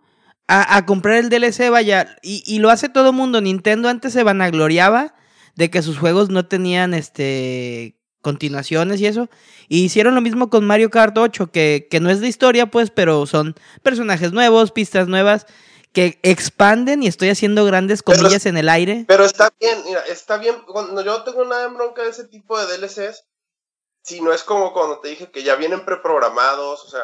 a, 0.48 0.76
a 0.76 0.86
comprar 0.86 1.16
el 1.18 1.30
DLC, 1.30 1.70
vaya. 1.70 2.18
Y, 2.22 2.44
y 2.46 2.60
lo 2.60 2.70
hace 2.70 2.90
todo 2.90 3.14
mundo. 3.14 3.42
Nintendo 3.42 3.90
antes 3.90 4.14
se 4.14 4.24
vanagloriaba 4.24 5.16
de 5.56 5.70
que 5.70 5.82
sus 5.82 5.98
juegos 5.98 6.30
no 6.30 6.46
tenían 6.48 6.94
este 6.94 7.98
continuaciones 8.22 9.02
y 9.02 9.06
eso. 9.08 9.30
Y 9.68 9.84
hicieron 9.84 10.16
lo 10.16 10.22
mismo 10.22 10.50
con 10.50 10.66
Mario 10.66 10.90
Kart 10.90 11.18
8, 11.18 11.52
que, 11.52 11.88
que 11.92 12.00
no 12.00 12.10
es 12.10 12.22
de 12.22 12.28
historia, 12.30 12.68
pues, 12.68 12.90
pero 12.90 13.26
son 13.26 13.56
personajes 13.82 14.32
nuevos, 14.32 14.72
pistas 14.72 15.08
nuevas, 15.10 15.46
que 15.94 16.20
expanden 16.24 17.04
y 17.04 17.08
estoy 17.08 17.30
haciendo 17.30 17.64
grandes 17.66 18.00
es- 18.00 18.04
comillas 18.04 18.46
en 18.46 18.58
el 18.58 18.68
aire. 18.70 19.06
Pero 19.08 19.24
está 19.26 19.52
bien, 19.60 19.78
mira, 19.86 20.02
está 20.08 20.38
bien. 20.38 20.56
Cuando 20.68 21.02
yo 21.04 21.18
no 21.20 21.24
tengo 21.24 21.46
nada 21.46 21.66
en 21.66 21.76
bronca 21.76 22.02
de 22.04 22.10
ese 22.10 22.28
tipo 22.28 22.60
de 22.60 22.66
DLCs, 22.78 23.24
si 24.04 24.20
no 24.20 24.34
es 24.34 24.44
como 24.44 24.74
cuando 24.74 25.00
te 25.00 25.08
dije 25.10 25.32
que 25.32 25.44
ya 25.44 25.56
vienen 25.56 25.86
preprogramados, 25.86 26.84
o 26.84 26.90
sea, 26.90 27.04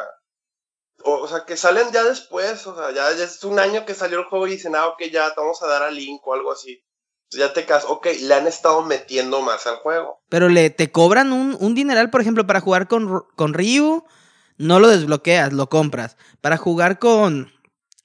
o, 1.04 1.14
o 1.20 1.28
sea, 1.28 1.44
que 1.46 1.56
salen 1.56 1.90
ya 1.92 2.04
después, 2.04 2.66
o 2.66 2.74
sea, 2.76 2.90
ya, 2.90 3.16
ya 3.16 3.24
es 3.24 3.42
un 3.44 3.58
año 3.58 3.86
que 3.86 3.94
salió 3.94 4.18
el 4.18 4.26
juego 4.26 4.46
y 4.46 4.50
dicen, 4.52 4.76
ah, 4.76 4.88
ok, 4.88 5.02
ya 5.10 5.32
te 5.32 5.40
vamos 5.40 5.62
a 5.62 5.66
dar 5.66 5.82
a 5.82 5.90
Link 5.90 6.20
o 6.26 6.34
algo 6.34 6.52
así. 6.52 6.84
Ya 7.32 7.52
te 7.52 7.64
casas, 7.64 7.88
ok, 7.88 8.08
le 8.22 8.34
han 8.34 8.46
estado 8.48 8.82
metiendo 8.82 9.40
más 9.40 9.66
al 9.68 9.76
juego. 9.76 10.20
Pero 10.28 10.48
le 10.48 10.68
te 10.68 10.90
cobran 10.90 11.32
un, 11.32 11.56
un 11.60 11.74
dineral, 11.76 12.10
por 12.10 12.20
ejemplo, 12.20 12.44
para 12.46 12.60
jugar 12.60 12.88
con, 12.88 13.24
con 13.36 13.54
Ryu, 13.54 14.04
no 14.58 14.80
lo 14.80 14.88
desbloqueas, 14.88 15.52
lo 15.52 15.68
compras. 15.68 16.16
Para 16.40 16.56
jugar 16.56 16.98
con. 16.98 17.52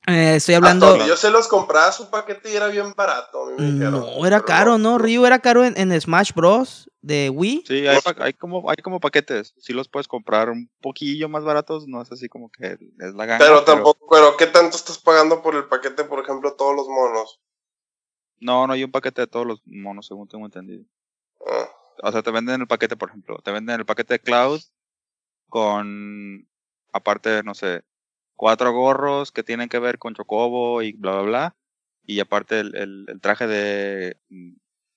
Eh, 0.07 0.35
estoy 0.35 0.55
hablando. 0.55 0.85
Hasta 0.85 0.97
donde 0.97 1.09
yo 1.09 1.17
se 1.17 1.31
los 1.31 1.47
compraba 1.47 1.91
su 1.91 2.09
paquete 2.09 2.51
y 2.51 2.55
era 2.55 2.67
bien 2.67 2.93
barato. 2.95 3.43
a 3.43 3.49
mí 3.49 3.55
me 3.57 3.71
dijeron. 3.71 4.01
No, 4.01 4.25
era 4.25 4.37
Pero 4.37 4.45
caro, 4.45 4.77
¿no? 4.77 4.97
Ryu 4.97 5.25
era 5.25 5.39
caro 5.39 5.63
en, 5.63 5.77
en 5.77 5.99
Smash 5.99 6.33
Bros. 6.33 6.89
de 7.01 7.29
Wii. 7.29 7.63
Sí, 7.67 7.85
hay, 7.87 8.33
como 8.33 8.69
hay 8.69 8.77
como 8.77 8.99
paquetes, 8.99 9.53
sí 9.57 9.73
los 9.73 9.87
puedes 9.87 10.07
comprar 10.07 10.49
un 10.49 10.69
poquillo 10.81 11.29
más 11.29 11.43
baratos, 11.43 11.87
no 11.87 12.01
es 12.01 12.11
así 12.11 12.29
como 12.29 12.49
que 12.51 12.77
es 12.99 13.13
la 13.13 13.25
gana. 13.25 13.39
Pero 13.39 13.63
tampoco, 13.63 14.07
pero 14.09 14.37
¿qué 14.37 14.47
tanto 14.47 14.75
estás 14.75 14.97
pagando 14.97 15.41
por 15.41 15.55
el 15.55 15.65
paquete, 15.65 16.03
por 16.03 16.19
ejemplo, 16.19 16.53
todos 16.53 16.75
los 16.75 16.87
monos? 16.87 17.39
No, 18.39 18.67
no 18.67 18.73
hay 18.73 18.83
un 18.83 18.91
paquete 18.91 19.21
de 19.21 19.27
todos 19.27 19.45
los 19.45 19.61
monos, 19.65 20.07
según 20.07 20.27
tengo 20.27 20.45
entendido. 20.45 20.83
Ah. 21.47 21.69
O 22.03 22.11
sea, 22.11 22.21
te 22.21 22.31
venden 22.31 22.61
el 22.61 22.67
paquete, 22.67 22.97
por 22.97 23.09
ejemplo, 23.09 23.39
te 23.43 23.51
venden 23.51 23.79
el 23.79 23.85
paquete 23.85 24.15
de 24.15 24.19
Cloud 24.19 24.61
con, 25.47 26.47
aparte, 26.91 27.43
no 27.43 27.53
sé, 27.55 27.83
cuatro 28.35 28.71
gorros 28.73 29.31
que 29.31 29.43
tienen 29.43 29.69
que 29.69 29.79
ver 29.79 29.97
con 29.97 30.13
Chocobo 30.15 30.81
y 30.81 30.93
bla, 30.93 31.13
bla, 31.13 31.21
bla. 31.21 31.55
Y 32.05 32.19
aparte 32.19 32.59
el, 32.59 32.75
el, 32.75 33.05
el 33.07 33.21
traje 33.21 33.47
de, 33.47 34.17
mm, 34.29 34.51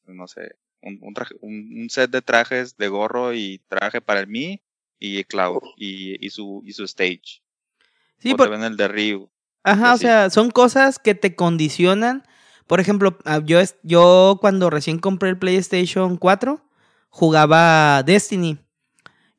no 0.07 0.29
sé, 0.29 0.57
un, 0.83 0.99
un, 1.03 1.15
traje, 1.15 1.35
un, 1.41 1.81
un 1.83 1.91
set 1.91 2.11
de 2.11 2.23
trajes 2.23 2.77
de 2.77 2.89
gorro 2.89 3.33
y 3.33 3.61
traje 3.69 4.01
para 4.01 4.27
Mi 4.27 4.61
y 4.99 5.25
Cloud 5.25 5.61
y, 5.77 6.25
y, 6.25 6.31
su, 6.31 6.63
y 6.65 6.73
su 6.73 6.85
stage. 6.85 7.43
Sí, 8.19 8.33
o 8.33 8.37
por- 8.37 8.51
venden 8.51 8.73
el 8.73 8.77
de 8.77 8.89
Ryu. 8.89 9.31
Ajá, 9.65 9.95
o 9.95 9.99
sea, 9.99 10.31
son 10.31 10.51
cosas 10.51 10.99
que 10.99 11.15
te 11.15 11.35
condicionan. 11.35 12.25
Por 12.67 12.81
ejemplo, 12.81 13.19
ah, 13.25 13.41
yo, 13.45 13.61
yo 13.83 14.39
cuando 14.41 14.71
recién 14.71 14.99
compré 14.99 15.31
el 15.31 15.39
PlayStation 15.39 16.17
4, 16.17 16.63
jugaba 17.09 18.03
Destiny. 18.03 18.59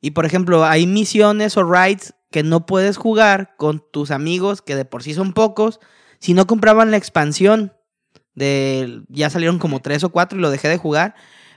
Y 0.00 0.12
por 0.12 0.24
ejemplo, 0.24 0.64
hay 0.64 0.86
misiones 0.86 1.56
o 1.56 1.64
raids 1.64 2.14
que 2.30 2.42
no 2.42 2.66
puedes 2.66 2.96
jugar 2.96 3.54
con 3.56 3.84
tus 3.90 4.10
amigos, 4.10 4.62
que 4.62 4.76
de 4.76 4.84
por 4.84 5.02
sí 5.02 5.14
son 5.14 5.32
pocos, 5.32 5.80
si 6.18 6.34
no 6.34 6.46
compraban 6.46 6.90
la 6.90 6.96
expansión. 6.96 7.72
De, 8.34 9.02
ya 9.08 9.28
salieron 9.28 9.58
como 9.58 9.82
tres 9.82 10.04
o 10.04 10.10
cuatro 10.10 10.38
y 10.38 10.42
lo 10.42 10.50
dejé 10.50 10.68
de 10.68 10.78
jugar. 10.78 11.14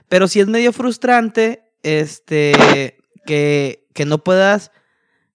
Pero 0.08 0.28
sí 0.28 0.40
es 0.40 0.48
medio 0.48 0.72
frustrante 0.72 1.72
este, 1.82 2.52
que, 3.26 3.86
que 3.94 4.04
no 4.04 4.18
puedas 4.18 4.72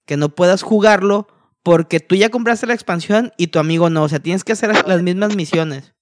que 0.05 0.17
no 0.17 0.33
puedas 0.33 0.63
jugarlo 0.63 1.27
porque 1.61 1.99
tú 1.99 2.15
ya 2.15 2.29
compraste 2.29 2.65
la 2.65 2.73
expansión 2.73 3.31
y 3.37 3.47
tu 3.47 3.59
amigo 3.59 3.91
no. 3.91 4.01
O 4.01 4.09
sea, 4.09 4.19
tienes 4.19 4.43
que 4.43 4.53
hacer 4.53 4.87
las 4.87 5.03
mismas 5.03 5.35
misiones. 5.35 5.93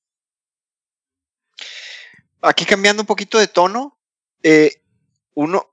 Aquí 2.41 2.63
cambiando 2.63 3.03
un 3.03 3.05
poquito 3.05 3.37
de 3.37 3.49
tono, 3.49 3.99
eh, 4.43 4.81
uno, 5.33 5.69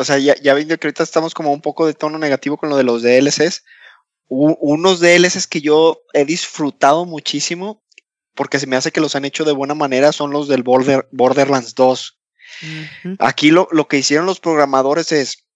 o 0.00 0.04
sea, 0.04 0.18
ya, 0.18 0.34
ya 0.42 0.54
viendo 0.54 0.76
que 0.78 0.86
ahorita 0.86 1.02
estamos 1.02 1.34
como 1.34 1.52
un 1.52 1.60
poco 1.60 1.86
de 1.86 1.94
tono 1.94 2.18
negativo 2.18 2.56
con 2.56 2.68
lo 2.68 2.76
de 2.76 2.84
los 2.84 3.02
DLCs, 3.02 3.64
u- 4.28 4.56
unos 4.60 5.00
DLCs 5.00 5.46
que 5.46 5.60
yo 5.60 6.02
he 6.14 6.24
disfrutado 6.24 7.04
muchísimo, 7.04 7.82
porque 8.34 8.58
se 8.58 8.66
me 8.66 8.76
hace 8.76 8.92
que 8.92 9.00
los 9.00 9.14
han 9.14 9.24
hecho 9.24 9.44
de 9.44 9.52
buena 9.52 9.74
manera, 9.74 10.12
son 10.12 10.30
los 10.30 10.48
del 10.48 10.62
Border, 10.62 11.06
Borderlands 11.12 11.74
2. 11.74 12.18
Ujú. 12.62 13.16
Aquí 13.18 13.50
lo, 13.50 13.68
lo 13.70 13.86
que 13.88 13.98
hicieron 13.98 14.26
los 14.26 14.40
programadores 14.40 15.12
es, 15.12 15.46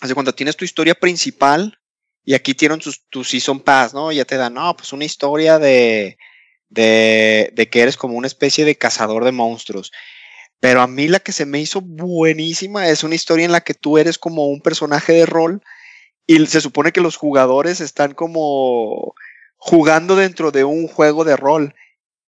hace 0.00 0.14
cuando 0.14 0.34
tienes 0.34 0.56
tu 0.56 0.64
historia 0.64 0.94
principal 0.94 1.78
y 2.24 2.34
aquí 2.34 2.54
tienen 2.54 2.80
sus, 2.80 3.06
tu 3.10 3.24
Season 3.24 3.60
Pass, 3.60 3.92
¿no? 3.94 4.10
Ya 4.12 4.24
te 4.24 4.36
dan, 4.36 4.54
no, 4.54 4.74
pues 4.76 4.92
una 4.92 5.04
historia 5.04 5.58
de, 5.58 6.16
de, 6.68 7.50
de 7.54 7.68
que 7.68 7.80
eres 7.82 7.96
como 7.96 8.14
una 8.16 8.26
especie 8.26 8.64
de 8.64 8.76
cazador 8.76 9.24
de 9.24 9.32
monstruos. 9.32 9.92
Pero 10.62 10.80
a 10.80 10.86
mí 10.86 11.08
la 11.08 11.18
que 11.18 11.32
se 11.32 11.44
me 11.44 11.60
hizo 11.60 11.80
buenísima 11.80 12.86
es 12.86 13.02
una 13.02 13.16
historia 13.16 13.44
en 13.44 13.50
la 13.50 13.62
que 13.62 13.74
tú 13.74 13.98
eres 13.98 14.16
como 14.16 14.46
un 14.46 14.60
personaje 14.60 15.12
de 15.12 15.26
rol 15.26 15.60
y 16.24 16.46
se 16.46 16.60
supone 16.60 16.92
que 16.92 17.00
los 17.00 17.16
jugadores 17.16 17.80
están 17.80 18.14
como 18.14 19.16
jugando 19.56 20.14
dentro 20.14 20.52
de 20.52 20.62
un 20.62 20.86
juego 20.86 21.24
de 21.24 21.36
rol 21.36 21.74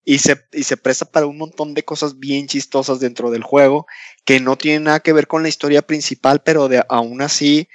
y 0.03 0.19
se, 0.19 0.37
y 0.51 0.63
se 0.63 0.75
presta 0.75 1.05
para 1.05 1.27
un 1.27 1.37
montón 1.37 1.73
de 1.73 1.85
cosas 1.85 2.19
bien 2.19 2.47
chistosas 2.47 2.99
dentro 2.99 3.31
del 3.31 3.41
juego 3.41 3.87
que 4.25 4.41
no 4.41 4.57
tienen 4.57 4.83
nada 4.83 4.99
que 4.99 5.13
ver 5.13 5.27
con 5.27 5.41
la 5.41 5.47
historia 5.47 5.81
principal, 5.81 6.41
pero 6.43 6.67
aún 6.89 7.21
así 7.21 7.69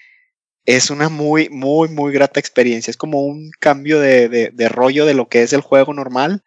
es 0.67 0.91
una 0.91 1.09
muy, 1.09 1.49
muy, 1.49 1.89
muy 1.89 2.13
grata 2.13 2.39
experiencia. 2.39 2.91
Es 2.91 2.99
como 2.99 3.23
un 3.23 3.51
cambio 3.61 3.99
de 3.99 4.69
rollo 4.69 5.07
de 5.07 5.15
lo 5.15 5.27
que 5.27 5.43
es 5.43 5.55
el 5.55 5.63
juego 5.63 5.95
normal 5.95 6.45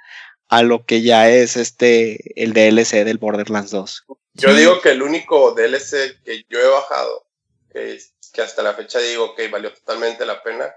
a 0.54 0.62
lo 0.62 0.86
que 0.86 1.02
ya 1.02 1.30
es 1.30 1.58
este 1.58 2.42
el 2.42 2.54
DLC 2.54 3.04
del 3.04 3.18
Borderlands 3.18 3.72
2. 3.72 4.06
Yo 4.34 4.54
digo 4.54 4.82
que 4.82 4.92
el 4.92 5.02
único 5.02 5.54
DLC 5.54 6.22
que 6.24 6.46
yo 6.48 6.60
he 6.60 6.68
bajado, 6.68 7.26
que, 7.72 8.00
que 8.32 8.42
hasta 8.42 8.62
la 8.62 8.74
fecha 8.74 9.00
digo 9.00 9.34
que 9.34 9.48
valió 9.48 9.74
totalmente 9.74 10.28
la 10.28 10.44
pena, 10.44 10.72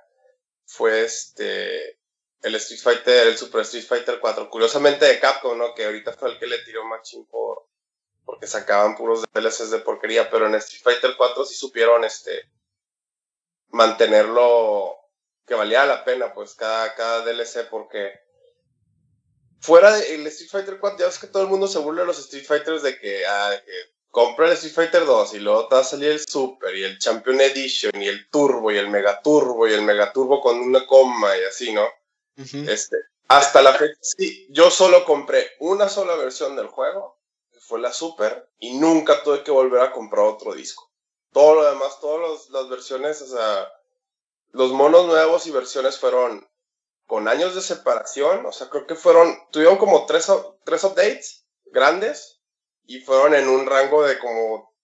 fue 0.64 1.04
este 1.04 1.98
el 2.42 2.54
Street 2.54 2.80
Fighter, 2.80 3.26
el 3.26 3.36
Super 3.36 3.62
Street 3.62 3.84
Fighter 3.84 4.18
4. 4.18 4.48
Curiosamente 4.48 5.04
de 5.04 5.20
Capcom, 5.20 5.58
¿no? 5.58 5.74
Que 5.74 5.84
ahorita 5.84 6.14
fue 6.14 6.30
el 6.30 6.38
que 6.38 6.46
le 6.46 6.58
tiró 6.58 6.84
Machine 6.84 7.26
por 7.30 7.66
porque 8.24 8.46
sacaban 8.46 8.96
puros 8.96 9.24
DLCs 9.32 9.70
de 9.70 9.78
porquería, 9.78 10.30
pero 10.30 10.46
en 10.46 10.54
Street 10.56 10.82
Fighter 10.82 11.16
4 11.16 11.44
sí 11.44 11.54
supieron 11.54 12.02
este 12.02 12.50
mantenerlo 13.68 14.96
que 15.46 15.54
valía 15.54 15.86
la 15.86 16.04
pena, 16.04 16.32
pues 16.34 16.54
cada, 16.54 16.94
cada 16.94 17.24
DLC, 17.24 17.68
porque 17.70 18.25
fuera 19.60 19.96
del 19.96 20.26
Street 20.28 20.50
Fighter 20.50 20.78
4, 20.78 20.98
ya 20.98 21.06
ves 21.06 21.18
que 21.18 21.26
todo 21.26 21.42
el 21.42 21.48
mundo 21.48 21.68
se 21.68 21.78
burla 21.78 22.02
de 22.02 22.06
los 22.06 22.18
Street 22.18 22.44
Fighters 22.44 22.82
de 22.82 22.98
que, 22.98 23.26
ah, 23.26 23.50
de 23.50 23.62
que 23.64 23.72
compra 24.10 24.46
el 24.46 24.52
Street 24.52 24.74
Fighter 24.74 25.04
2 25.04 25.34
y 25.34 25.38
luego 25.40 25.68
te 25.68 25.74
va 25.74 25.80
a 25.82 25.84
salir 25.84 26.10
el 26.10 26.26
Super 26.26 26.74
y 26.74 26.84
el 26.84 26.98
Champion 26.98 27.40
Edition 27.40 28.00
y 28.00 28.08
el 28.08 28.30
Turbo 28.30 28.70
y 28.70 28.78
el 28.78 28.88
Mega 28.88 29.20
Turbo 29.20 29.68
y 29.68 29.72
el 29.72 29.82
Mega 29.82 30.12
Turbo 30.12 30.40
con 30.40 30.58
una 30.58 30.86
coma 30.86 31.36
y 31.36 31.44
así, 31.44 31.72
¿no? 31.72 31.86
Este, 32.36 32.96
hasta 33.28 33.62
la 33.62 33.72
fecha, 33.72 33.98
sí, 34.00 34.46
yo 34.50 34.70
solo 34.70 35.04
compré 35.04 35.50
una 35.58 35.88
sola 35.88 36.14
versión 36.14 36.54
del 36.54 36.68
juego, 36.68 37.18
que 37.52 37.60
fue 37.60 37.80
la 37.80 37.92
Super, 37.92 38.48
y 38.58 38.78
nunca 38.78 39.22
tuve 39.22 39.42
que 39.42 39.50
volver 39.50 39.80
a 39.80 39.92
comprar 39.92 40.26
otro 40.26 40.54
disco. 40.54 40.90
Todo 41.32 41.56
lo 41.56 41.64
demás, 41.64 42.00
todas 42.00 42.48
las 42.50 42.68
versiones, 42.68 43.20
o 43.22 43.26
sea, 43.26 43.68
los 44.52 44.70
monos 44.70 45.06
nuevos 45.06 45.46
y 45.46 45.50
versiones 45.50 45.98
fueron 45.98 46.48
con 47.06 47.28
años 47.28 47.54
de 47.54 47.62
separación, 47.62 48.44
o 48.46 48.52
sea, 48.52 48.68
creo 48.68 48.86
que 48.86 48.94
fueron, 48.94 49.38
tuvieron 49.50 49.78
como 49.78 50.06
tres, 50.06 50.30
tres 50.64 50.84
updates 50.84 51.46
grandes 51.66 52.40
y 52.84 53.00
fueron 53.00 53.34
en 53.34 53.48
un 53.48 53.66
rango 53.66 54.02
de 54.02 54.18
como 54.18 54.74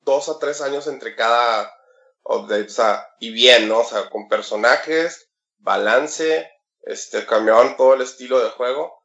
dos 0.00 0.28
a 0.28 0.38
tres 0.38 0.60
años 0.62 0.86
entre 0.86 1.14
cada 1.14 1.72
update, 2.24 2.66
o 2.66 2.70
sea, 2.70 3.08
y 3.20 3.30
bien, 3.30 3.68
¿no? 3.68 3.80
O 3.80 3.84
sea, 3.84 4.08
con 4.08 4.28
personajes, 4.28 5.30
balance, 5.58 6.50
este, 6.82 7.26
cambiaron 7.26 7.76
todo 7.76 7.94
el 7.94 8.02
estilo 8.02 8.42
de 8.42 8.50
juego 8.50 8.96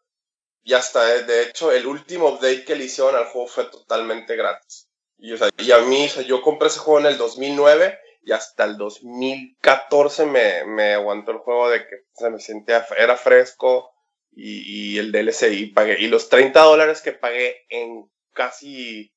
y 0.64 0.74
hasta, 0.74 1.04
de 1.04 1.44
hecho, 1.44 1.72
el 1.72 1.88
último 1.88 2.30
update 2.30 2.66
que 2.66 2.76
le 2.76 2.86
hicieron 2.86 3.16
al 3.16 3.26
juego 3.26 3.48
fue 3.48 3.66
totalmente 3.66 4.36
gratis. 4.36 4.88
Y, 5.18 5.34
o 5.34 5.38
sea, 5.38 5.50
y 5.58 5.72
a 5.72 5.80
mí, 5.80 6.06
o 6.06 6.10
sea, 6.10 6.24
yo 6.24 6.42
compré 6.42 6.68
ese 6.68 6.80
juego 6.80 7.00
en 7.00 7.08
el 7.08 7.18
2009 7.18 8.00
y 8.24 8.32
hasta 8.32 8.66
el 8.66 8.78
2014 8.78 10.26
me, 10.26 10.66
me 10.66 10.94
aguantó 10.94 11.32
el 11.32 11.40
juego 11.40 11.70
de 11.70 11.80
que 11.80 12.06
se 12.14 12.30
me 12.30 12.40
sentía, 12.40 12.86
era 12.98 13.18
fresco 13.18 13.92
y, 14.32 14.94
y, 14.94 15.00
el 15.00 15.12
DLC 15.12 15.52
y 15.54 15.66
pagué. 15.68 16.00
Y 16.00 16.08
los 16.08 16.30
30 16.30 16.60
dólares 16.62 17.02
que 17.02 17.12
pagué 17.12 17.66
en 17.70 18.10
casi 18.34 19.14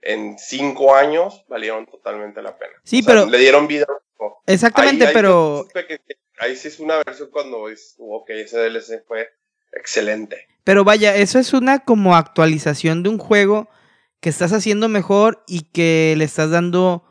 en 0.00 0.38
5 0.38 0.94
años 0.94 1.44
valieron 1.48 1.86
totalmente 1.86 2.42
la 2.42 2.56
pena. 2.58 2.72
Sí, 2.84 3.02
pero... 3.02 3.26
Le 3.26 3.38
dieron 3.38 3.66
vida. 3.66 3.86
Exactamente, 4.46 5.08
pero... 5.12 5.66
ahí 6.38 6.56
sí 6.56 6.68
es 6.68 6.80
una 6.80 7.02
versión 7.04 7.30
cuando 7.30 7.68
es, 7.68 7.96
ok, 7.98 8.30
ese 8.30 8.58
DLC 8.58 9.04
fue 9.06 9.28
excelente. 9.72 10.46
Pero 10.64 10.84
vaya, 10.84 11.14
eso 11.14 11.38
es 11.38 11.52
una 11.52 11.80
como 11.80 12.16
actualización 12.16 13.02
de 13.02 13.10
un 13.10 13.18
juego 13.18 13.68
que 14.20 14.30
estás 14.30 14.52
haciendo 14.52 14.88
mejor 14.88 15.44
y 15.46 15.70
que 15.70 16.14
le 16.16 16.24
estás 16.24 16.50
dando 16.50 17.04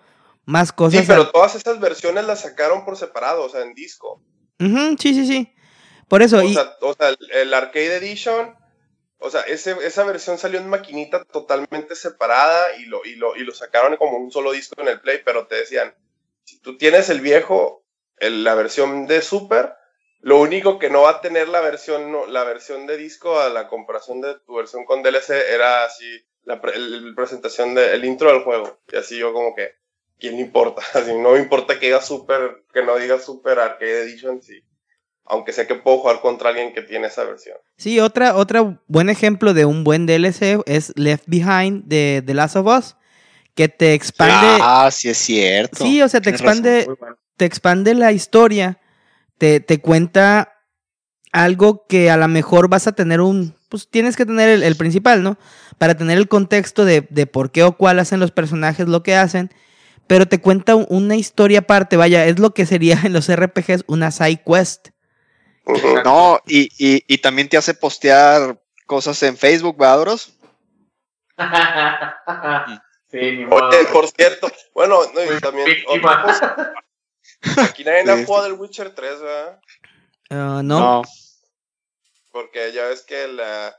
más 0.46 0.72
cosas. 0.72 1.02
Sí, 1.02 1.06
pero 1.08 1.32
todas 1.32 1.56
estas 1.56 1.80
versiones 1.80 2.26
las 2.26 2.42
sacaron 2.42 2.86
por 2.86 2.98
separado, 2.98 3.44
o 3.44 3.50
sea, 3.50 3.62
en 3.62 3.74
disco. 3.74 4.22
sí, 4.60 5.14
sí, 5.14 5.26
sí. 5.26 5.52
Por 6.08 6.22
eso. 6.22 6.38
O, 6.38 6.48
sea, 6.48 6.76
o 6.82 6.94
sea, 6.94 7.16
el 7.34 7.54
Arcade 7.54 7.98
Edition, 7.98 8.56
o 9.18 9.30
sea, 9.30 9.42
ese, 9.42 9.76
esa 9.84 10.04
versión 10.04 10.38
salió 10.38 10.60
en 10.60 10.70
maquinita 10.70 11.24
totalmente 11.26 11.96
separada 11.96 12.78
y 12.78 12.86
lo, 12.86 13.04
y, 13.06 13.16
lo, 13.16 13.36
y 13.36 13.44
lo 13.44 13.54
sacaron 13.54 13.98
como 13.98 14.18
un 14.18 14.32
solo 14.32 14.52
disco 14.52 14.80
en 14.82 14.88
el 14.88 15.02
Play, 15.02 15.22
pero 15.26 15.48
te 15.48 15.56
decían, 15.56 15.96
si 16.44 16.60
tú 16.60 16.78
tienes 16.78 17.10
el 17.10 17.22
viejo, 17.22 17.84
la 18.20 18.56
versión 18.56 19.08
de 19.08 19.22
Super, 19.22 19.74
lo 20.26 20.40
único 20.40 20.80
que 20.80 20.90
no 20.90 21.04
va 21.04 21.12
a 21.12 21.22
tener 21.22 21.48
la 21.50 21.62
versión, 21.62 22.12
no, 22.12 22.26
la 22.26 22.44
versión 22.44 22.88
de 22.88 22.98
disco 22.98 23.40
a 23.40 23.50
la 23.50 23.68
comparación 23.68 24.22
de 24.22 24.36
tu 24.40 24.56
versión 24.56 24.86
con 24.86 25.04
DLC 25.04 25.30
era 25.30 25.86
así, 25.86 26.26
la, 26.44 26.62
presentación 27.16 27.76
del 27.76 28.04
intro 28.06 28.32
del 28.32 28.44
juego. 28.44 28.80
Y 28.92 28.96
así 28.96 29.20
yo 29.20 29.34
como 29.34 29.54
que, 29.56 29.76
¿quién 30.20 30.40
importa? 30.40 30.82
Así, 30.94 31.14
no 31.14 31.32
me 31.32 31.40
importa 31.40 31.80
que 31.80 31.88
diga 31.88 32.02
Super, 32.02 32.64
que 32.74 32.84
no 32.84 32.98
diga 32.98 33.20
Super 33.20 33.60
Arcade 33.60 34.04
Edition, 34.04 34.42
sí. 34.42 34.64
Aunque 35.28 35.54
sé 35.54 35.66
que 35.66 35.76
puedo 35.76 35.98
jugar 36.00 36.22
contra 36.22 36.50
alguien 36.50 36.74
que 36.74 36.84
tiene 36.84 37.08
esa 37.08 37.24
versión. 37.24 37.58
Sí, 37.78 38.00
otra, 38.00 38.36
otra 38.36 38.80
buen 38.88 39.10
ejemplo 39.10 39.56
de 39.56 39.66
un 39.66 39.84
buen 39.84 40.06
DLC 40.06 40.62
es 40.68 40.94
Left 40.96 41.24
Behind 41.26 41.86
de 41.86 42.22
The 42.24 42.34
Last 42.36 42.56
of 42.58 42.68
Us, 42.68 42.96
que 43.56 43.68
te 43.68 43.96
expande. 43.96 44.60
Ah, 44.62 44.90
sí 44.92 45.10
es 45.10 45.18
cierto. 45.18 45.84
Sí, 45.84 46.00
o 46.04 46.10
sea, 46.10 46.22
te 46.22 46.30
expande, 46.30 46.88
te 47.38 47.46
expande 47.46 47.96
la 47.96 48.12
historia, 48.12 48.80
te, 49.40 49.60
te, 49.62 49.82
cuenta 49.82 50.62
algo 51.32 51.88
que 51.88 52.12
a 52.12 52.18
lo 52.18 52.28
mejor 52.28 52.68
vas 52.70 52.86
a 52.86 52.92
tener 52.92 53.20
un. 53.20 53.56
Pues 53.70 53.90
tienes 53.90 54.16
que 54.16 54.28
tener 54.28 54.50
el, 54.50 54.62
el 54.62 54.76
principal, 54.76 55.24
¿no? 55.24 55.40
Para 55.80 55.98
tener 55.98 56.20
el 56.20 56.28
contexto 56.28 56.86
de, 56.86 57.08
de 57.10 57.26
por 57.26 57.52
qué 57.52 57.64
o 57.64 57.76
cuál 57.76 57.98
hacen 57.98 58.20
los 58.20 58.30
personajes 58.30 58.88
lo 58.88 59.02
que 59.02 59.16
hacen 59.16 59.50
pero 60.08 60.28
te 60.28 60.40
cuenta 60.40 60.76
una 60.76 61.16
historia 61.16 61.60
aparte, 61.60 61.98
vaya, 61.98 62.26
es 62.26 62.40
lo 62.40 62.54
que 62.54 62.66
sería 62.66 63.00
en 63.04 63.14
los 63.14 63.34
RPGs 63.34 63.86
una 63.88 64.12
side 64.12 64.42
quest. 64.46 64.90
No, 66.04 66.40
y, 66.46 66.70
y, 66.78 67.04
y, 67.08 67.18
también 67.18 67.50
te 67.50 67.58
hace 67.58 67.74
postear 67.74 68.62
cosas 68.86 69.24
en 69.24 69.36
Facebook, 69.36 69.78
¿verdad, 69.78 70.20
sí, 73.12 73.18
ni 73.18 73.46
Oye, 73.46 73.86
por 73.92 74.08
cierto, 74.08 74.48
bueno, 74.76 75.00
no, 75.14 75.24
y 75.24 75.40
también 75.40 75.68
Aquí 77.58 77.84
nadie 77.84 78.12
ha 78.12 78.26
jugado 78.26 78.46
el 78.46 78.54
Witcher 78.54 78.94
3, 78.94 79.22
¿verdad? 79.22 79.60
Uh, 80.30 80.62
no. 80.64 81.02
Porque 82.32 82.72
ya 82.72 82.86
ves 82.86 83.02
que 83.02 83.28
la, 83.28 83.76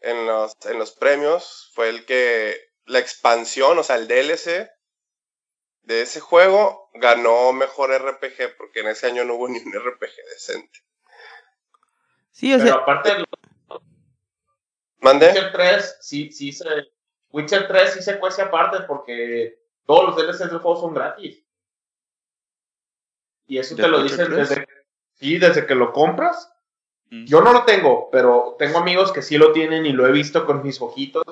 en, 0.00 0.26
los, 0.26 0.56
en 0.64 0.78
los 0.78 0.90
premios 0.92 1.70
fue 1.74 1.90
el 1.90 2.04
que 2.06 2.56
la 2.86 2.98
expansión, 2.98 3.78
o 3.78 3.82
sea, 3.84 3.96
el 3.96 4.08
DLC 4.08 4.68
de 5.82 6.02
ese 6.02 6.20
juego 6.20 6.90
ganó 6.94 7.52
mejor 7.52 7.90
RPG, 7.90 8.56
porque 8.56 8.80
en 8.80 8.88
ese 8.88 9.06
año 9.06 9.24
no 9.24 9.34
hubo 9.34 9.48
ni 9.48 9.58
un 9.58 9.72
RPG 9.72 10.14
decente. 10.32 10.80
Sí, 12.30 12.54
o 12.54 12.58
Pero 12.58 12.76
aparte 12.76 13.10
¿Mande? 15.00 15.28
Witcher 15.28 15.52
3 15.52 15.98
sí, 16.00 16.30
sí 16.30 16.52
se. 16.52 16.66
Witcher 17.32 17.66
3 17.66 17.94
sí 17.94 18.02
se 18.02 18.18
cuece 18.18 18.42
aparte 18.42 18.80
porque 18.86 19.58
todos 19.86 20.04
los 20.04 20.16
DLCs 20.16 20.50
del 20.50 20.58
juego 20.58 20.80
son 20.80 20.94
gratis. 20.94 21.44
Y 23.46 23.58
eso 23.58 23.74
te 23.74 23.88
lo 23.88 24.02
dicen 24.02 24.30
desde, 24.30 24.66
sí, 25.14 25.38
desde 25.38 25.66
que 25.66 25.74
lo 25.74 25.92
compras. 25.92 26.52
Mm. 27.10 27.24
Yo 27.24 27.40
no 27.40 27.52
lo 27.52 27.64
tengo, 27.64 28.08
pero 28.10 28.56
tengo 28.58 28.78
amigos 28.78 29.10
que 29.10 29.22
sí 29.22 29.38
lo 29.38 29.52
tienen 29.52 29.86
y 29.86 29.92
lo 29.92 30.06
he 30.06 30.12
visto 30.12 30.46
con 30.46 30.62
mis 30.62 30.80
ojitos. 30.80 31.24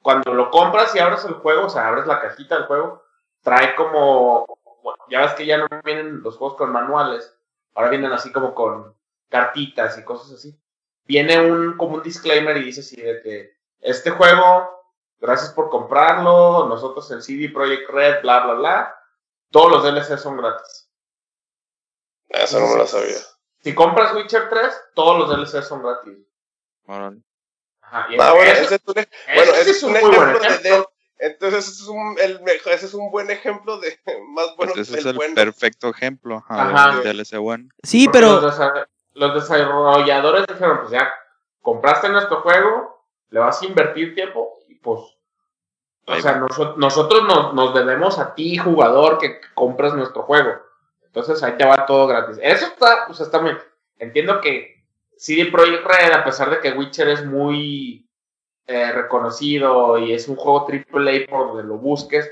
Cuando 0.00 0.34
lo 0.34 0.50
compras 0.50 0.94
y 0.94 0.98
abres 0.98 1.24
el 1.24 1.34
juego, 1.34 1.66
o 1.66 1.70
sea, 1.70 1.88
abres 1.88 2.06
la 2.06 2.20
cajita 2.20 2.56
del 2.56 2.66
juego, 2.66 3.03
trae 3.44 3.76
como. 3.76 4.58
Bueno, 4.82 5.04
ya 5.08 5.20
ves 5.20 5.34
que 5.34 5.46
ya 5.46 5.58
no 5.58 5.68
vienen 5.84 6.22
los 6.22 6.36
juegos 6.36 6.58
con 6.58 6.72
manuales, 6.72 7.32
ahora 7.74 7.90
vienen 7.90 8.12
así 8.12 8.32
como 8.32 8.54
con 8.54 8.94
cartitas 9.28 9.96
y 9.96 10.04
cosas 10.04 10.32
así. 10.32 10.60
Viene 11.04 11.40
un 11.40 11.76
como 11.76 11.94
un 11.94 12.02
disclaimer 12.02 12.56
y 12.56 12.64
dice 12.64 12.80
así 12.80 12.96
de 13.00 13.22
que 13.22 13.56
este 13.80 14.10
juego, 14.10 14.84
gracias 15.20 15.52
por 15.52 15.70
comprarlo, 15.70 16.66
nosotros 16.66 17.08
en 17.12 17.22
CD 17.22 17.50
Projekt 17.50 17.88
Red, 17.90 18.22
bla, 18.22 18.40
bla, 18.44 18.54
bla, 18.54 19.00
todos 19.50 19.70
los 19.70 19.84
DLC 19.84 20.18
son 20.18 20.36
gratis. 20.36 20.90
Eso 22.28 22.58
no 22.58 22.68
me 22.68 22.76
lo 22.78 22.86
sabía. 22.86 23.18
Si 23.62 23.74
compras 23.74 24.14
Witcher 24.14 24.48
3, 24.48 24.74
todos 24.94 25.18
los 25.18 25.30
DLC 25.30 25.62
son 25.62 25.82
gratis. 25.82 26.18
Ajá, 26.86 28.08
ah, 28.18 28.32
bueno, 28.32 28.50
ese, 28.50 28.74
es 29.70 29.82
un, 29.82 29.96
ejemplo 29.96 30.40
de, 30.40 30.84
entonces, 31.18 31.68
ese 31.68 31.82
es 31.82 31.88
un, 31.88 32.16
el, 32.20 32.40
ese 32.66 32.86
es 32.86 32.94
un 32.94 33.10
buen 33.10 33.30
ejemplo 33.30 33.78
de 33.78 33.98
más 34.34 34.54
bueno 34.56 34.72
pues 34.74 34.88
ese 34.88 34.98
es 34.98 35.06
el 35.06 35.34
perfecto 35.34 35.88
ejemplo 35.88 36.44
ajá, 36.48 37.00
de 37.00 37.12
DLC 37.12 37.38
bueno. 37.38 37.68
Sí, 37.82 38.08
pero 38.12 38.40
los 39.14 39.34
desarrolladores 39.34 40.44
dijeron, 40.46 40.80
pues 40.80 40.90
ya, 40.90 41.12
compraste 41.62 42.08
nuestro 42.08 42.40
juego, 42.40 43.06
le 43.30 43.40
vas 43.40 43.62
a 43.62 43.66
invertir 43.66 44.14
tiempo 44.14 44.58
y 44.68 44.74
pues, 44.74 45.00
o 46.06 46.20
sea, 46.20 46.42
nosotros 46.76 47.22
nos, 47.24 47.54
nos, 47.54 47.74
debemos 47.74 48.18
a 48.18 48.34
ti, 48.34 48.58
jugador, 48.58 49.18
que 49.18 49.40
compras 49.54 49.94
nuestro 49.94 50.24
juego. 50.24 50.60
Entonces 51.04 51.42
ahí 51.42 51.52
te 51.56 51.64
va 51.64 51.86
todo 51.86 52.06
gratis. 52.06 52.38
Eso 52.42 52.66
está, 52.66 53.06
pues 53.06 53.20
está 53.20 53.40
muy... 53.40 53.56
Entiendo 53.98 54.40
que 54.40 54.84
CD 55.16 55.46
Projekt 55.46 55.86
Red, 55.86 56.12
a 56.12 56.24
pesar 56.24 56.50
de 56.50 56.60
que 56.60 56.72
Witcher 56.72 57.08
es 57.08 57.24
muy 57.24 58.06
eh, 58.66 58.92
reconocido 58.92 59.98
y 59.98 60.12
es 60.12 60.28
un 60.28 60.36
juego 60.36 60.66
AAA 60.68 61.26
por 61.28 61.48
donde 61.48 61.64
lo 61.64 61.78
busques, 61.78 62.30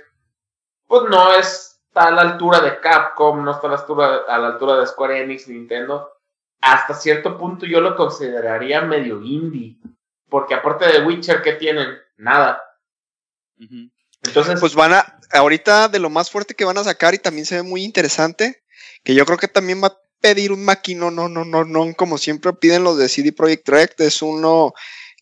pues 0.87 1.03
no 1.11 1.33
está 1.35 2.09
a 2.09 2.11
la 2.11 2.23
altura 2.23 2.61
de 2.61 2.81
Capcom, 2.81 3.45
no 3.45 3.51
está 3.53 3.67
a 3.67 3.71
la 3.71 3.77
altura, 3.77 4.21
a 4.29 4.39
la 4.39 4.47
altura 4.49 4.77
de 4.77 4.87
Square 4.87 5.23
Enix, 5.23 5.49
Nintendo 5.49 6.13
hasta 6.63 6.95
cierto 6.95 7.37
punto 7.37 7.67
yo 7.67 7.81
lo 7.81 7.97
consideraría 7.97 8.81
medio 8.81 9.21
indie. 9.21 9.77
Porque 10.31 10.55
aparte 10.55 10.87
de 10.87 11.05
Witcher, 11.05 11.43
¿qué 11.43 11.53
tienen? 11.55 11.89
Nada. 12.17 12.63
Entonces. 14.23 14.59
Pues 14.61 14.75
van 14.75 14.95
a. 14.95 15.19
Ahorita 15.33 15.89
de 15.89 15.99
lo 15.99 16.09
más 16.09 16.31
fuerte 16.31 16.55
que 16.55 16.65
van 16.65 16.79
a 16.79 16.85
sacar 16.85 17.15
y 17.15 17.19
también 17.19 17.45
se 17.45 17.57
ve 17.57 17.63
muy 17.63 17.83
interesante. 17.83 18.63
Que 19.03 19.15
yo 19.15 19.27
creo 19.27 19.37
que 19.37 19.49
también 19.49 19.83
va 19.83 19.89
a 19.89 19.99
pedir 20.21 20.53
un 20.53 20.65
maquino, 20.65 21.11
no, 21.11 21.29
no, 21.29 21.45
no, 21.45 21.65
no, 21.65 21.95
como 21.97 22.17
siempre 22.17 22.53
piden 22.53 22.85
los 22.85 22.97
de 22.97 23.09
CD 23.09 23.33
Projekt 23.33 23.69
Red. 23.69 23.91
Es 23.99 24.23
uno 24.23 24.73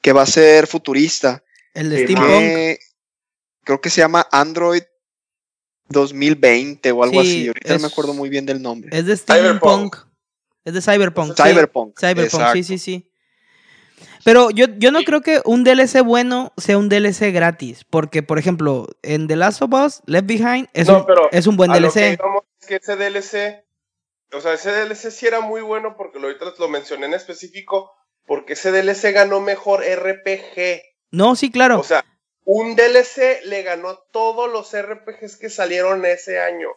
que 0.00 0.12
va 0.12 0.22
a 0.22 0.26
ser 0.26 0.66
futurista. 0.66 1.42
El 1.74 1.90
de 1.90 2.04
Steampunk. 2.04 2.78
Creo 3.64 3.80
que 3.80 3.90
se 3.90 4.00
llama 4.00 4.26
Android 4.32 4.82
2020 5.88 6.92
o 6.92 7.02
algo 7.02 7.20
así. 7.20 7.48
Ahorita 7.48 7.74
no 7.74 7.80
me 7.80 7.86
acuerdo 7.86 8.14
muy 8.14 8.28
bien 8.28 8.46
del 8.46 8.62
nombre. 8.62 8.96
Es 8.96 9.06
de 9.06 9.16
Steampunk. 9.16 9.96
Es 10.64 10.74
de 10.74 10.82
Cyberpunk. 10.82 11.34
Cyberpunk. 11.36 11.98
Cyberpunk, 11.98 12.52
sí, 12.52 12.64
sí, 12.64 12.78
sí. 12.78 13.10
Pero 14.24 14.50
yo, 14.50 14.66
yo 14.76 14.90
no 14.90 15.02
creo 15.02 15.22
que 15.22 15.40
un 15.44 15.64
DLC 15.64 16.02
bueno 16.02 16.52
sea 16.58 16.76
un 16.76 16.88
DLC 16.88 17.32
gratis. 17.32 17.84
Porque, 17.88 18.22
por 18.22 18.38
ejemplo, 18.38 18.86
en 19.02 19.26
The 19.28 19.36
Last 19.36 19.62
of 19.62 19.72
Us, 19.72 20.02
Left 20.06 20.26
Behind 20.26 20.68
es, 20.74 20.88
un, 20.88 21.04
es 21.32 21.46
un 21.46 21.56
buen 21.56 21.72
DLC. 21.72 22.18
Lo 22.18 22.44
que, 22.44 22.60
es 22.60 22.66
que 22.66 22.76
ese 22.76 22.96
DLC, 22.96 23.64
o 24.32 24.40
sea, 24.40 24.52
ese 24.54 24.70
DLC 24.70 25.10
sí 25.10 25.26
era 25.26 25.40
muy 25.40 25.62
bueno 25.62 25.96
porque 25.96 26.18
lo, 26.18 26.26
ahorita 26.26 26.52
lo 26.58 26.68
mencioné 26.68 27.06
en 27.06 27.14
específico, 27.14 27.92
porque 28.30 28.52
ese 28.52 28.70
DLC 28.70 29.12
ganó 29.12 29.40
mejor 29.40 29.82
RPG. 29.82 30.84
No, 31.10 31.34
sí, 31.34 31.50
claro. 31.50 31.80
O 31.80 31.82
sea, 31.82 32.04
un 32.44 32.76
DLC 32.76 33.44
le 33.46 33.64
ganó 33.64 33.98
todos 34.12 34.48
los 34.48 34.70
RPGs 34.72 35.36
que 35.36 35.50
salieron 35.50 36.04
ese 36.04 36.38
año. 36.38 36.68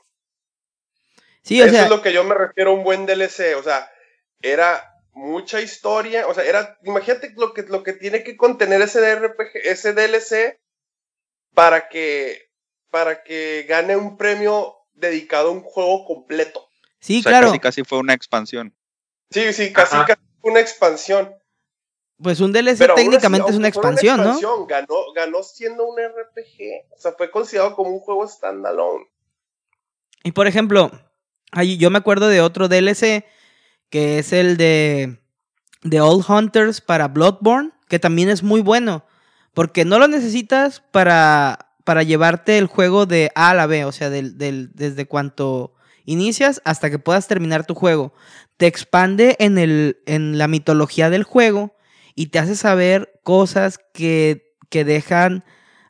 Sí, 1.44 1.62
o 1.62 1.66
Eso 1.66 1.84
es 1.84 1.90
lo 1.92 2.02
que 2.02 2.12
yo 2.12 2.24
me 2.24 2.34
refiero 2.34 2.72
a 2.72 2.74
un 2.74 2.84
buen 2.84 3.06
DLC. 3.06 3.56
O 3.56 3.62
sea, 3.62 3.88
era 4.42 5.00
mucha 5.12 5.62
historia, 5.62 6.26
o 6.26 6.34
sea, 6.34 6.44
era, 6.44 6.80
imagínate 6.86 7.32
lo 7.38 7.54
que, 7.54 7.62
lo 7.62 7.84
que 7.84 7.94
tiene 7.94 8.24
que 8.24 8.36
contener 8.36 8.82
ese 8.82 9.00
DRPG, 9.00 9.58
ese 9.66 9.94
DLC 9.94 10.60
para 11.54 11.88
que, 11.88 12.50
para 12.90 13.22
que 13.22 13.68
gane 13.70 13.96
un 13.96 14.18
premio 14.18 14.76
dedicado 14.96 15.50
a 15.50 15.52
un 15.52 15.62
juego 15.62 16.04
completo. 16.06 16.68
Sí, 17.00 17.20
O 17.20 17.22
sea, 17.22 17.32
claro. 17.32 17.48
Casi, 17.50 17.60
casi 17.60 17.84
fue 17.84 18.00
una 18.00 18.16
expansión. 18.16 18.76
Sí, 19.30 19.54
sí, 19.54 19.72
casi, 19.72 19.98
Ajá. 19.98 20.06
casi 20.08 20.22
una 20.42 20.60
expansión. 20.60 21.43
Pues 22.22 22.40
un 22.40 22.52
DLC 22.54 22.78
Pero 22.78 22.94
aún 22.94 23.00
así, 23.00 23.06
técnicamente 23.10 23.50
es 23.52 23.58
una 23.58 23.68
aunque 23.68 23.80
fuera 23.80 23.90
expansión, 23.90 24.18
¿no? 24.18 24.24
expansión, 24.34 24.68
Ganó, 24.68 24.96
ganó 25.16 25.44
siendo 25.44 25.86
un 25.88 25.98
RPG. 26.00 26.86
O 26.96 27.00
sea, 27.00 27.12
fue 27.18 27.30
considerado 27.32 27.76
como 27.76 27.90
un 27.92 28.00
juego 28.00 28.28
standalone. 28.28 29.06
Y 30.24 30.32
por 30.32 30.48
ejemplo, 30.48 30.92
ahí 31.52 31.78
yo 31.78 31.90
me 31.90 31.98
acuerdo 31.98 32.28
de 32.28 32.42
otro 32.42 32.68
DLC 32.68 33.26
que 33.90 34.20
es 34.20 34.34
el 34.34 34.58
de 34.58 35.20
de 35.84 36.00
Old 36.02 36.24
Hunters 36.30 36.80
para 36.80 37.10
Bloodborne, 37.10 37.72
que 37.90 38.00
también 38.00 38.30
es 38.30 38.42
muy 38.42 38.62
bueno, 38.62 39.06
porque 39.54 39.84
no 39.84 40.00
lo 40.00 40.08
necesitas 40.08 40.80
para 40.92 41.76
para 41.84 42.04
llevarte 42.04 42.58
el 42.58 42.68
juego 42.68 43.06
de 43.06 43.32
A 43.36 43.50
a 43.50 43.54
la 43.54 43.66
B, 43.68 43.84
o 43.84 43.92
sea, 43.92 44.10
del, 44.10 44.38
del- 44.38 44.72
desde 44.74 45.06
cuanto 45.06 45.74
inicias 46.06 46.62
hasta 46.64 46.90
que 46.90 47.00
puedas 47.00 47.28
terminar 47.28 47.66
tu 47.66 47.76
juego. 47.76 48.14
Te 48.56 48.68
expande 48.68 49.36
en 49.40 49.58
el 49.58 50.02
en 50.06 50.38
la 50.38 50.48
mitología 50.48 51.10
del 51.10 51.24
juego 51.24 51.76
y 52.16 52.28
te 52.28 52.40
hace 52.40 52.56
saber 52.56 53.20
cosas 53.24 53.80
que 53.94 54.54
que 54.74 54.84
dejan 54.84 55.44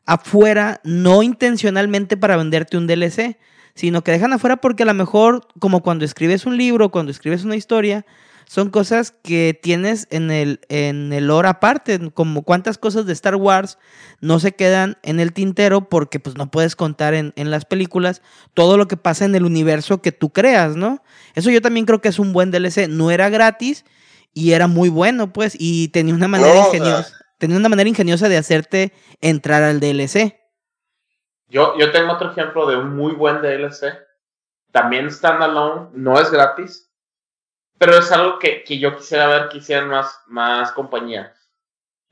afuera 0.04 0.82
no 0.84 1.22
intencionalmente 1.22 2.18
para 2.18 2.36
venderte 2.36 2.76
un 2.76 2.86
DLC, 2.86 3.38
sino 3.74 4.04
que 4.04 4.12
dejan 4.12 4.34
afuera 4.34 4.58
porque 4.58 4.82
a 4.82 4.86
lo 4.86 4.92
mejor, 4.92 5.48
como 5.58 5.82
cuando 5.82 6.04
escribes 6.04 6.44
un 6.44 6.58
libro, 6.58 6.90
cuando 6.90 7.10
escribes 7.10 7.44
una 7.44 7.56
historia, 7.56 8.04
son 8.44 8.68
cosas 8.68 9.14
que 9.22 9.58
tienes 9.62 10.06
en 10.10 10.30
el, 10.30 10.60
en 10.68 11.14
el 11.14 11.28
lore 11.28 11.48
aparte, 11.48 11.98
como 12.12 12.42
cuántas 12.42 12.76
cosas 12.76 13.06
de 13.06 13.14
Star 13.14 13.36
Wars 13.36 13.78
no 14.20 14.38
se 14.38 14.52
quedan 14.52 14.98
en 15.02 15.18
el 15.18 15.32
tintero 15.32 15.88
porque 15.88 16.20
pues 16.20 16.36
no 16.36 16.50
puedes 16.50 16.76
contar 16.76 17.14
en, 17.14 17.32
en 17.36 17.50
las 17.50 17.64
películas 17.64 18.20
todo 18.52 18.76
lo 18.76 18.86
que 18.86 18.98
pasa 18.98 19.24
en 19.24 19.34
el 19.34 19.46
universo 19.46 20.02
que 20.02 20.12
tú 20.12 20.30
creas, 20.30 20.76
¿no? 20.76 21.02
Eso 21.34 21.48
yo 21.48 21.62
también 21.62 21.86
creo 21.86 22.02
que 22.02 22.08
es 22.08 22.18
un 22.18 22.34
buen 22.34 22.50
DLC, 22.50 22.86
no 22.86 23.10
era 23.10 23.30
gratis 23.30 23.86
y 24.34 24.52
era 24.52 24.66
muy 24.66 24.88
bueno, 24.88 25.32
pues, 25.32 25.56
y 25.58 25.88
tenía 25.88 26.14
una 26.14 26.28
manera 26.28 26.52
No, 26.54 26.60
o 26.60 26.70
sea- 26.70 26.78
ingeniosa, 26.78 27.16
tenía 27.38 27.56
una 27.56 27.68
manera 27.68 27.88
ingeniosa 27.88 28.28
de 28.28 28.36
hacerte 28.36 28.92
entrar 29.20 29.62
al 29.62 29.80
DLC. 29.80 30.38
Yo, 31.48 31.78
yo 31.78 31.92
tengo 31.92 32.12
otro 32.12 32.30
ejemplo 32.32 32.66
de 32.66 32.76
un 32.76 32.96
muy 32.96 33.12
buen 33.14 33.40
DLC. 33.40 33.96
También 34.72 35.10
standalone, 35.10 35.90
no 35.92 36.20
es 36.20 36.30
gratis. 36.30 36.90
Pero 37.78 37.98
es 37.98 38.10
algo 38.12 38.38
que, 38.38 38.64
que 38.64 38.78
yo 38.78 38.96
quisiera 38.96 39.26
ver 39.28 39.48
que 39.48 39.58
hicieran 39.58 39.88
más, 39.88 40.18
más 40.26 40.72
compañías. 40.72 41.30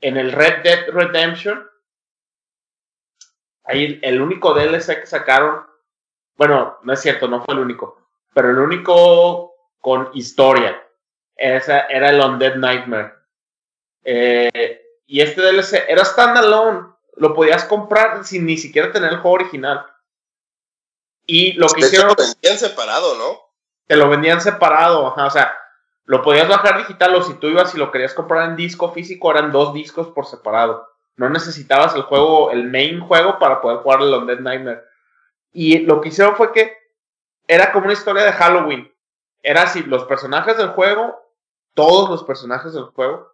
En 0.01 0.17
el 0.17 0.31
Red 0.31 0.61
Dead 0.63 0.89
Redemption, 0.89 1.65
ahí 3.63 3.99
el 4.03 4.21
único 4.21 4.53
DLC 4.53 4.99
que 5.01 5.05
sacaron, 5.07 5.65
bueno, 6.37 6.77
no 6.83 6.93
es 6.93 7.01
cierto, 7.01 7.27
no 7.27 7.41
fue 7.43 7.53
el 7.53 7.61
único, 7.61 7.97
pero 8.33 8.49
el 8.49 8.57
único 8.59 9.53
con 9.79 10.09
historia. 10.13 10.81
Esa 11.35 11.81
era 11.81 12.09
el 12.09 12.19
Undead 12.19 12.55
Nightmare. 12.55 13.13
Eh, 14.03 14.81
y 15.07 15.21
este 15.21 15.41
DLC 15.41 15.85
era 15.87 16.05
standalone. 16.05 16.93
Lo 17.17 17.33
podías 17.33 17.65
comprar 17.65 18.25
sin 18.25 18.45
ni 18.45 18.57
siquiera 18.57 18.91
tener 18.91 19.11
el 19.11 19.19
juego 19.19 19.35
original. 19.35 19.85
Y 21.25 21.53
lo 21.53 21.67
que 21.67 21.81
De 21.81 21.87
hecho, 21.87 21.95
hicieron, 21.95 22.07
lo 22.09 22.15
vendían 22.15 22.57
separado, 22.57 23.15
¿no? 23.17 23.43
te 23.87 23.95
lo 23.95 24.09
vendían 24.09 24.41
separado. 24.41 25.07
ajá, 25.07 25.25
o 25.25 25.31
sea, 25.31 25.53
lo 26.05 26.21
podías 26.21 26.47
bajar 26.47 26.77
digital 26.77 27.15
o 27.15 27.23
si 27.23 27.35
tú 27.35 27.47
ibas 27.47 27.73
y 27.73 27.77
lo 27.77 27.91
querías 27.91 28.13
comprar 28.13 28.49
en 28.49 28.55
disco 28.55 28.91
físico, 28.91 29.31
eran 29.31 29.51
dos 29.51 29.73
discos 29.73 30.07
por 30.07 30.25
separado. 30.25 30.89
No 31.15 31.29
necesitabas 31.29 31.95
el 31.95 32.01
juego, 32.03 32.51
el 32.51 32.69
main 32.69 32.99
juego 32.99 33.39
para 33.39 33.61
poder 33.61 33.79
jugar 33.79 34.01
el 34.01 34.13
Undead 34.13 34.39
Nightmare. 34.39 34.83
Y 35.51 35.79
lo 35.79 36.01
que 36.01 36.09
hicieron 36.09 36.35
fue 36.35 36.51
que 36.51 36.75
era 37.47 37.71
como 37.71 37.85
una 37.85 37.93
historia 37.93 38.23
de 38.23 38.31
Halloween. 38.31 38.91
Era 39.43 39.63
así, 39.63 39.83
los 39.83 40.05
personajes 40.05 40.57
del 40.57 40.69
juego, 40.69 41.22
todos 41.73 42.09
los 42.09 42.23
personajes 42.23 42.73
del 42.73 42.83
juego, 42.85 43.33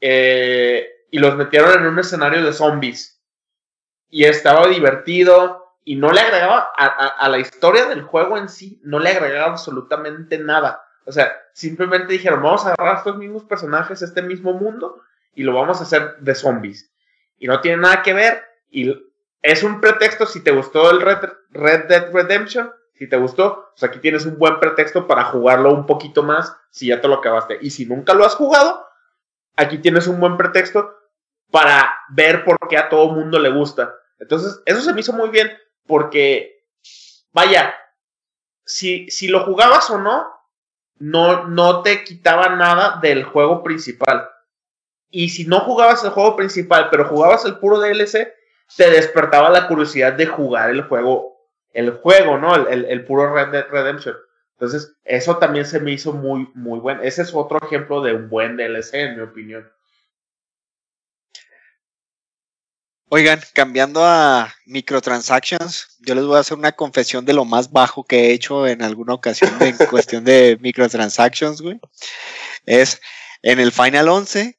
eh, 0.00 0.88
y 1.10 1.18
los 1.18 1.36
metieron 1.36 1.72
en 1.80 1.86
un 1.86 1.98
escenario 1.98 2.44
de 2.44 2.52
zombies. 2.52 3.20
Y 4.10 4.24
estaba 4.24 4.66
divertido 4.68 5.74
y 5.84 5.96
no 5.96 6.10
le 6.12 6.20
agregaba 6.20 6.68
a, 6.76 6.86
a- 6.86 7.06
a 7.08 7.28
la 7.28 7.38
historia 7.38 7.86
del 7.86 8.02
juego 8.02 8.36
en 8.38 8.48
sí, 8.48 8.80
no 8.84 8.98
le 8.98 9.10
agregaba 9.10 9.50
absolutamente 9.52 10.38
nada. 10.38 10.82
O 11.04 11.12
sea, 11.12 11.32
simplemente 11.52 12.12
dijeron, 12.12 12.42
vamos 12.42 12.66
a 12.66 12.72
agarrar 12.72 12.98
estos 12.98 13.16
mismos 13.16 13.44
personajes, 13.44 14.02
este 14.02 14.22
mismo 14.22 14.52
mundo, 14.52 15.00
y 15.34 15.44
lo 15.44 15.54
vamos 15.54 15.80
a 15.80 15.84
hacer 15.84 16.16
de 16.18 16.34
zombies. 16.34 16.90
Y 17.38 17.46
no 17.46 17.60
tiene 17.60 17.78
nada 17.82 18.02
que 18.02 18.12
ver. 18.14 18.42
Y 18.70 18.92
es 19.42 19.62
un 19.62 19.80
pretexto 19.80 20.26
si 20.26 20.42
te 20.42 20.50
gustó 20.50 20.90
el 20.90 21.00
Red, 21.00 21.18
Red 21.50 21.84
Dead 21.86 22.12
Redemption. 22.12 22.72
Si 22.98 23.08
te 23.08 23.16
gustó, 23.16 23.72
pues 23.72 23.82
aquí 23.84 23.98
tienes 23.98 24.24
un 24.24 24.38
buen 24.38 24.58
pretexto 24.58 25.06
para 25.06 25.24
jugarlo 25.24 25.72
un 25.72 25.86
poquito 25.86 26.22
más 26.22 26.56
si 26.70 26.88
ya 26.88 27.00
te 27.00 27.08
lo 27.08 27.16
acabaste. 27.16 27.58
Y 27.60 27.70
si 27.70 27.86
nunca 27.86 28.14
lo 28.14 28.24
has 28.24 28.34
jugado, 28.34 28.86
aquí 29.56 29.78
tienes 29.78 30.06
un 30.06 30.18
buen 30.18 30.36
pretexto 30.36 30.96
para 31.50 31.94
ver 32.08 32.44
por 32.44 32.58
qué 32.68 32.78
a 32.78 32.88
todo 32.88 33.12
mundo 33.12 33.38
le 33.38 33.50
gusta. 33.50 33.94
Entonces, 34.18 34.62
eso 34.64 34.80
se 34.80 34.92
me 34.92 35.00
hizo 35.00 35.12
muy 35.12 35.28
bien 35.28 35.50
porque, 35.86 36.64
vaya, 37.32 37.74
si, 38.64 39.08
si 39.10 39.28
lo 39.28 39.44
jugabas 39.44 39.90
o 39.90 39.98
no, 39.98 40.26
no, 40.98 41.46
no 41.48 41.82
te 41.82 42.04
quitaba 42.04 42.56
nada 42.56 42.98
del 43.00 43.24
juego 43.24 43.62
principal. 43.62 44.28
Y 45.10 45.28
si 45.28 45.44
no 45.44 45.60
jugabas 45.60 46.02
el 46.04 46.10
juego 46.10 46.36
principal, 46.36 46.88
pero 46.90 47.08
jugabas 47.08 47.44
el 47.44 47.58
puro 47.58 47.78
DLC, 47.78 48.34
te 48.76 48.90
despertaba 48.90 49.50
la 49.50 49.68
curiosidad 49.68 50.14
de 50.14 50.26
jugar 50.26 50.70
el 50.70 50.82
juego, 50.82 51.35
el 51.76 51.90
juego, 51.92 52.38
¿no? 52.38 52.54
El, 52.56 52.66
el- 52.72 52.84
el 52.86 53.04
puro 53.04 53.32
Red 53.34 53.48
Dead 53.52 53.66
Redemption. 53.70 54.16
Entonces, 54.52 54.94
eso 55.04 55.36
también 55.38 55.66
se 55.66 55.80
me 55.80 55.92
hizo 55.92 56.12
muy, 56.14 56.48
muy 56.54 56.78
bueno. 56.80 57.02
Ese 57.02 57.22
es 57.22 57.34
otro 57.34 57.58
ejemplo 57.62 58.00
de 58.02 58.14
un 58.14 58.28
buen 58.30 58.56
DLC, 58.56 58.94
en 58.94 59.16
mi 59.16 59.22
opinión. 59.22 59.68
Oigan, 63.08 63.40
cambiando 63.54 64.04
a 64.04 64.52
microtransactions, 64.66 65.96
yo 66.00 66.14
les 66.16 66.24
voy 66.24 66.36
a 66.36 66.40
hacer 66.40 66.58
una 66.58 66.72
confesión 66.72 67.24
de 67.24 67.34
lo 67.34 67.44
más 67.44 67.70
bajo 67.70 68.04
que 68.04 68.26
he 68.26 68.32
hecho 68.32 68.66
en 68.66 68.82
alguna 68.82 69.14
ocasión 69.14 69.50
en 69.60 69.76
cuestión 69.90 70.24
de 70.24 70.58
microtransactions, 70.60 71.60
güey. 71.60 71.78
Es 72.66 73.00
en 73.42 73.60
el 73.60 73.72
Final 73.72 74.08
11, 74.08 74.58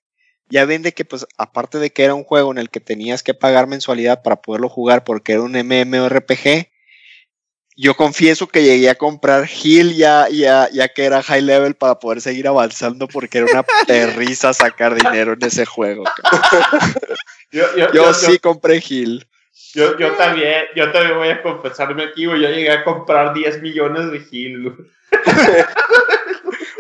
ya 0.49 0.65
ven 0.65 0.81
de 0.83 0.93
que, 0.93 1.05
pues, 1.05 1.27
aparte 1.37 1.79
de 1.79 1.91
que 1.91 2.05
era 2.05 2.15
un 2.15 2.23
juego 2.23 2.51
en 2.51 2.57
el 2.57 2.69
que 2.69 2.79
tenías 2.79 3.23
que 3.23 3.33
pagar 3.33 3.67
mensualidad 3.67 4.23
para 4.23 4.37
poderlo 4.41 4.69
jugar 4.69 5.03
porque 5.03 5.33
era 5.33 5.41
un 5.41 5.53
MMORPG, 5.53 6.69
yo 7.77 7.95
confieso 7.95 8.47
que 8.47 8.63
llegué 8.63 8.89
a 8.89 8.95
comprar 8.95 9.47
Heal 9.47 9.93
ya, 9.93 10.27
ya, 10.29 10.67
ya 10.71 10.87
que 10.87 11.05
era 11.05 11.21
high 11.21 11.43
level 11.43 11.75
para 11.75 11.99
poder 11.99 12.21
seguir 12.21 12.47
avanzando 12.47 13.07
porque 13.07 13.37
era 13.37 13.47
una 13.51 13.63
perrisa 13.87 14.51
sacar 14.51 14.95
dinero 14.95 15.33
en 15.33 15.43
ese 15.43 15.65
juego. 15.65 16.03
Yo, 17.51 17.63
yo, 17.77 17.93
Yo 17.93 18.13
sí 18.15 18.39
compré 18.39 18.81
Heal. 18.81 19.27
Yo, 19.73 19.97
yo 19.97 20.11
también, 20.13 20.63
yo 20.75 20.91
también 20.91 21.17
voy 21.17 21.29
a 21.29 21.41
confesarme 21.43 22.05
aquí, 22.05 22.25
güey. 22.25 22.41
Yo 22.41 22.49
llegué 22.49 22.71
a 22.71 22.83
comprar 22.83 23.33
10 23.33 23.61
millones 23.61 24.11
de. 24.11 24.17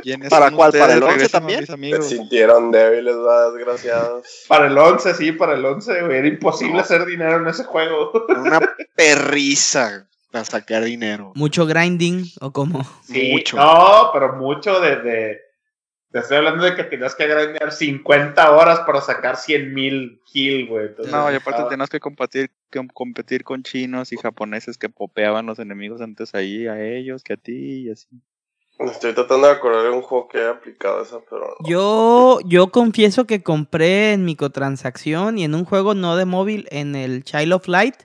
¿Quiénes 0.01 0.29
¿Para 0.29 0.47
son 0.47 0.55
cuál? 0.55 0.71
¿Para 0.71 0.93
el 0.93 1.03
11 1.03 1.13
Regresen 1.13 1.35
a 1.35 1.65
también? 1.69 2.01
Se 2.01 2.15
sintieron 2.15 2.71
débiles, 2.71 3.15
va, 3.15 3.51
desgraciados. 3.51 4.45
Para 4.47 4.67
el 4.67 4.77
11, 4.77 5.13
sí, 5.13 5.31
para 5.31 5.53
el 5.53 5.63
11, 5.63 6.01
güey. 6.01 6.17
Era 6.17 6.27
imposible 6.27 6.79
hacer 6.79 7.05
dinero 7.05 7.37
en 7.37 7.47
ese 7.47 7.63
juego. 7.65 8.25
Era 8.29 8.41
una 8.41 8.59
perrisa 8.95 10.07
para 10.39 10.45
sacar 10.61 10.83
dinero. 10.83 11.31
Mucho 11.35 11.65
grinding 11.65 12.25
o 12.41 12.51
como. 12.51 12.83
Sí, 13.03 13.31
Mucho. 13.31 13.57
No, 13.57 14.09
pero 14.13 14.33
mucho 14.37 14.79
de, 14.79 14.95
de- 14.97 15.37
Te 16.11 16.19
estoy 16.19 16.37
hablando 16.37 16.63
de 16.63 16.75
que 16.75 16.83
tenías 16.85 17.15
que 17.15 17.27
grandear 17.27 17.71
50 17.71 18.51
horas 18.51 18.79
para 18.81 19.01
sacar 19.01 19.35
100 19.35 19.73
mil 19.73 20.21
Gil, 20.25 20.67
güey. 20.67 20.87
Entonces, 20.87 21.11
No, 21.13 21.23
y 21.31 21.35
aparte 21.35 21.49
estaba- 21.51 21.69
tenías 21.69 21.89
que 21.89 21.99
competir, 21.99 22.51
com- 22.71 22.87
competir 22.93 23.43
con 23.43 23.61
chinos 23.63 24.11
y 24.13 24.17
japoneses 24.17 24.77
que 24.77 24.87
popeaban 24.89 25.45
los 25.45 25.59
enemigos 25.59 25.99
antes 26.01 26.33
ahí 26.33 26.65
a 26.67 26.81
ellos 26.81 27.23
que 27.23 27.33
a 27.33 27.37
ti 27.37 27.87
y 27.87 27.91
así. 27.91 28.07
Estoy 28.79 29.13
tratando 29.13 29.47
de 29.47 29.53
acordar 29.53 29.83
de 29.83 29.89
un 29.89 30.01
juego 30.03 30.27
que 30.27 30.37
haya 30.37 30.51
aplicado 30.51 31.01
eso, 31.01 31.23
pero 31.29 31.55
no. 31.59 31.67
Yo, 31.67 32.39
yo 32.45 32.67
confieso 32.71 33.25
que 33.25 33.41
compré 33.41 34.13
en 34.13 34.23
microtransacción 34.23 35.37
y 35.39 35.43
en 35.45 35.55
un 35.55 35.65
juego 35.65 35.93
no 35.95 36.15
de 36.15 36.25
móvil, 36.25 36.67
en 36.71 36.95
el 36.95 37.23
Child 37.23 37.53
of 37.53 37.67
Light, 37.67 37.95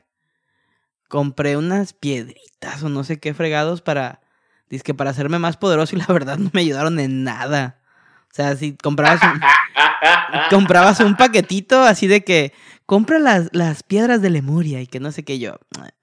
compré 1.13 1.59
unas 1.59 1.93
piedritas 1.93 2.83
o 2.83 2.89
no 2.89 3.05
sé 3.05 3.21
qué 3.21 3.35
fregados 3.35 3.83
para, 3.83 4.23
dizque 4.71 4.95
para 4.95 5.11
hacerme 5.11 5.39
más 5.39 5.59
poderoso 5.59 5.95
y 5.95 5.99
la 5.99 6.07
verdad 6.07 6.39
no 6.39 6.49
me 6.55 6.63
ayudaron 6.63 6.99
en 6.99 7.23
nada. 7.23 7.83
O 8.31 8.35
sea, 8.35 8.57
si 8.57 8.75
comprabas 8.79 9.21
un, 9.23 9.39
comprabas 10.51 11.01
un 11.01 11.15
paquetito 11.19 11.83
así 11.83 12.07
de 12.07 12.25
que 12.25 12.55
compra 12.87 13.19
las, 13.19 13.51
las 13.53 13.83
piedras 13.83 14.23
de 14.23 14.31
Lemuria 14.31 14.81
y 14.81 14.87
que 14.87 15.01
no 15.01 15.13
sé 15.13 15.23
qué 15.23 15.39
yo. 15.39 15.57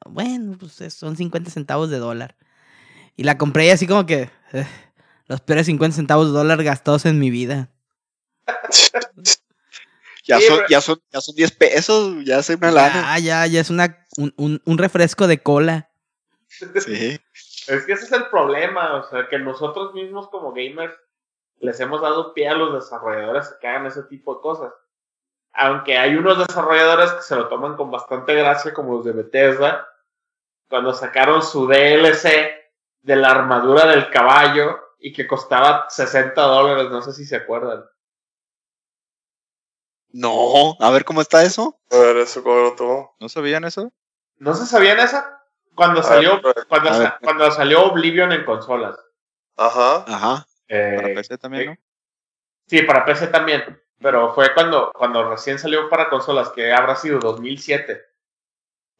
Bueno, 0.07 0.55
pues 0.59 0.79
es- 0.81 0.93
son 0.93 1.17
50 1.17 1.49
centavos 1.49 1.89
de 1.89 1.97
dólar. 1.97 2.35
Y 3.17 3.23
la 3.23 3.39
compré 3.39 3.65
y 3.65 3.69
así 3.71 3.87
como 3.87 4.05
que... 4.05 4.29
eh, 4.53 4.67
Los 5.25 5.41
peores 5.41 5.65
50 5.65 5.95
centavos 5.95 6.27
de 6.27 6.33
dólar 6.33 6.63
gastados 6.63 7.07
en 7.07 7.17
mi 7.17 7.31
vida. 7.31 7.69
Ya, 10.29 10.39
Sí, 10.39 10.45
son, 10.45 10.57
pero- 10.57 10.69
ya, 10.69 10.81
son, 10.81 11.01
ya 11.11 11.21
son 11.21 11.35
10 11.35 11.51
pesos, 11.51 12.13
ya 12.23 12.41
se 12.43 12.55
una 12.55 12.71
lana. 12.71 13.17
Ya, 13.17 13.19
ya, 13.19 13.47
ya 13.47 13.61
es 13.61 13.69
una, 13.69 14.05
un, 14.17 14.33
un- 14.37 14.61
un 14.63 14.77
refresco 14.77 15.27
de 15.27 15.41
cola. 15.41 15.89
Sí. 16.47 17.19
Es 17.67 17.85
que 17.85 17.91
ese 17.93 18.05
es 18.05 18.11
el 18.13 18.25
problema, 18.29 18.95
o 18.95 19.07
sea, 19.07 19.27
que 19.29 19.37
nosotros 19.37 19.93
mismos 19.93 20.27
como 20.29 20.53
gamers 20.53 20.95
les 21.59 21.79
hemos 21.79 22.01
dado 22.01 22.33
pie 22.33 22.47
a 22.49 22.55
los 22.55 22.73
desarrolladores 22.73 23.53
que 23.61 23.67
hagan 23.67 23.85
ese 23.85 24.01
tipo 24.03 24.33
de 24.35 24.41
cosas. 24.41 24.73
Aunque 25.53 25.95
hay 25.99 26.15
unos 26.15 26.39
desarrolladores 26.47 27.11
que 27.11 27.21
se 27.21 27.35
lo 27.35 27.47
toman 27.47 27.75
con 27.75 27.91
bastante 27.91 28.33
gracia, 28.33 28.73
como 28.73 28.95
los 28.95 29.05
de 29.05 29.11
Bethesda, 29.11 29.87
cuando 30.67 30.93
sacaron 30.93 31.43
su 31.43 31.67
DLC 31.67 32.49
de 33.03 33.15
la 33.15 33.29
armadura 33.31 33.85
del 33.85 34.09
caballo 34.09 34.79
y 34.99 35.13
que 35.13 35.27
costaba 35.27 35.85
60 35.89 36.41
dólares, 36.41 36.89
no 36.89 37.03
sé 37.03 37.13
si 37.13 37.23
se 37.25 37.35
acuerdan. 37.35 37.83
No, 40.11 40.75
a 40.79 40.89
ver 40.91 41.05
cómo 41.05 41.21
está 41.21 41.43
eso. 41.43 41.79
A 41.91 41.97
ver, 41.97 42.17
eso 42.17 42.43
cómo 42.43 42.59
lo 42.61 42.75
tomó. 42.75 43.15
¿No 43.19 43.29
sabían 43.29 43.63
eso? 43.65 43.91
¿No 44.37 44.53
se 44.55 44.65
sabían 44.65 44.99
esa? 44.99 45.43
Cuando 45.75 45.99
A 46.01 46.03
salió, 46.03 46.41
ver, 46.41 46.55
cuando, 46.67 46.89
a 46.89 46.93
sa- 46.93 46.99
ver. 46.99 47.13
cuando 47.21 47.51
salió 47.51 47.83
Oblivion 47.85 48.31
en 48.31 48.43
consolas. 48.45 48.97
Ajá. 49.55 50.03
Ajá. 50.07 50.47
Eh, 50.67 50.93
Para 50.95 51.13
PC 51.13 51.37
también, 51.37 51.65
¿no? 51.71 51.77
Sí, 52.67 52.81
para 52.83 53.05
PC 53.05 53.27
también. 53.27 53.81
Pero 54.01 54.33
fue 54.33 54.53
cuando, 54.53 54.91
cuando 54.93 55.29
recién 55.29 55.59
salió 55.59 55.89
para 55.89 56.09
consolas, 56.09 56.49
que 56.49 56.71
habrá 56.71 56.95
sido 56.95 57.19
2007. 57.19 58.01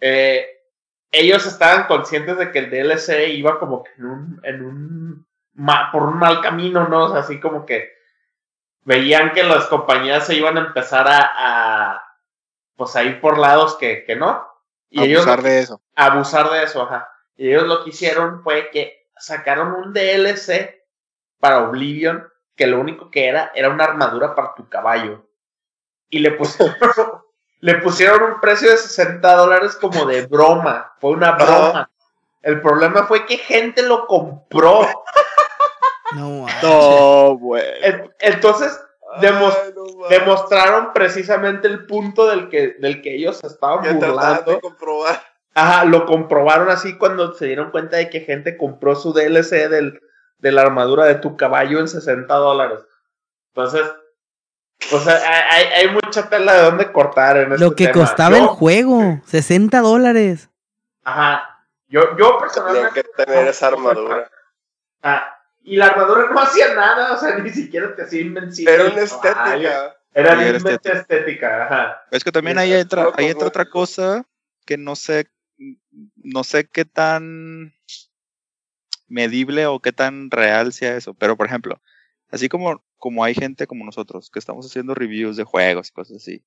Eh, 0.01 0.45
ellos 1.11 1.45
estaban 1.45 1.87
conscientes 1.87 2.37
de 2.37 2.51
que 2.51 2.59
el 2.59 2.69
DLC 2.69 3.29
iba 3.29 3.59
como 3.59 3.83
que 3.83 3.91
en 3.97 4.05
un, 4.05 4.41
en 4.43 4.65
un 4.65 5.27
ma- 5.53 5.89
por 5.91 6.03
un 6.03 6.17
mal 6.19 6.41
camino, 6.41 6.87
¿no? 6.87 7.05
O 7.05 7.11
sea, 7.11 7.21
así 7.21 7.39
como 7.39 7.65
que 7.65 7.91
veían 8.83 9.33
que 9.33 9.43
las 9.43 9.65
compañías 9.65 10.25
se 10.25 10.35
iban 10.35 10.57
a 10.57 10.61
empezar 10.61 11.07
a, 11.07 11.31
a 11.37 12.03
pues 12.75 12.95
a 12.95 13.03
ir 13.03 13.19
por 13.19 13.37
lados 13.37 13.75
que, 13.77 14.03
que 14.05 14.15
no. 14.15 14.47
Y 14.89 15.03
ellos 15.03 15.27
Abusar 15.27 15.43
de 15.43 15.59
eso. 15.59 15.81
abusar 15.95 16.49
de 16.49 16.63
eso, 16.63 16.81
ajá. 16.81 17.09
Y 17.35 17.49
ellos 17.49 17.67
lo 17.67 17.83
que 17.83 17.91
hicieron 17.91 18.41
fue 18.41 18.69
que 18.71 19.07
sacaron 19.17 19.73
un 19.73 19.93
DLC 19.93 20.83
para 21.39 21.59
Oblivion, 21.67 22.27
que 22.55 22.67
lo 22.67 22.79
único 22.79 23.11
que 23.11 23.27
era 23.27 23.51
era 23.53 23.69
una 23.69 23.83
armadura 23.83 24.35
para 24.35 24.55
tu 24.55 24.67
caballo. 24.67 25.25
Y 26.09 26.19
le 26.19 26.31
pusieron, 26.31 26.75
le 27.59 27.75
pusieron 27.75 28.23
un 28.23 28.41
precio 28.41 28.71
de 28.71 28.77
60 28.77 29.35
dólares 29.35 29.75
como 29.75 30.05
de 30.05 30.25
broma. 30.25 30.93
Fue 30.99 31.11
una 31.11 31.33
broma. 31.33 31.89
El 32.41 32.61
problema 32.61 33.03
fue 33.03 33.25
que 33.25 33.37
gente 33.37 33.83
lo 33.83 34.07
compró. 34.07 34.87
No. 36.15 36.45
No, 36.63 37.37
güey. 37.37 37.63
En- 37.81 38.11
Entonces, 38.19 38.79
Demos- 39.21 39.57
Ay, 39.65 39.73
no 39.75 40.07
demostraron 40.07 40.93
precisamente 40.93 41.67
el 41.67 41.87
punto 41.87 42.27
del 42.27 42.47
que, 42.49 42.75
del 42.79 43.01
que 43.01 43.15
ellos 43.15 43.43
estaban 43.43 43.83
Ya 43.83 43.93
burlando. 43.93 44.51
de 44.51 44.59
comprobar. 44.61 45.19
Ajá, 45.55 45.83
lo 45.85 46.05
comprobaron 46.05 46.69
así 46.69 46.95
cuando 46.95 47.33
se 47.33 47.45
dieron 47.47 47.71
cuenta 47.71 47.97
de 47.97 48.09
que 48.11 48.19
gente 48.21 48.55
compró 48.55 48.95
su 48.95 49.11
DLC 49.11 49.67
del, 49.67 49.99
de 50.37 50.51
la 50.51 50.61
armadura 50.61 51.05
de 51.05 51.15
tu 51.15 51.35
caballo 51.37 51.79
en 51.79 51.87
60 51.87 52.31
dólares. 52.35 52.81
Entonces, 53.47 53.81
pues 54.91 55.07
hay, 55.07 55.19
hay, 55.49 55.65
hay 55.87 55.87
mucha 55.91 56.29
tela 56.29 56.53
de 56.53 56.61
dónde 56.61 56.91
cortar 56.91 57.37
en 57.37 57.53
este 57.53 57.65
Lo 57.65 57.71
que 57.75 57.87
tema. 57.87 58.01
costaba 58.05 58.37
Yo- 58.37 58.43
el 58.43 58.47
juego, 58.49 59.21
60 59.25 59.79
dólares. 59.81 60.49
Ajá. 61.03 61.65
Yo, 61.87 62.15
yo 62.15 62.37
personalmente. 62.37 63.01
que 63.01 63.23
tener 63.25 63.47
esa 63.47 63.67
armadura. 63.69 64.29
Ah, 65.01 65.35
y 65.63 65.75
la 65.75 65.87
armadura 65.87 66.29
no 66.31 66.39
hacía 66.41 66.73
nada, 66.73 67.13
o 67.13 67.17
sea, 67.19 67.37
ni 67.39 67.49
siquiera 67.49 67.95
te 67.95 68.03
hacía 68.03 68.21
invencible. 68.21 68.73
Era 68.73 68.85
una 68.85 69.01
estética. 69.01 69.95
Era 70.13 70.47
era 70.47 70.57
estética, 70.99 71.65
ajá. 71.65 72.01
Es 72.11 72.23
que 72.23 72.31
también 72.31 72.57
ahí 72.57 72.73
entra, 72.73 73.09
ahí 73.15 73.25
entra 73.27 73.47
otra 73.47 73.65
cosa 73.69 74.25
que 74.65 74.77
no 74.77 74.95
sé, 74.95 75.29
no 76.15 76.43
sé 76.43 76.65
qué 76.65 76.85
tan 76.85 77.73
medible 79.07 79.65
o 79.67 79.79
qué 79.79 79.91
tan 79.91 80.29
real 80.31 80.73
sea 80.73 80.95
eso. 80.95 81.13
Pero 81.13 81.37
por 81.37 81.45
ejemplo, 81.47 81.81
así 82.31 82.49
como, 82.49 82.83
como 82.97 83.23
hay 83.23 83.33
gente 83.33 83.67
como 83.67 83.85
nosotros 83.85 84.29
que 84.31 84.39
estamos 84.39 84.65
haciendo 84.65 84.95
reviews 84.95 85.37
de 85.37 85.43
juegos 85.43 85.89
y 85.89 85.93
cosas 85.93 86.17
así, 86.17 86.43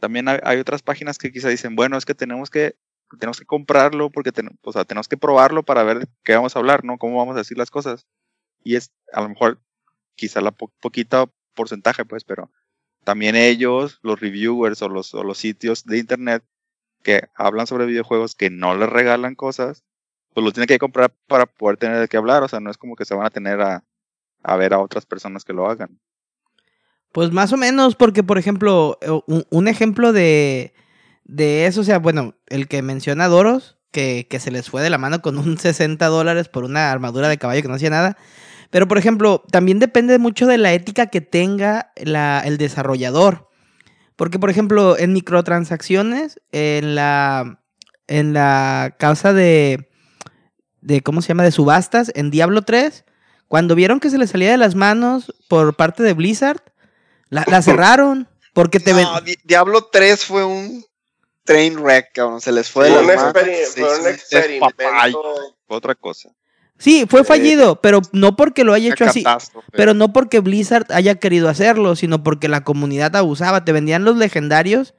también 0.00 0.28
hay, 0.28 0.38
hay 0.42 0.58
otras 0.58 0.82
páginas 0.82 1.18
que 1.18 1.32
quizá 1.32 1.48
dicen, 1.48 1.76
bueno, 1.76 1.96
es 1.96 2.04
que 2.04 2.14
tenemos 2.14 2.50
que, 2.50 2.76
tenemos 3.18 3.38
que 3.38 3.46
comprarlo 3.46 4.10
porque 4.10 4.32
ten- 4.32 4.58
o 4.62 4.72
sea, 4.72 4.84
tenemos 4.84 5.08
que 5.08 5.16
probarlo 5.16 5.62
para 5.62 5.82
ver 5.84 6.08
qué 6.24 6.34
vamos 6.34 6.54
a 6.54 6.58
hablar, 6.58 6.84
¿no? 6.84 6.98
Cómo 6.98 7.18
vamos 7.18 7.36
a 7.36 7.40
decir 7.40 7.56
las 7.58 7.70
cosas. 7.70 8.06
Y 8.64 8.76
es 8.76 8.92
a 9.12 9.22
lo 9.22 9.30
mejor 9.30 9.60
quizá 10.16 10.40
la 10.42 10.52
po- 10.52 10.72
poquita 10.80 11.26
porcentaje, 11.54 12.04
pues, 12.04 12.24
pero 12.24 12.50
también 13.04 13.36
ellos, 13.36 14.00
los 14.02 14.20
reviewers 14.20 14.82
o 14.82 14.88
los, 14.88 15.14
o 15.14 15.22
los 15.24 15.38
sitios 15.38 15.84
de 15.84 15.98
internet 15.98 16.44
que 17.04 17.28
hablan 17.36 17.66
sobre 17.68 17.86
videojuegos 17.86 18.34
que 18.34 18.50
no 18.50 18.76
les 18.76 18.88
regalan 18.88 19.36
cosas, 19.36 19.84
pues 20.34 20.44
lo 20.44 20.52
tienen 20.52 20.68
que 20.68 20.78
comprar 20.78 21.14
para 21.28 21.46
poder 21.46 21.76
tener 21.78 22.00
de 22.00 22.08
qué 22.08 22.16
hablar. 22.16 22.42
O 22.42 22.48
sea, 22.48 22.60
no 22.60 22.70
es 22.70 22.78
como 22.78 22.96
que 22.96 23.04
se 23.04 23.14
van 23.14 23.26
a 23.26 23.30
tener 23.30 23.60
a, 23.60 23.84
a 24.42 24.56
ver 24.56 24.74
a 24.74 24.80
otras 24.80 25.06
personas 25.06 25.44
que 25.44 25.52
lo 25.52 25.68
hagan. 25.70 26.00
Pues 27.12 27.30
más 27.30 27.52
o 27.52 27.56
menos, 27.56 27.94
porque 27.94 28.22
por 28.24 28.38
ejemplo, 28.38 28.98
eh, 29.00 29.10
un, 29.26 29.44
un 29.50 29.68
ejemplo 29.68 30.12
de, 30.12 30.74
de 31.24 31.66
eso, 31.66 31.82
o 31.82 31.84
sea, 31.84 31.98
bueno, 31.98 32.34
el 32.48 32.66
que 32.68 32.82
menciona 32.82 33.28
Doros, 33.28 33.78
que, 33.92 34.26
que 34.28 34.40
se 34.40 34.50
les 34.50 34.68
fue 34.68 34.82
de 34.82 34.90
la 34.90 34.98
mano 34.98 35.22
con 35.22 35.38
un 35.38 35.56
60 35.58 36.06
dólares 36.06 36.48
por 36.48 36.64
una 36.64 36.90
armadura 36.90 37.28
de 37.28 37.38
caballo 37.38 37.62
que 37.62 37.68
no 37.68 37.74
hacía 37.74 37.90
nada. 37.90 38.16
Pero 38.74 38.88
por 38.88 38.98
ejemplo, 38.98 39.44
también 39.52 39.78
depende 39.78 40.18
mucho 40.18 40.48
de 40.48 40.58
la 40.58 40.72
ética 40.72 41.06
que 41.06 41.20
tenga 41.20 41.92
la- 41.94 42.42
el 42.44 42.58
desarrollador. 42.58 43.48
Porque, 44.16 44.40
por 44.40 44.50
ejemplo, 44.50 44.98
en 44.98 45.12
microtransacciones, 45.12 46.40
en 46.50 46.96
la, 46.96 47.60
en 48.08 48.32
la 48.32 48.96
causa 48.98 49.32
de, 49.32 49.88
de, 50.80 51.02
¿cómo 51.02 51.22
se 51.22 51.28
llama? 51.28 51.44
De 51.44 51.52
subastas, 51.52 52.10
en 52.16 52.32
Diablo 52.32 52.62
3, 52.62 53.04
cuando 53.46 53.76
vieron 53.76 54.00
que 54.00 54.10
se 54.10 54.18
les 54.18 54.30
salía 54.30 54.50
de 54.50 54.56
las 54.58 54.74
manos 54.74 55.32
por 55.48 55.76
parte 55.76 56.02
de 56.02 56.12
Blizzard, 56.14 56.60
la, 57.28 57.44
la 57.48 57.62
cerraron. 57.62 58.26
Porque 58.54 58.80
te 58.80 58.92
ven... 58.92 59.04
No, 59.04 59.20
Di- 59.20 59.38
Diablo 59.44 59.84
3 59.84 60.24
fue 60.24 60.44
un 60.44 60.84
train 61.44 61.78
wreck, 61.78 62.10
cabrón. 62.12 62.40
Se 62.40 62.50
les 62.50 62.68
fue 62.68 62.86
de 62.86 62.96
las 63.06 63.06
manos. 63.18 63.32
fue 63.72 64.00
un 64.00 64.06
experimento. 64.08 64.66
Fue 65.68 65.76
otra 65.76 65.94
cosa. 65.94 66.30
Sí, 66.78 67.06
fue 67.08 67.20
Eh, 67.20 67.24
fallido, 67.24 67.80
pero 67.80 68.00
no 68.12 68.36
porque 68.36 68.64
lo 68.64 68.72
haya 68.72 68.92
hecho 68.92 69.04
así. 69.04 69.24
Pero 69.72 69.94
no 69.94 70.12
porque 70.12 70.40
Blizzard 70.40 70.86
haya 70.92 71.14
querido 71.16 71.48
hacerlo, 71.48 71.96
sino 71.96 72.22
porque 72.22 72.48
la 72.48 72.64
comunidad 72.64 73.14
abusaba. 73.16 73.64
Te 73.64 73.72
vendían 73.72 74.04
los 74.04 74.16
legendarios 74.16 74.94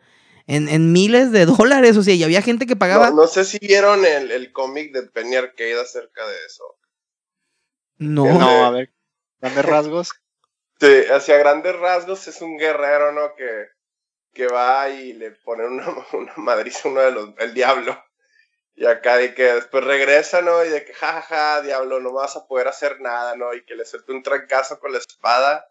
en, 0.48 0.70
en 0.70 0.92
miles 0.92 1.32
de 1.32 1.46
dólares. 1.46 1.98
O 1.98 2.04
sea, 2.04 2.14
y 2.14 2.24
había 2.24 2.42
gente 2.42 2.66
que 2.66 2.76
pagaba. 2.76 3.10
No, 3.10 3.18
no 3.18 3.28
sé 3.28 3.46
si 3.46 3.60
vieron 3.60 4.06
el, 4.06 4.32
el 4.32 4.52
cómic 4.52 4.94
de 4.94 5.04
Penny 5.04 5.36
Arcade 5.36 5.80
acerca 5.80 6.26
de 6.26 6.36
eso. 6.48 6.64
No. 7.98 8.26
No, 8.40 8.66
a 8.66 8.72
ver. 8.72 8.94
Grandes 9.40 9.66
rasgos. 9.66 10.10
Sí, 10.80 11.04
hacia 11.14 11.38
grandes 11.38 11.76
rasgos 11.78 12.28
es 12.28 12.42
un 12.42 12.58
guerrero, 12.58 13.14
¿no? 13.14 13.36
Que, 13.36 13.68
que 14.34 14.48
va 14.48 14.90
y 14.90 15.14
le 15.14 15.32
pone 15.32 15.66
una, 15.66 15.86
una 16.14 16.34
madriza 16.38 16.88
a 16.88 16.92
uno 16.92 17.02
de 17.02 17.12
los, 17.12 17.30
el 17.40 17.54
diablo. 17.54 17.98
Y 18.76 18.86
acá 18.86 19.18
de 19.18 19.34
que 19.34 19.44
después 19.54 19.84
regresa, 19.84 20.42
¿no? 20.42 20.64
Y 20.66 20.70
de 20.70 20.84
que, 20.84 20.94
jajaja, 20.94 21.62
diablo, 21.62 22.02
no 22.02 22.12
vas 22.12 22.36
a 22.36 22.46
poder 22.46 22.68
hacer 22.68 23.00
nada, 23.00 23.36
¿no? 23.38 23.54
Y 23.54 23.64
que 23.66 23.76
le 23.76 23.86
suelta 23.86 24.12
un 24.12 24.24
trancazo 24.24 24.80
con 24.80 24.92
la 24.92 25.00
espada. 25.00 25.66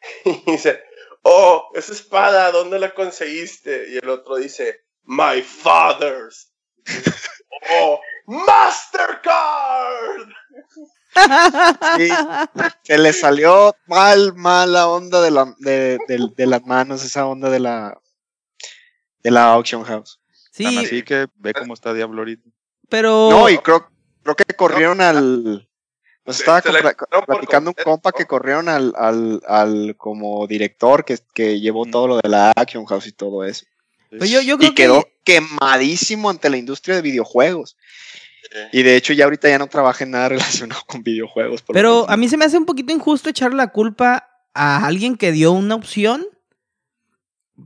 Y 0.24 0.52
dice, 0.52 0.82
oh, 1.22 1.70
esa 1.74 1.92
espada, 1.92 2.50
¿dónde 2.52 2.78
la 2.78 2.94
conseguiste? 2.94 3.86
Y 3.90 3.98
el 3.98 4.08
otro 4.08 4.36
dice, 4.36 4.84
my 5.04 5.42
father's. 5.42 6.52
oh, 7.70 8.00
Mastercard. 8.26 10.28
Sí. 11.96 12.08
Se 12.82 12.98
le 12.98 13.12
salió 13.12 13.74
mal, 13.86 14.34
mal 14.34 14.72
la 14.72 14.88
onda 14.88 15.22
de, 15.22 15.30
la, 15.30 15.54
de, 15.58 15.98
de- 16.08 16.28
de 16.36 16.46
las 16.46 16.62
manos, 16.64 17.04
esa 17.04 17.26
onda 17.26 17.48
de 17.50 17.60
la 17.60 17.98
de 19.22 19.30
la 19.30 19.52
auction 19.54 19.82
house. 19.84 20.20
Tan 20.56 20.72
Sí, 20.72 20.78
así 20.78 21.02
que 21.02 21.26
ve 21.36 21.52
cómo 21.54 21.74
está 21.74 21.92
Diablo 21.92 22.20
ahorita. 22.22 22.48
pero. 22.88 23.28
No, 23.30 23.48
y 23.50 23.58
creo, 23.58 23.88
creo 24.22 24.34
que 24.36 24.44
corrieron 24.54 25.00
al. 25.00 25.68
Nos 26.24 26.36
Se- 26.36 26.42
estaba 26.42 26.60
platicando 27.24 27.70
un 27.70 27.76
compa 27.84 28.10
que 28.10 28.24
corrieron 28.26 28.68
al, 28.68 28.92
al, 28.96 29.40
al 29.46 29.94
como 29.96 30.46
director 30.48 31.04
que, 31.04 31.18
que 31.34 31.60
llevó 31.60 31.86
Mm. 31.86 31.90
todo 31.92 32.08
lo 32.08 32.16
de 32.18 32.28
la 32.28 32.50
Action 32.56 32.84
House 32.86 33.06
y 33.06 33.12
todo 33.12 33.44
eso. 33.44 33.64
pero 34.10 34.24
yo, 34.26 34.40
yo 34.40 34.56
creo 34.58 34.70
Y 34.70 34.74
quedó 34.74 35.02
que. 35.04 35.12
quemadísimo 35.40 36.28
ante 36.30 36.50
la 36.50 36.56
industria 36.56 36.96
de 36.96 37.02
videojuegos. 37.02 37.76
Y 38.72 38.82
de 38.82 38.96
hecho 38.96 39.12
ya 39.12 39.24
ahorita 39.24 39.48
ya 39.48 39.58
no 39.58 39.66
trabaja 39.68 40.04
en 40.04 40.12
nada 40.12 40.28
relacionado 40.68 40.80
con 40.86 41.02
videojuegos. 41.02 41.62
por 41.62 41.74
Pero 41.74 42.08
a 42.08 42.16
mí 42.16 42.28
se 42.28 42.36
me 42.36 42.44
hace 42.44 42.56
un 42.58 42.64
poquito 42.66 42.92
injusto 42.92 43.28
echarle 43.28 43.56
la 43.56 43.68
culpa 43.72 44.28
a 44.54 44.86
alguien 44.86 45.16
que 45.16 45.32
dio 45.32 45.52
una 45.52 45.74
opción 45.74 46.24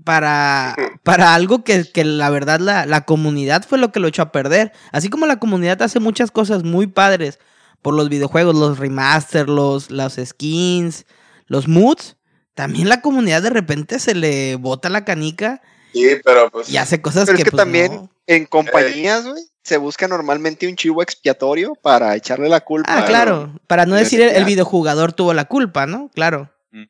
para, 0.05 0.77
para 1.03 1.35
algo 1.35 1.65
que, 1.65 1.91
que 1.91 2.05
la 2.05 2.31
verdad 2.31 2.61
la, 2.61 2.87
la 2.87 3.05
comunidad 3.05 3.65
fue 3.67 3.79
lo 3.79 3.93
que 3.93 4.01
lo 4.01 4.09
echó 4.09 4.23
a 4.23 4.33
perder. 4.33 4.73
Así 4.93 5.09
como 5.09 5.27
la 5.27 5.39
comunidad 5.39 5.83
hace 5.83 6.01
muchas 6.01 6.31
cosas 6.31 6.65
muy 6.65 6.87
padres 6.87 7.39
por 7.83 7.95
los 7.95 8.09
videojuegos, 8.09 8.55
los 8.55 8.79
remasters, 8.79 9.49
los, 9.49 9.91
los 9.91 10.15
skins, 10.25 11.07
los 11.47 11.67
moods, 11.67 12.17
también 12.55 12.89
la 12.89 13.01
comunidad 13.01 13.43
de 13.43 13.51
repente 13.51 13.99
se 13.99 14.15
le 14.15 14.57
bota 14.57 14.89
la 14.89 15.05
canica 15.05 15.63
Sí, 15.93 16.09
pero 16.25 16.51
pues. 16.51 16.69
y 16.71 16.77
hace 16.77 17.01
cosas 17.03 17.27
Pero 17.27 17.37
que, 17.37 17.43
es 17.43 17.45
que 17.47 17.51
pues, 17.51 17.63
también 17.63 17.93
no. 17.93 18.11
en 18.27 18.47
compañías, 18.47 19.27
güey, 19.27 19.43
se 19.63 19.77
busca 19.77 20.07
normalmente 20.09 20.69
un 20.69 20.77
chivo 20.77 21.03
expiatorio 21.03 21.75
para 21.75 22.15
echarle 22.17 22.49
la 22.49 22.61
culpa. 22.61 22.97
Ah, 22.97 23.05
claro. 23.05 23.53
Para 23.67 23.87
no 23.87 23.97
decir 23.97 24.21
el, 24.21 24.31
el 24.31 24.45
videojugador 24.45 25.13
tuvo 25.13 25.35
la 25.35 25.47
culpa, 25.47 25.87
¿no? 25.87 26.11
Claro. 26.15 26.51
Ujú. 26.73 26.87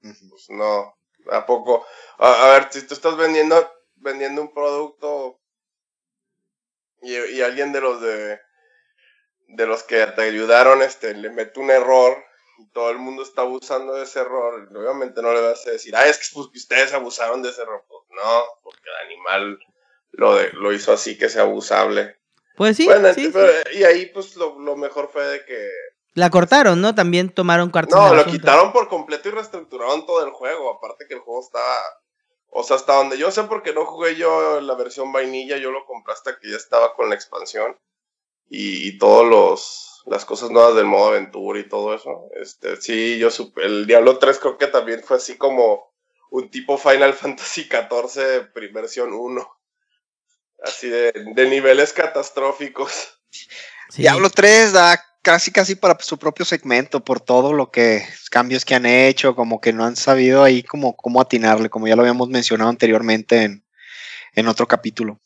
Pues 0.00 0.46
no, 0.50 0.94
¿a 1.32 1.46
poco? 1.46 1.84
A, 2.18 2.44
a 2.46 2.52
ver, 2.52 2.68
si 2.70 2.82
tú 2.86 2.94
estás 2.94 3.16
vendiendo, 3.16 3.70
vendiendo 3.96 4.42
un 4.42 4.52
producto 4.52 5.38
y, 7.02 7.14
y 7.16 7.42
alguien 7.42 7.72
de 7.72 7.80
los 7.80 8.00
de, 8.00 8.40
de 9.48 9.66
los 9.66 9.82
que 9.84 10.04
te 10.06 10.22
ayudaron 10.22 10.82
este, 10.82 11.14
le 11.14 11.30
mete 11.30 11.60
un 11.60 11.70
error 11.70 12.16
y 12.58 12.68
todo 12.72 12.90
el 12.90 12.98
mundo 12.98 13.22
está 13.22 13.42
abusando 13.42 13.94
de 13.94 14.02
ese 14.02 14.18
error, 14.20 14.68
obviamente 14.74 15.22
no 15.22 15.32
le 15.32 15.40
vas 15.40 15.64
a 15.66 15.70
decir, 15.70 15.94
ah, 15.94 16.06
es 16.08 16.18
que 16.18 16.24
pues, 16.34 16.48
ustedes 16.54 16.92
abusaron 16.92 17.40
de 17.40 17.50
ese 17.50 17.62
error. 17.62 17.84
Pues 17.88 18.02
no, 18.10 18.42
porque 18.64 18.80
el 18.82 19.06
animal 19.06 19.58
lo, 20.10 20.34
de- 20.34 20.52
lo 20.54 20.72
hizo 20.72 20.92
así 20.92 21.16
que 21.16 21.28
sea 21.28 21.42
abusable. 21.42 22.18
Pues 22.56 22.76
sí, 22.76 22.86
bueno, 22.86 23.14
sí, 23.14 23.30
pero- 23.32 23.52
sí. 23.70 23.78
y 23.78 23.84
ahí 23.84 24.06
pues 24.06 24.34
lo, 24.34 24.58
lo 24.58 24.74
mejor 24.74 25.08
fue 25.12 25.24
de 25.24 25.44
que 25.44 25.70
La 26.14 26.30
cortaron, 26.30 26.80
¿no? 26.80 26.96
También 26.96 27.30
tomaron 27.32 27.70
cartas 27.70 27.94
No, 27.96 28.12
lo 28.12 28.22
asunto. 28.22 28.36
quitaron 28.36 28.72
por 28.72 28.88
completo 28.88 29.28
y 29.28 29.32
reestructuraron 29.32 30.04
todo 30.04 30.24
el 30.26 30.32
juego. 30.32 30.72
Aparte 30.74 31.06
que 31.06 31.14
el 31.14 31.20
juego 31.20 31.40
estaba. 31.42 31.76
O 32.50 32.62
sea, 32.62 32.76
hasta 32.76 32.94
donde 32.94 33.18
yo 33.18 33.30
sé, 33.30 33.44
porque 33.44 33.72
no 33.72 33.84
jugué 33.84 34.16
yo 34.16 34.60
la 34.60 34.74
versión 34.74 35.12
vainilla, 35.12 35.58
yo 35.58 35.70
lo 35.70 35.84
compré 35.84 36.14
hasta 36.14 36.38
que 36.38 36.50
ya 36.50 36.56
estaba 36.56 36.94
con 36.94 37.08
la 37.08 37.14
expansión. 37.14 37.78
Y, 38.48 38.88
y 38.88 38.98
todos 38.98 39.26
los 39.26 39.88
las 40.08 40.24
cosas 40.24 40.50
nuevas 40.50 40.74
del 40.74 40.86
modo 40.86 41.08
aventura 41.08 41.60
y 41.60 41.68
todo 41.68 41.94
eso. 41.94 42.28
Este, 42.40 42.80
sí, 42.80 43.18
yo 43.18 43.30
supe. 43.30 43.64
El 43.64 43.86
Diablo 43.86 44.18
3 44.18 44.38
creo 44.38 44.58
que 44.58 44.66
también 44.66 45.02
fue 45.02 45.16
así 45.16 45.36
como 45.36 45.92
un 46.30 46.50
tipo 46.50 46.78
Final 46.78 47.14
Fantasy 47.14 47.64
XIV 47.64 48.52
versión 48.72 49.12
1. 49.12 49.58
Así 50.64 50.88
de, 50.88 51.12
de 51.12 51.48
niveles 51.48 51.92
catastróficos. 51.92 53.20
Diablo 53.96 54.28
3 54.28 54.72
da 54.72 55.04
casi 55.28 55.50
casi 55.50 55.74
para 55.74 55.94
su 56.00 56.16
propio 56.16 56.46
segmento 56.46 57.04
por 57.04 57.20
todo 57.20 57.52
lo 57.52 57.70
que 57.70 58.02
cambios 58.30 58.64
que 58.64 58.74
han 58.74 58.86
hecho, 58.86 59.36
como 59.36 59.60
que 59.60 59.74
no 59.74 59.84
han 59.84 59.94
sabido 59.94 60.42
ahí 60.42 60.62
como 60.62 60.96
cómo 60.96 61.20
atinarle, 61.20 61.68
como 61.68 61.86
ya 61.86 61.96
lo 61.96 62.00
habíamos 62.00 62.30
mencionado 62.30 62.70
anteriormente 62.70 63.42
en, 63.42 63.62
en 64.34 64.48
otro 64.48 64.66
capítulo. 64.66 65.20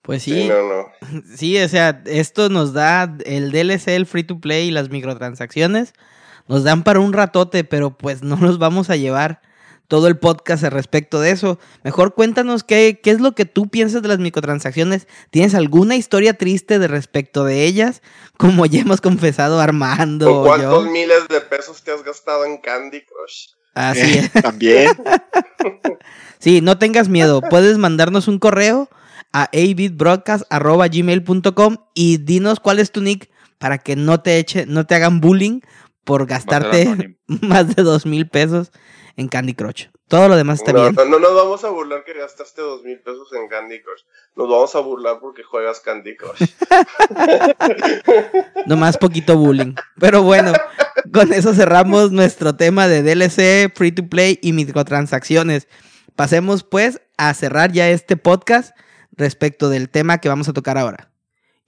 Pues 0.00 0.22
Sí, 0.22 0.32
sí, 0.32 0.48
no, 0.48 0.62
no. 0.66 1.22
sí, 1.36 1.58
o 1.58 1.68
sea, 1.68 2.02
esto 2.06 2.48
nos 2.48 2.72
da 2.72 3.14
el 3.26 3.52
DLC, 3.52 3.88
el 3.88 4.06
free 4.06 4.24
to 4.24 4.40
play 4.40 4.68
y 4.68 4.70
las 4.70 4.88
microtransacciones. 4.88 5.92
Nos 6.48 6.64
dan 6.64 6.84
para 6.84 7.00
un 7.00 7.12
ratote, 7.12 7.64
pero 7.64 7.98
pues 7.98 8.22
no 8.22 8.36
nos 8.36 8.56
vamos 8.56 8.88
a 8.88 8.96
llevar 8.96 9.42
todo 9.88 10.08
el 10.08 10.18
podcast 10.18 10.64
al 10.64 10.72
respecto 10.72 11.20
de 11.20 11.30
eso. 11.30 11.58
Mejor 11.84 12.14
cuéntanos 12.14 12.64
qué, 12.64 13.00
qué 13.02 13.10
es 13.10 13.20
lo 13.20 13.34
que 13.34 13.44
tú 13.44 13.68
piensas 13.68 14.02
de 14.02 14.08
las 14.08 14.18
microtransacciones. 14.18 15.06
¿Tienes 15.30 15.54
alguna 15.54 15.96
historia 15.96 16.34
triste 16.34 16.78
de 16.78 16.88
respecto 16.88 17.44
de 17.44 17.64
ellas? 17.64 18.02
Como 18.36 18.66
ya 18.66 18.80
hemos 18.80 19.00
confesado 19.00 19.60
Armando. 19.60 20.30
¿Con 20.32 20.44
cuántos 20.44 20.84
yo. 20.84 20.90
miles 20.90 21.28
de 21.28 21.40
pesos 21.40 21.82
te 21.82 21.92
has 21.92 22.02
gastado 22.02 22.44
en 22.44 22.58
Candy 22.58 23.00
Crush? 23.02 23.48
Así 23.74 24.00
Eh, 24.00 24.30
es. 24.34 24.42
También. 24.42 24.90
Sí, 26.38 26.60
no 26.60 26.78
tengas 26.78 27.08
miedo. 27.08 27.40
Puedes 27.40 27.78
mandarnos 27.78 28.28
un 28.28 28.38
correo 28.38 28.88
a 29.32 29.44
avidbroadcast.gmail.com 29.52 31.76
y 31.94 32.18
dinos 32.18 32.60
cuál 32.60 32.78
es 32.78 32.92
tu 32.92 33.00
nick 33.00 33.30
para 33.58 33.78
que 33.78 33.96
no 33.96 34.20
te 34.20 34.38
eche, 34.38 34.66
no 34.66 34.86
te 34.86 34.94
hagan 34.94 35.20
bullying 35.20 35.60
por 36.04 36.26
gastarte 36.26 37.16
más 37.26 37.74
de 37.74 37.82
dos 37.82 38.06
mil 38.06 38.28
pesos 38.28 38.70
en 39.16 39.28
Candy 39.28 39.54
Crush. 39.54 39.86
Todo 40.08 40.28
lo 40.28 40.36
demás 40.36 40.60
está 40.60 40.72
no, 40.72 40.82
bien. 40.82 40.94
no, 40.94 41.04
no 41.04 41.18
nos 41.18 41.34
vamos 41.34 41.64
a 41.64 41.70
burlar 41.70 42.04
que 42.04 42.14
gastaste 42.14 42.62
dos 42.62 42.84
mil 42.84 43.00
pesos 43.00 43.32
en 43.32 43.48
Candy 43.48 43.82
Crush. 43.82 44.02
Nos 44.36 44.48
vamos 44.48 44.74
a 44.76 44.80
burlar 44.80 45.18
porque 45.20 45.42
juegas 45.42 45.80
Candy 45.80 46.16
Crush. 46.16 46.46
Nomás 48.66 48.98
poquito 48.98 49.36
bullying. 49.36 49.74
Pero 49.98 50.22
bueno, 50.22 50.52
con 51.12 51.32
eso 51.32 51.54
cerramos 51.54 52.12
nuestro 52.12 52.54
tema 52.54 52.86
de 52.86 53.02
DLC, 53.02 53.74
free 53.74 53.92
to 53.92 54.06
play 54.06 54.38
y 54.42 54.52
microtransacciones. 54.52 55.66
Pasemos 56.14 56.62
pues 56.62 57.00
a 57.16 57.34
cerrar 57.34 57.72
ya 57.72 57.88
este 57.88 58.16
podcast 58.16 58.76
respecto 59.12 59.70
del 59.70 59.88
tema 59.88 60.18
que 60.18 60.28
vamos 60.28 60.48
a 60.48 60.52
tocar 60.52 60.78
ahora. 60.78 61.10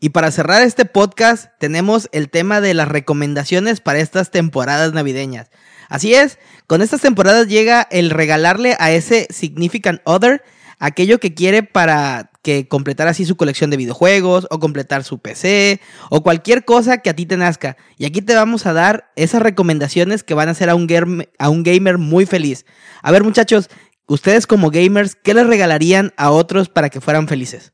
Y 0.01 0.11
para 0.11 0.31
cerrar 0.31 0.63
este 0.63 0.85
podcast 0.85 1.47
tenemos 1.59 2.09
el 2.13 2.31
tema 2.31 2.61
de 2.61 2.73
las 2.75 2.87
recomendaciones 2.89 3.81
para 3.81 3.99
estas 3.99 4.31
temporadas 4.31 4.93
navideñas. 4.93 5.51
Así 5.89 6.15
es, 6.15 6.39
con 6.67 6.83
estas 6.83 7.01
temporadas 7.01 7.49
llega 7.49 7.83
el 7.91 8.11
regalarle 8.11 8.77
a 8.79 8.93
ese 8.93 9.27
significant 9.31 10.01
other 10.05 10.43
aquello 10.79 11.19
que 11.19 11.35
quiere 11.35 11.65
para 11.65 12.31
que 12.43 12.69
completar 12.69 13.09
así 13.09 13.25
su 13.25 13.37
colección 13.37 13.71
de 13.71 13.77
videojuegos 13.77 14.47
o 14.51 14.61
completar 14.61 15.03
su 15.03 15.19
PC 15.19 15.81
o 16.11 16.23
cualquier 16.23 16.65
cosa 16.65 16.99
que 16.99 17.11
a 17.11 17.17
ti 17.17 17.27
te 17.27 17.37
nazca. 17.37 17.77
Y 17.97 18.05
aquí 18.05 18.23
te 18.23 18.37
vamos 18.37 18.67
a 18.67 18.73
dar 18.73 19.11
esas 19.17 19.43
recomendaciones 19.43 20.23
que 20.23 20.35
van 20.35 20.49
a 20.49 20.53
hacer 20.53 20.71
a 20.71 20.77
un, 20.77 20.87
germ- 20.89 21.29
a 21.39 21.49
un 21.49 21.65
gamer 21.65 21.99
muy 21.99 22.27
feliz. 22.27 22.65
A 23.03 23.11
ver 23.11 23.25
muchachos, 23.25 23.69
ustedes 24.07 24.47
como 24.47 24.71
gamers, 24.71 25.17
¿qué 25.17 25.35
les 25.35 25.47
regalarían 25.49 26.13
a 26.17 26.31
otros 26.31 26.69
para 26.69 26.91
que 26.91 27.01
fueran 27.01 27.27
felices? 27.27 27.73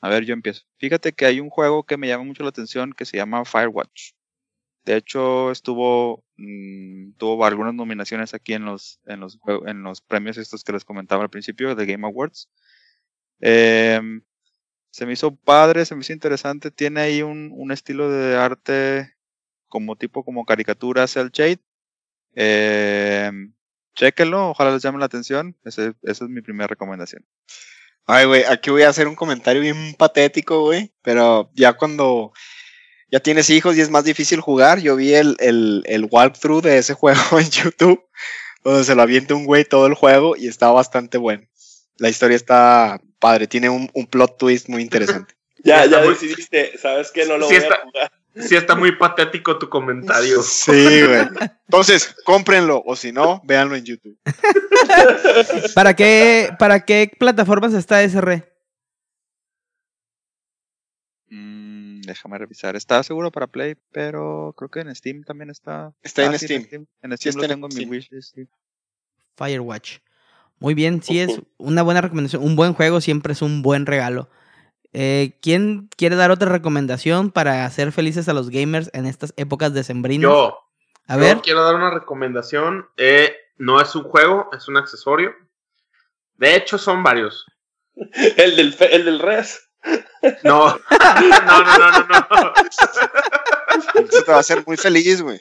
A 0.00 0.08
ver, 0.08 0.24
yo 0.24 0.34
empiezo. 0.34 0.62
Fíjate 0.78 1.12
que 1.12 1.26
hay 1.26 1.40
un 1.40 1.50
juego 1.50 1.84
que 1.84 1.96
me 1.96 2.06
llama 2.08 2.24
mucho 2.24 2.42
la 2.42 2.50
atención 2.50 2.92
que 2.92 3.04
se 3.04 3.16
llama 3.16 3.44
Firewatch. 3.44 4.12
De 4.84 4.96
hecho, 4.96 5.50
estuvo 5.52 6.24
mm, 6.38 7.12
tuvo 7.18 7.44
algunas 7.46 7.74
nominaciones 7.74 8.34
aquí 8.34 8.54
en 8.54 8.64
los 8.66 9.00
en 9.06 9.20
los 9.20 9.38
en 9.66 9.82
los 9.82 10.00
premios 10.02 10.38
estos 10.38 10.64
que 10.64 10.72
les 10.72 10.84
comentaba 10.84 11.24
al 11.24 11.30
principio 11.30 11.74
de 11.76 11.86
Game 11.86 12.06
Awards. 12.06 12.48
Em, 13.40 14.22
se 14.92 15.06
me 15.06 15.14
hizo 15.14 15.36
padre, 15.36 15.84
se 15.86 15.94
me 15.96 16.02
hizo 16.02 16.12
interesante. 16.14 16.70
Tiene 16.72 17.00
ahí 17.02 17.22
un, 17.22 17.50
un 17.54 17.72
estilo 17.72 18.10
de 18.10 18.36
arte 18.36 19.14
como 19.68 19.96
tipo 19.96 20.24
como 20.24 20.44
caricatura 20.46 21.06
cel 21.08 21.30
shade. 21.32 21.60
Em, 22.34 23.54
chéquenlo, 23.96 24.50
ojalá 24.50 24.72
les 24.72 24.82
llame 24.82 24.98
la 25.00 25.06
atención. 25.06 25.56
Ese- 25.64 25.94
esa 26.02 26.24
es 26.26 26.30
mi 26.30 26.42
primera 26.42 26.68
recomendación. 26.68 27.26
Ay, 28.10 28.24
güey, 28.26 28.42
aquí 28.44 28.70
voy 28.70 28.82
a 28.82 28.88
hacer 28.88 29.06
un 29.06 29.14
comentario 29.14 29.60
bien 29.60 29.94
patético, 29.94 30.62
güey. 30.62 30.90
Pero 31.02 31.50
ya 31.54 31.74
cuando 31.74 32.32
ya 33.10 33.20
tienes 33.20 33.50
hijos 33.50 33.76
y 33.76 33.82
es 33.82 33.90
más 33.90 34.04
difícil 34.04 34.40
jugar, 34.40 34.80
yo 34.80 34.96
vi 34.96 35.14
el, 35.14 35.36
el, 35.40 35.82
el 35.86 36.08
walkthrough 36.10 36.62
de 36.62 36.78
ese 36.78 36.94
juego 37.00 37.38
en 37.38 37.50
YouTube, 37.50 38.02
donde 38.64 38.84
se 38.84 38.94
lo 38.94 39.02
avienta 39.02 39.34
un 39.34 39.44
güey 39.44 39.64
todo 39.64 39.86
el 39.86 39.94
juego 39.94 40.36
y 40.36 40.48
está 40.48 40.70
bastante 40.70 41.18
bueno. 41.18 41.44
La 41.98 42.08
historia 42.08 42.36
está 42.36 43.00
padre, 43.18 43.46
tiene 43.46 43.68
un, 43.68 43.90
un 43.92 44.06
plot 44.06 44.38
twist 44.38 44.68
muy 44.68 44.82
interesante. 44.82 45.34
ya, 45.64 45.84
ya 45.86 46.00
decidiste, 46.00 46.78
¿sabes 46.78 47.10
qué? 47.12 47.26
No 47.26 47.36
lo 47.36 47.46
Sí 47.48 47.54
voy 47.56 47.62
está- 47.62 47.74
a 47.74 47.82
jugar. 47.84 48.12
Sí 48.36 48.54
está 48.54 48.76
muy 48.76 48.92
patético 48.96 49.58
tu 49.58 49.68
comentario. 49.68 50.42
Sí, 50.42 50.70
güey. 51.02 51.26
Entonces, 51.66 52.14
cómprenlo, 52.24 52.82
o 52.86 52.94
si 52.94 53.10
no, 53.10 53.40
véanlo 53.44 53.74
en 53.74 53.84
YouTube. 53.84 54.16
¿Para 55.74 55.94
qué, 55.96 56.50
para 56.58 56.84
qué 56.84 57.10
plataformas 57.18 57.74
está 57.74 58.02
SR? 58.02 58.48
Mm, 61.30 62.00
déjame 62.02 62.38
revisar. 62.38 62.76
Está 62.76 63.02
seguro 63.02 63.30
para 63.30 63.46
Play, 63.46 63.76
pero 63.92 64.54
creo 64.56 64.70
que 64.70 64.80
en 64.80 64.94
Steam 64.94 65.24
también 65.24 65.50
está. 65.50 65.92
Está 66.02 66.24
en 66.24 66.38
sí, 66.38 66.46
Steam. 66.46 66.86
En 67.02 67.16
Sí 67.18 67.30
Steam 67.30 67.36
lo 67.36 67.42
está 67.42 67.54
en 67.54 67.60
tengo 67.60 67.66
en 67.66 67.74
mi 67.74 67.74
Steam. 67.82 67.90
wishlist. 67.90 68.34
sí. 68.34 68.48
Firewatch. 69.36 69.98
Muy 70.60 70.74
bien, 70.74 71.02
sí 71.02 71.20
es 71.20 71.40
una 71.58 71.82
buena 71.82 72.00
recomendación. 72.00 72.42
Un 72.42 72.56
buen 72.56 72.72
juego 72.74 73.00
siempre 73.00 73.32
es 73.32 73.42
un 73.42 73.62
buen 73.62 73.86
regalo. 73.86 74.28
Eh, 74.92 75.36
¿Quién 75.42 75.88
quiere 75.96 76.16
dar 76.16 76.30
otra 76.30 76.48
recomendación 76.50 77.30
para 77.30 77.64
hacer 77.66 77.92
felices 77.92 78.28
a 78.28 78.32
los 78.32 78.48
gamers 78.50 78.90
en 78.94 79.06
estas 79.06 79.34
épocas 79.36 79.74
decembrinas? 79.74 80.22
Yo, 80.30 80.58
A 81.06 81.14
yo 81.16 81.20
ver, 81.20 81.38
quiero 81.42 81.62
dar 81.64 81.74
una 81.74 81.90
recomendación. 81.90 82.88
Eh, 82.96 83.36
no 83.58 83.80
es 83.80 83.94
un 83.94 84.04
juego, 84.04 84.48
es 84.56 84.66
un 84.68 84.76
accesorio. 84.76 85.34
De 86.36 86.54
hecho, 86.56 86.78
son 86.78 87.02
varios. 87.02 87.44
El 88.36 88.56
del, 88.56 88.72
fe- 88.72 88.94
el 88.94 89.04
del 89.04 89.18
res. 89.18 89.60
No, 90.44 90.68
no, 90.90 91.62
no, 91.64 91.78
no, 91.78 91.90
no, 91.90 92.26
no. 92.30 92.52
Eso 94.02 94.22
te 94.24 94.30
va 94.30 94.36
a 94.38 94.40
hacer 94.40 94.64
muy 94.66 94.76
feliz, 94.76 95.22
güey. 95.22 95.40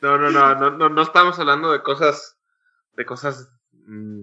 No, 0.00 0.18
no, 0.18 0.30
no, 0.30 0.54
no, 0.54 0.70
no, 0.70 0.88
no 0.88 1.02
estamos 1.02 1.38
hablando 1.38 1.72
de 1.72 1.82
cosas, 1.82 2.36
de 2.96 3.04
cosas, 3.06 3.48
mm, 3.72 4.22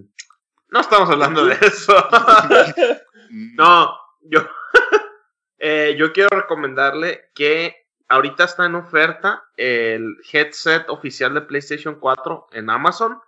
no 0.74 0.80
estamos 0.80 1.08
hablando 1.08 1.46
de 1.46 1.54
eso. 1.54 1.94
No, 3.30 3.98
yo, 4.20 4.46
eh, 5.58 5.96
yo 5.98 6.12
quiero 6.12 6.28
recomendarle 6.30 7.32
que 7.34 7.88
ahorita 8.08 8.44
está 8.44 8.66
en 8.66 8.76
oferta 8.76 9.42
el 9.56 10.18
headset 10.32 10.88
oficial 10.88 11.34
de 11.34 11.40
PlayStation 11.40 11.96
4 11.98 12.48
en 12.52 12.70
Amazon. 12.70 13.20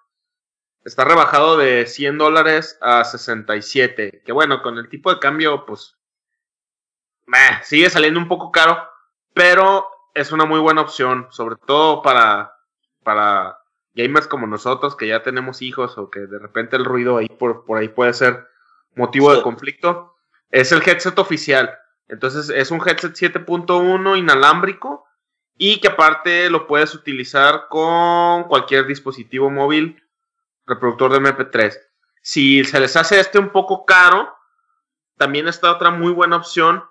está 0.85 1.05
rebajado 1.05 1.57
de 1.57 1.87
100 1.87 2.19
dólares 2.19 2.79
a 2.83 3.03
67. 3.03 4.23
Que 4.25 4.33
bueno, 4.33 4.63
con 4.63 4.79
el 4.79 4.89
tipo 4.89 5.13
de 5.13 5.19
cambio, 5.19 5.67
pues 5.67 5.97
sigue 7.65 7.91
saliendo 7.91 8.21
un 8.21 8.29
poco 8.29 8.53
caro, 8.53 8.89
pero 9.35 9.89
es 10.15 10.31
una 10.31 10.45
muy 10.45 10.61
buena 10.61 10.83
opción, 10.83 11.27
sobre 11.31 11.57
todo 11.57 12.01
para, 12.03 12.55
para 13.03 13.59
gamers 13.97 14.29
como 14.29 14.47
nosotros 14.47 14.95
que 14.95 15.09
ya 15.09 15.23
tenemos 15.23 15.63
hijos 15.63 15.99
o 15.99 16.11
que 16.11 16.21
de 16.21 16.39
repente 16.39 16.77
el 16.77 16.85
ruido 16.85 17.17
ahí 17.17 17.29
por, 17.29 17.65
por 17.65 17.79
ahí 17.79 17.89
puede 17.89 18.13
ser 18.13 18.47
motivo 18.95 19.35
de 19.35 19.43
conflicto. 19.43 20.15
Es 20.51 20.71
el 20.71 20.83
headset 20.87 21.19
oficial. 21.19 21.77
Entonces 22.07 22.51
es 22.51 22.71
un 22.71 22.81
headset 22.87 23.15
7.1 23.15 24.19
inalámbrico 24.19 25.05
y 25.57 25.81
que 25.81 25.89
aparte 25.89 26.51
lo 26.51 26.67
puedes 26.67 26.95
utilizar 26.95 27.69
con 27.69 28.45
cualquier 28.45 28.87
dispositivo 28.87 29.51
móvil 29.51 30.03
reproductor 30.67 31.13
de 31.13 31.21
MP3. 31.21 31.79
Si 32.21 32.65
se 32.65 32.79
les 32.79 32.97
hace 32.97 33.19
este 33.19 33.39
un 33.39 33.51
poco 33.51 33.87
caro, 33.87 34.35
también 35.17 35.49
está 35.49 35.73
otra 35.73 35.91
muy 35.91 36.13
buena 36.13 36.37
opción 36.37 36.85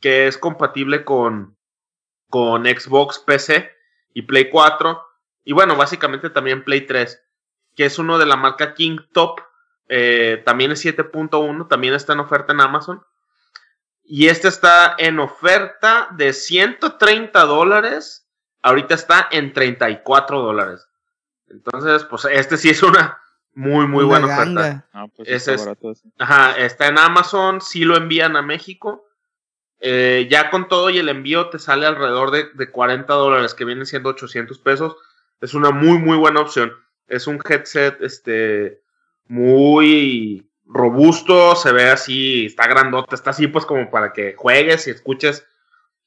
que 0.00 0.26
es 0.28 0.38
compatible 0.38 1.04
con, 1.04 1.56
con 2.28 2.64
Xbox 2.64 3.18
PC 3.18 3.70
y 4.14 4.22
Play 4.22 4.50
4. 4.50 5.11
Y 5.44 5.52
bueno, 5.52 5.76
básicamente 5.76 6.30
también 6.30 6.64
Play 6.64 6.82
3, 6.82 7.20
que 7.76 7.84
es 7.84 7.98
uno 7.98 8.18
de 8.18 8.26
la 8.26 8.36
marca 8.36 8.74
King 8.74 8.98
Top. 9.12 9.40
Eh, 9.88 10.42
también 10.44 10.72
es 10.72 10.84
7.1, 10.84 11.68
también 11.68 11.94
está 11.94 12.12
en 12.12 12.20
oferta 12.20 12.52
en 12.52 12.60
Amazon. 12.60 13.02
Y 14.04 14.28
este 14.28 14.48
está 14.48 14.94
en 14.98 15.18
oferta 15.18 16.08
de 16.12 16.32
130 16.32 17.44
dólares. 17.44 18.26
Ahorita 18.62 18.94
está 18.94 19.28
en 19.30 19.52
34 19.52 20.40
dólares. 20.40 20.86
Entonces, 21.48 22.04
pues 22.04 22.24
este 22.26 22.56
sí 22.56 22.70
es 22.70 22.82
una 22.82 23.18
muy, 23.54 23.86
muy 23.86 24.04
buena 24.04 24.26
oferta. 24.26 24.86
Ah, 24.92 25.06
pues 25.14 25.28
está, 25.48 25.76
ajá, 26.18 26.56
está 26.56 26.88
en 26.88 26.98
Amazon, 26.98 27.60
sí 27.60 27.84
lo 27.84 27.96
envían 27.96 28.36
a 28.36 28.42
México. 28.42 29.06
Eh, 29.80 30.28
ya 30.30 30.48
con 30.48 30.68
todo 30.68 30.90
y 30.90 30.98
el 30.98 31.08
envío 31.08 31.50
te 31.50 31.58
sale 31.58 31.86
alrededor 31.86 32.30
de, 32.30 32.48
de 32.54 32.70
40 32.70 33.12
dólares, 33.12 33.54
que 33.54 33.64
vienen 33.64 33.84
siendo 33.84 34.10
800 34.10 34.58
pesos. 34.60 34.96
Es 35.42 35.52
una 35.52 35.70
muy, 35.70 35.98
muy 35.98 36.16
buena 36.16 36.40
opción. 36.40 36.72
Es 37.08 37.26
un 37.26 37.38
headset 37.46 38.00
este, 38.00 38.80
muy 39.26 40.48
robusto, 40.64 41.54
se 41.56 41.72
ve 41.72 41.90
así, 41.90 42.46
está 42.46 42.66
grandote, 42.66 43.14
está 43.14 43.30
así 43.30 43.48
pues 43.48 43.66
como 43.66 43.90
para 43.90 44.14
que 44.14 44.34
juegues 44.34 44.86
y 44.86 44.92
escuches 44.92 45.46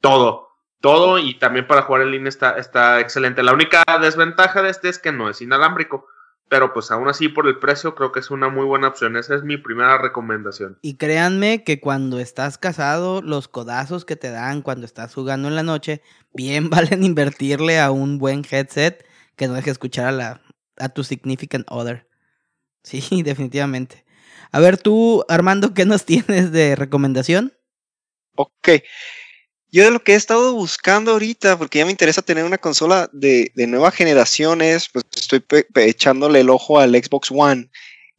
todo. 0.02 0.50
Todo 0.82 1.20
y 1.20 1.38
también 1.38 1.68
para 1.68 1.84
jugar 1.84 2.02
en 2.02 2.12
línea 2.12 2.30
está, 2.30 2.58
está 2.58 3.00
excelente. 3.00 3.44
La 3.44 3.54
única 3.54 3.84
desventaja 4.02 4.64
de 4.64 4.70
este 4.70 4.90
es 4.90 4.98
que 4.98 5.12
no 5.12 5.30
es 5.30 5.42
inalámbrico 5.42 6.08
pero 6.48 6.74
pues 6.74 6.92
aún 6.92 7.08
así 7.08 7.28
por 7.28 7.48
el 7.48 7.58
precio 7.58 7.96
creo 7.96 8.12
que 8.12 8.20
es 8.20 8.30
una 8.30 8.50
muy 8.50 8.66
buena 8.66 8.88
opción. 8.88 9.18
Esa 9.18 9.36
es 9.36 9.44
mi 9.44 9.58
primera 9.58 9.98
recomendación. 9.98 10.78
Y 10.82 10.98
créanme 10.98 11.64
que 11.64 11.80
cuando 11.80 12.20
estás 12.20 12.58
casado, 12.58 13.22
los 13.22 13.48
codazos 13.48 14.06
que 14.06 14.16
te 14.16 14.30
dan 14.30 14.62
cuando 14.62 14.86
estás 14.86 15.14
jugando 15.14 15.48
en 15.48 15.56
la 15.56 15.64
noche, 15.64 16.02
bien 16.34 16.70
valen 16.70 17.04
invertirle 17.04 17.80
a 17.80 17.92
un 17.92 18.20
buen 18.20 18.44
headset 18.50 19.06
que 19.36 19.48
no 19.48 19.54
deje 19.54 19.72
escuchar 19.72 20.08
a, 20.08 20.12
la, 20.12 20.42
a 20.78 20.90
tu 20.90 21.04
significant 21.04 21.66
other. 21.70 22.08
Sí, 22.84 23.24
definitivamente. 23.24 24.06
A 24.52 24.60
ver 24.60 24.78
tú, 24.78 25.26
Armando, 25.28 25.74
¿qué 25.74 25.86
nos 25.86 26.06
tienes 26.06 26.52
de 26.52 26.76
recomendación? 26.76 27.52
Ok. 28.36 28.70
Yo 29.72 29.84
de 29.84 29.92
lo 29.92 30.04
que 30.04 30.14
he 30.14 30.16
estado 30.16 30.54
buscando 30.54 31.12
ahorita, 31.12 31.58
porque 31.58 31.80
ya 31.80 31.86
me 31.86 31.92
interesa 31.92 32.22
tener 32.22 32.46
una 32.46 32.60
consola 32.60 33.10
de, 33.12 33.52
de 33.56 33.68
nueva 33.68 33.92
generación, 33.92 34.62
es, 34.62 34.88
pues 34.88 35.04
estoy 35.16 35.44
echándole 35.76 36.42
el 36.42 36.50
ojo 36.50 36.80
al 36.80 36.92
Xbox 36.92 37.32
One 37.32 37.70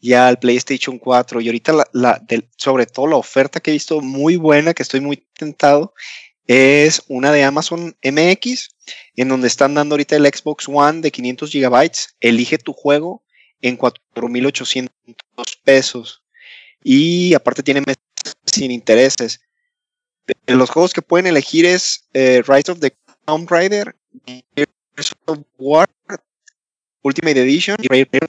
y 0.01 0.13
al 0.13 0.39
PlayStation 0.39 0.99
4. 0.99 1.41
Y 1.41 1.47
ahorita, 1.47 1.73
la, 1.93 2.23
sobre 2.57 2.87
todo 2.87 3.07
la 3.07 3.17
oferta 3.17 3.61
que 3.61 3.71
he 3.71 3.75
visto 3.75 4.01
muy 4.01 4.37
buena, 4.37 4.75
que 4.75 4.83
estoy 4.83 5.01
muy 5.01 5.25
tentado, 5.39 5.95
es 6.47 7.03
una 7.09 7.33
de 7.33 7.45
Amazon 7.45 7.97
MX, 8.03 8.71
en 9.17 9.29
donde 9.29 9.49
están 9.49 9.75
dando 9.75 9.95
ahorita 9.95 10.17
el 10.17 10.27
Xbox 10.27 10.69
One 10.69 11.01
de 11.01 11.11
500 11.11 11.51
gigabytes. 11.51 12.17
Elige 12.21 12.59
tu 12.59 12.73
juego 12.73 13.25
en 13.61 13.79
4.800 13.79 14.91
pesos. 15.65 16.23
Y 16.83 17.35
aparte 17.35 17.63
tiene 17.63 17.81
meses 17.81 18.03
sin 18.47 18.71
intereses 18.71 19.41
los 20.47 20.71
juegos 20.71 20.93
que 20.93 21.03
pueden 21.03 21.27
elegir 21.27 21.67
es 21.67 22.05
eh, 22.15 22.43
Rise 22.47 22.73
of 22.73 22.81
the 22.81 22.93
Tomb 23.25 23.49
Raider, 23.51 23.95
Gears 24.27 25.13
of 25.27 25.39
War, 25.59 25.89
Ultimate 27.03 27.41
Edition 27.41 27.77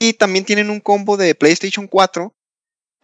y 0.00 0.12
también 0.12 0.44
tienen 0.44 0.70
un 0.70 0.80
combo 0.80 1.16
de 1.16 1.34
PlayStation 1.34 1.86
4 1.86 2.32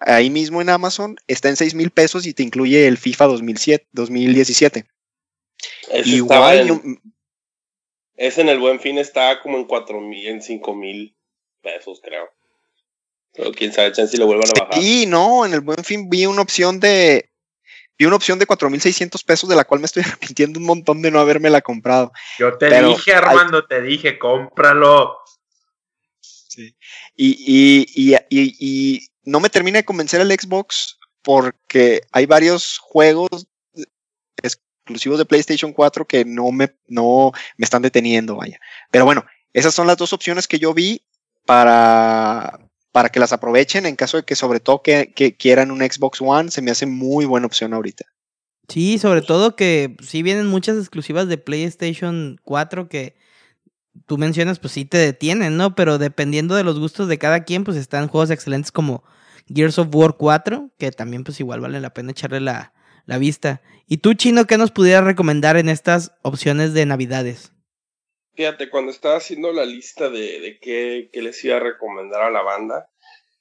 ahí 0.01 0.31
mismo 0.31 0.61
en 0.61 0.69
Amazon 0.69 1.17
está 1.27 1.49
en 1.49 1.57
6 1.57 1.75
mil 1.75 1.91
pesos 1.91 2.27
y 2.27 2.35
te 2.35 2.43
incluye 2.43 2.87
el 2.87 2.99
FIFA 2.99 3.27
2007, 3.27 3.89
2017. 3.93 4.85
Igual. 6.05 6.71
En, 6.71 7.01
ese 8.17 8.41
en 8.43 8.49
el 8.49 8.59
buen 8.59 8.81
fin 8.81 8.99
está 8.99 9.41
como 9.41 9.59
en 9.59 9.65
4 9.65 10.01
mil, 10.01 10.27
en 10.29 10.43
5 10.43 10.75
mil 10.75 11.17
pesos, 11.63 12.01
creo. 12.03 12.29
Pero 13.33 13.53
quién 13.53 13.73
sabe, 13.73 13.95
si 13.95 14.17
lo 14.17 14.27
vuelvan 14.27 14.49
a 14.57 14.65
bajar. 14.65 14.83
Y 14.83 15.07
no, 15.07 15.45
en 15.45 15.55
el 15.55 15.61
buen 15.61 15.83
fin 15.83 16.09
vi 16.09 16.27
una 16.27 16.43
opción 16.43 16.79
de 16.79 17.31
Vi 17.97 18.07
una 18.07 18.17
opción 18.17 18.41
de 18.41 18.47
4.600 18.47 19.25
pesos 19.25 19.49
de 19.49 19.55
la 19.55 19.65
cual 19.65 19.81
me 19.81 19.87
estoy 19.87 20.03
arrepintiendo 20.07 20.59
un 20.59 20.67
montón 20.67 21.03
de 21.03 21.11
no 21.11 21.21
habérmela 21.21 21.61
comprado. 21.61 22.13
Yo 22.39 22.57
te 22.59 22.83
dije, 22.83 23.15
Armando, 23.15 23.65
te 23.67 23.81
dije, 23.83 24.19
cómpralo. 24.19 25.19
Sí. 26.21 26.75
Y, 27.17 27.85
y, 27.95 28.15
y, 28.29 28.57
y, 28.59 29.09
no 29.25 29.41
me 29.41 29.51
termina 29.51 29.79
de 29.79 29.85
convencer 29.85 30.21
el 30.21 30.31
Xbox 30.31 30.99
porque 31.23 32.03
hay 32.13 32.27
varios 32.27 32.79
juegos 32.79 33.47
exclusivos 34.85 35.19
de 35.19 35.25
PlayStation 35.25 35.73
4 35.73 36.07
que 36.07 36.25
no 36.25 36.53
me, 36.53 36.75
no 36.89 37.33
me 37.57 37.65
están 37.65 37.83
deteniendo, 37.83 38.37
vaya. 38.37 38.61
Pero 38.91 39.07
bueno, 39.07 39.25
esas 39.55 39.75
son 39.75 39.87
las 39.87 39.97
dos 39.97 40.13
opciones 40.13 40.47
que 40.47 40.59
yo 40.59 40.75
vi 40.75 41.03
para, 41.47 42.61
para 42.93 43.09
que 43.09 43.19
las 43.19 43.33
aprovechen 43.33 43.87
en 43.87 43.97
caso 43.97 44.19
de 44.19 44.25
que 44.25 44.37
sobre 44.37 44.61
todo 44.61 44.83
que, 44.83 45.13
quieran 45.39 45.71
un 45.71 45.81
Xbox 45.81 46.21
One, 46.21 46.51
se 46.51 46.61
me 46.61 46.71
hace 46.71 46.87
muy 46.87 47.25
buena 47.25 47.47
opción 47.47 47.73
ahorita. 47.73 48.05
Sí, 48.69 48.99
sobre 48.99 49.23
todo 49.23 49.57
que 49.57 49.97
sí 50.03 50.23
vienen 50.23 50.47
muchas 50.47 50.79
exclusivas 50.79 51.29
de 51.29 51.39
PlayStation 51.39 52.39
4 52.45 52.89
que 52.89 53.17
tú 54.07 54.19
mencionas, 54.19 54.59
pues 54.59 54.75
sí 54.75 54.85
te 54.85 54.99
detienen, 54.99 55.57
¿no? 55.57 55.75
Pero 55.75 55.99
dependiendo 55.99 56.55
de 56.55 56.65
los 56.65 56.79
gustos 56.79 57.09
de 57.09 57.19
cada 57.19 57.45
quien, 57.45 57.65
pues 57.65 57.77
están 57.77 58.09
juegos 58.09 58.31
excelentes 58.31 58.73
como 58.73 59.03
Gears 59.47 59.79
of 59.79 59.89
War 59.95 60.17
4, 60.19 60.71
que 60.79 60.91
también 60.93 61.25
pues 61.25 61.41
igual 61.41 61.61
vale 61.61 61.81
la 61.81 61.95
pena 61.95 62.11
echarle 62.11 62.41
la, 62.41 62.74
la 63.07 63.19
vista. 63.19 63.61
¿Y 63.87 63.99
tú, 63.99 64.15
Chino, 64.15 64.47
qué 64.47 64.57
nos 64.59 64.71
pudieras 64.71 65.05
recomendar 65.05 65.57
en 65.57 65.69
estas 65.69 66.13
opciones 66.23 66.73
de 66.75 66.87
Navidades? 66.87 67.53
Fíjate, 68.35 68.71
cuando 68.71 68.91
estaba 68.91 69.17
haciendo 69.17 69.53
la 69.53 69.65
lista 69.65 70.09
de, 70.09 70.41
de 70.41 70.59
qué, 70.61 71.11
les 71.13 71.45
iba 71.45 71.57
a 71.57 71.61
recomendar 71.61 72.23
a 72.23 72.31
la 72.31 72.43
banda, 72.43 72.89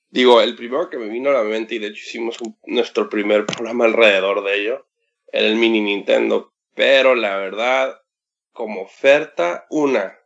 digo, 0.09 0.41
el 0.41 0.55
primero 0.55 0.89
que 0.89 0.97
me 0.97 1.09
vino 1.09 1.29
a 1.29 1.33
la 1.33 1.43
mente, 1.43 1.75
y 1.75 1.79
de 1.79 1.87
hecho 1.87 2.03
hicimos 2.05 2.37
nuestro 2.65 3.09
primer 3.09 3.45
programa 3.47 3.85
alrededor 3.85 4.43
de 4.43 4.61
ello, 4.61 4.87
era 5.31 5.47
el 5.47 5.55
mini 5.55 5.81
Nintendo. 5.81 6.53
Pero 6.75 7.15
la 7.15 7.37
verdad, 7.37 8.01
como 8.51 8.81
oferta, 8.81 9.65
una, 9.69 10.17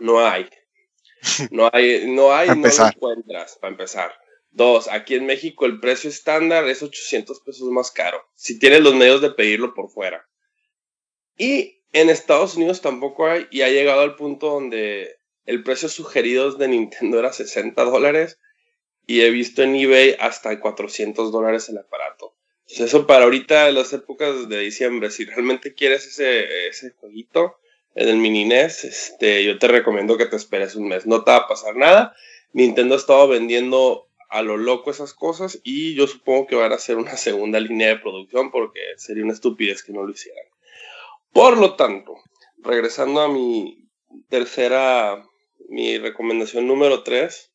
no 0.00 0.24
hay. 0.26 0.48
No 1.50 1.70
hay, 1.72 2.04
no 2.06 2.34
hay, 2.34 2.50
no 2.50 2.68
lo 2.68 2.86
encuentras, 2.86 3.56
para 3.58 3.70
empezar. 3.70 4.12
Dos, 4.54 4.86
aquí 4.86 5.16
en 5.16 5.26
México 5.26 5.66
el 5.66 5.80
precio 5.80 6.08
estándar 6.08 6.68
es 6.68 6.80
800 6.80 7.40
pesos 7.40 7.68
más 7.70 7.90
caro. 7.90 8.24
Si 8.36 8.56
tienes 8.56 8.82
los 8.82 8.94
medios 8.94 9.20
de 9.20 9.32
pedirlo 9.32 9.74
por 9.74 9.90
fuera. 9.90 10.28
Y 11.36 11.82
en 11.92 12.08
Estados 12.08 12.54
Unidos 12.56 12.80
tampoco 12.80 13.26
hay 13.26 13.48
y 13.50 13.62
ha 13.62 13.68
llegado 13.68 14.02
al 14.02 14.14
punto 14.14 14.50
donde 14.50 15.18
el 15.44 15.64
precio 15.64 15.88
sugerido 15.88 16.52
de 16.52 16.68
Nintendo 16.68 17.18
era 17.18 17.32
60 17.32 17.82
dólares 17.82 18.38
y 19.08 19.22
he 19.22 19.30
visto 19.30 19.64
en 19.64 19.74
eBay 19.74 20.16
hasta 20.20 20.60
400 20.60 21.32
dólares 21.32 21.68
el 21.68 21.78
aparato. 21.78 22.36
Entonces 22.60 22.86
eso 22.86 23.08
para 23.08 23.24
ahorita 23.24 23.68
en 23.68 23.74
las 23.74 23.92
épocas 23.92 24.48
de 24.48 24.60
diciembre, 24.60 25.10
si 25.10 25.24
realmente 25.24 25.74
quieres 25.74 26.06
ese, 26.06 26.68
ese 26.68 26.90
jueguito 27.00 27.58
en 27.96 28.08
el 28.08 28.18
mini 28.18 28.44
NES, 28.44 28.84
este, 28.84 29.42
yo 29.42 29.58
te 29.58 29.66
recomiendo 29.66 30.16
que 30.16 30.26
te 30.26 30.36
esperes 30.36 30.76
un 30.76 30.86
mes. 30.86 31.06
No 31.06 31.24
te 31.24 31.32
va 31.32 31.38
a 31.38 31.48
pasar 31.48 31.74
nada. 31.74 32.14
Nintendo 32.52 32.94
ha 32.94 32.98
estado 32.98 33.26
vendiendo 33.26 34.08
a 34.34 34.42
lo 34.42 34.56
loco 34.56 34.90
esas 34.90 35.14
cosas 35.14 35.60
y 35.62 35.94
yo 35.94 36.08
supongo 36.08 36.48
que 36.48 36.56
van 36.56 36.72
a 36.72 36.74
hacer 36.74 36.96
una 36.96 37.16
segunda 37.16 37.60
línea 37.60 37.88
de 37.88 37.98
producción 37.98 38.50
porque 38.50 38.80
sería 38.96 39.22
una 39.22 39.32
estupidez 39.32 39.84
que 39.84 39.92
no 39.92 40.02
lo 40.02 40.10
hicieran. 40.10 40.44
Por 41.32 41.56
lo 41.56 41.76
tanto, 41.76 42.16
regresando 42.58 43.20
a 43.20 43.28
mi 43.28 43.88
tercera, 44.28 45.24
mi 45.68 45.98
recomendación 45.98 46.66
número 46.66 47.04
3, 47.04 47.52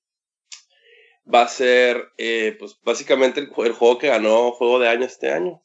va 1.33 1.41
a 1.41 1.47
ser, 1.49 2.13
eh, 2.17 2.55
pues 2.57 2.79
básicamente 2.81 3.41
el, 3.41 3.49
juego 3.49 3.97
que 3.97 4.07
ganó 4.07 4.51
juego 4.51 4.79
de 4.79 4.87
año 4.87 5.05
este 5.05 5.31
año. 5.31 5.61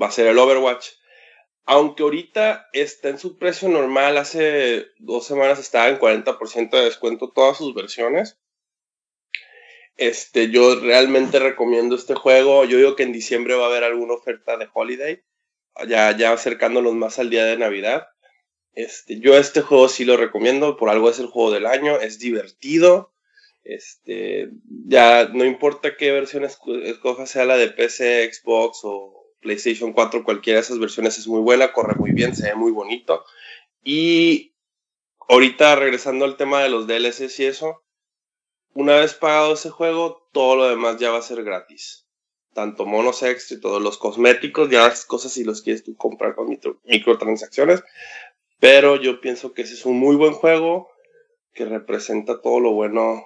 Va 0.00 0.06
a 0.06 0.12
ser 0.12 0.28
el 0.28 0.38
Overwatch. 0.38 0.88
Aunque 1.64 2.04
ahorita 2.04 2.68
está 2.72 3.08
en 3.08 3.18
su 3.18 3.38
precio 3.38 3.68
normal, 3.68 4.18
hace 4.18 4.86
dos 4.98 5.26
semanas 5.26 5.58
estaba 5.58 5.88
en 5.88 5.98
40% 5.98 6.70
de 6.70 6.84
descuento 6.84 7.30
todas 7.30 7.58
sus 7.58 7.74
versiones. 7.74 8.40
Este, 9.96 10.50
yo 10.50 10.80
realmente 10.80 11.38
recomiendo 11.38 11.96
este 11.96 12.14
juego. 12.14 12.64
Yo 12.64 12.78
digo 12.78 12.96
que 12.96 13.02
en 13.02 13.12
diciembre 13.12 13.54
va 13.54 13.64
a 13.64 13.68
haber 13.68 13.84
alguna 13.84 14.14
oferta 14.14 14.56
de 14.56 14.68
Holiday, 14.72 15.22
ya, 15.86 16.16
ya 16.16 16.32
acercándonos 16.32 16.94
más 16.94 17.18
al 17.18 17.30
día 17.30 17.44
de 17.44 17.56
Navidad. 17.56 18.06
Este, 18.74 19.20
yo 19.20 19.36
este 19.36 19.60
juego 19.60 19.88
sí 19.88 20.04
lo 20.04 20.16
recomiendo, 20.16 20.76
por 20.76 20.88
algo 20.88 21.10
es 21.10 21.18
el 21.18 21.26
juego 21.26 21.50
del 21.50 21.66
año, 21.66 22.00
es 22.00 22.18
divertido. 22.18 23.12
Este, 23.64 24.50
ya 24.86 25.28
no 25.28 25.44
importa 25.44 25.96
qué 25.96 26.10
versión 26.10 26.44
escoja, 26.44 27.26
sea 27.26 27.44
la 27.44 27.56
de 27.56 27.68
PC, 27.68 28.32
Xbox 28.32 28.80
o 28.82 29.22
PlayStation 29.40 29.92
4, 29.92 30.24
cualquiera 30.24 30.58
de 30.58 30.62
esas 30.62 30.78
versiones 30.78 31.18
es 31.18 31.26
muy 31.26 31.40
buena, 31.40 31.72
corre 31.72 31.94
muy 31.96 32.12
bien, 32.12 32.34
se 32.34 32.48
ve 32.48 32.54
muy 32.54 32.72
bonito. 32.72 33.24
Y 33.84 34.54
ahorita 35.28 35.76
regresando 35.76 36.24
al 36.24 36.36
tema 36.36 36.62
de 36.62 36.70
los 36.70 36.86
DLCs 36.86 37.38
y 37.40 37.44
eso, 37.46 37.82
una 38.74 38.96
vez 38.96 39.14
pagado 39.14 39.54
ese 39.54 39.70
juego, 39.70 40.28
todo 40.32 40.56
lo 40.56 40.68
demás 40.68 40.98
ya 40.98 41.10
va 41.10 41.18
a 41.18 41.22
ser 41.22 41.42
gratis. 41.44 42.06
Tanto 42.54 42.84
monos 42.84 43.22
extra 43.22 43.56
y 43.56 43.60
todos 43.60 43.82
los 43.82 43.98
cosméticos, 43.98 44.70
ya 44.70 44.88
las 44.88 45.04
cosas 45.04 45.32
si 45.32 45.44
los 45.44 45.62
quieres 45.62 45.84
tú 45.84 45.96
comprar 45.96 46.34
con 46.34 46.58
microtransacciones. 46.84 47.82
Pero 48.60 48.96
yo 48.96 49.20
pienso 49.20 49.54
que 49.54 49.62
ese 49.62 49.74
es 49.74 49.86
un 49.86 49.98
muy 49.98 50.16
buen 50.16 50.34
juego 50.34 50.88
que 51.54 51.64
representa 51.64 52.40
todo 52.40 52.60
lo 52.60 52.72
bueno 52.72 53.24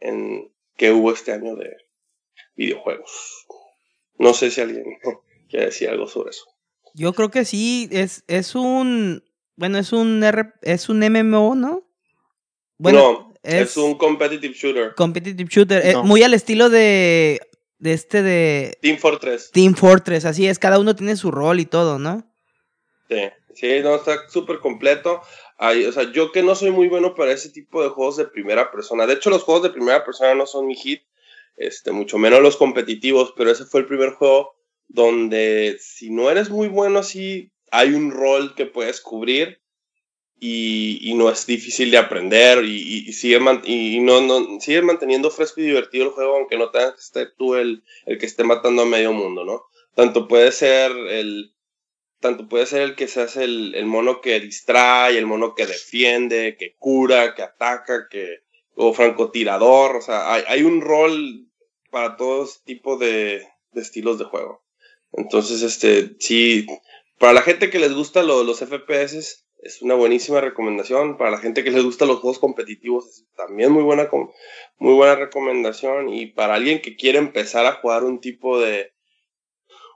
en 0.00 0.50
que 0.76 0.92
hubo 0.92 1.12
este 1.12 1.32
año 1.32 1.56
de 1.56 1.76
videojuegos. 2.56 3.46
No 4.18 4.34
sé 4.34 4.50
si 4.50 4.60
alguien 4.60 4.84
quiere 5.48 5.66
decir 5.66 5.88
algo 5.88 6.06
sobre 6.06 6.30
eso. 6.30 6.46
Yo 6.94 7.12
creo 7.12 7.30
que 7.30 7.44
sí, 7.44 7.88
es, 7.90 8.24
es 8.28 8.54
un 8.54 9.22
bueno, 9.56 9.78
es 9.78 9.92
un 9.92 10.22
es 10.62 10.88
un 10.88 10.98
MMO, 11.00 11.54
¿no? 11.54 11.84
Bueno, 12.78 12.98
no, 12.98 13.33
es, 13.44 13.76
un 13.76 13.94
competitive 13.96 14.54
shooter. 14.54 14.94
Competitive 14.94 15.48
shooter, 15.50 15.86
eh, 15.86 15.96
muy 16.02 16.22
al 16.22 16.34
estilo 16.34 16.70
de 16.70 17.40
de 17.78 17.92
este 17.92 18.22
de 18.22 18.78
Team 18.80 18.98
Fortress. 18.98 19.50
Team 19.50 19.74
Fortress, 19.74 20.24
así 20.24 20.46
es, 20.46 20.58
cada 20.58 20.78
uno 20.78 20.96
tiene 20.96 21.16
su 21.16 21.30
rol 21.30 21.60
y 21.60 21.66
todo, 21.66 21.98
¿no? 21.98 22.24
Sí, 23.08 23.20
sí, 23.54 23.80
no, 23.82 23.96
está 23.96 24.28
súper 24.28 24.60
completo. 24.60 25.20
o 25.58 25.92
sea, 25.92 26.10
yo 26.10 26.32
que 26.32 26.42
no 26.42 26.54
soy 26.54 26.70
muy 26.70 26.88
bueno 26.88 27.14
para 27.14 27.32
ese 27.32 27.50
tipo 27.50 27.82
de 27.82 27.90
juegos 27.90 28.16
de 28.16 28.24
primera 28.24 28.70
persona. 28.70 29.06
De 29.06 29.14
hecho, 29.14 29.28
los 29.28 29.42
juegos 29.42 29.64
de 29.64 29.70
primera 29.70 30.02
persona 30.02 30.34
no 30.34 30.46
son 30.46 30.66
mi 30.66 30.74
hit, 30.74 31.02
este, 31.56 31.92
mucho 31.92 32.16
menos 32.16 32.40
los 32.40 32.56
competitivos, 32.56 33.34
pero 33.36 33.50
ese 33.50 33.66
fue 33.66 33.80
el 33.80 33.86
primer 33.86 34.10
juego 34.10 34.54
donde 34.88 35.76
si 35.78 36.10
no 36.10 36.30
eres 36.30 36.48
muy 36.48 36.68
bueno 36.68 37.00
así, 37.00 37.52
hay 37.70 37.92
un 37.92 38.10
rol 38.12 38.54
que 38.54 38.64
puedes 38.66 39.00
cubrir 39.00 39.60
y, 40.40 41.14
no 41.14 41.30
es 41.30 41.46
difícil 41.46 41.90
de 41.90 41.98
aprender 41.98 42.64
y, 42.64 43.12
sigue, 43.12 43.38
y 43.64 44.00
no, 44.00 44.20
no, 44.20 44.60
sigue 44.60 44.82
manteniendo 44.82 45.30
fresco 45.30 45.60
y 45.60 45.64
divertido 45.64 46.06
el 46.06 46.10
juego, 46.10 46.36
aunque 46.36 46.58
no 46.58 46.70
tengas 46.70 46.94
que 46.94 47.02
ser 47.02 47.34
tú 47.36 47.54
el, 47.54 47.82
el 48.06 48.18
que 48.18 48.26
esté 48.26 48.44
matando 48.44 48.82
a 48.82 48.86
medio 48.86 49.12
mundo, 49.12 49.44
¿no? 49.44 49.64
Tanto 49.94 50.28
puede 50.28 50.52
ser 50.52 50.90
el, 50.92 51.54
tanto 52.20 52.48
puede 52.48 52.66
ser 52.66 52.82
el 52.82 52.94
que 52.94 53.08
se 53.08 53.22
hace 53.22 53.44
el, 53.44 53.74
el, 53.74 53.86
mono 53.86 54.20
que 54.20 54.40
distrae, 54.40 55.16
el 55.16 55.26
mono 55.26 55.54
que 55.54 55.66
defiende, 55.66 56.56
que 56.58 56.74
cura, 56.78 57.34
que 57.34 57.42
ataca, 57.42 58.08
que 58.10 58.42
o 58.76 58.92
francotirador, 58.92 59.96
o 59.96 60.02
sea, 60.02 60.32
hay, 60.32 60.42
hay 60.48 60.62
un 60.62 60.80
rol 60.80 61.48
para 61.90 62.16
todos 62.16 62.64
tipos 62.64 62.98
de, 62.98 63.46
de, 63.72 63.80
estilos 63.80 64.18
de 64.18 64.24
juego. 64.24 64.64
Entonces, 65.12 65.62
este, 65.62 66.16
sí, 66.18 66.66
para 67.18 67.32
la 67.34 67.42
gente 67.42 67.70
que 67.70 67.78
les 67.78 67.94
gusta 67.94 68.24
los 68.24 68.58
FPS 68.58 69.43
es 69.64 69.82
una 69.82 69.94
buenísima 69.94 70.40
recomendación. 70.40 71.16
Para 71.16 71.30
la 71.30 71.38
gente 71.38 71.64
que 71.64 71.70
les 71.70 71.82
gusta 71.82 72.06
los 72.06 72.20
juegos 72.20 72.38
competitivos 72.38 73.06
es 73.08 73.26
también 73.36 73.72
muy 73.72 73.82
buena, 73.82 74.08
muy 74.78 74.94
buena 74.94 75.16
recomendación. 75.16 76.10
Y 76.10 76.26
para 76.26 76.54
alguien 76.54 76.80
que 76.80 76.96
quiere 76.96 77.18
empezar 77.18 77.66
a 77.66 77.72
jugar 77.72 78.04
un 78.04 78.20
tipo 78.20 78.60
de, 78.60 78.94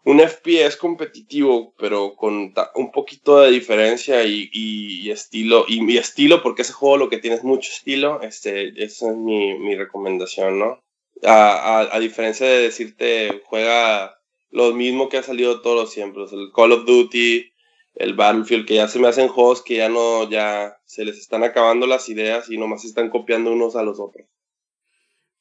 un 0.08 0.20
FPS 0.20 0.78
competitivo, 0.78 1.74
pero 1.76 2.14
con 2.16 2.54
un 2.76 2.92
poquito 2.92 3.40
de 3.40 3.50
diferencia 3.50 4.24
y, 4.24 5.10
estilo, 5.10 5.66
y 5.68 5.82
mi 5.82 5.98
estilo, 5.98 6.42
porque 6.42 6.62
ese 6.62 6.72
juego 6.72 6.96
lo 6.96 7.08
que 7.10 7.18
tiene 7.18 7.36
es 7.36 7.44
mucho 7.44 7.70
estilo, 7.70 8.22
este, 8.22 8.72
esa 8.82 9.10
es 9.10 9.16
mi, 9.16 9.76
recomendación, 9.76 10.58
¿no? 10.58 10.82
A, 11.24 11.98
diferencia 12.00 12.46
de 12.46 12.62
decirte, 12.62 13.42
juega 13.44 14.18
lo 14.50 14.72
mismo 14.72 15.10
que 15.10 15.18
ha 15.18 15.22
salido 15.22 15.60
todos 15.60 15.76
los 15.76 15.92
siempre, 15.92 16.22
el 16.22 16.52
Call 16.54 16.72
of 16.72 16.86
Duty, 16.86 17.52
el 17.98 18.14
Battlefield, 18.14 18.66
que 18.66 18.76
ya 18.76 18.88
se 18.88 18.98
me 18.98 19.08
hacen 19.08 19.28
juegos 19.28 19.62
que 19.62 19.76
ya 19.76 19.88
no, 19.88 20.28
ya 20.30 20.78
se 20.84 21.04
les 21.04 21.18
están 21.18 21.42
acabando 21.42 21.86
las 21.86 22.08
ideas 22.08 22.48
y 22.48 22.56
nomás 22.56 22.84
están 22.84 23.10
copiando 23.10 23.52
unos 23.52 23.74
a 23.74 23.82
los 23.82 23.98
otros. 23.98 24.26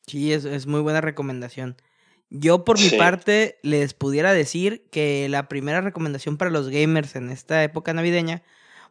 Sí, 0.08 0.34
es, 0.34 0.46
es 0.46 0.66
muy 0.66 0.82
buena 0.82 1.02
recomendación. 1.02 1.78
Yo 2.30 2.66
por 2.66 2.80
mi 2.80 2.90
parte 2.90 3.58
les 3.62 3.94
pudiera 3.94 4.34
decir 4.34 4.88
que 4.92 5.30
la 5.30 5.48
primera 5.48 5.82
recomendación 5.82 6.38
para 6.38 6.52
los 6.52 6.70
gamers 6.70 7.16
en 7.16 7.30
esta 7.30 7.64
época 7.64 7.94
navideña, 7.94 8.44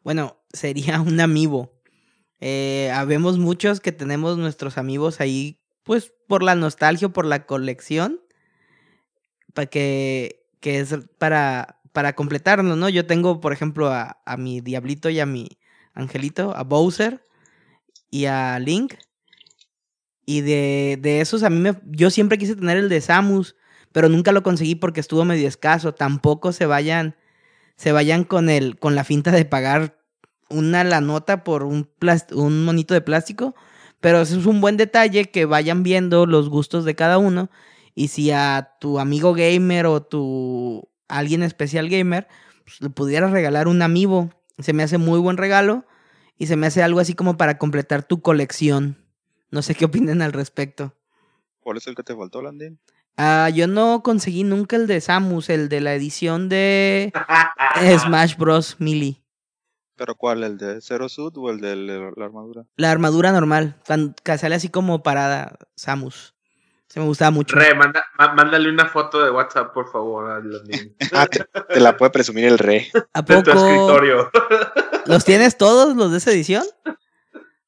bueno, 0.05 0.38
sería 0.52 1.01
un 1.01 1.20
amiibo. 1.20 1.74
Eh, 2.40 2.90
habemos 2.94 3.38
muchos 3.38 3.80
que 3.80 3.93
tenemos 3.93 4.38
nuestros 4.38 4.78
amigos 4.78 5.20
ahí, 5.20 5.59
pues 5.82 6.12
por 6.28 6.43
la 6.43 6.55
nostalgia, 6.55 7.09
por 7.09 7.26
la 7.26 7.47
colección, 7.47 8.20
para 9.55 9.66
que, 9.66 10.47
que 10.60 10.78
es 10.78 10.94
para, 11.18 11.76
para 11.97 12.12
completarlo, 12.12 12.77
¿no? 12.77 12.90
Yo 12.90 13.06
tengo, 13.06 13.40
por 13.40 13.55
ejemplo, 13.55 13.89
a, 13.89 14.20
a 14.27 14.36
mi 14.36 14.60
Diablito 14.60 15.09
y 15.09 15.18
a 15.18 15.24
mi 15.24 15.48
Angelito, 15.94 16.55
a 16.55 16.62
Bowser 16.62 17.24
y 18.10 18.27
a 18.27 18.59
Link. 18.59 18.93
Y 20.27 20.43
de, 20.43 20.98
de 21.01 21.23
esos 21.23 21.43
a 21.43 21.48
mí 21.48 21.59
me... 21.59 21.81
Yo 21.86 22.10
siempre 22.10 22.36
quise 22.36 22.55
tener 22.55 22.77
el 22.77 22.90
de 22.90 23.01
Samus, 23.01 23.56
pero 23.93 24.10
nunca 24.10 24.32
lo 24.32 24.43
conseguí 24.43 24.74
porque 24.74 25.01
estuvo 25.01 25.24
medio 25.24 25.48
escaso. 25.48 25.94
Tampoco 25.94 26.52
se 26.52 26.66
vayan, 26.66 27.16
se 27.77 27.93
vayan 27.93 28.24
con, 28.24 28.51
el, 28.51 28.78
con 28.78 28.94
la 28.94 29.02
finta 29.02 29.31
de 29.31 29.47
pagar 29.47 29.98
una 30.51 30.85
la 30.85 31.01
nota 31.01 31.44
por 31.44 31.62
un, 31.62 31.89
un 32.32 32.64
monito 32.66 32.93
de 32.93 33.01
plástico. 33.01 33.55
Pero 34.02 34.20
eso 34.20 34.39
es 34.39 34.44
un 34.44 34.60
buen 34.60 34.77
detalle 34.77 35.31
que 35.31 35.47
vayan 35.47 35.82
viendo 35.82 36.27
los 36.27 36.51
gustos 36.51 36.85
de 36.85 36.94
cada 36.94 37.16
uno. 37.16 37.48
Y 37.94 38.09
si 38.09 38.32
a 38.32 38.77
tu 38.82 38.98
amigo 38.98 39.32
gamer 39.32 39.86
o 39.86 40.02
tu 40.02 40.90
alguien 41.09 41.43
especial 41.43 41.89
gamer 41.89 42.28
pues, 42.65 42.81
le 42.81 42.91
pudieras 42.91 43.31
regalar 43.31 43.69
un 43.69 43.83
amiibo, 43.83 44.31
se 44.59 44.73
me 44.73 44.83
hace 44.83 44.99
muy 44.99 45.20
buen 45.20 45.37
regalo 45.37 45.85
y 46.37 46.47
se 46.47 46.57
me 46.57 46.66
hace 46.66 46.83
algo 46.83 47.01
así 47.01 47.15
como 47.15 47.37
para 47.37 47.59
completar 47.59 48.03
tu 48.03 48.20
colección. 48.20 48.99
No 49.51 49.62
sé 49.62 49.74
qué 49.74 49.85
opinen 49.85 50.23
al 50.23 50.33
respecto. 50.33 50.95
¿Cuál 51.61 51.78
es 51.78 51.87
el 51.87 51.95
que 51.95 52.03
te 52.03 52.15
faltó, 52.15 52.43
Landin? 52.43 52.78
Ah, 53.16 53.49
yo 53.49 53.66
no 53.66 54.03
conseguí 54.03 54.45
nunca 54.45 54.77
el 54.77 54.87
de 54.87 55.01
Samus, 55.01 55.49
el 55.49 55.69
de 55.69 55.81
la 55.81 55.95
edición 55.95 56.49
de 56.49 57.12
Smash 57.99 58.37
Bros. 58.37 58.77
Melee. 58.78 59.23
¿Pero 59.97 60.15
cuál? 60.15 60.45
¿El 60.45 60.59
de 60.59 60.81
Zero 60.83 61.09
Suit 61.09 61.35
o 61.39 61.51
el 61.51 61.61
de 61.61 61.74
la 61.74 62.24
armadura? 62.24 62.66
La 62.77 62.91
armadura 62.91 63.33
normal, 63.33 63.81
que 64.23 64.37
sale 64.37 64.55
así 64.55 64.69
como 64.69 65.03
parada 65.03 65.59
Samus. 65.74 66.36
Se 66.89 67.01
me 67.01 67.07
gustaba 67.07 67.31
mucho. 67.31 67.57
Re, 67.57 67.75
mándale 67.75 68.71
una 68.71 68.87
foto 68.87 69.23
de 69.23 69.31
WhatsApp, 69.31 69.73
por 69.73 69.91
favor, 69.91 70.31
a 70.31 70.41
Landin. 70.41 70.97
ah, 71.13 71.27
te, 71.27 71.81
la 71.81 71.97
puede 71.97 72.11
presumir 72.11 72.45
el 72.45 72.59
re. 72.59 72.91
¿A 73.13 73.25
poco? 73.25 73.43
De 73.43 73.43
tu 73.43 73.59
escritorio. 73.59 74.31
¿Los 75.07 75.25
tienes 75.25 75.59
todos, 75.59 75.97
los 75.97 76.13
de 76.13 76.19
esa 76.19 76.31
edición? 76.31 76.65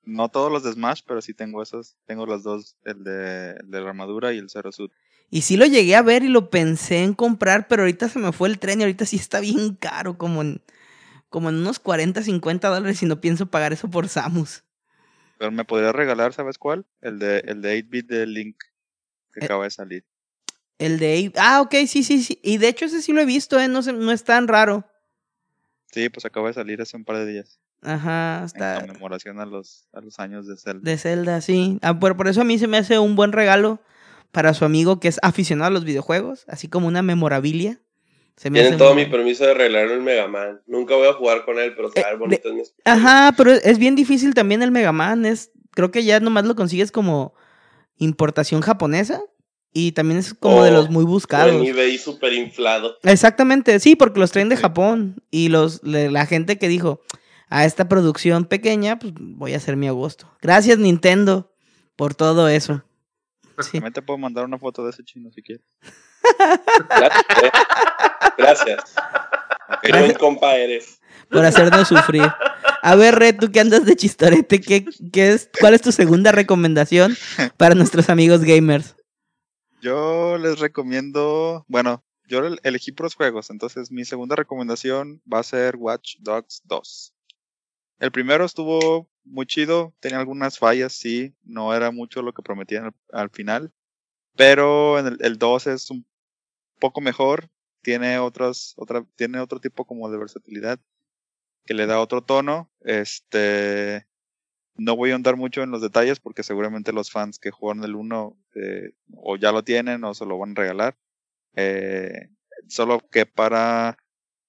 No 0.04 0.28
todos 0.28 0.50
los 0.50 0.62
de 0.62 0.72
Smash, 0.72 1.02
pero 1.06 1.20
sí 1.20 1.34
tengo 1.34 1.62
esos. 1.62 1.96
Tengo 2.06 2.26
los 2.26 2.42
dos, 2.42 2.76
el 2.84 3.04
de, 3.04 3.58
la 3.68 3.88
armadura 3.88 4.32
y 4.32 4.38
el 4.38 4.48
Zero 4.48 4.72
Suit. 4.72 4.92
Y 5.30 5.42
sí 5.42 5.56
lo 5.56 5.66
llegué 5.66 5.94
a 5.94 6.02
ver 6.02 6.22
y 6.22 6.28
lo 6.28 6.48
pensé 6.48 7.02
en 7.02 7.12
comprar, 7.12 7.68
pero 7.68 7.82
ahorita 7.82 8.08
se 8.08 8.18
me 8.18 8.32
fue 8.32 8.48
el 8.48 8.58
tren 8.58 8.80
y 8.80 8.84
ahorita 8.84 9.04
sí 9.04 9.16
está 9.16 9.40
bien 9.40 9.74
caro, 9.74 10.16
como 10.16 10.40
en, 10.40 10.62
como 11.28 11.50
en 11.50 11.56
unos 11.56 11.78
40, 11.78 12.22
50 12.22 12.68
dólares 12.68 13.02
y 13.02 13.06
no 13.06 13.20
pienso 13.20 13.46
pagar 13.46 13.74
eso 13.74 13.90
por 13.90 14.08
Samus. 14.08 14.64
Pero 15.38 15.52
me 15.52 15.64
podría 15.64 15.92
regalar, 15.92 16.32
¿sabes 16.32 16.56
cuál? 16.56 16.86
El 17.02 17.18
de, 17.18 17.40
el 17.40 17.60
de 17.60 17.84
8-bit 17.84 18.06
de 18.06 18.26
Link, 18.26 18.56
que 19.38 19.44
eh, 19.44 19.46
acaba 19.46 19.64
de 19.64 19.70
salir. 19.70 20.04
El 20.78 20.98
de... 20.98 21.32
Ah, 21.36 21.60
ok, 21.60 21.74
sí, 21.86 22.02
sí, 22.02 22.22
sí. 22.22 22.38
Y 22.42 22.58
de 22.58 22.68
hecho 22.68 22.84
ese 22.84 23.02
sí 23.02 23.12
lo 23.12 23.20
he 23.20 23.26
visto, 23.26 23.58
¿eh? 23.58 23.68
No, 23.68 23.80
no 23.80 24.12
es 24.12 24.24
tan 24.24 24.48
raro. 24.48 24.84
Sí, 25.90 26.08
pues 26.08 26.24
acaba 26.24 26.48
de 26.48 26.54
salir 26.54 26.80
hace 26.80 26.96
un 26.96 27.04
par 27.04 27.16
de 27.16 27.26
días. 27.26 27.58
Ajá, 27.82 28.42
está. 28.44 28.80
En 28.80 28.86
conmemoración 28.86 29.40
a 29.40 29.46
los, 29.46 29.88
a 29.92 30.00
los 30.00 30.18
años 30.18 30.46
de 30.46 30.56
Zelda. 30.56 30.80
De 30.82 30.98
Zelda, 30.98 31.40
sí. 31.40 31.78
Ah, 31.82 31.98
por, 31.98 32.16
por 32.16 32.28
eso 32.28 32.40
a 32.40 32.44
mí 32.44 32.58
se 32.58 32.66
me 32.66 32.78
hace 32.78 32.98
un 32.98 33.16
buen 33.16 33.32
regalo 33.32 33.80
para 34.32 34.54
su 34.54 34.64
amigo 34.64 35.00
que 35.00 35.08
es 35.08 35.18
aficionado 35.22 35.68
a 35.68 35.72
los 35.72 35.84
videojuegos, 35.84 36.44
así 36.48 36.68
como 36.68 36.86
una 36.88 37.02
memorabilia. 37.02 37.80
Se 38.36 38.50
me 38.50 38.60
Tienen 38.60 38.78
todo 38.78 38.94
mi 38.94 39.06
permiso 39.06 39.44
de 39.44 39.50
arreglar 39.50 39.90
el 39.90 40.00
Mega 40.00 40.28
Man. 40.28 40.60
Nunca 40.66 40.94
voy 40.94 41.08
a 41.08 41.12
jugar 41.12 41.44
con 41.44 41.58
él, 41.58 41.74
pero 41.74 41.88
está 41.88 42.08
eh, 42.08 42.16
bonito. 42.16 42.48
Ajá, 42.84 43.34
pero 43.36 43.50
es 43.50 43.78
bien 43.78 43.96
difícil 43.96 44.34
también 44.34 44.62
el 44.62 44.70
Mega 44.70 44.92
Man. 44.92 45.26
Es, 45.26 45.50
creo 45.72 45.90
que 45.90 46.04
ya 46.04 46.20
nomás 46.20 46.44
lo 46.44 46.54
consigues 46.54 46.92
como 46.92 47.34
importación 47.98 48.60
japonesa. 48.60 49.20
Y 49.72 49.92
también 49.92 50.18
es 50.18 50.32
como 50.32 50.64
de 50.64 50.70
los 50.70 50.88
muy 50.88 51.04
buscados. 51.04 51.52
En 51.52 51.64
eBay 51.64 51.98
súper 51.98 52.32
inflado. 52.32 52.96
Exactamente, 53.02 53.78
sí, 53.80 53.96
porque 53.96 54.18
los 54.18 54.32
traen 54.32 54.48
de 54.48 54.56
Japón. 54.56 55.22
Y 55.30 55.50
los, 55.50 55.82
la 55.82 56.24
gente 56.24 56.58
que 56.58 56.68
dijo, 56.68 57.02
a 57.50 57.64
esta 57.64 57.88
producción 57.88 58.44
pequeña, 58.44 58.98
pues 58.98 59.12
voy 59.16 59.54
a 59.54 59.58
hacer 59.58 59.76
mi 59.76 59.88
agosto. 59.88 60.30
Gracias 60.40 60.78
Nintendo 60.78 61.52
por 61.96 62.14
todo 62.14 62.48
eso. 62.48 62.82
Sí. 63.60 63.72
También 63.72 63.92
te 63.92 64.02
puedo 64.02 64.18
mandar 64.18 64.44
una 64.44 64.58
foto 64.58 64.84
de 64.84 64.90
ese 64.90 65.04
chino 65.04 65.30
si 65.32 65.42
quieres. 65.42 65.66
Gracias. 66.88 67.24
eh. 67.42 67.50
Gracias. 68.36 68.94
Qué 69.82 69.92
buen 69.92 70.14
compa 70.14 70.56
eres. 70.56 71.00
Por 71.30 71.44
hacernos 71.44 71.88
sufrir. 71.88 72.26
A 72.82 72.94
ver, 72.94 73.16
Red, 73.16 73.36
tú 73.38 73.50
que 73.50 73.60
andas 73.60 73.84
de 73.84 73.96
chistorete, 73.96 74.60
¿qué, 74.60 74.84
qué 75.12 75.32
es, 75.32 75.50
¿cuál 75.60 75.74
es 75.74 75.82
tu 75.82 75.92
segunda 75.92 76.32
recomendación 76.32 77.16
para 77.56 77.74
nuestros 77.74 78.08
amigos 78.08 78.42
gamers? 78.42 78.94
Yo 79.80 80.38
les 80.38 80.58
recomiendo, 80.58 81.64
bueno, 81.68 82.04
yo 82.26 82.38
el- 82.40 82.60
elegí 82.62 82.92
puros 82.92 83.14
juegos, 83.14 83.50
entonces 83.50 83.90
mi 83.90 84.04
segunda 84.04 84.36
recomendación 84.36 85.22
va 85.32 85.40
a 85.40 85.44
ser 85.44 85.76
Watch 85.76 86.16
Dogs 86.20 86.62
2. 86.64 87.14
El 88.00 88.10
primero 88.12 88.44
estuvo 88.44 89.08
muy 89.24 89.46
chido, 89.46 89.94
tenía 90.00 90.18
algunas 90.18 90.58
fallas, 90.58 90.92
sí, 90.92 91.34
no 91.44 91.74
era 91.74 91.90
mucho 91.90 92.22
lo 92.22 92.32
que 92.32 92.42
prometían 92.42 92.86
al, 92.86 92.94
al 93.12 93.30
final, 93.30 93.72
pero 94.36 94.98
en 94.98 95.06
el, 95.08 95.18
el 95.20 95.38
2 95.38 95.66
es 95.68 95.90
un 95.90 96.06
poco 96.80 97.00
mejor, 97.00 97.48
tiene 97.82 98.18
otras, 98.18 98.74
otra, 98.76 99.04
tiene 99.16 99.40
otro 99.40 99.60
tipo 99.60 99.84
como 99.84 100.10
de 100.10 100.18
versatilidad 100.18 100.78
que 101.68 101.74
le 101.74 101.84
da 101.84 102.00
otro 102.00 102.22
tono, 102.22 102.72
este, 102.80 104.06
no 104.74 104.96
voy 104.96 105.10
a 105.10 105.16
andar 105.16 105.36
mucho 105.36 105.62
en 105.62 105.70
los 105.70 105.82
detalles 105.82 106.18
porque 106.18 106.42
seguramente 106.42 106.94
los 106.94 107.10
fans 107.10 107.38
que 107.38 107.50
jugaron 107.50 107.84
el 107.84 107.94
1 107.94 108.38
eh, 108.54 108.92
o 109.14 109.36
ya 109.36 109.52
lo 109.52 109.62
tienen 109.62 110.02
o 110.04 110.14
se 110.14 110.24
lo 110.24 110.38
van 110.38 110.52
a 110.52 110.54
regalar. 110.62 110.96
Eh, 111.56 112.30
solo 112.68 113.00
que 113.10 113.26
para 113.26 113.98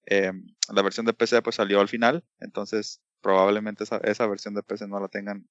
eh, 0.06 0.32
la 0.72 0.80
versión 0.80 1.04
de 1.04 1.12
PC 1.12 1.42
pues 1.42 1.56
salió 1.56 1.80
al 1.80 1.88
final, 1.88 2.24
entonces 2.38 3.02
probablemente 3.20 3.84
esa, 3.84 3.98
esa 3.98 4.26
versión 4.26 4.54
de 4.54 4.62
PC 4.62 4.88
no 4.88 4.98
la 4.98 5.08
tengan 5.08 5.46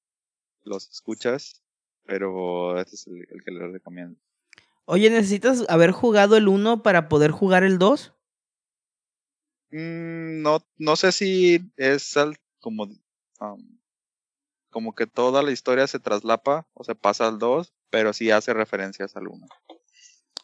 los 0.63 0.89
escuchas, 0.89 1.61
pero 2.03 2.79
este 2.79 2.95
es 2.95 3.05
el, 3.05 3.27
el 3.29 3.43
que 3.43 3.51
les 3.51 3.71
recomiendo. 3.71 4.19
Oye, 4.85 5.11
¿necesitas 5.11 5.69
haber 5.69 5.91
jugado 5.91 6.35
el 6.35 6.47
1 6.47 6.81
para 6.81 7.09
poder 7.09 7.29
jugar 7.29 7.63
el 7.63 7.77
2? 7.77 8.15
Mm, 9.71 10.41
no, 10.41 10.59
no 10.77 10.95
sé 10.95 11.11
si 11.11 11.71
es 11.77 12.17
al- 12.17 12.37
como, 12.59 12.83
um, 13.39 13.79
como 14.69 14.93
que 14.95 15.07
toda 15.07 15.41
la 15.43 15.51
historia 15.51 15.87
se 15.87 15.99
traslapa 15.99 16.67
o 16.73 16.83
se 16.83 16.95
pasa 16.95 17.27
al 17.27 17.39
2, 17.39 17.73
pero 17.89 18.13
sí 18.13 18.31
hace 18.31 18.53
referencias 18.53 19.15
al 19.15 19.27
1. 19.27 19.47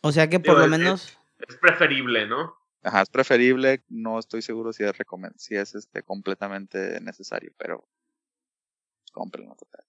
O 0.02 0.12
sea 0.12 0.30
que 0.30 0.40
por 0.40 0.50
Digo, 0.56 0.60
lo 0.60 0.66
es- 0.66 0.72
menos... 0.72 1.18
Es 1.48 1.58
preferible, 1.58 2.28
¿no? 2.28 2.56
Ajá, 2.82 3.02
es 3.02 3.10
preferible, 3.10 3.84
no 3.90 4.20
estoy 4.20 4.42
seguro 4.42 4.72
si 4.72 4.84
es 4.84 4.92
si 5.38 5.56
es 5.56 5.76
este 5.76 6.04
completamente 6.04 7.02
necesario, 7.02 7.52
pero 7.58 7.88
cómprenlo 9.12 9.56
total. 9.56 9.84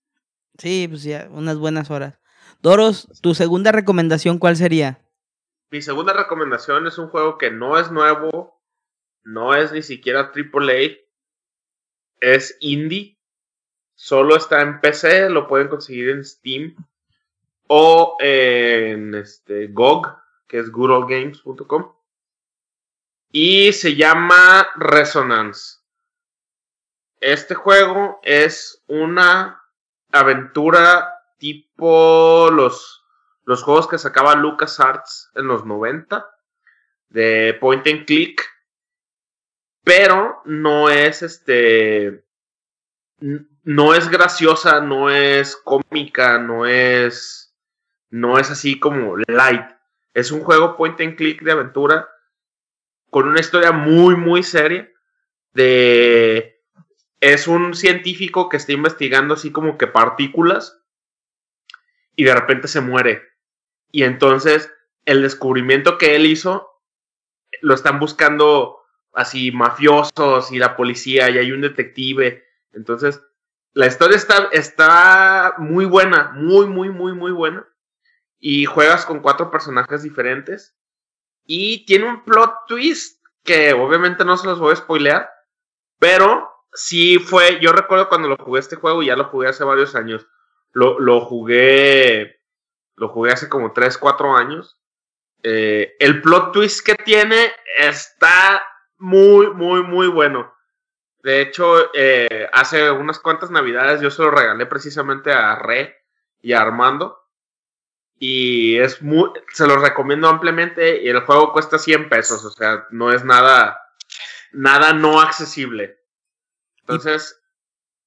Sí, 0.59 0.87
pues 0.89 1.03
ya, 1.03 1.29
unas 1.31 1.59
buenas 1.59 1.91
horas. 1.91 2.19
Doros, 2.63 3.09
tu 3.21 3.35
segunda 3.35 3.71
recomendación, 3.71 4.39
¿cuál 4.39 4.57
sería? 4.57 4.99
Mi 5.71 5.83
segunda 5.83 6.13
recomendación 6.15 6.87
es 6.87 6.97
un 6.99 7.09
juego 7.09 7.37
que 7.39 7.51
no 7.51 7.79
es 7.79 7.91
nuevo, 7.91 8.56
no 9.27 9.55
es 9.55 9.73
ni 9.73 9.83
siquiera 9.83 10.33
AAA, 10.35 10.97
es 12.21 12.57
indie, 12.61 13.19
solo 13.95 14.37
está 14.37 14.63
en 14.63 14.81
PC, 14.81 15.29
lo 15.29 15.47
pueden 15.47 15.69
conseguir 15.69 16.11
en 16.11 16.25
Steam 16.25 16.77
o 17.67 18.17
en 18.21 19.15
este, 19.15 19.67
GOG, 19.69 20.17
que 20.47 20.59
es 20.59 20.71
goodallgames.com, 20.71 21.93
y 23.33 23.73
se 23.73 23.97
llama 23.97 24.69
Resonance. 24.77 25.81
Este 27.21 27.55
juego 27.55 28.21
es 28.23 28.85
una 28.87 29.63
aventura 30.13 31.13
tipo 31.39 32.49
los 32.51 33.03
los 33.47 33.63
juegos 33.63 33.87
que 33.87 33.97
sacaba 33.97 34.35
LucasArts 34.35 35.31
en 35.35 35.47
los 35.47 35.65
90 35.65 36.29
de 37.09 37.57
point 37.61 37.87
and 37.87 38.05
click, 38.05 38.43
pero 39.87 40.43
no 40.47 40.91
es 40.91 41.23
este 41.23 42.25
no 43.21 43.95
es 43.95 44.09
graciosa, 44.09 44.81
no 44.81 45.11
es 45.11 45.57
cómica, 45.57 46.39
no 46.39 46.67
es 46.67 47.57
no 48.11 48.37
es 48.37 48.51
así 48.51 48.81
como 48.81 49.17
light. 49.17 49.63
Es 50.13 50.33
un 50.33 50.41
juego 50.41 50.77
point 50.77 51.01
and 51.01 51.15
click 51.15 51.41
de 51.43 51.53
aventura 51.53 52.09
con 53.11 53.29
una 53.29 53.39
historia 53.39 53.71
muy 53.71 54.17
muy 54.17 54.43
seria 54.43 54.91
de 55.55 56.61
es 57.21 57.47
un 57.47 57.73
científico 57.75 58.49
que 58.49 58.57
está 58.57 58.73
investigando 58.73 59.35
así 59.35 59.53
como 59.53 59.79
que 59.79 59.87
partículas 59.87 60.83
y 62.17 62.25
de 62.25 62.35
repente 62.35 62.67
se 62.67 62.81
muere. 62.81 63.23
Y 63.93 64.03
entonces 64.03 64.69
el 65.05 65.23
descubrimiento 65.23 65.97
que 65.97 66.17
él 66.17 66.27
hizo 66.27 66.83
lo 67.61 67.75
están 67.75 68.01
buscando 68.01 68.83
así 69.17 69.51
mafiosos 69.51 70.53
y 70.53 70.59
la 70.59 70.77
policía 70.77 71.29
y 71.31 71.39
hay 71.39 71.51
un 71.51 71.63
detective. 71.63 72.45
Entonces 72.73 73.21
la 73.73 73.87
historia 73.87 74.17
está, 74.17 74.49
está 74.53 75.55
muy 75.59 75.85
buena, 75.85 76.33
muy, 76.35 76.67
muy, 76.67 76.91
muy, 76.91 77.13
muy 77.13 77.33
buena. 77.33 77.67
Y 78.39 78.67
juegas 78.67 79.05
con 79.05 79.21
cuatro 79.21 79.51
personajes 79.51 80.03
diferentes. 80.03 80.77
Y 81.45 81.85
tiene 81.87 82.09
un 82.09 82.25
plot 82.25 82.55
twist 82.69 83.23
que 83.43 83.73
obviamente 83.73 84.25
no 84.25 84.37
se 84.37 84.47
los 84.47 84.59
voy 84.59 84.73
a 84.73 84.77
spoilear. 84.77 85.31
Pero 85.99 86.51
sí 86.73 87.19
fue, 87.19 87.59
yo 87.61 87.73
recuerdo 87.73 88.09
cuando 88.09 88.29
lo 88.29 88.37
jugué 88.37 88.61
este 88.61 88.77
juego, 88.77 89.03
ya 89.03 89.17
lo 89.17 89.25
jugué 89.25 89.49
hace 89.49 89.65
varios 89.65 89.95
años. 89.95 90.27
Lo, 90.73 90.99
lo 90.99 91.21
jugué, 91.23 92.41
lo 92.97 93.09
jugué 93.09 93.33
hace 93.33 93.49
como 93.49 93.73
3, 93.73 93.99
4 93.99 94.37
años. 94.37 94.79
Eh, 95.43 95.97
el 96.01 96.23
plot 96.23 96.53
twist 96.53 96.85
que 96.85 96.95
tiene 96.95 97.53
está 97.79 98.63
muy, 98.99 99.49
muy, 99.53 99.83
muy 99.83 100.09
bueno. 100.09 100.53
De 101.23 101.41
hecho, 101.43 101.91
eh, 101.95 102.49
hace 102.53 102.91
unas 102.91 103.19
cuantas 103.19 103.51
navidades 103.51 104.01
yo 104.01 104.11
se 104.11 104.23
lo 104.23 104.31
regalé 104.31 104.67
precisamente 104.67 105.33
a 105.33 105.57
Re 105.57 105.97
y 106.41 106.53
a 106.53 106.63
Armando. 106.63 107.19
Y 108.19 108.79
es 108.79 109.03
muy, 109.03 109.31
se 109.53 109.67
los 109.67 109.81
recomiendo 109.81 110.29
ampliamente. 110.29 111.03
Y 111.03 111.09
el 111.09 111.21
juego 111.21 111.53
cuesta 111.53 111.79
100 111.79 112.09
pesos, 112.09 112.45
o 112.45 112.51
sea, 112.51 112.87
no 112.91 113.13
es 113.13 113.25
nada, 113.25 113.81
nada 114.53 114.93
no 114.93 115.21
accesible. 115.21 115.99
Entonces, 116.81 117.41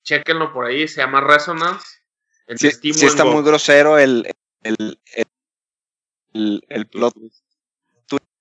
chequenlo 0.03 0.53
por 0.53 0.65
ahí, 0.65 0.87
se 0.87 1.01
llama 1.01 1.21
Resonance. 1.21 1.85
Sí, 2.93 3.05
está 3.05 3.23
muy 3.33 3.43
grosero 3.43 3.97
el, 3.99 4.33
el, 4.63 4.99
el- 6.33 6.65
el 6.69 6.87
plot 6.87 7.13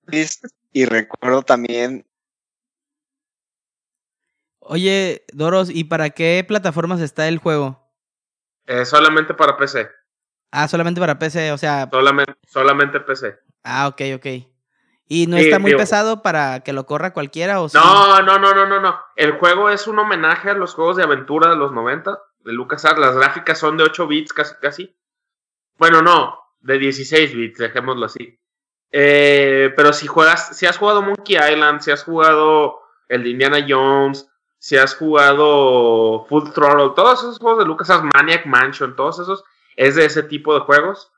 twist. 0.05 0.45
Y 0.71 0.85
recuerdo 0.85 1.41
también, 1.43 2.05
Oye, 4.71 5.25
Doros, 5.33 5.71
¿y 5.71 5.85
para 5.85 6.11
qué 6.11 6.45
plataformas 6.47 7.01
está 7.01 7.27
el 7.27 7.39
juego? 7.39 7.89
Eh, 8.67 8.85
solamente 8.85 9.33
para 9.33 9.57
PC. 9.57 9.89
Ah, 10.51 10.67
solamente 10.67 10.99
para 11.01 11.17
PC, 11.17 11.51
o 11.51 11.57
sea, 11.57 11.89
Solamente, 11.91 12.35
solamente 12.47 12.99
PC. 12.99 13.35
ah, 13.63 13.87
ok, 13.87 14.01
ok. 14.17 14.25
¿Y 15.07 15.25
no 15.25 15.37
Sí, 15.37 15.45
está 15.45 15.57
muy 15.57 15.71
digo- 15.71 15.79
pesado 15.79 16.21
para 16.21 16.59
que 16.59 16.71
lo 16.71 16.85
corra 16.85 17.13
cualquiera 17.13 17.61
o 17.61 17.69
sí? 17.69 17.77
No, 17.79 18.21
no, 18.21 18.37
no, 18.37 18.53
no, 18.53 18.67
no, 18.67 18.79
no. 18.79 18.99
El 19.15 19.31
juego 19.39 19.71
es 19.71 19.87
un 19.87 19.97
homenaje 19.97 20.51
a 20.51 20.53
los 20.53 20.75
juegos 20.75 20.97
de 20.97 21.03
aventura 21.03 21.49
de 21.49 21.55
los 21.55 21.71
90 21.71 22.19
de 22.41 22.53
LucasArts. 22.53 22.99
Las 22.99 23.15
gráficas 23.15 23.57
son 23.57 23.75
de 23.75 23.85
8 23.85 24.05
bits 24.07 24.33
casi, 24.33 24.53
casi. 24.61 24.95
Bueno, 25.79 26.03
no, 26.03 26.37
de 26.59 26.77
16 26.77 27.33
bits, 27.33 27.57
dejémoslo 27.57 28.05
así. 28.05 28.39
Eh, 28.91 29.73
pero 29.75 29.93
si 29.93 30.05
juegas, 30.05 30.55
si 30.55 30.67
has 30.67 30.77
jugado 30.77 31.01
Monkey 31.01 31.37
Island, 31.37 31.81
si 31.81 31.89
has 31.89 32.03
jugado 32.03 32.79
el 33.07 33.23
de 33.23 33.29
Indiana 33.29 33.65
Jones, 33.67 34.28
si 34.59 34.75
has 34.75 34.93
jugado 34.93 36.25
Full 36.25 36.51
Throttle, 36.51 36.91
todos 36.95 37.19
esos 37.19 37.39
juegos 37.39 37.59
de 37.59 37.65
LucasArts, 37.65 38.03
Maniac 38.13 38.45
Mansion, 38.45 38.95
todos 38.95 39.19
esos, 39.19 39.43
es 39.77 39.95
de 39.95 40.05
ese 40.05 40.21
tipo 40.23 40.53
de 40.53 40.59
juegos. 40.59 41.11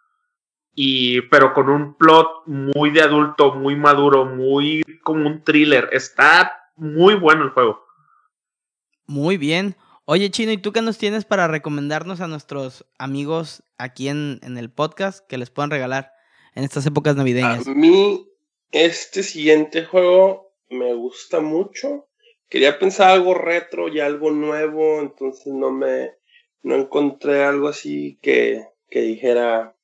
Y, 0.73 1.21
pero 1.23 1.53
con 1.53 1.69
un 1.69 1.95
plot 1.95 2.43
muy 2.45 2.91
de 2.91 3.01
adulto, 3.01 3.55
muy 3.55 3.75
maduro, 3.75 4.25
muy 4.25 4.83
como 5.03 5.27
un 5.27 5.43
thriller. 5.43 5.89
Está 5.91 6.69
muy 6.75 7.15
bueno 7.15 7.43
el 7.43 7.49
juego. 7.49 7.83
Muy 9.07 9.37
bien. 9.37 9.75
Oye, 10.05 10.29
Chino, 10.29 10.51
¿y 10.51 10.57
tú 10.57 10.71
qué 10.71 10.81
nos 10.81 10.97
tienes 10.97 11.25
para 11.25 11.47
recomendarnos 11.47 12.21
a 12.21 12.27
nuestros 12.27 12.85
amigos 12.97 13.63
aquí 13.77 14.07
en, 14.07 14.39
en 14.43 14.57
el 14.57 14.71
podcast 14.71 15.27
que 15.27 15.37
les 15.37 15.49
puedan 15.49 15.71
regalar 15.71 16.13
en 16.53 16.63
estas 16.63 16.85
épocas 16.85 17.15
navideñas? 17.15 17.67
A 17.67 17.73
mí, 17.73 18.29
este 18.71 19.23
siguiente 19.23 19.83
juego 19.83 20.53
me 20.69 20.93
gusta 20.93 21.41
mucho. 21.41 22.07
Quería 22.51 22.77
pensar 22.77 23.09
algo 23.09 23.33
retro 23.33 23.87
y 23.89 23.99
algo 23.99 24.29
nuevo, 24.29 24.99
entonces 24.99 25.47
no 25.53 25.71
me 25.71 26.11
no 26.61 26.75
encontré 26.75 27.43
algo 27.43 27.67
así 27.67 28.19
que, 28.21 28.63
que 28.91 29.01
dijera 29.01 29.75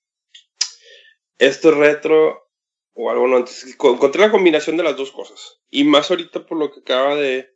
esto 1.39 1.69
es 1.69 1.77
retro 1.77 2.48
o 2.94 3.10
algo 3.10 3.27
no. 3.27 3.38
Entonces, 3.38 3.76
co- 3.76 3.94
encontré 3.94 4.22
la 4.22 4.31
combinación 4.31 4.77
de 4.77 4.84
las 4.84 4.98
dos 4.98 5.11
cosas. 5.11 5.60
Y 5.69 5.84
más 5.84 6.10
ahorita 6.10 6.45
por 6.45 6.57
lo 6.57 6.72
que 6.72 6.81
acaba 6.81 7.15
de, 7.15 7.49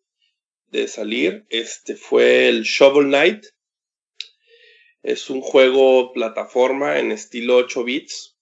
de 0.68 0.88
salir, 0.88 1.46
este 1.50 1.96
fue 1.96 2.50
el 2.50 2.64
Shovel 2.64 3.08
Knight. 3.08 3.46
Es 5.04 5.30
un 5.30 5.42
juego 5.42 6.12
plataforma 6.12 6.98
en 6.98 7.12
estilo 7.12 7.58
8 7.58 7.84
bits. 7.84 8.36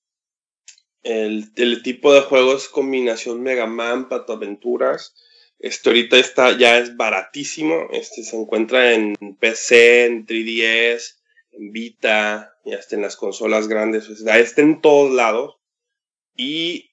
El, 1.04 1.52
el 1.58 1.84
tipo 1.84 2.14
de 2.14 2.22
juego 2.22 2.56
es 2.56 2.70
combinación 2.70 3.42
Mega 3.44 3.66
Man, 3.68 4.08
Pato 4.08 4.32
Aventuras. 4.34 5.14
Este 5.60 5.90
ahorita 5.90 6.18
está, 6.18 6.58
ya 6.58 6.78
es 6.78 6.96
baratísimo. 6.96 7.90
Este 7.92 8.24
se 8.24 8.38
encuentra 8.38 8.94
en 8.94 9.16
PC, 9.40 10.06
en 10.06 10.26
3DS, 10.26 11.18
en 11.52 11.72
Vita, 11.74 12.54
y 12.64 12.74
hasta 12.74 12.96
en 12.96 13.02
las 13.02 13.18
consolas 13.18 13.68
grandes. 13.68 14.10
O 14.10 14.14
está 14.14 14.62
en 14.62 14.82
todos 14.82 15.14
lados. 15.14 15.58
Y 16.36 16.92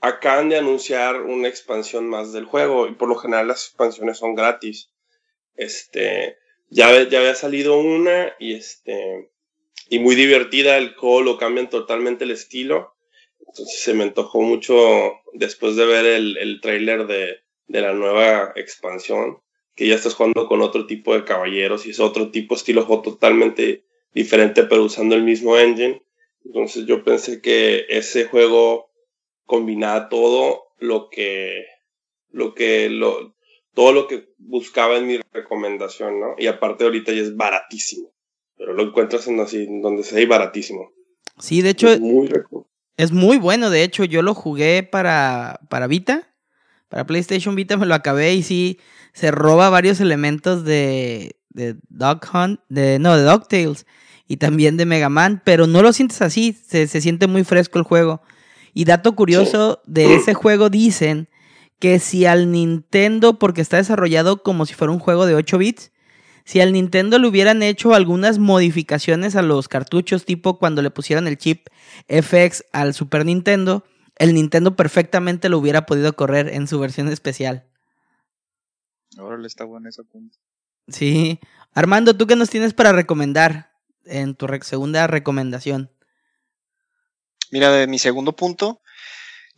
acaban 0.00 0.48
de 0.48 0.58
anunciar 0.58 1.22
una 1.22 1.46
expansión 1.46 2.08
más 2.08 2.32
del 2.32 2.46
juego. 2.46 2.88
Y 2.88 2.94
por 2.94 3.08
lo 3.08 3.14
general 3.14 3.46
las 3.46 3.66
expansiones 3.66 4.18
son 4.18 4.34
gratis. 4.34 4.90
Este, 5.54 6.36
ya, 6.68 7.08
ya 7.08 7.20
había 7.20 7.36
salido 7.36 7.78
una 7.78 8.34
y 8.40 8.54
este, 8.54 9.30
y 9.88 10.00
muy 10.00 10.16
divertida. 10.16 10.78
El 10.78 10.96
juego 10.96 11.22
lo 11.22 11.38
cambian 11.38 11.70
totalmente 11.70 12.24
el 12.24 12.32
estilo. 12.32 12.96
Entonces 13.38 13.80
se 13.80 13.94
me 13.94 14.02
antojó 14.02 14.40
mucho 14.40 15.12
después 15.32 15.76
de 15.76 15.86
ver 15.86 16.06
el, 16.06 16.36
el 16.38 16.60
trailer 16.60 17.06
de, 17.06 17.38
de 17.70 17.80
la 17.80 17.92
nueva 17.92 18.52
expansión, 18.56 19.38
que 19.76 19.86
ya 19.86 19.94
estás 19.94 20.14
jugando 20.14 20.48
con 20.48 20.60
otro 20.60 20.86
tipo 20.86 21.14
de 21.14 21.24
caballeros 21.24 21.86
y 21.86 21.90
es 21.90 22.00
otro 22.00 22.32
tipo 22.32 22.54
de 22.54 22.58
estilo 22.58 22.84
juego 22.84 23.02
totalmente 23.02 23.84
diferente, 24.12 24.64
pero 24.64 24.84
usando 24.84 25.14
el 25.14 25.22
mismo 25.22 25.56
engine. 25.56 26.02
Entonces 26.44 26.86
yo 26.86 27.04
pensé 27.04 27.40
que 27.40 27.86
ese 27.88 28.24
juego 28.24 28.90
combinaba 29.44 30.08
todo 30.08 30.72
lo 30.78 31.10
que, 31.10 31.64
lo 32.30 32.54
que, 32.54 32.90
lo, 32.90 33.36
todo 33.72 33.92
lo 33.92 34.08
que 34.08 34.30
buscaba 34.38 34.98
en 34.98 35.06
mi 35.06 35.20
recomendación, 35.32 36.18
¿no? 36.18 36.34
Y 36.38 36.48
aparte 36.48 36.84
ahorita 36.84 37.12
ya 37.12 37.22
es 37.22 37.36
baratísimo, 37.36 38.12
pero 38.56 38.72
lo 38.72 38.82
encuentras 38.82 39.28
en 39.28 39.38
así, 39.38 39.68
donde 39.80 40.02
sea 40.02 40.20
y 40.20 40.26
baratísimo. 40.26 40.90
Sí, 41.38 41.62
de 41.62 41.70
hecho, 41.70 41.88
Es 41.88 42.00
muy 42.00 42.28
es 42.96 43.12
muy 43.12 43.38
bueno. 43.38 43.70
De 43.70 43.84
hecho, 43.84 44.04
yo 44.04 44.22
lo 44.22 44.34
jugué 44.34 44.82
para, 44.82 45.60
para 45.70 45.86
Vita. 45.86 46.29
Para 46.90 47.06
PlayStation 47.06 47.54
Vita 47.54 47.76
me 47.76 47.86
lo 47.86 47.94
acabé 47.94 48.34
y 48.34 48.42
sí, 48.42 48.78
se 49.12 49.30
roba 49.30 49.70
varios 49.70 50.00
elementos 50.00 50.64
de, 50.64 51.36
de 51.48 51.76
Dog 51.88 52.20
Hunt, 52.34 52.60
de, 52.68 52.98
no, 52.98 53.16
de 53.16 53.22
DuckTales 53.22 53.86
y 54.26 54.36
también 54.36 54.76
de 54.76 54.86
Mega 54.86 55.08
Man, 55.08 55.40
pero 55.44 55.66
no 55.66 55.82
lo 55.82 55.92
sientes 55.92 56.20
así, 56.20 56.52
se, 56.66 56.86
se 56.88 57.00
siente 57.00 57.28
muy 57.28 57.44
fresco 57.44 57.78
el 57.78 57.84
juego. 57.84 58.20
Y 58.74 58.84
dato 58.84 59.14
curioso 59.14 59.80
de 59.86 60.16
ese 60.16 60.34
juego 60.34 60.68
dicen 60.68 61.28
que 61.78 62.00
si 62.00 62.26
al 62.26 62.50
Nintendo, 62.50 63.38
porque 63.38 63.60
está 63.60 63.76
desarrollado 63.76 64.42
como 64.42 64.66
si 64.66 64.74
fuera 64.74 64.92
un 64.92 64.98
juego 64.98 65.26
de 65.26 65.36
8 65.36 65.58
bits, 65.58 65.92
si 66.44 66.60
al 66.60 66.72
Nintendo 66.72 67.20
le 67.20 67.28
hubieran 67.28 67.62
hecho 67.62 67.94
algunas 67.94 68.38
modificaciones 68.40 69.36
a 69.36 69.42
los 69.42 69.68
cartuchos, 69.68 70.24
tipo 70.24 70.58
cuando 70.58 70.82
le 70.82 70.90
pusieran 70.90 71.28
el 71.28 71.38
chip 71.38 71.68
FX 72.08 72.64
al 72.72 72.94
Super 72.94 73.24
Nintendo, 73.24 73.84
el 74.20 74.34
Nintendo 74.34 74.76
perfectamente 74.76 75.48
lo 75.48 75.58
hubiera 75.58 75.86
podido 75.86 76.14
correr 76.14 76.48
en 76.48 76.68
su 76.68 76.78
versión 76.78 77.08
especial. 77.08 77.64
Órale, 79.18 79.46
está 79.46 79.64
bueno 79.64 79.88
ese 79.88 80.04
punto. 80.04 80.38
Sí. 80.88 81.40
Armando, 81.72 82.14
¿tú 82.16 82.26
qué 82.26 82.36
nos 82.36 82.50
tienes 82.50 82.74
para 82.74 82.92
recomendar 82.92 83.72
en 84.04 84.34
tu 84.34 84.46
rec- 84.46 84.62
segunda 84.64 85.06
recomendación? 85.06 85.90
Mira, 87.50 87.70
de 87.72 87.86
mi 87.86 87.98
segundo 87.98 88.36
punto, 88.36 88.82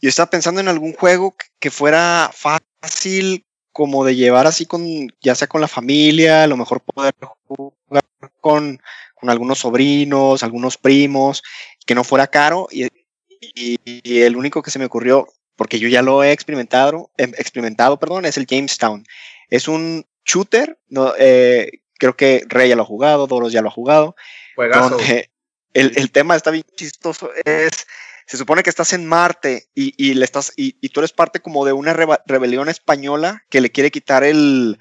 yo 0.00 0.08
estaba 0.08 0.30
pensando 0.30 0.60
en 0.60 0.68
algún 0.68 0.92
juego 0.94 1.36
que- 1.36 1.46
que 1.58 1.70
fuera 1.70 2.30
fácil 2.32 3.44
como 3.72 4.04
de 4.04 4.14
llevar 4.14 4.46
así 4.46 4.64
con, 4.66 4.84
ya 5.20 5.34
sea 5.34 5.48
con 5.48 5.60
la 5.60 5.68
familia, 5.68 6.44
a 6.44 6.46
lo 6.46 6.56
mejor 6.56 6.82
poder 6.82 7.14
jugar 7.48 8.04
con, 8.40 8.80
con 9.14 9.28
algunos 9.30 9.58
sobrinos, 9.58 10.42
algunos 10.42 10.76
primos, 10.76 11.42
que 11.84 11.94
no 11.94 12.04
fuera 12.04 12.26
caro. 12.28 12.68
Y, 12.70 12.86
y- 13.54 13.78
y 13.84 14.20
el 14.22 14.36
único 14.36 14.62
que 14.62 14.70
se 14.70 14.78
me 14.78 14.84
ocurrió, 14.86 15.28
porque 15.56 15.78
yo 15.78 15.88
ya 15.88 16.02
lo 16.02 16.22
he 16.24 16.32
experimentado, 16.32 17.10
em, 17.16 17.32
experimentado, 17.38 17.98
perdón, 17.98 18.24
es 18.24 18.36
el 18.36 18.46
Jamestown. 18.46 19.04
Es 19.48 19.68
un 19.68 20.04
shooter, 20.24 20.78
no, 20.88 21.12
eh, 21.18 21.82
creo 21.98 22.16
que 22.16 22.44
Rey 22.48 22.68
ya 22.68 22.76
lo 22.76 22.82
ha 22.82 22.86
jugado, 22.86 23.26
Doros 23.26 23.52
ya 23.52 23.62
lo 23.62 23.68
ha 23.68 23.72
jugado, 23.72 24.16
donde 24.80 25.30
el, 25.74 25.92
el 25.96 26.10
tema 26.10 26.36
está 26.36 26.50
bien 26.50 26.64
chistoso. 26.76 27.30
Es, 27.44 27.86
se 28.26 28.36
supone 28.36 28.62
que 28.62 28.70
estás 28.70 28.92
en 28.92 29.04
Marte 29.06 29.66
y, 29.74 29.94
y 29.96 30.14
le 30.14 30.24
estás, 30.24 30.52
y, 30.56 30.76
y 30.80 30.88
tú 30.90 31.00
eres 31.00 31.12
parte 31.12 31.40
como 31.40 31.64
de 31.64 31.72
una 31.72 31.92
rebelión 32.26 32.68
española 32.68 33.44
que 33.50 33.60
le 33.60 33.70
quiere 33.70 33.90
quitar 33.90 34.24
el, 34.24 34.78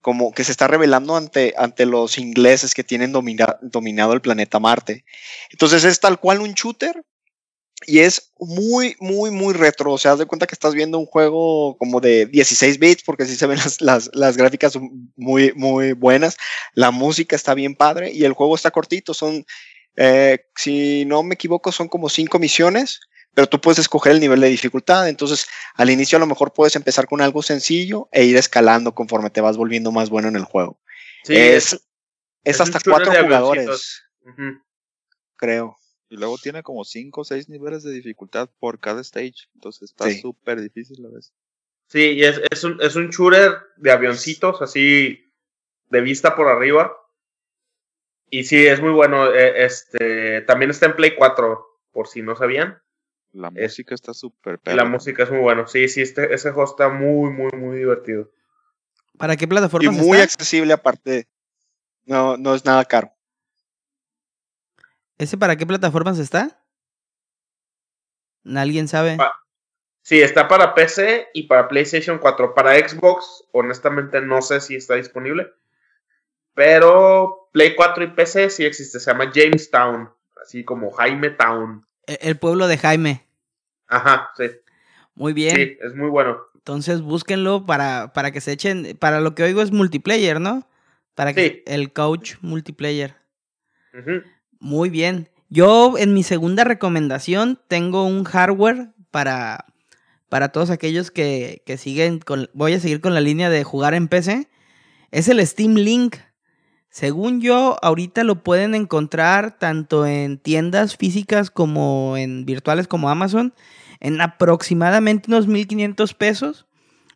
como 0.00 0.32
que 0.32 0.44
se 0.44 0.52
está 0.52 0.68
rebelando 0.68 1.16
ante, 1.16 1.54
ante 1.58 1.84
los 1.86 2.18
ingleses 2.18 2.72
que 2.74 2.84
tienen 2.84 3.12
domina- 3.12 3.58
dominado 3.62 4.12
el 4.14 4.20
planeta 4.20 4.58
Marte. 4.60 5.04
Entonces 5.50 5.84
es 5.84 6.00
tal 6.00 6.18
cual 6.20 6.40
un 6.40 6.52
shooter 6.54 7.04
y 7.86 8.00
es 8.00 8.32
muy, 8.38 8.96
muy, 9.00 9.30
muy 9.30 9.54
retro. 9.54 9.92
O 9.92 9.98
sea, 9.98 10.12
haz 10.12 10.18
de 10.18 10.26
cuenta 10.26 10.46
que 10.46 10.54
estás 10.54 10.74
viendo 10.74 10.98
un 10.98 11.06
juego 11.06 11.76
como 11.78 12.00
de 12.00 12.26
16 12.26 12.78
bits, 12.78 13.02
porque 13.04 13.24
sí 13.24 13.36
se 13.36 13.46
ven 13.46 13.58
las, 13.58 13.80
las, 13.80 14.10
las 14.14 14.36
gráficas 14.36 14.78
muy, 15.16 15.52
muy 15.54 15.92
buenas. 15.92 16.36
La 16.74 16.90
música 16.90 17.36
está 17.36 17.54
bien 17.54 17.74
padre 17.74 18.10
y 18.12 18.24
el 18.24 18.32
juego 18.32 18.56
está 18.56 18.70
cortito. 18.70 19.14
Son, 19.14 19.44
eh, 19.96 20.38
si 20.56 21.04
no 21.04 21.22
me 21.22 21.34
equivoco, 21.34 21.70
son 21.70 21.88
como 21.88 22.08
cinco 22.08 22.38
misiones, 22.38 23.00
pero 23.34 23.48
tú 23.48 23.60
puedes 23.60 23.78
escoger 23.78 24.12
el 24.12 24.20
nivel 24.20 24.40
de 24.40 24.48
dificultad. 24.48 25.08
Entonces, 25.08 25.46
al 25.74 25.90
inicio 25.90 26.16
a 26.16 26.20
lo 26.20 26.26
mejor 26.26 26.52
puedes 26.52 26.74
empezar 26.74 27.06
con 27.06 27.20
algo 27.20 27.42
sencillo 27.42 28.08
e 28.10 28.24
ir 28.24 28.36
escalando 28.36 28.94
conforme 28.94 29.30
te 29.30 29.40
vas 29.40 29.56
volviendo 29.56 29.92
más 29.92 30.10
bueno 30.10 30.28
en 30.28 30.36
el 30.36 30.44
juego. 30.44 30.80
Sí, 31.22 31.36
es, 31.36 31.80
es, 32.42 32.60
hasta 32.60 32.80
cuatro 32.80 33.12
jugadores, 33.12 34.02
creo. 35.36 35.76
Y 36.10 36.16
luego 36.16 36.38
tiene 36.38 36.62
como 36.62 36.84
5 36.84 37.20
o 37.20 37.24
6 37.24 37.48
niveles 37.48 37.82
de 37.82 37.92
dificultad 37.92 38.48
por 38.58 38.78
cada 38.80 39.00
stage. 39.02 39.48
Entonces 39.54 39.90
está 39.90 40.08
Sí. 40.08 40.20
súper 40.20 40.60
difícil 40.60 41.04
a 41.04 41.10
veces. 41.10 41.32
Sí, 41.88 42.00
y 42.12 42.24
es, 42.24 42.40
es, 42.50 42.64
un, 42.64 42.80
es 42.82 42.96
un 42.96 43.10
shooter 43.10 43.52
de 43.76 43.90
avioncitos, 43.92 44.60
así 44.62 45.32
de 45.90 46.00
vista 46.00 46.34
por 46.36 46.48
arriba. 46.48 46.94
Y 48.30 48.44
sí, 48.44 48.66
es 48.66 48.80
muy 48.80 48.90
bueno. 48.92 49.32
eh, 49.34 49.64
Este, 49.64 50.42
también 50.42 50.70
está 50.70 50.86
en 50.86 50.96
Play 50.96 51.14
4, 51.16 51.64
por 51.92 52.08
si 52.08 52.22
no 52.22 52.36
sabían. 52.36 52.80
La 53.32 53.48
Es- 53.54 53.72
música 53.72 53.94
está 53.94 54.14
súper 54.14 54.60
Y 54.64 54.70
la 54.74 54.84
música 54.84 55.22
es 55.24 55.30
muy 55.30 55.40
buena. 55.40 55.66
Sí, 55.66 55.88
sí, 55.88 56.00
este, 56.02 56.32
ese 56.34 56.50
juego 56.52 56.70
está 56.70 56.88
muy, 56.88 57.30
muy, 57.30 57.50
muy 57.52 57.78
divertido. 57.78 58.30
¿Para 59.18 59.36
qué 59.36 59.44
Y 59.44 59.48
plataformas 59.48 59.94
muy 59.96 60.18
está? 60.18 60.24
accesible 60.24 60.72
aparte. 60.72 61.28
No, 62.06 62.36
no 62.38 62.54
es 62.54 62.64
nada 62.64 62.84
caro. 62.86 63.12
¿Ese 65.18 65.36
para 65.36 65.56
qué 65.56 65.66
plataformas 65.66 66.18
está? 66.18 66.60
¿Alguien 68.44 68.88
sabe? 68.88 69.18
Sí, 70.02 70.20
está 70.22 70.48
para 70.48 70.74
PC 70.74 71.28
y 71.34 71.42
para 71.44 71.68
PlayStation 71.68 72.18
4. 72.18 72.54
Para 72.54 72.74
Xbox, 72.76 73.44
honestamente 73.52 74.20
no 74.22 74.40
sé 74.40 74.60
si 74.60 74.76
está 74.76 74.94
disponible. 74.94 75.52
Pero 76.54 77.48
Play 77.52 77.74
4 77.76 78.04
y 78.04 78.06
PC 78.08 78.50
sí 78.50 78.64
existe. 78.64 79.00
Se 79.00 79.10
llama 79.10 79.30
Jamestown. 79.34 80.10
Así 80.42 80.64
como 80.64 80.90
Jaime 80.92 81.30
Town. 81.30 81.86
E- 82.06 82.18
El 82.22 82.38
pueblo 82.38 82.68
de 82.68 82.78
Jaime. 82.78 83.26
Ajá, 83.86 84.30
sí. 84.36 84.44
Muy 85.14 85.32
bien. 85.32 85.54
Sí, 85.56 85.76
es 85.80 85.94
muy 85.94 86.08
bueno. 86.08 86.38
Entonces 86.54 87.02
búsquenlo 87.02 87.66
para, 87.66 88.12
para 88.12 88.30
que 88.30 88.40
se 88.40 88.52
echen. 88.52 88.96
Para 88.98 89.20
lo 89.20 89.34
que 89.34 89.42
oigo 89.42 89.62
es 89.62 89.72
multiplayer, 89.72 90.40
¿no? 90.40 90.66
Para 91.14 91.32
que 91.34 91.48
Sí. 91.48 91.62
el 91.66 91.92
coach 91.92 92.36
multiplayer. 92.40 93.16
Ujú. 93.92 94.22
Muy 94.60 94.90
bien. 94.90 95.30
Yo 95.48 95.96
en 95.96 96.14
mi 96.14 96.22
segunda 96.22 96.64
recomendación 96.64 97.60
tengo 97.68 98.04
un 98.04 98.24
hardware 98.24 98.90
para, 99.10 99.66
para 100.28 100.50
todos 100.50 100.70
aquellos 100.70 101.10
que, 101.10 101.62
que 101.64 101.78
siguen. 101.78 102.20
Voy 102.52 102.74
a 102.74 102.80
seguir 102.80 103.00
con 103.00 103.14
la 103.14 103.20
línea 103.20 103.48
de 103.48 103.64
jugar 103.64 103.94
en 103.94 104.08
PC. 104.08 104.48
Es 105.10 105.28
el 105.28 105.44
Steam 105.46 105.74
Link. 105.74 106.16
Según 106.90 107.40
yo, 107.40 107.76
ahorita 107.82 108.24
lo 108.24 108.42
pueden 108.42 108.74
encontrar 108.74 109.58
tanto 109.58 110.06
en 110.06 110.38
tiendas 110.38 110.96
físicas 110.96 111.50
como 111.50 112.16
en 112.16 112.44
virtuales 112.44 112.88
como 112.88 113.10
Amazon 113.10 113.54
en 114.00 114.20
aproximadamente 114.20 115.30
unos 115.30 115.46
1500 115.46 116.14
pesos. 116.14 116.66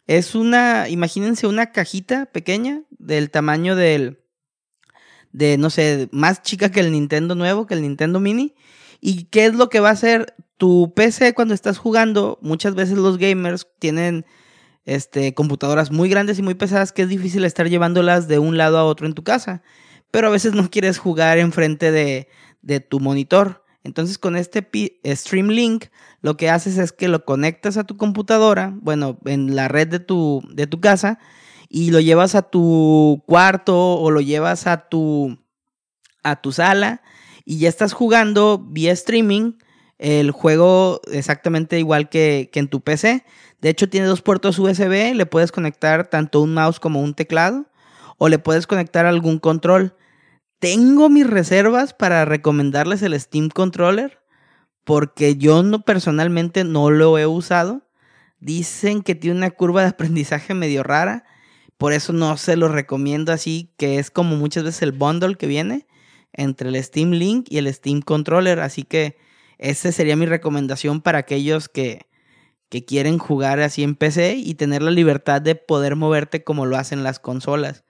Es 0.07 0.35
una, 0.35 0.89
imagínense 0.89 1.47
una 1.47 1.73
cajita 1.73 2.27
pequeña 2.27 2.83
del 2.91 3.31
tamaño 3.31 3.77
del, 3.77 4.22
de, 5.33 5.59
no 5.59 5.71
sé, 5.71 6.09
más 6.13 6.43
chica 6.43 6.71
que 6.71 6.81
el 6.81 6.93
Nintendo 6.93 7.35
nuevo, 7.35 7.67
que 7.67 7.75
el 7.75 7.83
Nintendo 7.83 8.21
Mini. 8.21 8.55
¿Y 9.01 9.25
qué 9.25 9.47
es 9.47 9.55
lo 9.55 9.69
que 9.69 9.81
va 9.81 9.89
a 9.89 9.93
hacer 9.93 10.35
tu 10.59 10.93
PC 10.95 11.35
cuando 11.35 11.55
estás 11.55 11.79
jugando? 11.79 12.39
Muchas 12.43 12.75
veces 12.75 12.97
los 12.99 13.19
gamers 13.19 13.67
tienen 13.79 14.25
este, 14.85 15.35
computadoras 15.35 15.91
muy 15.91 16.09
grandes 16.09 16.39
y 16.39 16.43
muy 16.43 16.55
pesadas 16.55 16.93
que 16.93 17.03
es 17.03 17.09
difícil 17.09 17.45
estar 17.45 17.69
llevándolas 17.69 18.29
de 18.29 18.39
un 18.39 18.57
lado 18.57 18.79
a 18.79 18.85
otro 18.85 19.07
en 19.07 19.15
tu 19.15 19.25
casa. 19.25 19.63
Pero 20.11 20.29
a 20.29 20.31
veces 20.31 20.55
no 20.55 20.71
quieres 20.71 20.99
jugar 20.99 21.39
enfrente 21.39 21.91
de, 21.91 22.29
de 22.61 22.81
tu 22.81 23.01
monitor. 23.01 23.65
Entonces 23.85 24.19
con 24.19 24.37
este 24.37 24.63
pi- 24.63 25.01
Stream 25.05 25.49
Link 25.49 25.87
lo 26.21 26.37
que 26.37 26.51
haces 26.51 26.79
es 26.79 26.93
que 26.93 27.09
lo 27.09 27.25
conectas 27.25 27.77
a 27.77 27.85
tu 27.85 27.97
computadora, 27.97 28.73
bueno, 28.81 29.19
en 29.25 29.57
la 29.57 29.67
red 29.67 29.89
de 29.89 29.99
tu, 29.99 30.43
de 30.53 30.69
tu 30.69 30.81
casa 30.81 31.19
y 31.75 31.91
lo 31.91 32.01
llevas 32.01 32.35
a 32.35 32.43
tu 32.43 33.25
cuarto 33.27 33.95
o 33.95 34.11
lo 34.11 34.21
llevas 34.21 34.67
a 34.67 34.91
tu 34.91 35.39
a 36.23 36.37
tu 36.37 36.53
sala 36.53 37.01
y 37.47 37.61
ya 37.61 37.71
estás 37.71 37.95
jugando 37.95 38.59
vía 38.59 38.93
streaming 38.93 39.55
el 39.97 40.33
juego 40.33 41.01
exactamente 41.11 41.79
igual 41.79 42.11
que, 42.11 42.51
que 42.53 42.61
en 42.61 42.69
tu 42.69 42.83
PC. 42.83 43.25
De 43.61 43.71
hecho, 43.71 43.89
tiene 43.89 44.07
dos 44.07 44.21
puertos 44.21 44.59
USB, 44.59 45.15
le 45.15 45.27
puedes 45.27 45.51
conectar 45.51 46.09
tanto 46.09 46.43
un 46.43 46.53
mouse 46.53 46.79
como 46.79 47.01
un 47.01 47.15
teclado 47.15 47.65
o 48.19 48.29
le 48.29 48.39
puedes 48.39 48.67
conectar 48.67 49.07
algún 49.07 49.39
control. 49.39 49.97
Tengo 50.59 51.09
mis 51.09 51.27
reservas 51.27 51.95
para 51.95 52.25
recomendarles 52.27 53.01
el 53.03 53.19
Steam 53.19 53.49
Controller 53.49 54.21
porque 54.85 55.37
yo 55.37 55.63
no 55.63 55.85
personalmente 55.85 56.65
no 56.65 56.91
lo 56.91 57.17
he 57.17 57.27
usado. 57.27 57.89
Dicen 58.41 59.03
que 59.03 59.15
tiene 59.15 59.39
una 59.39 59.51
curva 59.53 59.83
de 59.83 59.89
aprendizaje 59.89 60.53
medio 60.53 60.83
rara, 60.83 61.25
por 61.83 61.93
eso 61.93 62.13
no 62.13 62.37
se 62.37 62.57
lo 62.57 62.69
recomiendo 62.69 63.33
así, 63.33 63.73
que 63.77 63.99
es 63.99 64.13
como 64.13 64.37
muchas 64.37 64.63
veces 64.63 64.83
el 64.83 64.93
bundle 64.93 65.35
que 65.35 65.49
viene 65.49 65.89
entre 66.33 66.69
el 66.69 66.81
Steam 66.81 67.11
Link 67.11 67.47
y 67.51 67.59
el 67.59 67.73
Steam 67.75 68.03
Controller, 68.03 68.61
así 68.61 68.85
que 68.85 69.17
esa 69.59 69.91
sería 69.91 70.15
mi 70.15 70.27
recomendación 70.27 71.01
para 71.01 71.19
aquellos 71.19 71.69
que, 71.69 72.07
que 72.69 72.85
quieren 72.85 73.19
jugar 73.19 73.59
así 73.59 73.83
en 73.83 73.97
PC 73.97 74.35
y 74.37 74.55
tener 74.55 74.81
la 74.81 74.93
libertad 74.93 75.43
de 75.43 75.57
poder 75.57 75.97
moverte 75.97 76.45
como 76.45 76.67
lo 76.67 76.77
hacen 76.77 77.03
las 77.03 77.19
consolas. 77.19 77.85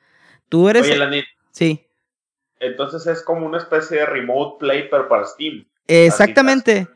Tú 0.49 0.71
eres... 0.71 0.91
Oye, 0.91 1.25
Sí. 1.51 1.87
entonces 2.61 3.07
es 3.07 3.23
como 3.23 3.45
una 3.45 3.59
especie 3.59 3.99
de 3.99 4.07
remote 4.07 4.57
play, 4.59 4.89
pero 4.91 5.07
para 5.07 5.27
Steam. 5.27 5.67
Exactamente. 5.87 6.89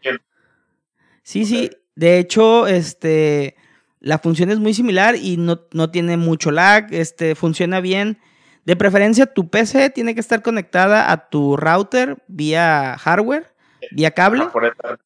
Sí, 1.23 1.45
sí. 1.45 1.71
De 1.95 2.19
hecho, 2.19 2.67
este, 2.67 3.55
la 4.01 4.19
función 4.19 4.51
es 4.51 4.59
muy 4.59 4.75
similar 4.75 5.17
y 5.17 5.37
no, 5.37 5.61
no 5.73 5.91
tiene 5.91 6.17
mucho 6.17 6.51
lag, 6.51 6.87
este, 6.93 7.35
funciona 7.35 7.81
bien. 7.81 8.19
De 8.65 8.77
preferencia, 8.77 9.27
tu 9.27 9.49
PC 9.49 9.91
tiene 9.91 10.15
que 10.15 10.21
estar 10.21 10.43
conectada 10.43 11.11
a 11.13 11.29
tu 11.29 11.57
router 11.57 12.23
vía 12.27 12.97
hardware, 12.99 13.53
vía 13.93 14.11
cable. 14.13 14.45
Esta- 14.45 14.99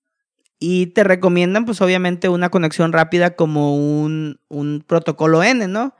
Y 0.58 0.86
te 0.88 1.04
recomiendan, 1.04 1.64
pues 1.64 1.80
obviamente, 1.80 2.28
una 2.28 2.50
conexión 2.50 2.92
rápida 2.92 3.34
como 3.36 3.76
un, 3.76 4.40
un 4.48 4.84
protocolo 4.86 5.42
N, 5.42 5.66
¿no? 5.68 5.94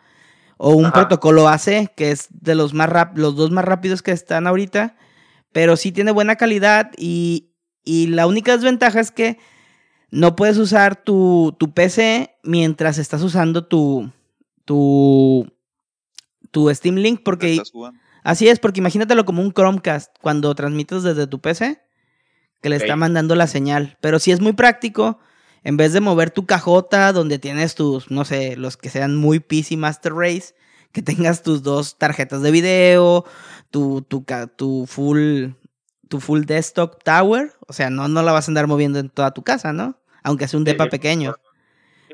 O 0.59 0.75
un 0.75 0.87
Ajá. 0.87 0.93
protocolo 0.95 1.49
AC, 1.49 1.91
que 1.97 2.11
es 2.11 2.29
de 2.31 2.55
los, 2.55 2.75
más 2.75 2.89
rap- 2.91 3.17
los 3.17 3.37
dos 3.37 3.51
más 3.51 3.65
rápidos 3.65 4.03
que 4.03 4.11
están 4.13 4.47
ahorita. 4.47 4.97
Pero 5.53 5.77
sí 5.77 5.93
tiene 5.93 6.11
buena 6.13 6.37
calidad 6.37 6.91
y, 6.99 7.53
y 7.85 8.09
la 8.09 8.27
única 8.27 8.53
desventaja 8.55 9.01
es 9.01 9.11
que 9.11 9.39
no 10.11 10.37
puedes 10.37 10.59
usar 10.59 11.03
tu, 11.03 11.55
tu 11.59 11.73
PC 11.73 12.37
mientras 12.43 12.99
estás 12.99 13.23
usando 13.23 13.67
tu, 13.67 14.11
tu, 14.65 15.47
tu 16.51 16.75
Steam 16.75 16.97
Link, 16.97 17.23
porque 17.25 17.53
Estás. 17.53 17.73
Así 18.23 18.49
es, 18.49 18.59
porque 18.59 18.81
imagínatelo 18.81 19.25
como 19.25 19.43
un 19.43 19.53
Chromecast 19.53 20.15
cuando 20.21 20.55
transmites 20.55 21.03
desde 21.03 21.27
tu 21.27 21.41
PC, 21.41 21.81
que 22.61 22.69
le 22.69 22.77
está 22.77 22.97
mandando 22.97 23.35
la 23.35 23.47
señal. 23.47 23.97
Pero 24.01 24.19
si 24.19 24.31
es 24.31 24.41
muy 24.41 24.53
práctico, 24.53 25.19
en 25.63 25.77
vez 25.77 25.93
de 25.93 26.01
mover 26.01 26.31
tu 26.31 26.45
cajota 26.45 27.13
donde 27.13 27.39
tienes 27.39 27.75
tus, 27.75 28.11
no 28.11 28.25
sé, 28.25 28.57
los 28.57 28.77
que 28.77 28.91
sean 28.91 29.17
muy 29.17 29.41
PC 29.41 29.77
Master 29.77 30.13
Race, 30.13 30.55
que 30.93 31.03
tengas 31.03 31.43
tus 31.43 31.63
dos 31.63 31.97
tarjetas 31.97 32.43
de 32.43 32.51
video, 32.51 33.25
tu, 33.71 34.03
tu, 34.03 34.25
tu 34.57 34.87
full 34.87 35.53
tu 36.09 36.19
full 36.19 36.43
desktop 36.43 37.03
tower, 37.05 37.53
o 37.69 37.73
sea, 37.73 37.89
no, 37.89 38.09
no 38.09 38.23
la 38.23 38.33
vas 38.33 38.49
a 38.49 38.51
andar 38.51 38.67
moviendo 38.67 38.99
en 38.99 39.11
toda 39.11 39.31
tu 39.31 39.45
casa, 39.45 39.73
¿no? 39.73 39.97
Aunque 40.23 40.49
sea 40.49 40.59
un 40.59 40.65
depa 40.65 40.85
sí, 40.85 40.91
pequeño. 40.91 41.35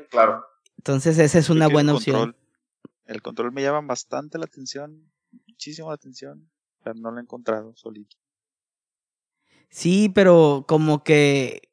Claro. 0.09 0.45
Entonces 0.77 1.17
esa 1.17 1.39
es 1.39 1.49
una 1.49 1.67
buena 1.67 1.93
opción. 1.93 2.35
El 3.05 3.21
control 3.21 3.51
me 3.51 3.61
llama 3.61 3.81
bastante 3.81 4.37
la 4.37 4.45
atención, 4.45 5.11
muchísimo 5.47 5.89
la 5.89 5.95
atención, 5.95 6.49
pero 6.83 6.95
no 6.95 7.11
lo 7.11 7.17
he 7.17 7.21
encontrado 7.21 7.73
solito. 7.75 8.17
Sí, 9.69 10.09
pero 10.13 10.65
como 10.67 11.03
que 11.03 11.69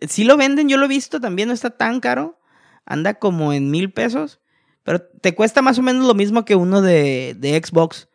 sí 0.00 0.24
lo 0.24 0.36
venden, 0.36 0.68
yo 0.68 0.76
lo 0.76 0.86
he 0.86 0.88
visto, 0.88 1.20
también 1.20 1.48
no 1.48 1.54
está 1.54 1.70
tan 1.70 2.00
caro. 2.00 2.38
Anda 2.84 3.14
como 3.14 3.52
en 3.52 3.70
mil 3.70 3.92
pesos. 3.92 4.40
Pero 4.82 5.00
te 5.02 5.34
cuesta 5.34 5.62
más 5.62 5.78
o 5.78 5.82
menos 5.82 6.06
lo 6.06 6.14
mismo 6.14 6.44
que 6.44 6.56
uno 6.56 6.82
de, 6.82 7.36
de 7.38 7.60
Xbox. 7.62 8.08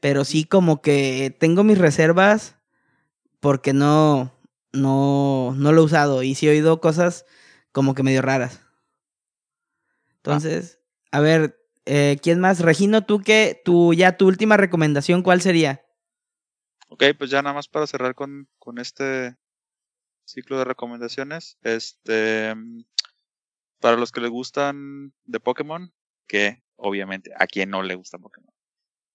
Pero 0.00 0.24
sí 0.24 0.44
como 0.44 0.82
que 0.82 1.36
tengo 1.40 1.64
mis 1.64 1.78
reservas 1.78 2.56
porque 3.40 3.72
no, 3.72 4.33
no, 4.74 5.54
no 5.56 5.72
lo 5.72 5.82
he 5.82 5.84
usado. 5.84 6.22
Y 6.22 6.34
sí 6.34 6.46
he 6.46 6.50
oído 6.50 6.80
cosas 6.80 7.24
como 7.72 7.94
que 7.94 8.02
medio 8.02 8.22
raras. 8.22 8.60
Entonces, 10.16 10.80
a 11.10 11.20
ver, 11.20 11.60
eh, 11.84 12.18
¿quién 12.22 12.40
más? 12.40 12.60
Regino, 12.60 13.04
tú 13.04 13.20
que, 13.20 13.60
tu, 13.64 13.94
ya 13.94 14.16
tu 14.16 14.26
última 14.26 14.56
recomendación, 14.56 15.22
¿cuál 15.22 15.42
sería? 15.42 15.84
Ok, 16.88 17.04
pues 17.18 17.30
ya 17.30 17.42
nada 17.42 17.54
más 17.54 17.68
para 17.68 17.86
cerrar 17.86 18.14
con, 18.14 18.48
con 18.58 18.78
este 18.78 19.36
ciclo 20.24 20.58
de 20.58 20.64
recomendaciones. 20.64 21.58
Este, 21.62 22.54
para 23.80 23.96
los 23.96 24.12
que 24.12 24.20
les 24.20 24.30
gustan 24.30 25.12
de 25.24 25.40
Pokémon, 25.40 25.92
que 26.26 26.62
obviamente 26.76 27.32
a 27.38 27.46
quien 27.46 27.70
no 27.70 27.82
le 27.82 27.94
gusta 27.94 28.18
Pokémon. 28.18 28.54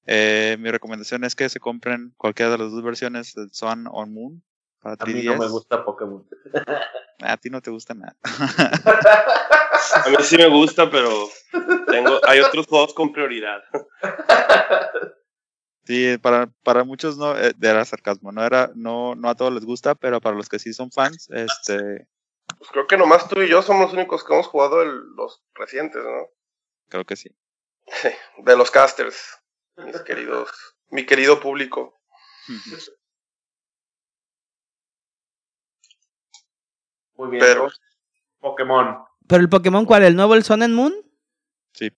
Eh, 0.06 0.58
mi 0.60 0.72
recomendación 0.72 1.24
es 1.24 1.36
que 1.36 1.50
se 1.50 1.60
compren 1.60 2.14
cualquiera 2.18 2.52
de 2.52 2.58
las 2.58 2.72
dos 2.72 2.84
versiones 2.84 3.34
del 3.34 3.52
Sun 3.52 3.88
o 3.88 4.06
Moon 4.06 4.44
para 4.82 4.96
A 5.00 5.06
mí 5.06 5.14
3DS. 5.14 5.26
no 5.26 5.38
me 5.38 5.48
gusta 5.50 5.84
Pokémon. 5.86 6.28
A 7.22 7.36
ti 7.38 7.50
no 7.50 7.62
te 7.62 7.70
gusta 7.70 7.94
nada. 7.94 8.16
A 8.24 10.10
mí 10.10 10.16
sí 10.22 10.38
me 10.38 10.48
gusta, 10.48 10.90
pero 10.90 11.10
tengo, 11.88 12.20
hay 12.26 12.40
otros 12.40 12.66
juegos 12.68 12.94
con 12.94 13.12
prioridad. 13.12 13.62
Sí, 15.86 16.20
para, 16.20 16.46
para 16.64 16.84
muchos 16.84 17.18
no 17.18 17.36
eh, 17.36 17.52
era 17.60 17.84
sarcasmo, 17.84 18.32
no 18.32 18.46
era, 18.46 18.70
no, 18.76 19.16
no 19.16 19.28
a 19.28 19.34
todos 19.34 19.52
les 19.52 19.66
gusta, 19.66 19.96
pero 19.96 20.22
para 20.22 20.36
los 20.36 20.48
que 20.48 20.60
sí 20.60 20.72
son 20.72 20.92
fans, 20.92 21.28
este, 21.32 22.08
Pues 22.60 22.70
creo 22.72 22.86
que 22.86 22.96
nomás 22.96 23.28
tú 23.28 23.42
y 23.42 23.50
yo 23.50 23.64
somos 23.64 23.86
los 23.86 23.94
únicos 23.94 24.24
que 24.24 24.32
hemos 24.32 24.46
jugado 24.46 24.84
el- 24.84 25.02
los 25.16 25.42
recientes, 25.56 26.04
¿no? 26.04 26.28
creo 26.90 27.06
que 27.06 27.16
sí. 27.16 27.36
De 28.38 28.56
los 28.56 28.70
casters, 28.70 29.20
mis 29.78 30.00
queridos, 30.02 30.52
mi 30.92 31.08
querido 31.08 31.40
público. 31.40 32.00
Muy 37.20 37.30
bien. 37.32 37.44
Pero- 37.46 37.70
Pokémon. 38.40 38.98
¿Pero 39.28 39.42
el 39.42 39.50
Pokémon 39.50 39.86
cuál? 39.86 40.04
¿El 40.04 40.16
nuevo, 40.16 40.34
el 40.34 40.44
Sun 40.44 40.64
and 40.64 40.74
Moon? 40.74 40.94
Sí. 41.74 41.92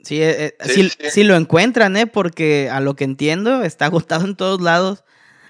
Sí, 0.00 0.20
eh, 0.22 0.46
eh, 0.46 0.56
Sí, 0.64 0.90
sí, 0.90 0.96
sí. 1.00 1.10
sí 1.10 1.24
lo 1.24 1.36
encuentran, 1.36 1.96
¿eh? 1.96 2.06
Porque 2.06 2.68
a 2.70 2.80
lo 2.80 2.94
que 2.96 3.04
entiendo 3.04 3.62
está 3.62 3.86
agotado 4.20 4.24
en 4.24 4.36
todos 4.36 4.60
lados. 4.60 5.04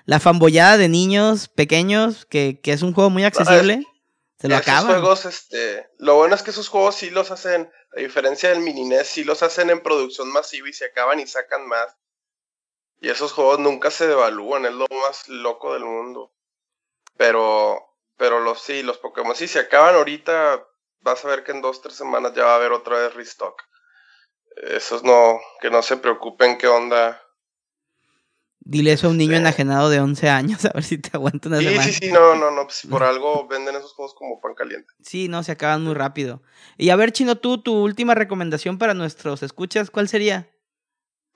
La 0.04 0.20
fambollada 0.20 0.76
de 0.78 0.88
niños 0.88 1.48
pequeños, 1.48 2.24
que, 2.26 2.60
que 2.62 2.72
es 2.72 2.82
un 2.82 2.94
juego 2.94 3.10
muy 3.10 3.24
accesible, 3.24 3.82
se 4.38 4.48
lo 4.48 4.54
Esos 4.54 4.68
acaban. 4.68 4.86
juegos, 5.00 5.24
este, 5.26 5.86
lo 5.98 6.14
bueno 6.16 6.34
es 6.34 6.42
que 6.42 6.50
esos 6.50 6.68
juegos 6.68 6.94
sí 6.94 7.10
los 7.10 7.30
hacen, 7.30 7.70
a 7.96 8.00
diferencia 8.00 8.48
del 8.50 8.60
mini 8.60 8.84
NES, 8.84 9.06
sí 9.06 9.24
los 9.24 9.42
hacen 9.42 9.68
en 9.68 9.82
producción 9.82 10.30
masiva 10.32 10.68
y 10.68 10.72
se 10.72 10.86
acaban 10.86 11.20
y 11.20 11.26
sacan 11.26 11.66
más. 11.66 11.94
Y 13.00 13.08
esos 13.10 13.32
juegos 13.32 13.58
nunca 13.58 13.90
se 13.90 14.06
devalúan, 14.06 14.64
es 14.64 14.72
lo 14.72 14.86
más 14.90 15.28
loco 15.28 15.74
del 15.74 15.84
mundo. 15.84 16.32
Pero, 17.18 17.78
pero 18.18 18.40
los 18.40 18.60
sí, 18.60 18.82
los 18.82 18.98
Pokémon 18.98 19.34
sí 19.34 19.48
se 19.48 19.60
acaban 19.60 19.94
ahorita, 19.94 20.62
vas 21.00 21.24
a 21.24 21.28
ver 21.28 21.44
que 21.44 21.52
en 21.52 21.62
dos, 21.62 21.80
tres 21.80 21.94
semanas 21.94 22.34
ya 22.34 22.44
va 22.44 22.52
a 22.52 22.56
haber 22.56 22.72
otra 22.72 22.98
vez 22.98 23.14
restock. 23.14 23.62
Esos 24.56 25.04
no, 25.04 25.40
que 25.60 25.70
no 25.70 25.82
se 25.82 25.96
preocupen 25.96 26.58
qué 26.58 26.66
onda. 26.66 27.22
Dile 28.60 28.92
eso 28.92 29.06
a 29.06 29.10
un 29.10 29.16
niño 29.16 29.32
Este- 29.32 29.40
enajenado 29.40 29.88
de 29.88 30.00
11 30.00 30.28
años, 30.28 30.64
a 30.66 30.72
ver 30.74 30.82
si 30.84 30.98
te 30.98 31.10
aguanta 31.14 31.48
una 31.48 31.58
Sí, 31.60 31.64
semana. 31.66 31.82
sí, 31.84 31.92
sí, 31.94 32.12
no, 32.12 32.34
no, 32.34 32.50
no, 32.50 32.64
pues 32.64 32.82
por 32.90 33.02
algo 33.04 33.46
venden 33.46 33.76
esos 33.76 33.94
juegos 33.94 34.14
como 34.14 34.40
pan 34.40 34.54
caliente. 34.54 34.92
Sí, 35.02 35.28
no, 35.28 35.42
se 35.42 35.52
acaban 35.52 35.84
muy 35.84 35.94
rápido. 35.94 36.42
Y 36.76 36.90
a 36.90 36.96
ver, 36.96 37.12
Chino, 37.12 37.36
tú, 37.38 37.62
tu 37.62 37.82
última 37.82 38.14
recomendación 38.14 38.78
para 38.78 38.94
nuestros 38.94 39.42
escuchas, 39.42 39.90
¿cuál 39.90 40.08
sería? 40.08 40.50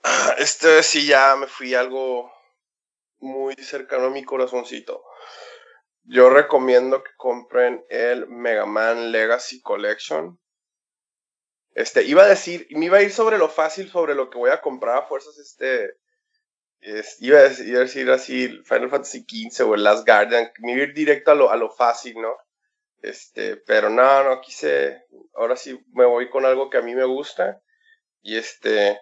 Ah, 0.03 0.35
Este 0.37 0.83
sí 0.83 1.07
ya 1.07 1.35
me 1.37 1.47
fui 1.47 1.73
algo 1.73 2.29
muy 3.19 3.55
cercano 3.55 4.07
a 4.07 4.09
mi 4.09 4.23
corazoncito. 4.25 5.01
Yo 6.05 6.29
recomiendo 6.29 7.03
que 7.03 7.11
compren 7.17 7.83
el 7.89 8.25
Mega 8.29 8.65
Man 8.65 9.11
Legacy 9.11 9.61
Collection. 9.61 10.39
Este, 11.75 12.03
iba 12.03 12.23
a 12.23 12.27
decir, 12.27 12.67
me 12.71 12.85
iba 12.85 12.97
a 12.97 13.01
ir 13.01 13.11
sobre 13.11 13.37
lo 13.37 13.49
fácil, 13.49 13.89
sobre 13.89 14.13
lo 14.15 14.29
que 14.29 14.37
voy 14.37 14.51
a 14.51 14.61
comprar 14.61 14.97
a 14.97 15.07
fuerzas, 15.07 15.37
este, 15.39 15.95
es- 16.81 17.17
iba, 17.21 17.39
a 17.39 17.43
decir, 17.43 17.67
iba 17.67 17.79
a 17.79 17.83
decir 17.83 18.11
así, 18.11 18.49
Final 18.65 18.89
Fantasy 18.89 19.25
XV 19.25 19.63
o 19.63 19.75
el 19.75 19.83
Last 19.83 20.07
Guardian, 20.07 20.51
me 20.59 20.73
iba 20.73 20.81
a 20.83 20.85
ir 20.87 20.93
directo 20.95 21.31
a 21.31 21.35
lo, 21.35 21.51
a 21.51 21.57
lo 21.57 21.71
fácil, 21.71 22.21
¿no? 22.21 22.35
Este, 23.01 23.57
pero 23.57 23.89
no, 23.89 24.23
no 24.25 24.41
quise, 24.41 25.05
ahora 25.35 25.55
sí 25.57 25.79
me 25.93 26.05
voy 26.05 26.29
con 26.29 26.45
algo 26.45 26.69
que 26.69 26.77
a 26.77 26.83
mí 26.83 26.95
me 26.95 27.05
gusta, 27.05 27.61
y 28.23 28.37
este, 28.37 28.99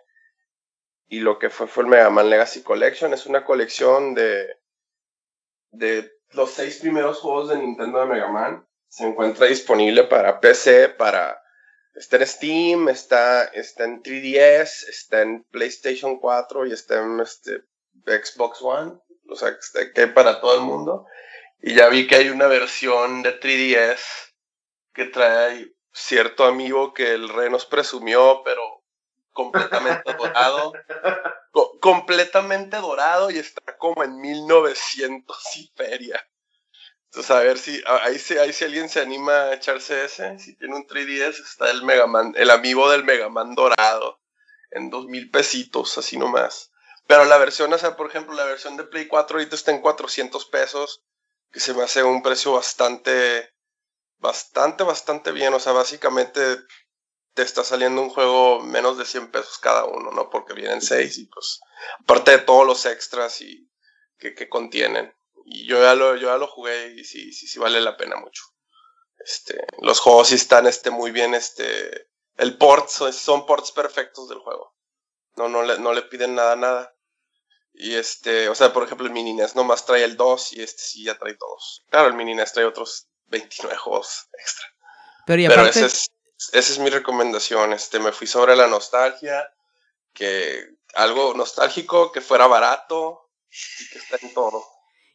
y 1.09 1.19
lo 1.19 1.37
que 1.37 1.51
fue 1.51 1.67
fue 1.67 1.83
el 1.83 1.89
Mega 1.91 2.09
Man 2.09 2.27
Legacy 2.31 2.63
Collection. 2.63 3.13
Es 3.13 3.27
una 3.27 3.45
colección 3.45 4.15
de, 4.15 4.47
de 5.71 6.11
los 6.33 6.51
seis 6.51 6.77
primeros 6.77 7.19
juegos 7.19 7.49
de 7.49 7.57
Nintendo 7.57 7.99
de 7.99 8.05
Mega 8.05 8.29
Man. 8.29 8.65
Se 8.87 9.05
encuentra 9.05 9.47
disponible 9.47 10.03
para 10.03 10.39
PC, 10.39 10.89
para... 10.89 11.41
Está 11.93 12.17
en 12.17 12.27
Steam, 12.27 12.89
está, 12.89 13.45
está 13.45 13.83
en 13.83 14.01
3DS, 14.01 14.87
está 14.89 15.21
en 15.21 15.43
PlayStation 15.43 16.19
4 16.19 16.67
y 16.67 16.71
está 16.71 17.01
en 17.01 17.19
este, 17.19 17.63
Xbox 18.05 18.61
One, 18.61 18.93
o 19.29 19.35
sea, 19.35 19.57
que 19.93 20.07
para 20.07 20.39
todo 20.39 20.55
el 20.55 20.61
mundo. 20.61 21.05
Y 21.61 21.75
ya 21.75 21.89
vi 21.89 22.07
que 22.07 22.15
hay 22.15 22.29
una 22.29 22.47
versión 22.47 23.23
de 23.23 23.39
3DS 23.39 23.99
que 24.93 25.05
trae 25.05 25.73
cierto 25.93 26.45
amigo 26.45 26.93
que 26.93 27.11
el 27.13 27.29
rey 27.29 27.49
nos 27.49 27.65
presumió, 27.65 28.41
pero 28.43 28.61
completamente 29.31 30.13
dorado. 30.17 30.73
Completamente 31.81 32.77
dorado 32.77 33.29
y 33.31 33.39
está 33.39 33.75
como 33.77 34.03
en 34.03 34.21
1900 34.21 35.37
y 35.57 35.71
feria. 35.75 36.25
Entonces, 37.05 37.31
a 37.31 37.39
ver 37.39 37.57
si 37.57 37.83
ahí, 37.85 38.17
si 38.17 38.37
ahí 38.37 38.53
si 38.53 38.63
alguien 38.63 38.87
se 38.87 39.01
anima 39.01 39.33
a 39.33 39.53
echarse 39.55 40.05
ese. 40.05 40.39
Si 40.39 40.55
tiene 40.55 40.75
un 40.75 40.87
3DS, 40.87 41.43
está 41.43 41.69
el 41.69 41.83
Megaman, 41.83 42.33
el 42.37 42.49
amigo 42.49 42.89
del 42.89 43.03
Megaman 43.03 43.53
dorado. 43.53 44.21
En 44.69 44.89
dos 44.89 45.07
mil 45.07 45.29
pesitos, 45.29 45.97
así 45.97 46.17
nomás. 46.17 46.71
Pero 47.07 47.25
la 47.25 47.37
versión, 47.37 47.73
o 47.73 47.77
sea, 47.77 47.97
por 47.97 48.07
ejemplo, 48.07 48.33
la 48.33 48.45
versión 48.45 48.77
de 48.77 48.85
Play 48.85 49.07
4 49.07 49.37
ahorita 49.37 49.55
está 49.55 49.71
en 49.71 49.81
400 49.81 50.45
pesos. 50.45 51.03
Que 51.51 51.59
se 51.59 51.73
me 51.73 51.83
hace 51.83 52.03
un 52.03 52.23
precio 52.23 52.53
bastante, 52.53 53.53
bastante, 54.19 54.85
bastante 54.85 55.33
bien. 55.33 55.53
O 55.53 55.59
sea, 55.59 55.73
básicamente 55.73 56.59
te 57.33 57.43
está 57.43 57.63
saliendo 57.63 58.01
un 58.01 58.09
juego 58.09 58.61
menos 58.61 58.97
de 58.97 59.05
100 59.05 59.31
pesos 59.31 59.57
cada 59.57 59.85
uno, 59.85 60.11
¿no? 60.11 60.29
Porque 60.29 60.53
vienen 60.53 60.81
6 60.81 61.17
y 61.17 61.25
pues, 61.27 61.59
aparte 62.01 62.31
de 62.31 62.39
todos 62.39 62.65
los 62.65 62.85
extras 62.85 63.41
y 63.41 63.69
que, 64.17 64.33
que 64.33 64.49
contienen. 64.49 65.13
Y 65.45 65.67
yo 65.67 65.81
ya 65.81 65.95
lo, 65.95 66.15
yo 66.15 66.27
ya 66.27 66.37
lo 66.37 66.47
jugué 66.47 66.93
y 66.93 67.03
sí, 67.03 67.31
sí, 67.31 67.47
sí 67.47 67.59
vale 67.59 67.81
la 67.81 67.97
pena 67.97 68.17
mucho. 68.17 68.43
Este, 69.17 69.65
los 69.79 69.99
juegos 69.99 70.29
sí 70.29 70.35
están 70.35 70.67
este, 70.67 70.89
muy 70.89 71.11
bien, 71.11 71.33
este, 71.33 72.07
el 72.37 72.57
port, 72.57 72.89
son 72.89 73.45
ports 73.45 73.71
perfectos 73.71 74.29
del 74.29 74.39
juego. 74.39 74.75
No, 75.35 75.47
no 75.47 75.63
le, 75.63 75.79
no 75.79 75.93
le 75.93 76.01
piden 76.03 76.35
nada, 76.35 76.55
nada. 76.55 76.95
Y 77.73 77.95
este, 77.95 78.49
o 78.49 78.55
sea, 78.55 78.73
por 78.73 78.83
ejemplo, 78.83 79.07
el 79.07 79.13
Mini 79.13 79.33
NES 79.33 79.55
nomás 79.55 79.85
trae 79.85 80.03
el 80.03 80.17
2 80.17 80.53
y 80.53 80.61
este 80.61 80.81
sí 80.81 81.05
ya 81.05 81.17
trae 81.17 81.35
todos. 81.35 81.85
Claro, 81.89 82.07
el 82.07 82.15
Mini 82.15 82.35
NES 82.35 82.51
trae 82.53 82.65
otros 82.65 83.07
29 83.27 83.77
juegos 83.77 84.27
extra. 84.37 84.65
Pero, 85.25 85.41
y 85.41 85.45
aparte... 85.45 85.69
esa 85.69 85.85
es, 85.85 86.10
esa 86.53 86.73
es 86.73 86.79
mi 86.79 86.89
recomendación. 86.89 87.73
Este, 87.73 87.99
me 87.99 88.11
fui 88.11 88.27
sobre 88.27 88.55
la 88.55 88.67
nostalgia, 88.67 89.53
que 90.13 90.65
algo 90.95 91.33
nostálgico, 91.33 92.11
que 92.11 92.21
fuera 92.21 92.47
barato 92.47 93.29
y 93.49 93.89
que 93.89 93.99
está 93.99 94.17
en 94.21 94.33
todo. 94.33 94.63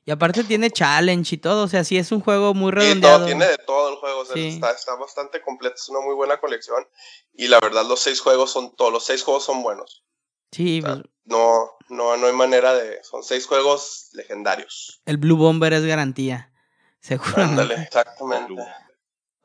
Y 0.05 0.13
aparte 0.13 0.45
tiene 0.45 0.71
challenge 0.71 1.35
y 1.35 1.39
todo, 1.39 1.65
o 1.65 1.69
sea, 1.69 1.83
sí 1.83 1.99
es 1.99 2.13
un 2.13 2.21
juego 2.21 2.55
muy 2.55 2.71
redondeado. 2.71 3.27
Sí, 3.27 3.27
tiene 3.27 3.49
de 3.49 3.59
todo 3.59 3.91
el 3.91 3.97
juego, 3.97 4.21
o 4.21 4.25
sea, 4.25 4.37
está, 4.37 4.95
bastante 4.95 5.43
completo, 5.43 5.75
es 5.75 5.89
una 5.89 6.01
muy 6.01 6.15
buena 6.15 6.39
colección. 6.39 6.87
Y 7.35 7.49
la 7.49 7.59
verdad, 7.59 7.85
los 7.85 8.01
seis 8.01 8.21
juegos 8.21 8.53
son 8.53 8.77
todos, 8.77 8.93
los 8.93 9.05
seis 9.05 9.25
juegos 9.25 9.45
son 9.45 9.65
buenos. 9.65 10.05
Sí. 10.53 10.81
Pues 10.81 10.99
no, 11.25 11.73
no, 11.89 12.17
no 12.17 12.27
hay 12.29 12.33
manera 12.33 12.73
de, 12.75 13.03
son 13.03 13.25
seis 13.25 13.47
juegos 13.47 14.11
legendarios. 14.13 15.03
El 15.07 15.17
Blue 15.17 15.37
Bomber 15.37 15.73
es 15.73 15.85
garantía, 15.85 16.53
seguramente. 17.01 17.63
Ándale, 17.63 17.83
exactamente. 17.83 18.63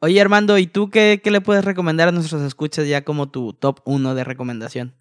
Oye, 0.03 0.19
Armando, 0.19 0.57
¿y 0.57 0.65
tú 0.65 0.90
qué, 0.90 1.22
qué 1.23 1.30
le 1.30 1.41
puedes 1.41 1.64
recomendar 1.64 2.07
a 2.07 2.11
nuestros 2.11 2.41
escuchas 2.41 2.88
ya 2.88 3.03
como 3.03 3.30
tu 3.30 3.53
top 3.53 3.82
uno 3.86 4.15
de 4.15 4.23
recomendación? 4.23 4.95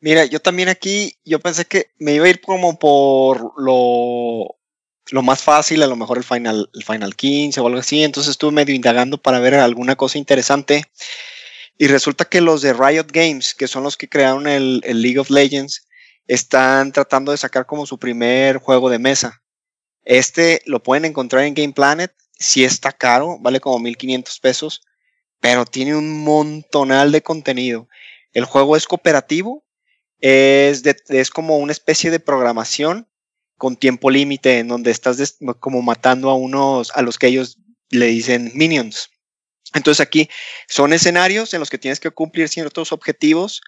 Mira, 0.00 0.24
yo 0.24 0.40
también 0.40 0.68
aquí, 0.68 1.16
yo 1.24 1.38
pensé 1.38 1.64
que 1.64 1.92
me 2.00 2.14
iba 2.14 2.26
a 2.26 2.30
ir 2.30 2.40
como 2.40 2.80
por 2.80 3.52
lo, 3.56 4.56
lo 5.12 5.22
más 5.22 5.40
fácil, 5.40 5.84
a 5.84 5.86
lo 5.86 5.94
mejor 5.94 6.18
el 6.18 6.24
Final, 6.24 6.68
el 6.74 6.82
Final 6.82 7.14
15 7.14 7.60
o 7.60 7.66
algo 7.68 7.78
así, 7.78 8.02
entonces 8.02 8.32
estuve 8.32 8.50
medio 8.50 8.74
indagando 8.74 9.22
para 9.22 9.38
ver 9.38 9.54
alguna 9.54 9.94
cosa 9.94 10.18
interesante. 10.18 10.82
Y 11.78 11.86
resulta 11.86 12.24
que 12.24 12.40
los 12.40 12.60
de 12.60 12.72
Riot 12.72 13.06
Games, 13.12 13.54
que 13.54 13.68
son 13.68 13.84
los 13.84 13.96
que 13.96 14.08
crearon 14.08 14.48
el 14.48 14.80
League 14.82 15.20
of 15.20 15.30
Legends, 15.30 15.86
están 16.26 16.90
tratando 16.90 17.30
de 17.30 17.38
sacar 17.38 17.66
como 17.66 17.86
su 17.86 17.98
primer 17.98 18.56
juego 18.56 18.90
de 18.90 18.98
mesa. 18.98 19.42
Este 20.04 20.60
lo 20.66 20.82
pueden 20.82 21.04
encontrar 21.04 21.44
en 21.44 21.54
Game 21.54 21.72
Planet, 21.72 22.12
si 22.42 22.64
está 22.64 22.92
caro, 22.92 23.38
vale 23.40 23.60
como 23.60 23.78
1500 23.78 24.40
pesos, 24.40 24.82
pero 25.40 25.64
tiene 25.64 25.96
un 25.96 26.22
montonal 26.22 27.12
de 27.12 27.22
contenido. 27.22 27.88
El 28.32 28.44
juego 28.44 28.76
es 28.76 28.86
cooperativo, 28.86 29.64
es, 30.20 30.82
es 31.08 31.30
como 31.30 31.58
una 31.58 31.72
especie 31.72 32.10
de 32.10 32.20
programación 32.20 33.08
con 33.56 33.76
tiempo 33.76 34.10
límite 34.10 34.58
en 34.58 34.68
donde 34.68 34.90
estás 34.90 35.36
como 35.60 35.82
matando 35.82 36.30
a 36.30 36.34
unos, 36.34 36.90
a 36.94 37.02
los 37.02 37.18
que 37.18 37.28
ellos 37.28 37.58
le 37.90 38.06
dicen 38.06 38.50
minions. 38.54 39.10
Entonces 39.74 40.00
aquí 40.00 40.28
son 40.68 40.92
escenarios 40.92 41.54
en 41.54 41.60
los 41.60 41.70
que 41.70 41.78
tienes 41.78 42.00
que 42.00 42.10
cumplir 42.10 42.48
ciertos 42.48 42.92
objetivos 42.92 43.60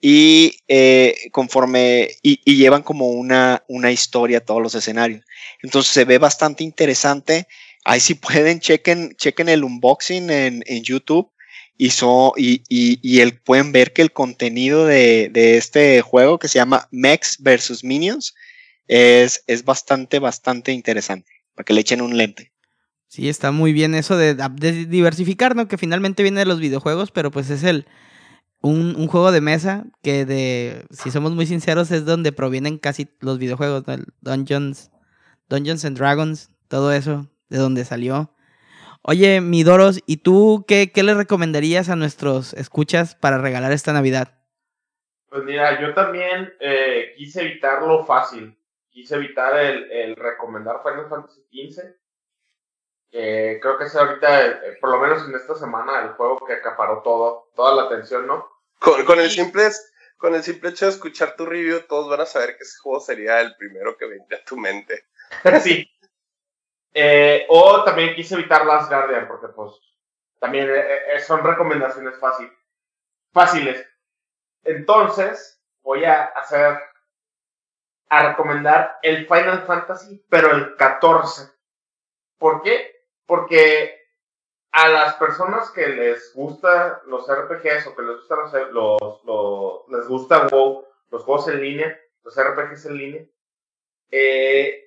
y 0.00 0.60
eh, 0.68 1.30
conforme 1.32 2.08
y, 2.22 2.38
llevan 2.56 2.82
como 2.82 3.08
una, 3.08 3.62
una 3.68 3.92
historia 3.92 4.44
todos 4.44 4.62
los 4.62 4.74
escenarios. 4.74 5.24
Entonces 5.62 5.92
se 5.92 6.04
ve 6.04 6.18
bastante 6.18 6.64
interesante. 6.64 7.46
Ahí 7.84 8.00
si 8.00 8.14
pueden, 8.14 8.60
chequen, 8.60 9.14
chequen 9.16 9.48
el 9.48 9.64
unboxing 9.64 10.30
en, 10.30 10.62
en 10.66 10.82
YouTube 10.82 11.30
y, 11.80 12.62
y, 12.68 13.20
el, 13.20 13.38
pueden 13.38 13.72
ver 13.72 13.94
que 13.94 14.02
el 14.02 14.12
contenido 14.12 14.84
de, 14.84 15.30
este 15.34 16.02
juego 16.02 16.38
que 16.38 16.48
se 16.48 16.58
llama 16.58 16.88
Mex 16.90 17.38
versus 17.40 17.82
Minions 17.84 18.34
es, 18.86 19.42
es 19.46 19.64
bastante, 19.64 20.18
bastante 20.18 20.72
interesante. 20.72 21.32
Para 21.54 21.64
que 21.64 21.72
le 21.72 21.80
echen 21.80 22.02
un 22.02 22.18
lente. 22.18 22.52
Sí, 23.08 23.30
está 23.30 23.50
muy 23.50 23.72
bien 23.72 23.94
eso 23.94 24.18
de, 24.18 24.34
diversificar, 24.86 25.56
¿no? 25.56 25.68
Que 25.68 25.78
finalmente 25.78 26.22
viene 26.22 26.40
de 26.40 26.46
los 26.46 26.60
videojuegos, 26.60 27.10
pero 27.10 27.30
pues 27.30 27.48
es 27.48 27.64
el 27.64 27.86
un, 28.60 28.94
un, 28.96 29.06
juego 29.08 29.32
de 29.32 29.40
mesa 29.40 29.86
que 30.02 30.26
de, 30.26 30.84
si 30.90 31.10
somos 31.10 31.34
muy 31.34 31.46
sinceros, 31.46 31.90
es 31.92 32.04
donde 32.04 32.30
provienen 32.30 32.76
casi 32.76 33.08
los 33.20 33.38
videojuegos, 33.38 33.84
Dungeons, 34.20 34.90
Dungeons 35.48 35.86
and 35.86 35.96
Dragons, 35.96 36.50
todo 36.68 36.92
eso, 36.92 37.29
de 37.50 37.58
donde 37.58 37.84
salió. 37.84 38.30
Oye, 39.02 39.40
mi 39.40 39.62
Doros, 39.62 40.00
¿y 40.06 40.18
tú 40.18 40.64
qué, 40.66 40.92
qué 40.92 41.02
le 41.02 41.14
recomendarías 41.14 41.88
a 41.88 41.96
nuestros 41.96 42.52
escuchas 42.54 43.14
para 43.14 43.38
regalar 43.38 43.72
esta 43.72 43.92
Navidad? 43.92 44.38
Pues 45.28 45.44
mira, 45.44 45.80
yo 45.80 45.94
también 45.94 46.52
eh, 46.60 47.14
quise 47.16 47.42
evitar 47.42 47.82
lo 47.82 48.04
fácil. 48.04 48.56
Quise 48.90 49.14
evitar 49.14 49.58
el, 49.58 50.16
recomendar 50.16 50.82
Final 50.82 51.08
Fantasy 51.08 51.42
XV. 51.52 51.82
creo 53.10 53.78
que 53.78 53.84
es 53.84 53.94
ahorita, 53.94 54.46
eh, 54.46 54.78
por 54.80 54.90
lo 54.90 55.00
menos 55.00 55.26
en 55.26 55.34
esta 55.34 55.54
semana, 55.54 56.02
el 56.02 56.10
juego 56.10 56.44
que 56.44 56.54
acaparó 56.54 57.00
todo, 57.02 57.50
toda 57.54 57.74
la 57.76 57.82
atención, 57.84 58.26
¿no? 58.26 58.46
Con, 58.80 59.04
con 59.04 59.20
el 59.20 59.30
simple 59.30 59.70
con 60.20 60.34
el 60.34 60.42
simple 60.42 60.68
hecho 60.68 60.84
de 60.84 60.90
escuchar 60.90 61.34
tu 61.34 61.46
review, 61.46 61.80
todos 61.88 62.10
van 62.10 62.20
a 62.20 62.26
saber 62.26 62.58
que 62.58 62.64
ese 62.64 62.76
juego 62.82 63.00
sería 63.00 63.40
el 63.40 63.56
primero 63.56 63.96
que 63.96 64.04
vendría 64.04 64.40
a 64.40 64.44
tu 64.44 64.58
mente. 64.58 65.06
sí, 65.62 65.90
eh, 66.92 67.46
o 67.48 67.84
también 67.84 68.14
quise 68.14 68.34
evitar 68.34 68.66
Last 68.66 68.90
Guardian, 68.90 69.28
porque 69.28 69.48
pues 69.48 69.72
también 70.40 70.68
eh, 70.68 71.14
eh, 71.14 71.20
son 71.20 71.44
recomendaciones 71.44 72.18
fácil, 72.18 72.50
fáciles. 73.32 73.86
Entonces, 74.64 75.62
voy 75.82 76.04
a 76.04 76.24
hacer, 76.24 76.78
a 78.08 78.28
recomendar 78.30 78.98
el 79.02 79.26
Final 79.26 79.62
Fantasy, 79.66 80.24
pero 80.28 80.50
el 80.50 80.76
14. 80.76 81.50
¿Por 82.38 82.62
qué? 82.62 83.04
Porque 83.24 83.96
a 84.72 84.88
las 84.88 85.14
personas 85.14 85.70
que 85.70 85.86
les 85.88 86.34
gusta 86.34 87.02
los 87.06 87.26
RPGs 87.28 87.86
o 87.86 87.94
que 87.94 88.02
les 88.02 88.16
gustan 88.16 88.72
los, 88.72 89.88
les 89.88 90.08
gusta 90.08 90.48
WoW, 90.48 90.86
los 91.10 91.24
juegos 91.24 91.48
en 91.48 91.60
línea, 91.60 92.00
los 92.24 92.34
RPGs 92.36 92.86
en 92.86 92.96
línea, 92.96 93.24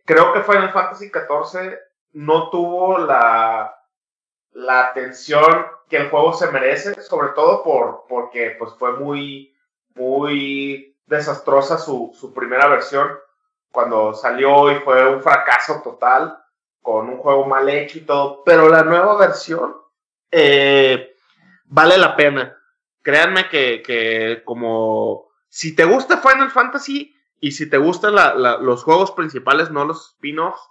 creo 0.05 0.34
que 0.34 0.43
Final 0.43 0.71
Fantasy 0.71 1.09
14 1.11 1.92
no 2.14 2.49
tuvo 2.49 2.99
la, 2.99 3.76
la 4.52 4.88
atención 4.88 5.68
que 5.90 5.98
el 5.98 6.10
juego 6.10 6.34
se 6.34 6.52
merece, 6.52 7.02
sobre 7.02 7.30
todo 7.30 7.64
por, 7.64 8.06
porque 8.07 8.56
pues, 8.57 8.73
fue 8.80 8.94
muy, 8.94 9.56
muy 9.95 10.95
desastrosa 11.06 11.77
su, 11.77 12.15
su 12.19 12.34
primera 12.34 12.68
versión 12.68 13.10
cuando 13.72 14.14
salió 14.14 14.72
y 14.72 14.76
fue 14.76 15.10
un 15.10 15.22
fracaso 15.22 15.81
total 15.84 16.40
con 16.81 17.10
un 17.10 17.18
juego 17.18 17.45
mal 17.45 17.68
hecho 17.69 17.98
y 17.98 18.02
todo, 18.02 18.44
pero 18.44 18.69
la 18.69 18.84
nueva 18.84 19.18
versión 19.18 19.76
eh, 20.31 21.15
vale 21.65 21.98
la 21.98 22.15
pena. 22.15 22.57
Créanme 23.02 23.49
que, 23.49 23.81
que, 23.81 24.44
como 24.45 25.30
si 25.49 25.76
te 25.76 25.85
gusta 25.85 26.18
Final 26.18 26.52
Fantasy 26.52 27.15
y 27.40 27.52
si 27.52 27.69
te 27.69 27.77
gustan 27.77 28.15
los 28.64 28.84
juegos 28.84 29.11
principales, 29.11 29.72
no 29.72 29.85
los 29.85 30.11
spin-offs, 30.11 30.69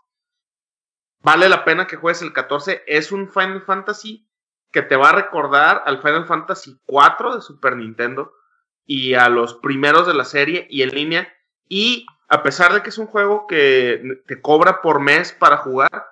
vale 1.23 1.49
la 1.49 1.65
pena 1.65 1.87
que 1.87 1.97
juegues 1.97 2.23
el 2.23 2.33
14. 2.33 2.85
Es 2.87 3.13
un 3.13 3.31
Final 3.31 3.63
Fantasy 3.63 4.29
que 4.71 4.83
te 4.83 4.97
va 4.97 5.11
a 5.11 5.15
recordar 5.15 5.83
al 5.87 6.01
Final 6.01 6.27
Fantasy 6.27 6.81
4 6.87 7.37
de 7.37 7.43
Super 7.43 7.77
Nintendo 7.77 8.33
y 8.85 9.15
a 9.15 9.29
los 9.29 9.55
primeros 9.55 10.07
de 10.07 10.15
la 10.15 10.25
serie 10.25 10.67
y 10.71 10.83
en 10.83 10.91
línea. 10.91 11.33
Y 11.69 12.07
a 12.29 12.43
pesar 12.43 12.73
de 12.73 12.83
que 12.83 12.89
es 12.89 12.99
un 12.99 13.07
juego 13.07 13.47
que 13.47 14.23
te 14.27 14.41
cobra 14.41 14.81
por 14.81 15.01
mes 15.01 15.33
para 15.33 15.59
jugar, 15.59 16.07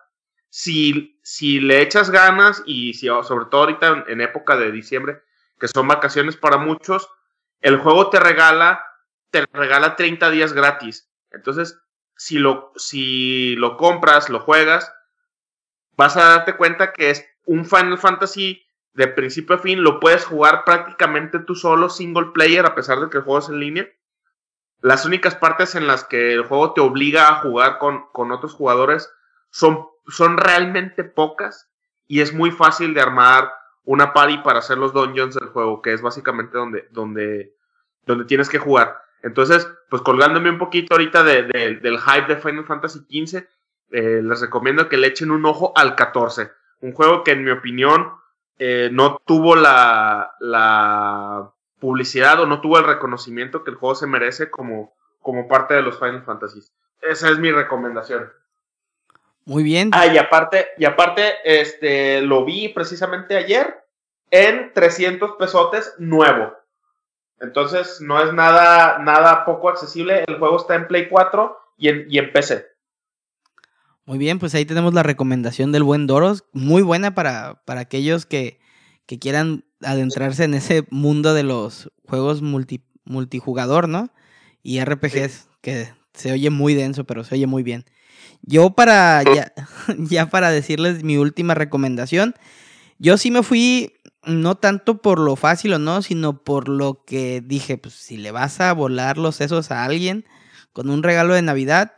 si, 0.48 1.18
si 1.22 1.60
le 1.60 1.80
echas 1.80 2.10
ganas 2.10 2.62
y 2.66 2.94
si, 2.94 3.06
sobre 3.06 3.46
todo 3.46 3.62
ahorita 3.62 4.04
en 4.08 4.20
época 4.20 4.56
de 4.56 4.72
diciembre, 4.72 5.22
que 5.58 5.68
son 5.68 5.88
vacaciones 5.88 6.36
para 6.36 6.58
muchos, 6.58 7.08
el 7.60 7.78
juego 7.78 8.10
te 8.10 8.18
regala 8.20 8.84
te 9.30 9.46
regala 9.52 9.96
30 9.96 10.30
días 10.30 10.52
gratis. 10.52 11.08
Entonces, 11.30 11.80
si 12.16 12.38
lo, 12.38 12.72
si 12.76 13.54
lo 13.56 13.76
compras, 13.76 14.28
lo 14.28 14.40
juegas, 14.40 14.92
vas 16.00 16.16
a 16.16 16.24
darte 16.24 16.56
cuenta 16.56 16.94
que 16.94 17.10
es 17.10 17.28
un 17.44 17.66
Final 17.66 17.98
Fantasy 17.98 18.64
de 18.94 19.06
principio 19.06 19.56
a 19.56 19.58
fin, 19.58 19.82
lo 19.82 20.00
puedes 20.00 20.24
jugar 20.24 20.64
prácticamente 20.64 21.40
tú 21.40 21.54
solo, 21.54 21.90
single 21.90 22.30
player, 22.32 22.64
a 22.64 22.74
pesar 22.74 23.00
de 23.00 23.10
que 23.10 23.18
el 23.18 23.22
juego 23.22 23.40
es 23.40 23.50
en 23.50 23.60
línea. 23.60 23.86
Las 24.80 25.04
únicas 25.04 25.34
partes 25.34 25.74
en 25.74 25.86
las 25.86 26.04
que 26.04 26.32
el 26.32 26.46
juego 26.46 26.72
te 26.72 26.80
obliga 26.80 27.28
a 27.28 27.42
jugar 27.42 27.76
con, 27.76 28.06
con 28.12 28.32
otros 28.32 28.54
jugadores 28.54 29.12
son, 29.50 29.88
son 30.06 30.38
realmente 30.38 31.04
pocas 31.04 31.70
y 32.06 32.22
es 32.22 32.32
muy 32.32 32.50
fácil 32.50 32.94
de 32.94 33.02
armar 33.02 33.52
una 33.84 34.14
party 34.14 34.38
para 34.38 34.60
hacer 34.60 34.78
los 34.78 34.94
dungeons 34.94 35.34
del 35.34 35.50
juego, 35.50 35.82
que 35.82 35.92
es 35.92 36.00
básicamente 36.00 36.56
donde, 36.56 36.88
donde, 36.92 37.54
donde 38.06 38.24
tienes 38.24 38.48
que 38.48 38.58
jugar. 38.58 39.02
Entonces, 39.22 39.68
pues 39.90 40.00
colgándome 40.00 40.48
un 40.48 40.58
poquito 40.58 40.94
ahorita 40.94 41.24
del 41.24 41.98
hype 41.98 42.26
de 42.26 42.40
Final 42.40 42.64
Fantasy 42.64 43.00
XV, 43.00 43.46
eh, 43.90 44.20
les 44.22 44.40
recomiendo 44.40 44.88
que 44.88 44.96
le 44.96 45.08
echen 45.08 45.30
un 45.30 45.44
ojo 45.46 45.72
al 45.76 45.96
14. 45.96 46.50
Un 46.80 46.92
juego 46.92 47.24
que 47.24 47.32
en 47.32 47.44
mi 47.44 47.50
opinión 47.50 48.12
eh, 48.58 48.88
no 48.92 49.20
tuvo 49.24 49.56
la, 49.56 50.34
la, 50.38 51.50
publicidad 51.78 52.38
o 52.40 52.46
no 52.46 52.60
tuvo 52.60 52.78
el 52.78 52.84
reconocimiento 52.84 53.64
que 53.64 53.70
el 53.70 53.76
juego 53.78 53.94
se 53.94 54.06
merece 54.06 54.50
como, 54.50 54.94
como 55.22 55.48
parte 55.48 55.74
de 55.74 55.82
los 55.82 55.98
Final 55.98 56.22
Fantasy. 56.24 56.60
Esa 57.00 57.30
es 57.30 57.38
mi 57.38 57.50
recomendación. 57.50 58.30
Muy 59.46 59.62
bien. 59.62 59.90
Ah, 59.94 60.06
y 60.06 60.18
aparte, 60.18 60.68
y 60.76 60.84
aparte, 60.84 61.36
este, 61.44 62.20
lo 62.20 62.44
vi 62.44 62.68
precisamente 62.68 63.36
ayer 63.36 63.82
en 64.30 64.72
300 64.74 65.32
pesotes 65.38 65.94
nuevo. 65.98 66.54
Entonces, 67.40 68.02
no 68.02 68.22
es 68.22 68.34
nada, 68.34 68.98
nada 68.98 69.46
poco 69.46 69.70
accesible. 69.70 70.24
El 70.26 70.38
juego 70.38 70.58
está 70.58 70.74
en 70.74 70.86
Play 70.86 71.08
4 71.08 71.58
y 71.78 71.88
en, 71.88 72.06
y 72.10 72.18
en 72.18 72.30
PC. 72.30 72.69
Muy 74.10 74.18
bien, 74.18 74.40
pues 74.40 74.56
ahí 74.56 74.64
tenemos 74.64 74.92
la 74.92 75.04
recomendación 75.04 75.70
del 75.70 75.84
buen 75.84 76.08
Doros. 76.08 76.42
Muy 76.52 76.82
buena 76.82 77.14
para, 77.14 77.62
para 77.64 77.82
aquellos 77.82 78.26
que, 78.26 78.58
que, 79.06 79.20
quieran 79.20 79.64
adentrarse 79.82 80.42
en 80.42 80.54
ese 80.54 80.84
mundo 80.90 81.32
de 81.32 81.44
los 81.44 81.92
juegos 82.08 82.42
multi, 82.42 82.82
multijugador, 83.04 83.88
¿no? 83.88 84.12
Y 84.64 84.80
RPGs, 84.80 85.46
que 85.60 85.92
se 86.12 86.32
oye 86.32 86.50
muy 86.50 86.74
denso, 86.74 87.04
pero 87.04 87.22
se 87.22 87.36
oye 87.36 87.46
muy 87.46 87.62
bien. 87.62 87.84
Yo 88.42 88.70
para, 88.70 89.22
ya, 89.22 89.52
ya 89.96 90.28
para 90.28 90.50
decirles 90.50 91.04
mi 91.04 91.16
última 91.16 91.54
recomendación, 91.54 92.34
yo 92.98 93.16
sí 93.16 93.30
me 93.30 93.44
fui 93.44 93.92
no 94.24 94.56
tanto 94.56 95.00
por 95.02 95.20
lo 95.20 95.36
fácil 95.36 95.74
o 95.74 95.78
no, 95.78 96.02
sino 96.02 96.42
por 96.42 96.68
lo 96.68 97.04
que 97.04 97.44
dije, 97.46 97.78
pues 97.78 97.94
si 97.94 98.16
le 98.16 98.32
vas 98.32 98.60
a 98.60 98.72
volar 98.72 99.18
los 99.18 99.36
sesos 99.36 99.70
a 99.70 99.84
alguien 99.84 100.24
con 100.72 100.90
un 100.90 101.04
regalo 101.04 101.34
de 101.34 101.42
Navidad, 101.42 101.92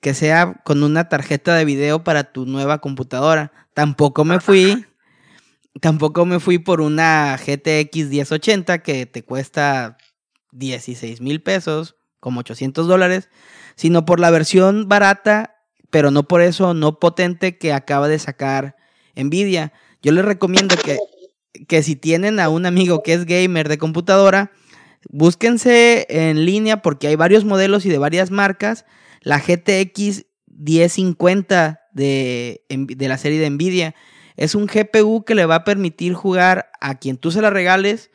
que 0.00 0.14
sea 0.14 0.60
con 0.64 0.82
una 0.82 1.08
tarjeta 1.08 1.54
de 1.54 1.64
video 1.64 2.04
para 2.04 2.32
tu 2.32 2.46
nueva 2.46 2.80
computadora. 2.80 3.52
Tampoco 3.74 4.24
me 4.24 4.40
fui, 4.40 4.86
tampoco 5.80 6.26
me 6.26 6.40
fui 6.40 6.58
por 6.58 6.80
una 6.80 7.36
GTX 7.36 8.08
1080 8.08 8.82
que 8.82 9.06
te 9.06 9.22
cuesta 9.22 9.96
16 10.52 11.20
mil 11.20 11.42
pesos, 11.42 11.96
como 12.20 12.40
800 12.40 12.86
dólares, 12.86 13.28
sino 13.76 14.04
por 14.04 14.20
la 14.20 14.30
versión 14.30 14.88
barata, 14.88 15.56
pero 15.90 16.10
no 16.10 16.24
por 16.24 16.40
eso 16.42 16.74
no 16.74 16.98
potente 16.98 17.58
que 17.58 17.72
acaba 17.72 18.08
de 18.08 18.18
sacar 18.18 18.76
Nvidia. 19.14 19.72
Yo 20.02 20.12
les 20.12 20.24
recomiendo 20.24 20.76
que 20.76 20.98
que 21.68 21.82
si 21.82 21.96
tienen 21.96 22.40
a 22.40 22.48
un 22.48 22.66
amigo 22.66 23.02
que 23.02 23.12
es 23.12 23.26
gamer 23.26 23.68
de 23.68 23.78
computadora, 23.78 24.52
búsquense 25.08 26.06
en 26.08 26.44
línea 26.44 26.82
porque 26.82 27.08
hay 27.08 27.16
varios 27.16 27.44
modelos 27.44 27.86
y 27.86 27.90
de 27.90 27.98
varias 27.98 28.30
marcas. 28.30 28.84
La 29.22 29.38
GTX 29.38 30.26
1050 30.46 31.80
de, 31.92 32.64
de 32.68 33.08
la 33.08 33.18
serie 33.18 33.40
de 33.40 33.50
Nvidia. 33.50 33.94
Es 34.36 34.54
un 34.54 34.66
GPU 34.66 35.24
que 35.24 35.34
le 35.34 35.46
va 35.46 35.56
a 35.56 35.64
permitir 35.64 36.14
jugar 36.14 36.70
a 36.80 36.98
quien 36.98 37.16
tú 37.16 37.30
se 37.30 37.42
la 37.42 37.50
regales 37.50 38.10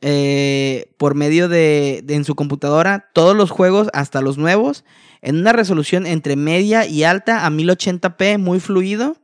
eh, 0.00 0.92
por 0.96 1.16
medio 1.16 1.48
de, 1.48 2.04
en 2.08 2.24
su 2.24 2.36
computadora 2.36 3.08
todos 3.12 3.36
los 3.36 3.50
juegos, 3.50 3.88
hasta 3.92 4.20
los 4.20 4.38
nuevos, 4.38 4.84
en 5.22 5.38
una 5.38 5.52
resolución 5.52 6.06
entre 6.06 6.36
media 6.36 6.86
y 6.86 7.02
alta 7.02 7.44
a 7.44 7.50
1080p, 7.50 8.38
muy 8.38 8.60
fluido 8.60 9.16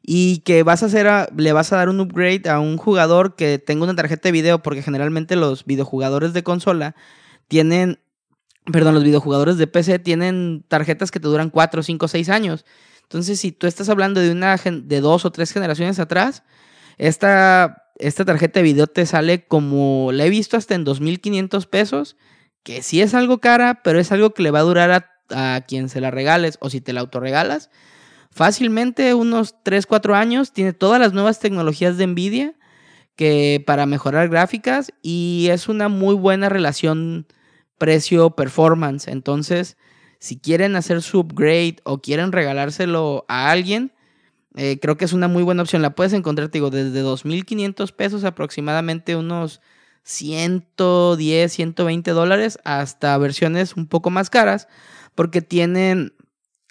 y 0.00 0.38
que 0.38 0.62
vas 0.62 0.82
a 0.82 0.86
hacer 0.86 1.06
le 1.36 1.52
vas 1.52 1.72
a 1.72 1.76
dar 1.76 1.90
un 1.90 2.00
upgrade 2.00 2.48
a 2.48 2.60
un 2.60 2.78
jugador 2.78 3.36
que 3.36 3.58
tenga 3.58 3.84
una 3.84 3.94
tarjeta 3.94 4.28
de 4.28 4.32
video, 4.32 4.62
porque 4.62 4.82
generalmente 4.82 5.36
los 5.36 5.66
videojugadores 5.66 6.32
de 6.32 6.42
consola 6.42 6.96
tienen, 7.48 7.98
perdón, 8.72 8.94
los 8.94 9.04
videojugadores 9.04 9.58
de 9.58 9.66
PC 9.66 9.98
tienen 9.98 10.64
tarjetas 10.68 11.10
que 11.10 11.20
te 11.20 11.28
duran 11.28 11.50
4, 11.50 11.82
5, 11.82 12.08
6 12.08 12.28
años. 12.28 12.64
Entonces, 13.02 13.38
si 13.38 13.52
tú 13.52 13.66
estás 13.66 13.88
hablando 13.88 14.20
de 14.20 14.30
una 14.30 14.56
de 14.56 15.00
dos 15.00 15.24
o 15.24 15.30
tres 15.30 15.52
generaciones 15.52 15.98
atrás, 15.98 16.42
esta, 16.98 17.84
esta 17.98 18.24
tarjeta 18.24 18.60
de 18.60 18.64
video 18.64 18.86
te 18.86 19.06
sale 19.06 19.46
como 19.46 20.10
la 20.12 20.26
he 20.26 20.30
visto 20.30 20.56
hasta 20.56 20.74
en 20.74 20.84
2.500 20.84 21.66
pesos, 21.66 22.16
que 22.62 22.82
sí 22.82 23.00
es 23.00 23.14
algo 23.14 23.38
cara, 23.38 23.82
pero 23.84 24.00
es 24.00 24.10
algo 24.10 24.30
que 24.30 24.42
le 24.42 24.50
va 24.50 24.58
a 24.58 24.62
durar 24.62 24.90
a, 24.90 25.54
a 25.56 25.60
quien 25.60 25.88
se 25.88 26.00
la 26.00 26.10
regales 26.10 26.58
o 26.60 26.70
si 26.70 26.80
te 26.80 26.92
la 26.92 27.00
autorregalas 27.00 27.70
fácilmente 28.36 29.14
unos 29.14 29.54
3, 29.62 29.86
4 29.86 30.14
años, 30.14 30.52
tiene 30.52 30.74
todas 30.74 31.00
las 31.00 31.14
nuevas 31.14 31.40
tecnologías 31.40 31.96
de 31.96 32.06
Nvidia 32.06 32.52
que 33.16 33.64
para 33.66 33.86
mejorar 33.86 34.28
gráficas 34.28 34.92
y 35.00 35.48
es 35.50 35.70
una 35.70 35.88
muy 35.88 36.14
buena 36.14 36.50
relación 36.50 37.26
precio-performance. 37.78 39.08
Entonces, 39.08 39.76
si 40.18 40.38
quieren 40.38 40.76
hacer 40.76 41.02
su 41.02 41.20
upgrade 41.20 41.76
o 41.84 42.00
quieren 42.00 42.32
regalárselo 42.32 43.24
a 43.28 43.50
alguien, 43.50 43.92
eh, 44.56 44.78
creo 44.80 44.96
que 44.96 45.04
es 45.04 45.12
una 45.12 45.28
muy 45.28 45.42
buena 45.42 45.62
opción. 45.62 45.82
La 45.82 45.94
puedes 45.94 46.12
encontrar, 46.12 46.50
digo, 46.50 46.70
desde 46.70 47.02
2.500 47.02 47.92
pesos 47.92 48.24
aproximadamente 48.24 49.16
unos 49.16 49.60
110, 50.04 51.52
120 51.52 52.10
dólares 52.12 52.58
hasta 52.64 53.18
versiones 53.18 53.76
un 53.76 53.86
poco 53.86 54.10
más 54.10 54.30
caras 54.30 54.68
porque 55.14 55.42
tienen 55.42 56.14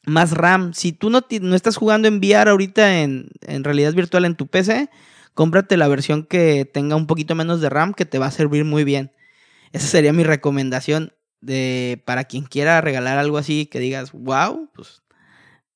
más 0.05 0.31
RAM. 0.31 0.73
Si 0.73 0.93
tú 0.93 1.09
no, 1.09 1.21
no 1.41 1.55
estás 1.55 1.77
jugando 1.77 2.07
en 2.07 2.17
VR 2.17 2.49
ahorita 2.49 3.01
en, 3.01 3.29
en, 3.41 3.63
realidad 3.63 3.93
virtual 3.93 4.25
en 4.25 4.35
tu 4.35 4.47
PC, 4.47 4.89
cómprate 5.33 5.77
la 5.77 5.87
versión 5.87 6.23
que 6.23 6.65
tenga 6.65 6.95
un 6.95 7.07
poquito 7.07 7.35
menos 7.35 7.61
de 7.61 7.69
RAM 7.69 7.93
que 7.93 8.05
te 8.05 8.19
va 8.19 8.27
a 8.27 8.31
servir 8.31 8.63
muy 8.65 8.83
bien. 8.83 9.11
Esa 9.75 9.87
sería 9.87 10.13
mi 10.13 10.23
recomendación 10.23 11.11
de 11.41 12.01
para 12.05 12.23
quien 12.23 12.45
quiera 12.45 12.79
regalar 12.79 13.17
algo 13.17 13.37
así 13.37 13.65
que 13.65 13.79
digas, 13.79 14.13
wow, 14.13 14.69
pues 14.73 15.03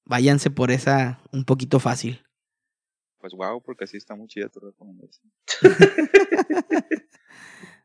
váyanse 0.06 0.50
por 0.50 0.72
esa 0.72 1.20
un 1.34 1.44
poquito 1.44 1.80
fácil. 1.80 2.26
Pues 3.20 3.34
wow, 3.34 3.62
porque 3.62 3.84
así 3.84 3.98
está 3.98 4.16
muy 4.16 4.28
chida 4.28 4.48
tu 4.48 4.62
recomendación. 4.62 5.30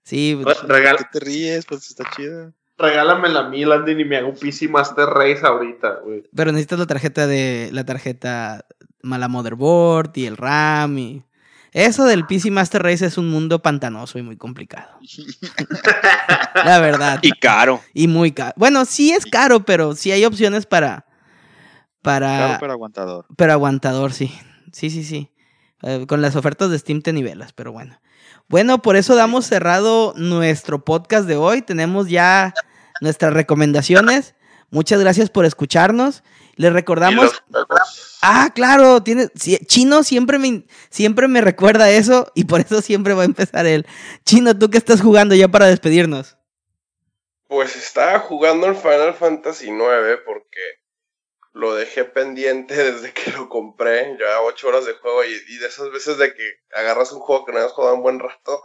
sí, 0.04 0.38
pues, 0.40 0.62
regala. 0.62 0.98
¿Qué 0.98 1.18
te 1.18 1.24
ríes? 1.24 1.66
Pues 1.66 1.90
está 1.90 2.04
chida 2.14 2.54
regálamela 2.78 3.40
a 3.40 3.48
mí, 3.48 3.64
Landin, 3.64 4.00
y 4.00 4.04
me 4.04 4.16
hago 4.16 4.28
un 4.28 4.36
PC 4.36 4.68
Master 4.68 5.06
Race 5.06 5.44
ahorita, 5.44 6.00
güey. 6.04 6.24
Pero 6.34 6.52
necesitas 6.52 6.78
la 6.78 6.86
tarjeta 6.86 7.26
de. 7.26 7.70
la 7.72 7.84
tarjeta 7.84 8.66
mala 9.02 9.28
motherboard 9.28 10.12
y 10.16 10.26
el 10.26 10.36
RAM 10.36 10.98
y. 10.98 11.24
Eso 11.74 12.04
del 12.04 12.24
PC 12.24 12.52
Master 12.52 12.84
Race 12.84 13.04
es 13.04 13.18
un 13.18 13.28
mundo 13.28 13.60
pantanoso 13.60 14.16
y 14.20 14.22
muy 14.22 14.36
complicado. 14.36 14.96
la 16.64 16.78
verdad. 16.78 17.18
Y 17.20 17.32
caro. 17.32 17.82
Y 17.92 18.06
muy 18.06 18.30
caro. 18.30 18.54
Bueno, 18.56 18.84
sí 18.84 19.10
es 19.10 19.26
caro, 19.26 19.64
pero 19.64 19.96
sí 19.96 20.12
hay 20.12 20.24
opciones 20.24 20.66
para. 20.66 21.04
Para. 22.00 22.28
Caro, 22.28 22.56
pero 22.60 22.72
aguantador. 22.74 23.26
Pero 23.36 23.52
aguantador, 23.52 24.12
sí. 24.12 24.32
Sí, 24.72 24.88
sí, 24.88 25.02
sí. 25.02 25.32
Eh, 25.82 26.06
con 26.06 26.22
las 26.22 26.36
ofertas 26.36 26.70
de 26.70 26.78
Steam 26.78 27.02
te 27.02 27.12
nivelas, 27.12 27.52
pero 27.52 27.72
bueno. 27.72 28.00
Bueno, 28.48 28.80
por 28.80 28.94
eso 28.94 29.16
damos 29.16 29.44
cerrado 29.44 30.14
nuestro 30.16 30.84
podcast 30.84 31.26
de 31.26 31.36
hoy. 31.36 31.60
Tenemos 31.62 32.08
ya 32.08 32.54
nuestras 33.00 33.32
recomendaciones. 33.32 34.36
Muchas 34.70 35.00
gracias 35.00 35.28
por 35.28 35.44
escucharnos. 35.44 36.22
Les 36.54 36.72
recordamos. 36.72 37.32
Ah, 38.26 38.52
claro, 38.54 39.02
tiene. 39.02 39.28
Chino 39.34 40.02
siempre 40.02 40.38
me, 40.38 40.64
siempre 40.88 41.28
me 41.28 41.42
recuerda 41.42 41.90
eso 41.90 42.32
y 42.34 42.44
por 42.44 42.60
eso 42.62 42.80
siempre 42.80 43.12
va 43.12 43.20
a 43.20 43.26
empezar 43.26 43.66
él. 43.66 43.86
Chino, 44.24 44.58
¿tú 44.58 44.70
qué 44.70 44.78
estás 44.78 45.02
jugando 45.02 45.34
ya 45.34 45.48
para 45.48 45.66
despedirnos? 45.66 46.38
Pues 47.48 47.76
estaba 47.76 48.20
jugando 48.20 48.66
el 48.66 48.76
Final 48.76 49.12
Fantasy 49.12 49.66
IX 49.66 50.20
porque 50.24 50.60
lo 51.52 51.74
dejé 51.74 52.06
pendiente 52.06 52.74
desde 52.92 53.12
que 53.12 53.30
lo 53.32 53.50
compré. 53.50 54.16
Llevaba 54.16 54.40
ocho 54.40 54.68
horas 54.68 54.86
de 54.86 54.94
juego 54.94 55.22
y, 55.22 55.58
de 55.58 55.66
esas 55.66 55.90
veces 55.92 56.16
de 56.16 56.32
que 56.32 56.60
agarras 56.72 57.12
un 57.12 57.20
juego 57.20 57.44
que 57.44 57.52
no 57.52 57.58
habías 57.58 57.72
jugado 57.72 57.96
un 57.96 58.02
buen 58.02 58.20
rato 58.20 58.62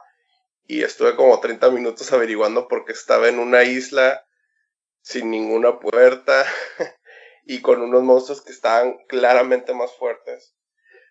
y 0.67 0.83
estuve 0.83 1.17
como 1.17 1.37
30 1.37 1.69
minutos 1.71 2.13
averiguando 2.13 2.69
porque 2.69 2.93
estaba 2.93 3.27
en 3.27 3.39
una 3.39 3.65
isla 3.65 4.25
sin 5.01 5.29
ninguna 5.29 5.79
puerta 5.79 6.45
y 7.49 7.61
con 7.61 7.81
unos 7.81 8.03
monstruos 8.03 8.41
que 8.41 8.51
estaban 8.51 8.99
claramente 9.07 9.73
más 9.73 9.91
fuertes. 9.97 10.53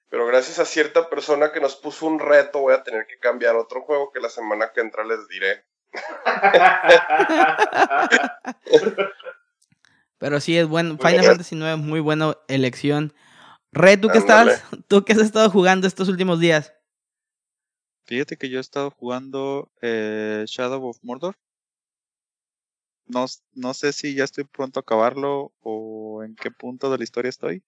Pero 0.09 0.25
gracias 0.25 0.61
a 0.61 0.65
cierta 0.65 1.11
persona 1.11 1.51
que 1.51 1.61
nos 1.61 1.75
puso 1.75 2.07
un 2.07 2.21
reto 2.21 2.61
voy 2.61 2.75
a 2.75 2.85
tener 2.85 3.09
que 3.09 3.19
cambiar 3.19 3.57
otro 3.57 3.83
juego 3.83 4.13
que 4.13 4.21
la 4.21 4.29
semana 4.29 4.71
que 4.73 4.81
entra 4.81 5.05
les 5.05 5.27
diré. 5.27 5.65
Pero 10.19 10.39
sí 10.39 10.57
es 10.57 10.69
bueno. 10.69 10.97
Final 10.97 11.25
Fantasy 11.25 11.57
IX, 11.57 11.79
muy 11.79 11.99
buena 11.99 12.37
elección. 12.47 13.13
Re, 13.73 13.97
¿tú 13.97 14.09
qué 14.09 14.19
estás? 14.19 14.63
¿Tú 14.87 15.05
qué 15.05 15.15
has 15.15 15.19
estado 15.19 15.51
jugando 15.51 15.89
estos 15.89 16.09
últimos 16.09 16.39
días? 16.39 16.73
Fíjate 18.05 18.37
que 18.37 18.49
yo 18.49 18.59
he 18.59 18.61
estado 18.61 18.93
jugando 18.93 19.73
eh, 19.83 20.45
Shadow 20.47 20.87
of 20.87 20.99
Mordor. 21.03 21.35
No, 23.07 23.27
no 23.55 23.75
sé 23.75 23.93
si 23.93 24.15
ya 24.15 24.23
estoy 24.23 24.45
pronto 24.45 24.79
a 24.79 24.83
acabarlo 24.83 25.53
o 25.63 25.98
en 26.29 26.37
qué 26.37 26.51
punto 26.51 26.91
de 26.91 26.99
la 26.99 27.05
historia 27.05 27.29
estoy. 27.29 27.63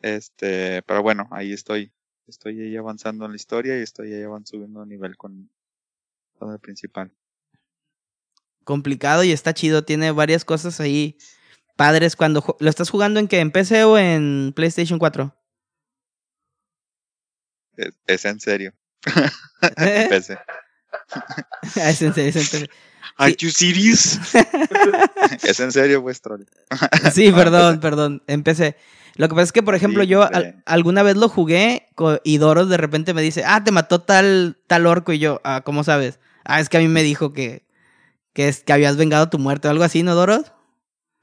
Este, 0.00 0.82
pero 0.82 1.02
bueno, 1.02 1.28
ahí 1.30 1.52
estoy. 1.52 1.92
Estoy 2.26 2.60
ahí 2.60 2.76
avanzando 2.76 3.24
en 3.24 3.32
la 3.32 3.36
historia 3.36 3.78
y 3.78 3.82
estoy 3.82 4.12
ahí 4.12 4.22
avanzando 4.22 4.82
a 4.82 4.86
nivel 4.86 5.16
con, 5.16 5.50
con 6.38 6.52
el 6.52 6.58
principal. 6.58 7.10
Complicado 8.64 9.24
y 9.24 9.32
está 9.32 9.54
chido. 9.54 9.84
Tiene 9.84 10.10
varias 10.10 10.44
cosas 10.44 10.78
ahí 10.80 11.16
padres 11.76 12.16
cuando 12.16 12.56
lo 12.60 12.68
estás 12.68 12.90
jugando 12.90 13.18
en 13.18 13.28
qué, 13.28 13.40
en 13.40 13.50
PC 13.50 13.84
o 13.84 13.96
en 13.96 14.52
PlayStation 14.54 14.98
4. 14.98 15.34
Es, 18.06 18.24
en 18.24 18.40
serio. 18.40 18.74
en 19.76 20.08
PC. 20.08 20.38
es 21.76 22.02
en 22.02 22.14
serio, 22.14 22.30
es 22.30 22.36
en 22.36 22.42
serio. 22.42 22.68
Are 23.18 23.34
you 23.36 23.50
serious? 23.50 24.18
es 25.42 25.60
en 25.60 25.72
serio, 25.72 26.00
vuestro. 26.00 26.38
sí, 27.12 27.32
perdón, 27.32 27.80
perdón, 27.80 28.22
empecé. 28.28 28.76
Lo 29.16 29.28
que 29.28 29.34
pasa 29.34 29.44
es 29.44 29.52
que, 29.52 29.64
por 29.64 29.74
ejemplo, 29.74 30.04
yo 30.04 30.24
alguna 30.64 31.02
vez 31.02 31.16
lo 31.16 31.28
jugué 31.28 31.88
y 32.22 32.38
Doros 32.38 32.68
de 32.68 32.76
repente 32.76 33.14
me 33.14 33.22
dice, 33.22 33.42
ah, 33.44 33.64
te 33.64 33.72
mató 33.72 34.00
tal, 34.00 34.56
tal 34.68 34.86
orco 34.86 35.12
y 35.12 35.18
yo, 35.18 35.40
ah, 35.42 35.62
¿cómo 35.64 35.82
sabes? 35.82 36.20
Ah, 36.44 36.60
es 36.60 36.68
que 36.68 36.76
a 36.76 36.80
mí 36.80 36.86
me 36.86 37.02
dijo 37.02 37.32
que, 37.32 37.64
que, 38.32 38.46
es, 38.46 38.62
que 38.62 38.72
habías 38.72 38.96
vengado 38.96 39.28
tu 39.28 39.40
muerte 39.40 39.66
o 39.66 39.72
algo 39.72 39.82
así, 39.82 40.04
¿no, 40.04 40.14
Doros? 40.14 40.52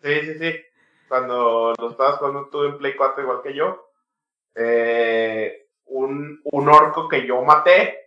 Sí, 0.04 0.12
sí, 0.26 0.34
sí. 0.38 0.52
Cuando 1.08 1.74
lo 1.80 1.92
estabas 1.92 2.18
jugando 2.18 2.50
tú 2.52 2.66
en 2.66 2.78
Play 2.78 2.96
4 2.98 3.24
igual 3.24 3.40
que 3.42 3.56
yo, 3.56 3.90
eh, 4.56 5.70
un, 5.86 6.42
un 6.44 6.68
orco 6.68 7.08
que 7.08 7.26
yo 7.26 7.42
maté, 7.44 8.05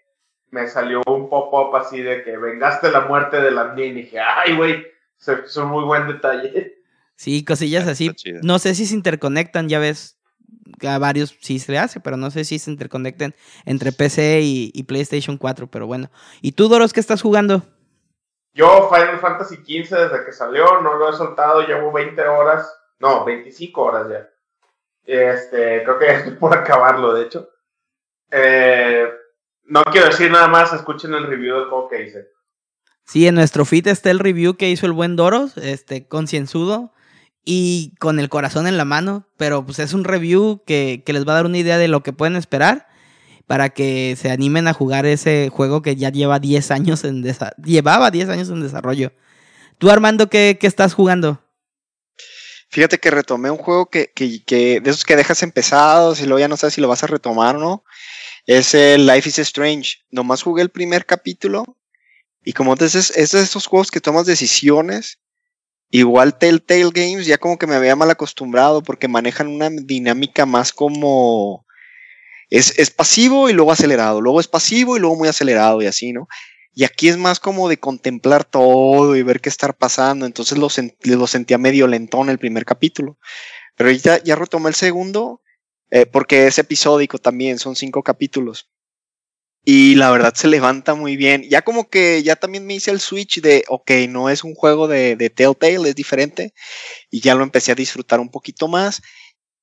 me 0.50 0.66
salió 0.68 1.02
un 1.06 1.28
pop-up 1.28 1.76
así 1.76 2.00
de 2.00 2.22
que 2.22 2.36
vengaste 2.36 2.90
la 2.90 3.02
muerte 3.02 3.40
de 3.40 3.50
la 3.50 3.74
y 3.76 3.92
dije, 3.92 4.18
ay, 4.20 4.56
güey, 4.56 4.86
es 5.18 5.56
un 5.56 5.68
muy 5.68 5.84
buen 5.84 6.06
detalle. 6.06 6.78
Sí, 7.16 7.44
cosillas 7.44 7.86
así. 7.88 8.10
No 8.42 8.58
sé 8.58 8.74
si 8.74 8.86
se 8.86 8.94
interconectan, 8.94 9.68
ya 9.68 9.78
ves, 9.78 10.18
a 10.86 10.98
varios 10.98 11.36
sí 11.40 11.58
se 11.58 11.72
le 11.72 11.78
hace, 11.78 12.00
pero 12.00 12.16
no 12.16 12.30
sé 12.30 12.44
si 12.44 12.58
se 12.58 12.70
interconecten 12.70 13.34
entre 13.64 13.92
PC 13.92 14.40
y, 14.42 14.70
y 14.74 14.84
PlayStation 14.84 15.36
4, 15.36 15.66
pero 15.66 15.86
bueno. 15.86 16.10
¿Y 16.40 16.52
tú, 16.52 16.68
Doros, 16.68 16.92
qué 16.92 17.00
estás 17.00 17.22
jugando? 17.22 17.62
Yo 18.54 18.88
Final 18.92 19.18
Fantasy 19.18 19.56
XV 19.56 19.96
desde 19.96 20.24
que 20.24 20.32
salió, 20.32 20.80
no 20.80 20.94
lo 20.94 21.10
he 21.10 21.16
soltado, 21.16 21.66
llevo 21.66 21.92
20 21.92 22.20
horas, 22.26 22.72
no, 22.98 23.24
25 23.24 23.82
horas 23.82 24.08
ya. 24.08 24.28
Este, 25.04 25.82
creo 25.84 25.98
que 25.98 26.06
ya 26.08 26.12
estoy 26.14 26.34
por 26.34 26.56
acabarlo, 26.56 27.14
de 27.14 27.24
hecho. 27.24 27.50
Eh, 28.30 29.08
no 29.69 29.82
quiero 29.85 30.09
decir 30.09 30.31
nada 30.31 30.49
más, 30.49 30.73
escuchen 30.73 31.15
el 31.15 31.27
review 31.27 31.57
del 31.57 31.69
juego 31.69 31.89
que 31.89 32.07
hice. 32.07 32.28
Sí, 33.05 33.27
en 33.27 33.36
nuestro 33.36 33.65
feed 33.65 33.86
está 33.86 34.11
el 34.11 34.19
review 34.19 34.57
que 34.57 34.70
hizo 34.70 34.86
el 34.86 34.93
buen 34.93 35.16
Doros, 35.16 35.57
este, 35.57 36.07
concienzudo 36.07 36.93
y 37.45 37.95
con 38.01 38.19
el 38.19 38.28
corazón 38.28 38.66
en 38.66 38.77
la 38.77 38.85
mano, 38.85 39.27
pero 39.36 39.65
pues 39.65 39.78
es 39.78 39.95
un 39.95 40.05
review 40.05 40.62
que, 40.66 41.03
que 41.07 41.12
les 41.12 41.27
va 41.27 41.32
a 41.32 41.36
dar 41.36 41.47
una 41.47 41.59
idea 41.59 41.78
de 41.78 41.89
lo 41.89 42.03
que 42.03 42.12
pueden 42.12 42.36
esperar 42.36 42.89
para 43.49 43.70
que 43.70 44.15
se 44.16 44.31
animen 44.31 44.69
a 44.69 44.74
jugar 44.74 45.07
ese 45.07 45.49
juego 45.51 45.81
que 45.81 45.97
ya 45.97 46.11
lleva 46.11 46.39
10 46.39 46.70
años 46.70 47.03
en 47.05 47.24
llevaba 47.65 48.11
10 48.11 48.28
años 48.28 48.51
en 48.51 48.61
desarrollo. 48.61 49.12
¿Tú, 49.78 49.90
Armando, 49.90 50.28
qué, 50.28 50.59
estás 50.61 50.93
jugando? 50.93 51.43
Fíjate 52.69 52.99
que 52.99 53.11
retomé 53.11 53.51
un 53.51 53.57
juego 53.57 53.86
que, 53.86 54.12
que, 54.12 54.81
de 54.81 54.90
esos 54.90 55.05
que 55.05 55.16
dejas 55.16 55.43
empezados 55.43 56.20
y 56.20 56.27
luego 56.27 56.40
ya 56.40 56.49
no 56.49 56.59
sabes 56.59 56.74
si 56.74 56.82
lo 56.82 56.89
vas 56.89 57.03
a 57.03 57.07
retomar 57.07 57.57
o 57.57 57.59
no. 57.59 57.85
Es 58.48 58.72
el 58.72 59.06
Life 59.06 59.28
is 59.28 59.38
Strange. 59.40 59.98
Nomás 60.10 60.42
jugué 60.42 60.62
el 60.62 60.70
primer 60.70 61.04
capítulo 61.04 61.76
y 62.42 62.54
como 62.54 62.72
entonces 62.72 63.12
es 63.14 63.32
de 63.32 63.42
esos 63.42 63.66
juegos 63.66 63.90
que 63.90 64.00
tomas 64.00 64.24
decisiones. 64.24 65.18
Igual 65.90 66.38
Telltale 66.38 66.90
Games 66.94 67.26
ya 67.26 67.36
como 67.36 67.58
que 67.58 67.66
me 67.66 67.74
había 67.74 67.94
mal 67.94 68.10
acostumbrado 68.10 68.82
porque 68.82 69.06
manejan 69.06 69.48
una 69.48 69.68
dinámica 69.68 70.46
más 70.46 70.72
como 70.72 71.66
es, 72.48 72.72
pasivo 72.90 73.50
y 73.50 73.52
luego 73.52 73.70
acelerado, 73.70 74.22
luego 74.22 74.40
es 74.40 74.48
pasivo 74.48 74.96
y 74.96 75.00
luego 75.00 75.16
muy 75.16 75.28
acelerado 75.28 75.82
y 75.82 75.86
así, 75.86 76.14
¿no? 76.14 76.26
Y 76.72 76.84
aquí 76.84 77.10
es 77.10 77.18
más 77.18 77.40
como 77.40 77.68
de 77.68 77.78
contemplar 77.78 78.46
todo 78.46 79.14
y 79.14 79.22
ver 79.22 79.42
qué 79.42 79.50
está 79.50 79.74
pasando. 79.74 80.24
Entonces 80.24 80.56
lo, 80.56 80.68
lo 81.02 81.26
sentía 81.26 81.58
medio 81.58 81.86
lentón 81.86 82.30
el 82.30 82.38
primer 82.38 82.64
capítulo. 82.64 83.18
Pero 83.76 83.90
ya, 83.90 84.22
ya 84.22 84.36
retomé 84.36 84.70
el 84.70 84.74
segundo, 84.74 85.42
eh, 85.90 86.06
porque 86.06 86.47
es 86.47 86.59
episódico 86.59 87.19
también, 87.19 87.59
son 87.59 87.77
cinco 87.77 88.02
capítulos. 88.02 88.69
Y 89.65 89.97
la 89.97 90.10
verdad 90.10 90.32
se 90.35 90.48
levanta 90.48 90.94
muy 90.94 91.16
bien. 91.16 91.43
Ya 91.43 91.62
como 91.62 91.90
que 91.90 92.23
ya 92.23 92.36
también 92.36 92.66
me 92.66 92.74
hice 92.74 92.90
el 92.90 93.01
switch 93.01 93.40
de, 93.43 93.65
ok, 93.69 93.90
no 94.09 94.31
es 94.31 94.43
un 94.43 94.55
juego 94.55 94.89
de, 94.89 95.15
de 95.16 95.28
Telltale, 95.28 95.90
es 95.90 95.94
diferente. 95.94 96.55
Y 97.10 97.20
ya 97.20 97.35
lo 97.35 97.43
empecé 97.43 97.73
a 97.73 97.74
disfrutar 97.74 98.20
un 98.20 98.31
poquito 98.31 98.66
más 98.66 99.02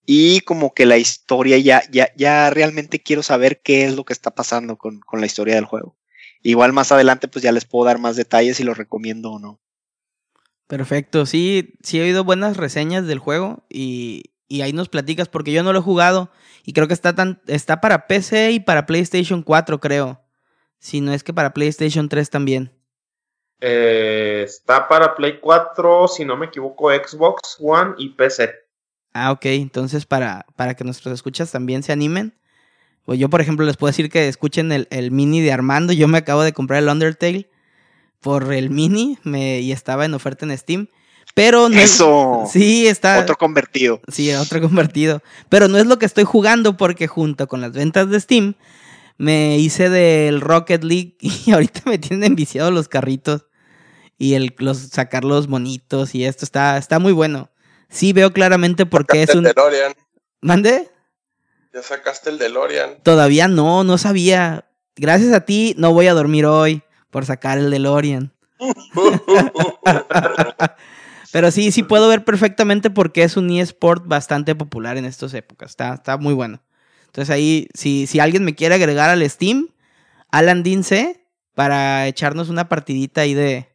y 0.05 0.41
como 0.41 0.73
que 0.73 0.85
la 0.85 0.97
historia 0.97 1.57
ya, 1.57 1.81
ya, 1.91 2.11
ya 2.15 2.49
realmente 2.51 3.01
quiero 3.01 3.23
saber 3.23 3.61
qué 3.63 3.85
es 3.85 3.95
lo 3.95 4.05
que 4.05 4.13
está 4.13 4.31
pasando 4.31 4.77
con, 4.77 4.99
con, 4.99 5.19
la 5.19 5.25
historia 5.25 5.55
del 5.55 5.65
juego. 5.65 5.97
Igual 6.43 6.73
más 6.73 6.91
adelante 6.91 7.27
pues 7.27 7.41
ya 7.41 7.51
les 7.51 7.65
puedo 7.65 7.85
dar 7.85 7.97
más 7.97 8.15
detalles 8.15 8.57
si 8.57 8.63
lo 8.63 8.75
recomiendo 8.75 9.31
o 9.31 9.39
no. 9.39 9.59
Perfecto, 10.67 11.25
sí, 11.25 11.75
sí 11.81 11.99
he 11.99 12.03
oído 12.03 12.23
buenas 12.23 12.57
reseñas 12.57 13.07
del 13.07 13.19
juego 13.19 13.65
y, 13.69 14.34
y 14.55 14.61
ahí 14.61 14.73
nos 14.73 14.89
platicas 14.89 15.29
porque 15.29 15.51
yo 15.51 15.63
no 15.63 15.73
lo 15.73 15.79
he 15.79 15.83
jugado 15.83 16.29
y 16.63 16.73
creo 16.73 16.87
que 16.87 16.93
está, 16.93 17.13
tan, 17.13 17.41
está 17.47 17.81
para 17.81 18.07
PC 18.07 18.51
y 18.51 18.59
para 18.59 18.85
PlayStation 18.85 19.43
4 19.43 19.79
creo. 19.79 20.21
Si 20.79 21.01
no 21.01 21.13
es 21.13 21.23
que 21.23 21.33
para 21.33 21.53
PlayStation 21.53 22.09
3 22.09 22.29
también. 22.29 22.71
Eh, 23.61 24.43
está 24.45 24.87
para 24.87 25.15
Play 25.15 25.39
4, 25.39 26.07
si 26.07 26.25
no 26.25 26.37
me 26.37 26.47
equivoco, 26.47 26.91
Xbox 26.91 27.57
One 27.59 27.95
y 27.97 28.09
PC. 28.09 28.53
Ah, 29.13 29.31
ok. 29.31 29.45
Entonces, 29.45 30.05
para, 30.05 30.45
para 30.55 30.75
que 30.75 30.83
nuestros 30.83 31.13
escuchas 31.13 31.51
también 31.51 31.83
se 31.83 31.91
animen. 31.91 32.37
Pues 33.05 33.19
yo, 33.19 33.29
por 33.29 33.41
ejemplo, 33.41 33.65
les 33.65 33.77
puedo 33.77 33.89
decir 33.89 34.09
que 34.09 34.27
escuchen 34.27 34.71
el, 34.71 35.11
mini 35.11 35.41
de 35.41 35.53
Armando. 35.53 35.93
Yo 35.93 36.07
me 36.07 36.17
acabo 36.17 36.43
de 36.43 36.53
comprar 36.53 36.81
el 36.83 36.89
Undertale 36.89 37.49
por 38.19 38.51
el 38.51 38.71
mini 38.71 39.19
me, 39.23 39.59
y 39.59 39.71
estaba 39.71 40.05
en 40.05 40.15
oferta 40.15 40.45
en 40.45 40.57
Steam. 40.57 40.89
Pero 41.33 41.67
no 41.67 41.79
Eso. 41.79 42.45
sí, 42.51 42.87
está. 42.87 43.19
Otro 43.19 43.35
convertido. 43.35 44.01
Sí, 44.11 44.33
otro 44.33 44.61
convertido. 44.61 45.21
Pero 45.49 45.67
no 45.67 45.77
es 45.77 45.85
lo 45.85 45.99
que 45.99 46.05
estoy 46.05 46.23
jugando 46.23 46.77
porque 46.77 47.07
junto 47.07 47.47
con 47.47 47.61
las 47.61 47.73
ventas 47.73 48.09
de 48.09 48.19
Steam 48.19 48.53
me 49.17 49.57
hice 49.57 49.89
del 49.89 50.41
Rocket 50.41 50.83
League 50.83 51.15
y 51.19 51.51
ahorita 51.51 51.81
me 51.85 51.97
tienen 51.97 52.35
viciados 52.35 52.73
los 52.73 52.87
carritos 52.87 53.45
y 54.17 54.35
el 54.35 54.55
los 54.59 54.77
sacar 54.77 55.25
los 55.25 55.49
monitos 55.49 56.15
y 56.15 56.23
esto 56.23 56.45
está, 56.45 56.77
está 56.77 56.99
muy 56.99 57.11
bueno 57.11 57.49
sí 57.89 58.13
veo 58.13 58.31
claramente 58.31 58.85
por 58.85 59.05
qué 59.05 59.23
es 59.23 59.33
un. 59.33 59.45
El 59.45 59.53
DeLorean. 59.53 59.93
¿Mande? 60.41 60.89
Ya 61.73 61.81
sacaste 61.81 62.29
el 62.29 62.37
DeLorean. 62.37 63.01
Todavía 63.03 63.47
no, 63.47 63.83
no 63.83 63.97
sabía. 63.97 64.65
Gracias 64.95 65.33
a 65.33 65.41
ti 65.41 65.75
no 65.77 65.93
voy 65.93 66.07
a 66.07 66.13
dormir 66.13 66.45
hoy 66.45 66.83
por 67.09 67.25
sacar 67.25 67.57
el 67.57 67.71
DeLorean. 67.71 68.33
Pero 71.35 71.51
sí, 71.51 71.73
sí 71.73 71.83
puedo 71.83 72.07
ver 72.07 72.23
perfectamente 72.23 72.89
por 72.89 73.11
qué 73.11 73.23
es 73.23 73.35
un 73.35 73.49
eSport 73.49 74.07
bastante 74.07 74.55
popular 74.55 74.95
en 74.95 75.03
estas 75.03 75.33
épocas. 75.33 75.71
Está, 75.71 75.95
está 75.95 76.15
muy 76.15 76.33
bueno. 76.33 76.61
Entonces 77.07 77.29
ahí, 77.29 77.67
si, 77.73 78.07
si 78.07 78.21
alguien 78.21 78.45
me 78.45 78.55
quiere 78.55 78.75
agregar 78.75 79.09
al 79.09 79.29
Steam, 79.29 79.67
Alan 80.31 80.63
Dince, 80.63 81.27
para 81.53 82.07
echarnos 82.07 82.47
una 82.47 82.69
partidita 82.69 83.19
ahí 83.19 83.33
de, 83.33 83.67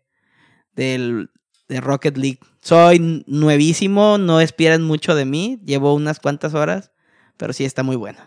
del, 0.74 1.28
de 1.68 1.82
Rocket 1.82 2.16
League. 2.16 2.38
Soy 2.62 3.24
nuevísimo, 3.26 4.16
no 4.16 4.40
esperen 4.40 4.82
mucho 4.82 5.14
de 5.14 5.26
mí, 5.26 5.60
llevo 5.62 5.92
unas 5.92 6.18
cuantas 6.18 6.54
horas, 6.54 6.92
pero 7.36 7.52
sí 7.52 7.66
está 7.66 7.82
muy 7.82 7.96
bueno. 7.96 8.20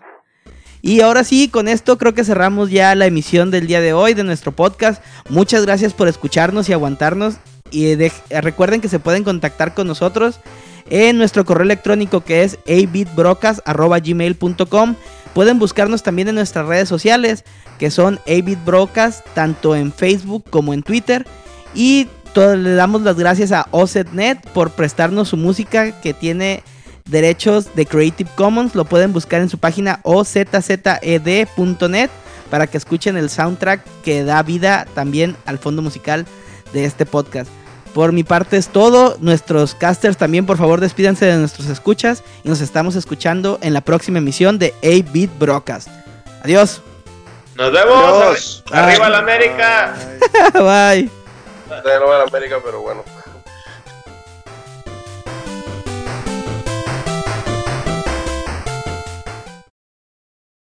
Y 0.83 1.01
ahora 1.01 1.23
sí, 1.23 1.47
con 1.47 1.67
esto 1.67 1.97
creo 1.97 2.13
que 2.13 2.23
cerramos 2.23 2.69
ya 2.69 2.93
la 2.93 3.07
emisión 3.07 3.49
del 3.49 3.65
día 3.65 3.81
de 3.81 3.93
hoy 3.93 4.13
de 4.13 4.23
nuestro 4.23 4.51
podcast. 4.51 5.03
Muchas 5.27 5.65
gracias 5.65 5.91
por 5.95 6.07
escucharnos 6.07 6.69
y 6.69 6.73
aguantarnos. 6.73 7.39
Y 7.73 7.95
recuerden 8.29 8.79
que 8.81 8.87
se 8.87 8.99
pueden 8.99 9.23
contactar 9.23 9.73
con 9.73 9.87
nosotros 9.87 10.39
en 10.89 11.17
nuestro 11.17 11.43
correo 11.43 11.63
electrónico 11.63 12.23
que 12.23 12.43
es 12.43 12.59
abitbrocas.gmail.com. 12.67 14.95
Pueden 15.33 15.57
buscarnos 15.57 16.03
también 16.03 16.27
en 16.27 16.35
nuestras 16.35 16.67
redes 16.67 16.87
sociales 16.87 17.43
que 17.79 17.89
son 17.89 18.19
abitbrocas, 18.27 19.23
tanto 19.33 19.75
en 19.75 19.91
Facebook 19.91 20.43
como 20.51 20.75
en 20.75 20.83
Twitter. 20.83 21.25
Y 21.73 22.07
le 22.35 22.75
damos 22.75 23.01
las 23.01 23.17
gracias 23.17 23.51
a 23.51 23.67
OZNet 23.71 24.47
por 24.51 24.69
prestarnos 24.71 25.29
su 25.29 25.37
música 25.37 25.99
que 26.01 26.13
tiene 26.13 26.61
derechos 27.05 27.73
de 27.75 27.87
Creative 27.87 28.29
Commons. 28.35 28.75
Lo 28.75 28.85
pueden 28.85 29.13
buscar 29.13 29.41
en 29.41 29.49
su 29.49 29.57
página 29.57 29.99
ozzed.net. 30.03 32.09
para 32.51 32.67
que 32.67 32.77
escuchen 32.77 33.17
el 33.17 33.31
soundtrack 33.31 33.83
que 34.03 34.23
da 34.23 34.43
vida 34.43 34.85
también 34.93 35.35
al 35.45 35.57
fondo 35.57 35.81
musical 35.81 36.27
de 36.71 36.85
este 36.85 37.07
podcast. 37.07 37.49
Por 37.93 38.11
mi 38.11 38.23
parte 38.23 38.57
es 38.57 38.69
todo. 38.69 39.17
Nuestros 39.19 39.75
casters 39.75 40.17
también, 40.17 40.45
por 40.45 40.57
favor, 40.57 40.81
despídanse 40.81 41.25
de 41.25 41.37
nuestros 41.37 41.67
escuchas 41.67 42.23
y 42.43 42.49
nos 42.49 42.61
estamos 42.61 42.95
escuchando 42.95 43.59
en 43.61 43.73
la 43.73 43.81
próxima 43.81 44.17
emisión 44.17 44.57
de 44.57 44.73
8-Bit 44.81 45.31
Broadcast. 45.37 45.89
Adiós. 46.43 46.81
Nos 47.55 47.71
vemos. 47.71 48.63
Arriba 48.71 49.09
la 49.09 49.19
América. 49.19 49.93
Bye. 50.53 51.09
De 51.69 51.99
nuevo 51.99 52.15
en 52.15 52.27
América, 52.27 52.57
pero 52.63 52.81
bueno. 52.81 53.03